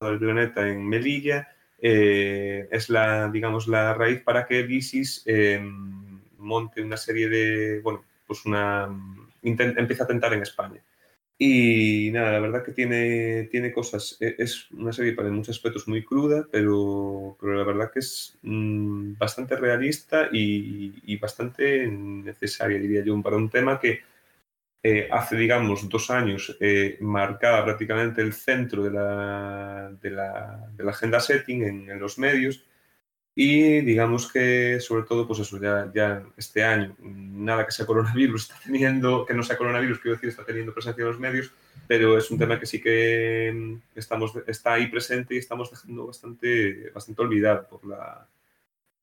del 0.01 0.19
planeta 0.19 0.67
en 0.67 0.87
Melilla, 0.87 1.47
eh, 1.85 2.67
es 2.71 2.89
la, 2.89 3.29
digamos, 3.29 3.67
la 3.67 3.93
raíz 3.93 4.21
para 4.21 4.45
que 4.45 4.61
el 4.61 4.71
ISIS 4.71 5.23
em, 5.25 6.21
monte 6.37 6.81
una 6.81 6.97
serie 6.97 7.27
de, 7.27 7.81
bueno, 7.81 8.05
pues 8.33 8.45
una, 8.45 8.89
empieza 9.43 10.05
a 10.05 10.07
tentar 10.07 10.33
en 10.33 10.41
España. 10.41 10.81
Y 11.37 12.09
nada, 12.11 12.31
la 12.31 12.39
verdad 12.39 12.63
que 12.63 12.71
tiene, 12.71 13.43
tiene 13.51 13.71
cosas, 13.71 14.17
e, 14.19 14.35
es 14.39 14.71
una 14.71 14.93
serie 14.93 15.13
para 15.13 15.29
muchos 15.29 15.55
aspectos 15.57 15.87
muy 15.87 16.03
cruda, 16.03 16.47
pero, 16.51 17.37
pero 17.39 17.55
la 17.55 17.63
verdad 17.63 17.91
que 17.91 17.99
es 17.99 18.37
mm, 18.43 19.17
bastante 19.17 19.55
realista 19.55 20.29
y, 20.31 21.17
bastante 21.17 21.87
necesaria, 21.87 22.79
diría 22.79 23.03
yo, 23.03 23.21
para 23.21 23.37
un 23.37 23.49
tema 23.49 23.79
que 23.79 24.01
eh, 24.83 25.07
hace, 25.11 25.35
digamos, 25.37 25.87
dos 25.89 26.09
años 26.11 26.57
eh, 26.59 26.97
marcaba 27.01 27.63
prácticamente 27.63 28.21
el 28.21 28.33
centro 28.33 28.83
de 28.83 28.91
la, 28.91 29.91
de 30.01 30.11
la, 30.11 30.91
agenda 30.91 31.19
setting 31.19 31.63
en, 31.63 31.99
los 31.99 32.17
medios 32.19 32.65
y 33.35 33.81
digamos 33.81 34.31
que 34.31 34.79
sobre 34.79 35.03
todo, 35.03 35.25
pues 35.27 35.39
eso, 35.39 35.59
ya, 35.59 35.91
ya 35.93 36.23
este 36.37 36.63
año, 36.63 36.95
nada 36.99 37.65
que 37.65 37.71
sea 37.71 37.85
coronavirus 37.85 38.43
está 38.43 38.55
teniendo, 38.63 39.25
que 39.25 39.33
no 39.33 39.43
sea 39.43 39.57
coronavirus, 39.57 39.99
quiero 39.99 40.15
decir, 40.15 40.29
está 40.29 40.45
teniendo 40.45 40.73
presencia 40.73 41.01
en 41.01 41.07
los 41.07 41.19
medios, 41.19 41.51
pero 41.87 42.17
es 42.17 42.29
un 42.29 42.37
tema 42.37 42.59
que 42.59 42.65
sí 42.65 42.81
que 42.81 43.51
mm, 43.53 43.97
estamos, 43.97 44.33
está 44.47 44.73
ahí 44.73 44.87
presente 44.87 45.35
y 45.35 45.39
estamos 45.39 45.71
dejando 45.71 46.07
bastante, 46.07 46.91
bastante 46.91 47.21
olvidado 47.21 47.67
por 47.67 47.85
la, 47.85 48.27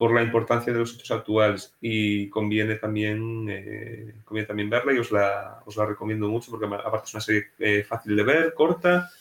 por 0.01 0.15
la 0.15 0.23
importancia 0.23 0.73
de 0.73 0.79
los 0.79 0.95
hechos 0.95 1.11
actuales. 1.11 1.75
Y 1.79 2.27
conviene 2.29 2.73
también, 2.75 3.45
eh, 3.49 4.15
conviene 4.25 4.47
también 4.47 4.67
verla 4.67 4.93
y 4.93 4.97
os 4.97 5.11
la, 5.11 5.61
os 5.63 5.77
la, 5.77 5.85
recomiendo 5.85 6.27
mucho 6.27 6.49
porque 6.49 6.65
aparte 6.65 7.05
es 7.05 7.13
una 7.13 7.21
serie 7.21 7.49
eh, 7.59 7.83
fácil 7.83 8.15
de 8.15 8.23
ver, 8.23 8.53
corta, 8.55 9.11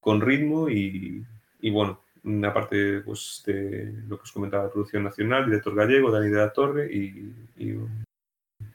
con 0.00 0.20
ritmo 0.20 0.68
y, 0.70 1.24
y, 1.60 1.70
bueno, 1.70 2.00
aparte 2.44 3.00
pues, 3.00 3.42
de 3.46 3.92
lo 4.06 4.16
que 4.16 4.22
os 4.22 4.32
comentaba 4.32 4.70
producción 4.70 5.04
nacional, 5.04 5.46
director 5.46 5.74
gallego, 5.74 6.10
Dani 6.10 6.30
de 6.30 6.36
la 6.36 6.52
Torre 6.52 6.92
y, 6.92 7.32
y 7.56 7.76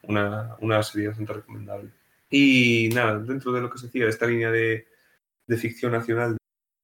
una, 0.03 0.55
una, 0.59 0.83
serie 0.83 1.09
bastante 1.09 1.33
recomendable. 1.33 1.89
Y 2.29 2.89
nada, 2.93 3.19
dentro 3.19 3.51
de 3.51 3.61
lo 3.61 3.69
que 3.69 3.77
se 3.77 3.87
decía 3.87 4.05
de 4.05 4.09
esta 4.09 4.27
línea 4.27 4.51
de, 4.51 4.87
de 5.47 5.57
ficción 5.57 5.91
nacional 5.91 6.37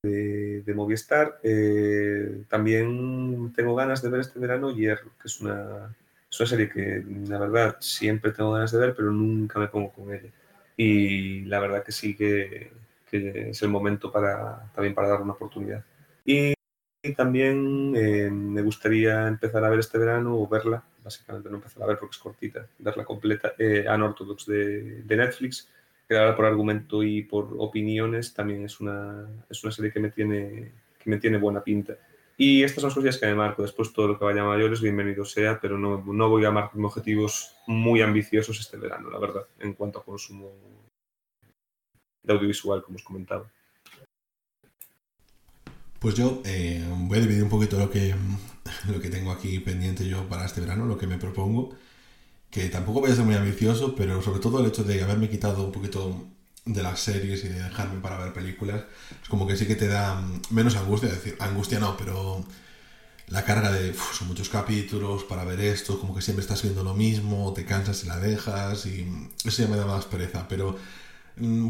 de, 0.03 0.61
de 0.61 0.73
Movistar. 0.73 1.39
Eh, 1.43 2.43
también 2.49 3.53
tengo 3.53 3.75
ganas 3.75 4.01
de 4.01 4.09
ver 4.09 4.21
este 4.21 4.39
verano 4.39 4.71
Hierro, 4.71 5.11
que 5.21 5.27
es 5.27 5.39
una, 5.41 5.95
es 6.29 6.39
una 6.39 6.49
serie 6.49 6.69
que 6.69 7.03
la 7.27 7.39
verdad 7.39 7.77
siempre 7.79 8.31
tengo 8.31 8.53
ganas 8.53 8.71
de 8.71 8.79
ver, 8.79 8.95
pero 8.95 9.11
nunca 9.11 9.59
me 9.59 9.67
pongo 9.67 9.91
con 9.91 10.13
ella. 10.13 10.29
Y 10.77 11.41
la 11.45 11.59
verdad 11.59 11.83
que 11.83 11.91
sí 11.91 12.15
que, 12.15 12.71
que 13.09 13.49
es 13.49 13.61
el 13.61 13.69
momento 13.69 14.11
para, 14.11 14.71
también 14.73 14.95
para 14.95 15.09
dar 15.09 15.21
una 15.21 15.33
oportunidad. 15.33 15.83
Y, 16.25 16.53
y 17.01 17.13
también 17.13 17.93
eh, 17.95 18.30
me 18.30 18.61
gustaría 18.61 19.27
empezar 19.27 19.63
a 19.63 19.69
ver 19.69 19.80
este 19.80 19.97
verano 19.97 20.38
o 20.38 20.47
verla, 20.47 20.84
básicamente 21.03 21.49
no 21.49 21.57
empezar 21.57 21.84
a 21.84 21.88
ver 21.88 21.97
porque 21.97 22.15
es 22.15 22.21
cortita, 22.21 22.67
verla 22.77 23.05
completa, 23.05 23.53
eh, 23.57 23.85
Unorthodox 23.88 24.45
de, 24.45 25.03
de 25.03 25.15
Netflix 25.15 25.69
que 26.09 26.17
ahora 26.17 26.35
por 26.35 26.45
argumento 26.45 27.03
y 27.03 27.21
por 27.21 27.55
opiniones 27.59 28.34
también 28.34 28.65
es 28.65 28.80
una, 28.80 29.30
es 29.47 29.63
una 29.63 29.71
serie 29.71 29.93
que 29.93 29.99
me, 29.99 30.09
tiene, 30.09 30.71
que 30.97 31.07
me 31.07 31.19
tiene 31.19 31.38
buena 31.38 31.63
pinta. 31.63 31.97
Y 32.35 32.63
estas 32.63 32.81
son 32.81 32.88
las 32.88 32.95
cosas 32.95 33.17
que 33.17 33.27
me 33.27 33.35
marco. 33.35 33.61
Después 33.61 33.93
todo 33.93 34.07
lo 34.07 34.17
que 34.17 34.26
vaya 34.26 34.41
a 34.41 34.45
mayores, 34.45 34.81
bienvenido 34.81 35.23
sea, 35.23 35.59
pero 35.59 35.77
no, 35.77 36.03
no 36.03 36.30
voy 36.30 36.45
a 36.45 36.51
marcar 36.51 36.81
objetivos 36.81 37.55
muy 37.67 38.01
ambiciosos 38.01 38.59
este 38.59 38.77
verano, 38.77 39.11
la 39.11 39.19
verdad, 39.19 39.45
en 39.59 39.73
cuanto 39.73 39.99
a 39.99 40.03
consumo 40.03 40.51
de 42.23 42.34
audiovisual, 42.34 42.81
como 42.81 42.95
os 42.95 43.03
comentaba. 43.03 43.51
Pues 45.99 46.15
yo 46.15 46.41
eh, 46.45 46.84
voy 46.97 47.17
a 47.17 47.21
dividir 47.21 47.43
un 47.43 47.49
poquito 47.49 47.77
lo 47.77 47.89
que, 47.91 48.15
lo 48.88 48.99
que 49.01 49.09
tengo 49.09 49.31
aquí 49.31 49.59
pendiente 49.59 50.07
yo 50.07 50.27
para 50.30 50.45
este 50.45 50.61
verano, 50.61 50.85
lo 50.85 50.97
que 50.97 51.07
me 51.07 51.17
propongo 51.17 51.76
que 52.49 52.69
tampoco 52.69 53.01
voy 53.01 53.11
a 53.11 53.15
ser 53.15 53.26
muy 53.26 53.35
ambicioso, 53.35 53.95
pero 53.95 54.21
sobre 54.21 54.39
todo 54.39 54.59
el 54.59 54.67
hecho 54.67 54.84
de 54.84 55.01
haberme 55.03 55.30
quitado 55.30 55.63
un 55.65 55.71
poquito 55.71 56.27
de 56.65 56.84
las 56.84 56.99
series 56.99 57.43
y 57.45 57.49
de 57.49 57.63
dejarme 57.63 57.99
para 58.01 58.17
ver 58.17 58.34
películas, 58.34 58.84
es 59.21 59.30
como 59.30 59.47
que 59.47 59.55
sí 59.55 59.65
que 59.67 59.76
te 59.76 59.88
da 59.88 60.21
menos 60.49 60.76
angustia, 60.76 61.09
es 61.09 61.15
decir, 61.15 61.35
angustia 61.39 61.80
no, 61.80 61.95
pero 61.97 62.43
la 63.27 63.45
carga 63.45 63.71
de 63.71 63.93
son 63.93 64.27
muchos 64.27 64.49
capítulos 64.49 65.23
para 65.23 65.43
ver 65.45 65.59
esto, 65.59 65.99
como 65.99 66.15
que 66.15 66.21
siempre 66.21 66.41
estás 66.41 66.61
viendo 66.63 66.84
lo 66.84 66.95
mismo, 66.95 67.53
te 67.53 67.65
cansas 67.65 68.03
y 68.03 68.07
la 68.07 68.19
dejas, 68.19 68.85
y 68.88 69.07
eso 69.45 69.63
ya 69.63 69.69
me 69.69 69.77
da 69.77 69.85
más 69.85 70.05
pereza, 70.05 70.47
pero 70.47 70.71
mm, 70.73 70.77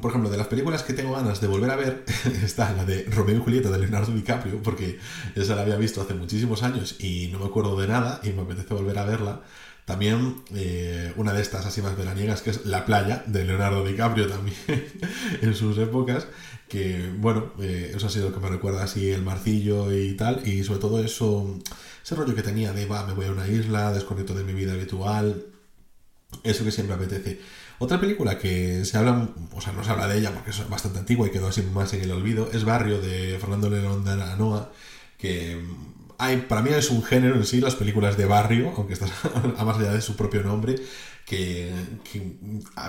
por 0.02 0.12
ejemplo, 0.12 0.30
de 0.30 0.38
las 0.38 0.48
películas 0.48 0.84
que 0.84 0.94
tengo 0.94 1.14
ganas 1.14 1.42
de 1.42 1.48
volver 1.48 1.70
a 1.70 1.76
ver, 1.76 2.04
está 2.44 2.74
la 2.74 2.86
de 2.86 3.06
Romeo 3.06 3.38
y 3.38 3.40
Julieta 3.40 3.70
de 3.70 3.78
Leonardo 3.78 4.14
DiCaprio, 4.14 4.62
porque 4.64 5.00
esa 5.36 5.56
la 5.56 5.62
había 5.62 5.78
visto 5.78 6.02
hace 6.02 6.14
muchísimos 6.14 6.64
años 6.64 6.96
y 7.00 7.30
no 7.32 7.40
me 7.40 7.46
acuerdo 7.46 7.80
de 7.80 7.88
nada 7.88 8.20
y 8.24 8.30
me 8.32 8.42
apetece 8.42 8.74
volver 8.74 8.98
a 8.98 9.06
verla. 9.06 9.42
También 9.86 10.44
eh, 10.54 11.14
una 11.16 11.34
de 11.34 11.42
estas 11.42 11.66
así 11.66 11.82
más 11.82 11.98
veraniegas, 11.98 12.44
que 12.44 12.52
es 12.52 12.66
La 12.66 12.86
playa, 12.86 13.24
de 13.26 13.44
Leonardo 13.44 13.84
DiCaprio 13.84 14.28
también, 14.28 14.56
en 15.42 15.56
sus 15.56 15.78
épocas, 15.80 16.28
que 16.68 17.12
bueno, 17.18 17.54
eh, 17.60 17.94
eso 17.96 18.08
ha 18.08 18.10
sido 18.12 18.30
lo 18.30 18.36
que 18.36 18.40
me 18.40 18.50
recuerda 18.50 18.84
así 18.84 19.10
el 19.10 19.24
marcillo 19.24 19.92
y 19.92 20.14
tal, 20.14 20.48
y 20.48 20.64
sobre 20.64 20.80
todo 20.80 21.04
eso, 21.04 21.60
ese 22.04 22.16
rollo 22.16 22.36
que 22.36 22.44
tenía 22.44 22.72
de, 22.72 22.86
va, 22.86 23.06
me 23.08 23.14
voy 23.14 23.26
a 23.26 23.32
una 23.32 23.48
isla, 23.48 23.92
desconecto 23.92 24.36
de 24.36 24.44
mi 24.44 24.54
vida 24.54 24.74
habitual, 24.74 25.46
eso 26.44 26.64
que 26.64 26.72
siempre 26.72 26.96
apetece. 26.96 27.40
Otra 27.80 28.00
película 28.00 28.38
que 28.38 28.84
se 28.84 28.98
habla, 28.98 29.30
o 29.56 29.62
sea, 29.62 29.72
no 29.72 29.84
se 29.84 29.92
habla 29.92 30.08
de 30.08 30.18
ella 30.18 30.34
porque 30.34 30.50
es 30.50 30.70
bastante 30.70 31.00
antigua 31.00 31.28
y 31.28 31.32
quedó 31.32 31.48
así 31.48 31.62
más 31.62 31.94
en 31.94 32.02
el 32.02 32.12
olvido, 32.12 32.50
es 32.52 32.66
Barrio 32.66 33.00
de 33.00 33.38
Fernando 33.40 33.70
León 33.70 34.04
de 34.04 34.12
Aranoa, 34.12 34.72
que 35.18 35.58
hay, 36.18 36.38
para 36.38 36.62
mí 36.62 36.72
es 36.72 36.90
un 36.90 37.02
género 37.02 37.36
en 37.36 37.46
sí, 37.46 37.62
las 37.62 37.76
películas 37.76 38.18
de 38.18 38.26
barrio, 38.26 38.74
aunque 38.76 38.94
estás 38.94 39.12
a 39.58 39.64
más 39.64 39.78
allá 39.78 39.94
de 39.94 40.02
su 40.02 40.18
propio 40.18 40.44
nombre, 40.44 40.76
que, 41.26 41.72
que, 42.04 42.38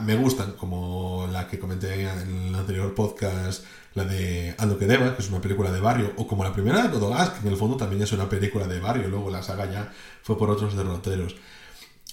me 0.03 0.17
gustan, 0.17 0.53
como 0.53 1.29
la 1.31 1.47
que 1.47 1.61
comenté 1.61 2.03
en 2.03 2.49
el 2.49 2.55
anterior 2.57 2.93
podcast, 2.93 3.65
la 3.95 4.05
de 4.05 4.57
Ando 4.59 4.77
que 4.77 4.87
Deba, 4.87 5.15
que 5.15 5.23
es 5.23 5.29
una 5.29 5.41
película 5.41 5.71
de 5.71 5.79
barrio, 5.79 6.13
o 6.17 6.27
como 6.27 6.43
la 6.43 6.53
primera 6.53 6.83
de 6.83 6.89
Todo 6.89 7.11
Gas, 7.11 7.31
que 7.31 7.47
en 7.47 7.53
el 7.53 7.57
fondo 7.57 7.77
también 7.77 8.03
es 8.03 8.11
una 8.11 8.29
película 8.29 8.67
de 8.67 8.81
barrio, 8.81 9.09
luego 9.09 9.31
la 9.31 9.45
saga 9.45 9.71
ya 9.71 9.93
fue 10.23 10.37
por 10.37 10.51
otros 10.51 10.77
derroteros. 10.77 11.37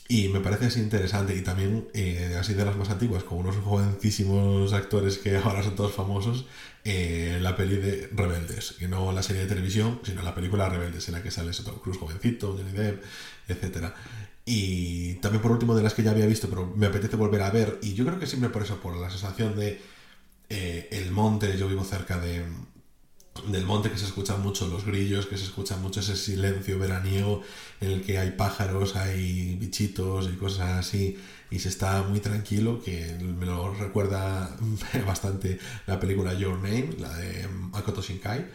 Y 0.09 0.29
me 0.29 0.39
parece 0.39 0.79
interesante. 0.79 1.35
Y 1.35 1.41
también, 1.41 1.87
eh, 1.93 2.37
así 2.39 2.53
de 2.53 2.63
las 2.63 2.77
más 2.77 2.89
antiguas, 2.89 3.23
con 3.23 3.39
unos 3.39 3.57
jovencísimos 3.57 4.71
actores 4.73 5.17
que 5.17 5.37
ahora 5.43 5.63
son 5.63 5.75
todos 5.75 5.93
famosos, 5.93 6.45
eh, 6.83 7.39
la 7.41 7.55
peli 7.55 7.75
de 7.77 8.09
Rebeldes. 8.13 8.75
Que 8.79 8.87
no 8.87 9.11
la 9.11 9.23
serie 9.23 9.43
de 9.43 9.49
televisión, 9.49 9.99
sino 10.03 10.21
la 10.21 10.33
película 10.33 10.69
Rebeldes, 10.69 11.07
en 11.09 11.15
la 11.15 11.23
que 11.23 11.31
sale 11.31 11.51
Tom 11.51 11.79
Cruz 11.79 11.97
jovencito, 11.97 12.55
Johnny 12.57 12.71
Depp, 12.71 13.03
etc. 13.49 13.93
Y 14.45 15.15
también, 15.15 15.41
por 15.41 15.51
último, 15.51 15.75
de 15.75 15.83
las 15.83 15.93
que 15.93 16.03
ya 16.03 16.11
había 16.11 16.25
visto, 16.25 16.47
pero 16.49 16.71
me 16.75 16.85
apetece 16.85 17.17
volver 17.17 17.41
a 17.41 17.49
ver. 17.49 17.79
Y 17.81 17.93
yo 17.93 18.05
creo 18.05 18.19
que 18.19 18.27
siempre 18.27 18.49
por 18.49 18.63
eso, 18.63 18.79
por 18.79 18.95
la 18.95 19.09
sensación 19.09 19.57
de 19.57 19.81
eh, 20.49 20.87
el 20.91 21.11
monte, 21.11 21.57
yo 21.57 21.67
vivo 21.67 21.83
cerca 21.83 22.17
de, 22.17 22.45
del 23.47 23.65
monte 23.65 23.91
que 23.91 23.97
se 23.97 24.05
escuchan 24.05 24.41
mucho 24.41 24.67
los 24.67 24.85
grillos, 24.85 25.25
que 25.25 25.37
se 25.37 25.45
escucha 25.45 25.77
mucho 25.77 25.99
ese 25.99 26.15
silencio 26.15 26.79
veraniego 26.79 27.41
en 27.81 27.91
el 27.91 28.01
que 28.01 28.17
hay 28.17 28.31
pájaros, 28.31 28.95
hay 28.95 29.55
bichitos 29.55 30.29
y 30.31 30.37
cosas 30.37 30.71
así 30.77 31.17
y 31.49 31.59
se 31.59 31.69
está 31.69 32.03
muy 32.03 32.19
tranquilo, 32.19 32.81
que 32.83 33.15
me 33.19 33.45
lo 33.45 33.73
recuerda 33.73 34.55
bastante 35.05 35.59
la 35.85 35.99
película 35.99 36.33
Your 36.33 36.57
Name, 36.57 36.95
la 36.99 37.15
de 37.15 37.47
Makoto 37.47 38.01
Shinkai. 38.01 38.45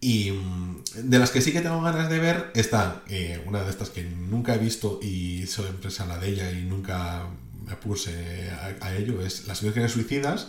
Y 0.00 0.32
mm, 0.32 0.82
de 1.04 1.18
las 1.18 1.30
que 1.30 1.40
sí 1.40 1.52
que 1.52 1.60
tengo 1.60 1.80
ganas 1.80 2.10
de 2.10 2.18
ver 2.18 2.50
está 2.54 3.02
eh, 3.08 3.42
una 3.46 3.62
de 3.62 3.70
estas 3.70 3.90
que 3.90 4.02
nunca 4.02 4.54
he 4.54 4.58
visto 4.58 4.98
y 5.02 5.46
soy 5.46 5.68
empresa 5.68 6.06
la 6.06 6.18
de 6.18 6.28
ella 6.28 6.50
y 6.50 6.62
nunca 6.62 7.28
me 7.66 7.76
puse 7.76 8.50
a, 8.80 8.94
ello, 8.94 9.24
es 9.24 9.46
Las 9.46 9.62
Vírgenes 9.62 9.92
Suicidas 9.92 10.48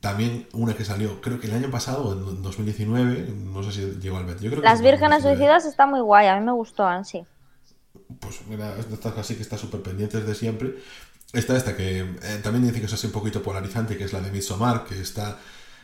también 0.00 0.46
una 0.52 0.74
que 0.74 0.84
salió, 0.84 1.20
creo 1.20 1.40
que 1.40 1.48
el 1.48 1.54
año 1.54 1.70
pasado, 1.70 2.12
en 2.12 2.42
2019, 2.42 3.34
no 3.34 3.62
sé 3.62 3.72
si 3.72 3.80
llegó 4.00 4.18
al 4.18 4.26
20. 4.26 4.44
Yo 4.44 4.50
creo 4.50 4.62
Las 4.62 4.80
Vírgenes 4.80 5.22
Suicidas 5.22 5.64
está 5.64 5.86
muy 5.86 6.00
guay, 6.00 6.28
a 6.28 6.38
mí 6.38 6.44
me 6.44 6.52
gustó, 6.52 6.86
Ansi. 6.86 7.24
Pues 8.20 8.40
mira, 8.48 8.74
esta 8.78 9.14
casi 9.14 9.34
que 9.34 9.42
está 9.42 9.58
súper 9.58 9.82
pendiente 9.82 10.20
desde 10.20 10.34
siempre. 10.34 10.76
Está 11.32 11.56
esta 11.56 11.76
que 11.76 12.00
eh, 12.00 12.40
también 12.42 12.66
dice 12.66 12.80
que 12.80 12.86
es 12.86 12.92
así 12.92 13.06
un 13.06 13.12
poquito 13.12 13.42
polarizante, 13.42 13.96
que 13.96 14.04
es 14.04 14.12
la 14.12 14.20
de 14.20 14.30
Midsommar, 14.30 14.84
que 14.84 15.00
está 15.00 15.38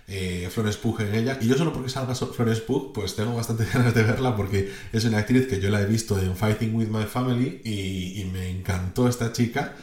eh, 0.07 0.49
Florence 0.51 0.79
Pugh 0.79 1.01
en 1.01 1.15
ella. 1.15 1.39
Y 1.41 1.49
yo 1.49 1.57
solo 1.57 1.73
porque 1.73 1.91
salga 1.91 2.15
Florence 2.15 2.63
Pugh, 2.63 2.93
pues 2.93 3.17
tengo 3.17 3.35
bastante 3.35 3.65
ganas 3.73 3.95
de 3.95 4.05
verla 4.05 4.37
porque 4.37 4.73
es 4.93 5.05
una 5.05 5.19
actriz 5.19 5.49
que 5.49 5.61
yo 5.61 5.71
la 5.71 5.83
he 5.83 5.87
visto 5.87 6.19
en 6.19 6.37
Fighting 6.37 6.75
with 6.75 6.89
My 6.89 7.05
Family 7.05 7.61
y, 7.65 8.21
y 8.23 8.25
me 8.27 8.49
encantó 8.49 9.09
esta 9.09 9.33
chica. 9.33 9.75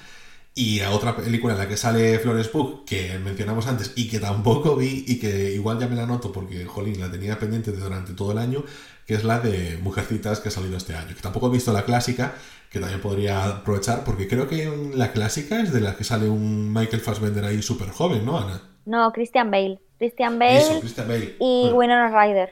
Y 0.54 0.82
a 0.82 0.92
otra 0.92 1.16
película 1.16 1.54
en 1.54 1.60
la 1.60 1.68
que 1.68 1.78
sale 1.78 2.20
Flores 2.20 2.50
Pugh, 2.50 2.84
que 2.86 3.18
mencionamos 3.20 3.68
antes 3.68 3.94
y 3.96 4.10
que 4.10 4.20
tampoco 4.20 4.76
vi 4.76 5.06
y 5.08 5.18
que 5.18 5.54
igual 5.54 5.80
ya 5.80 5.88
me 5.88 5.96
la 5.96 6.06
noto 6.06 6.32
porque, 6.34 6.66
jolín, 6.66 7.00
la 7.00 7.10
tenía 7.10 7.40
pendiente 7.40 7.72
durante 7.72 8.14
todo 8.14 8.34
el 8.34 8.38
año, 8.38 8.64
que 9.08 9.14
es 9.14 9.24
la 9.24 9.40
de 9.40 9.78
Mujercitas 9.82 10.42
que 10.42 10.50
ha 10.50 10.52
salido 10.52 10.76
este 10.76 10.94
año. 10.94 11.16
Que 11.16 11.22
tampoco 11.22 11.48
he 11.48 11.52
visto 11.52 11.72
la 11.72 11.86
clásica, 11.86 12.36
que 12.70 12.82
también 12.82 13.00
podría 13.00 13.46
aprovechar, 13.46 14.04
porque 14.04 14.28
creo 14.28 14.50
que 14.50 14.92
la 14.94 15.14
clásica 15.14 15.62
es 15.62 15.72
de 15.72 15.80
la 15.80 15.96
que 15.96 16.04
sale 16.04 16.28
un 16.28 16.74
Michael 16.74 17.02
Fassbender 17.02 17.46
ahí 17.46 17.62
súper 17.62 17.90
joven, 17.90 18.26
¿no, 18.26 18.38
Ana? 18.38 18.62
No, 18.86 19.12
Christian 19.14 19.52
Bale. 19.52 19.80
Christian 20.00 20.38
Bale, 20.38 20.58
Eso, 20.58 20.80
Christian 20.82 21.08
Bale. 21.08 21.36
y 21.40 21.62
Bueno. 21.70 21.76
Winona 21.78 22.10
Ryder. 22.10 22.50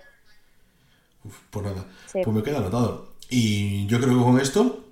Uf, 1.26 1.36
pues 1.50 1.66
nada, 1.66 1.86
Sí. 2.06 2.22
pues 2.24 2.34
me 2.36 2.44
queda 2.44 2.60
anotado. 2.60 3.10
Y 3.30 3.86
yo 3.88 4.00
creo 4.00 4.18
que 4.18 4.24
con 4.24 4.40
esto 4.40 4.86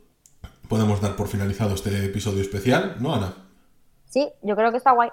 podemos 0.68 1.02
dar 1.02 1.15
por 1.15 1.27
finalizado 1.27 1.76
este 1.76 2.06
episodio 2.06 2.41
especial, 2.41 2.98
¿no, 2.99 3.15
Ana? 3.15 3.34
Sí, 4.10 4.30
yo 4.41 4.56
creo 4.56 4.72
que 4.72 4.77
está 4.77 4.91
guay. 4.91 5.10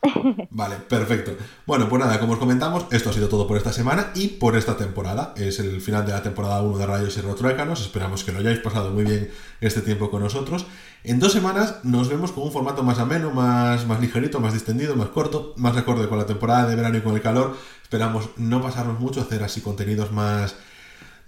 Vale, 0.50 0.76
perfecto. 0.76 1.32
Bueno, 1.66 1.88
pues 1.88 2.00
nada, 2.00 2.20
como 2.20 2.34
os 2.34 2.38
comentamos, 2.38 2.86
esto 2.92 3.10
ha 3.10 3.12
sido 3.12 3.28
todo 3.28 3.46
por 3.46 3.56
esta 3.56 3.72
semana 3.72 4.10
y 4.14 4.28
por 4.28 4.56
esta 4.56 4.76
temporada. 4.76 5.34
Es 5.36 5.58
el 5.58 5.80
final 5.80 6.06
de 6.06 6.12
la 6.12 6.22
temporada 6.22 6.62
1 6.62 6.78
de 6.78 6.86
Rayos 6.86 7.16
y 7.16 7.20
Retruécanos. 7.20 7.80
Esperamos 7.80 8.22
que 8.22 8.32
lo 8.32 8.38
hayáis 8.38 8.60
pasado 8.60 8.90
muy 8.90 9.04
bien 9.04 9.30
este 9.60 9.80
tiempo 9.80 10.10
con 10.10 10.22
nosotros. 10.22 10.66
En 11.04 11.18
dos 11.18 11.32
semanas 11.32 11.76
nos 11.84 12.08
vemos 12.08 12.32
con 12.32 12.44
un 12.44 12.52
formato 12.52 12.82
más 12.82 12.98
ameno, 12.98 13.30
más, 13.30 13.86
más 13.86 14.00
ligerito, 14.00 14.40
más 14.40 14.52
distendido, 14.52 14.94
más 14.94 15.08
corto, 15.08 15.54
más 15.56 15.76
acorde 15.76 16.08
con 16.08 16.18
la 16.18 16.26
temporada 16.26 16.68
de 16.68 16.76
verano 16.76 16.98
y 16.98 17.00
con 17.00 17.14
el 17.14 17.22
calor. 17.22 17.56
Esperamos 17.82 18.30
no 18.36 18.62
pasarnos 18.62 19.00
mucho, 19.00 19.20
hacer 19.20 19.42
así 19.42 19.60
contenidos 19.60 20.12
más 20.12 20.54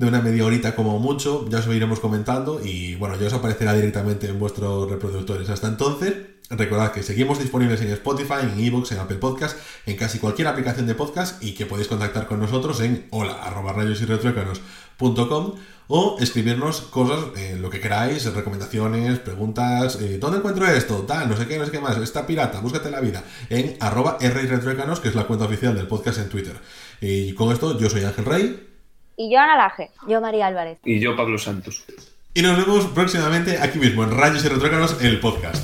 de 0.01 0.06
una 0.06 0.22
media 0.22 0.47
horita 0.47 0.74
como 0.74 0.98
mucho, 0.98 1.47
ya 1.51 1.59
os 1.59 1.66
iremos 1.66 2.01
comentando 2.01 2.59
y 2.64 2.94
bueno, 2.94 3.18
ya 3.20 3.27
os 3.27 3.35
aparecerá 3.35 3.74
directamente 3.74 4.28
en 4.28 4.39
vuestros 4.39 4.90
reproductores. 4.90 5.51
Hasta 5.51 5.68
entonces, 5.68 6.14
recordad 6.48 6.90
que 6.90 7.02
seguimos 7.02 7.39
disponibles 7.39 7.82
en 7.82 7.90
Spotify, 7.90 8.36
en 8.44 8.59
Evox, 8.64 8.93
en 8.93 9.01
Apple 9.01 9.18
Podcast, 9.18 9.59
en 9.85 9.98
casi 9.98 10.18
cualquier 10.18 10.48
aplicación 10.48 10.86
de 10.86 10.94
podcast 10.94 11.44
y 11.44 11.52
que 11.52 11.66
podéis 11.66 11.86
contactar 11.86 12.27
con 12.27 12.40
nosotros 12.40 12.81
en 12.81 13.09
hola 13.10 13.35
arroba 13.43 13.74
rayos 13.74 14.01
y 14.01 14.06
retruécanos.com 14.06 15.56
o 15.89 16.16
escribirnos 16.18 16.81
cosas, 16.81 17.36
eh, 17.36 17.59
lo 17.60 17.68
que 17.68 17.81
queráis, 17.81 18.24
recomendaciones, 18.32 19.18
preguntas, 19.18 19.98
eh, 20.01 20.16
¿dónde 20.18 20.39
encuentro 20.39 20.66
esto? 20.66 21.01
Tal, 21.01 21.28
no 21.28 21.36
sé 21.36 21.47
qué, 21.47 21.59
no 21.59 21.66
sé 21.66 21.72
qué 21.72 21.81
más, 21.81 21.98
esta 21.98 22.27
pirata, 22.27 22.60
búscate 22.60 22.90
la 22.90 23.01
vida, 23.01 23.22
en 23.51 23.77
arroba 23.81 24.16
R 24.18 24.48
que 25.02 25.09
es 25.09 25.14
la 25.14 25.27
cuenta 25.27 25.44
oficial 25.44 25.74
del 25.74 25.89
podcast 25.89 26.20
en 26.20 26.31
Twitter. 26.31 26.56
Y 27.02 27.35
con 27.35 27.52
esto, 27.52 27.78
yo 27.78 27.90
soy 27.90 28.05
Ángel 28.05 28.24
Rey. 28.24 28.69
Y 29.20 29.30
yo, 29.30 29.38
Ana 29.38 29.55
Laje. 29.55 29.90
Yo, 30.09 30.18
María 30.22 30.47
Álvarez. 30.47 30.78
Y 30.82 30.98
yo, 30.98 31.14
Pablo 31.14 31.36
Santos. 31.36 31.84
Y 32.32 32.40
nos 32.40 32.56
vemos 32.56 32.86
próximamente 32.86 33.59
aquí 33.60 33.78
mismo 33.78 34.02
en 34.02 34.12
Rayos 34.12 34.42
y 34.47 34.48
Retrócanos, 34.48 34.97
el 35.02 35.20
podcast. 35.20 35.62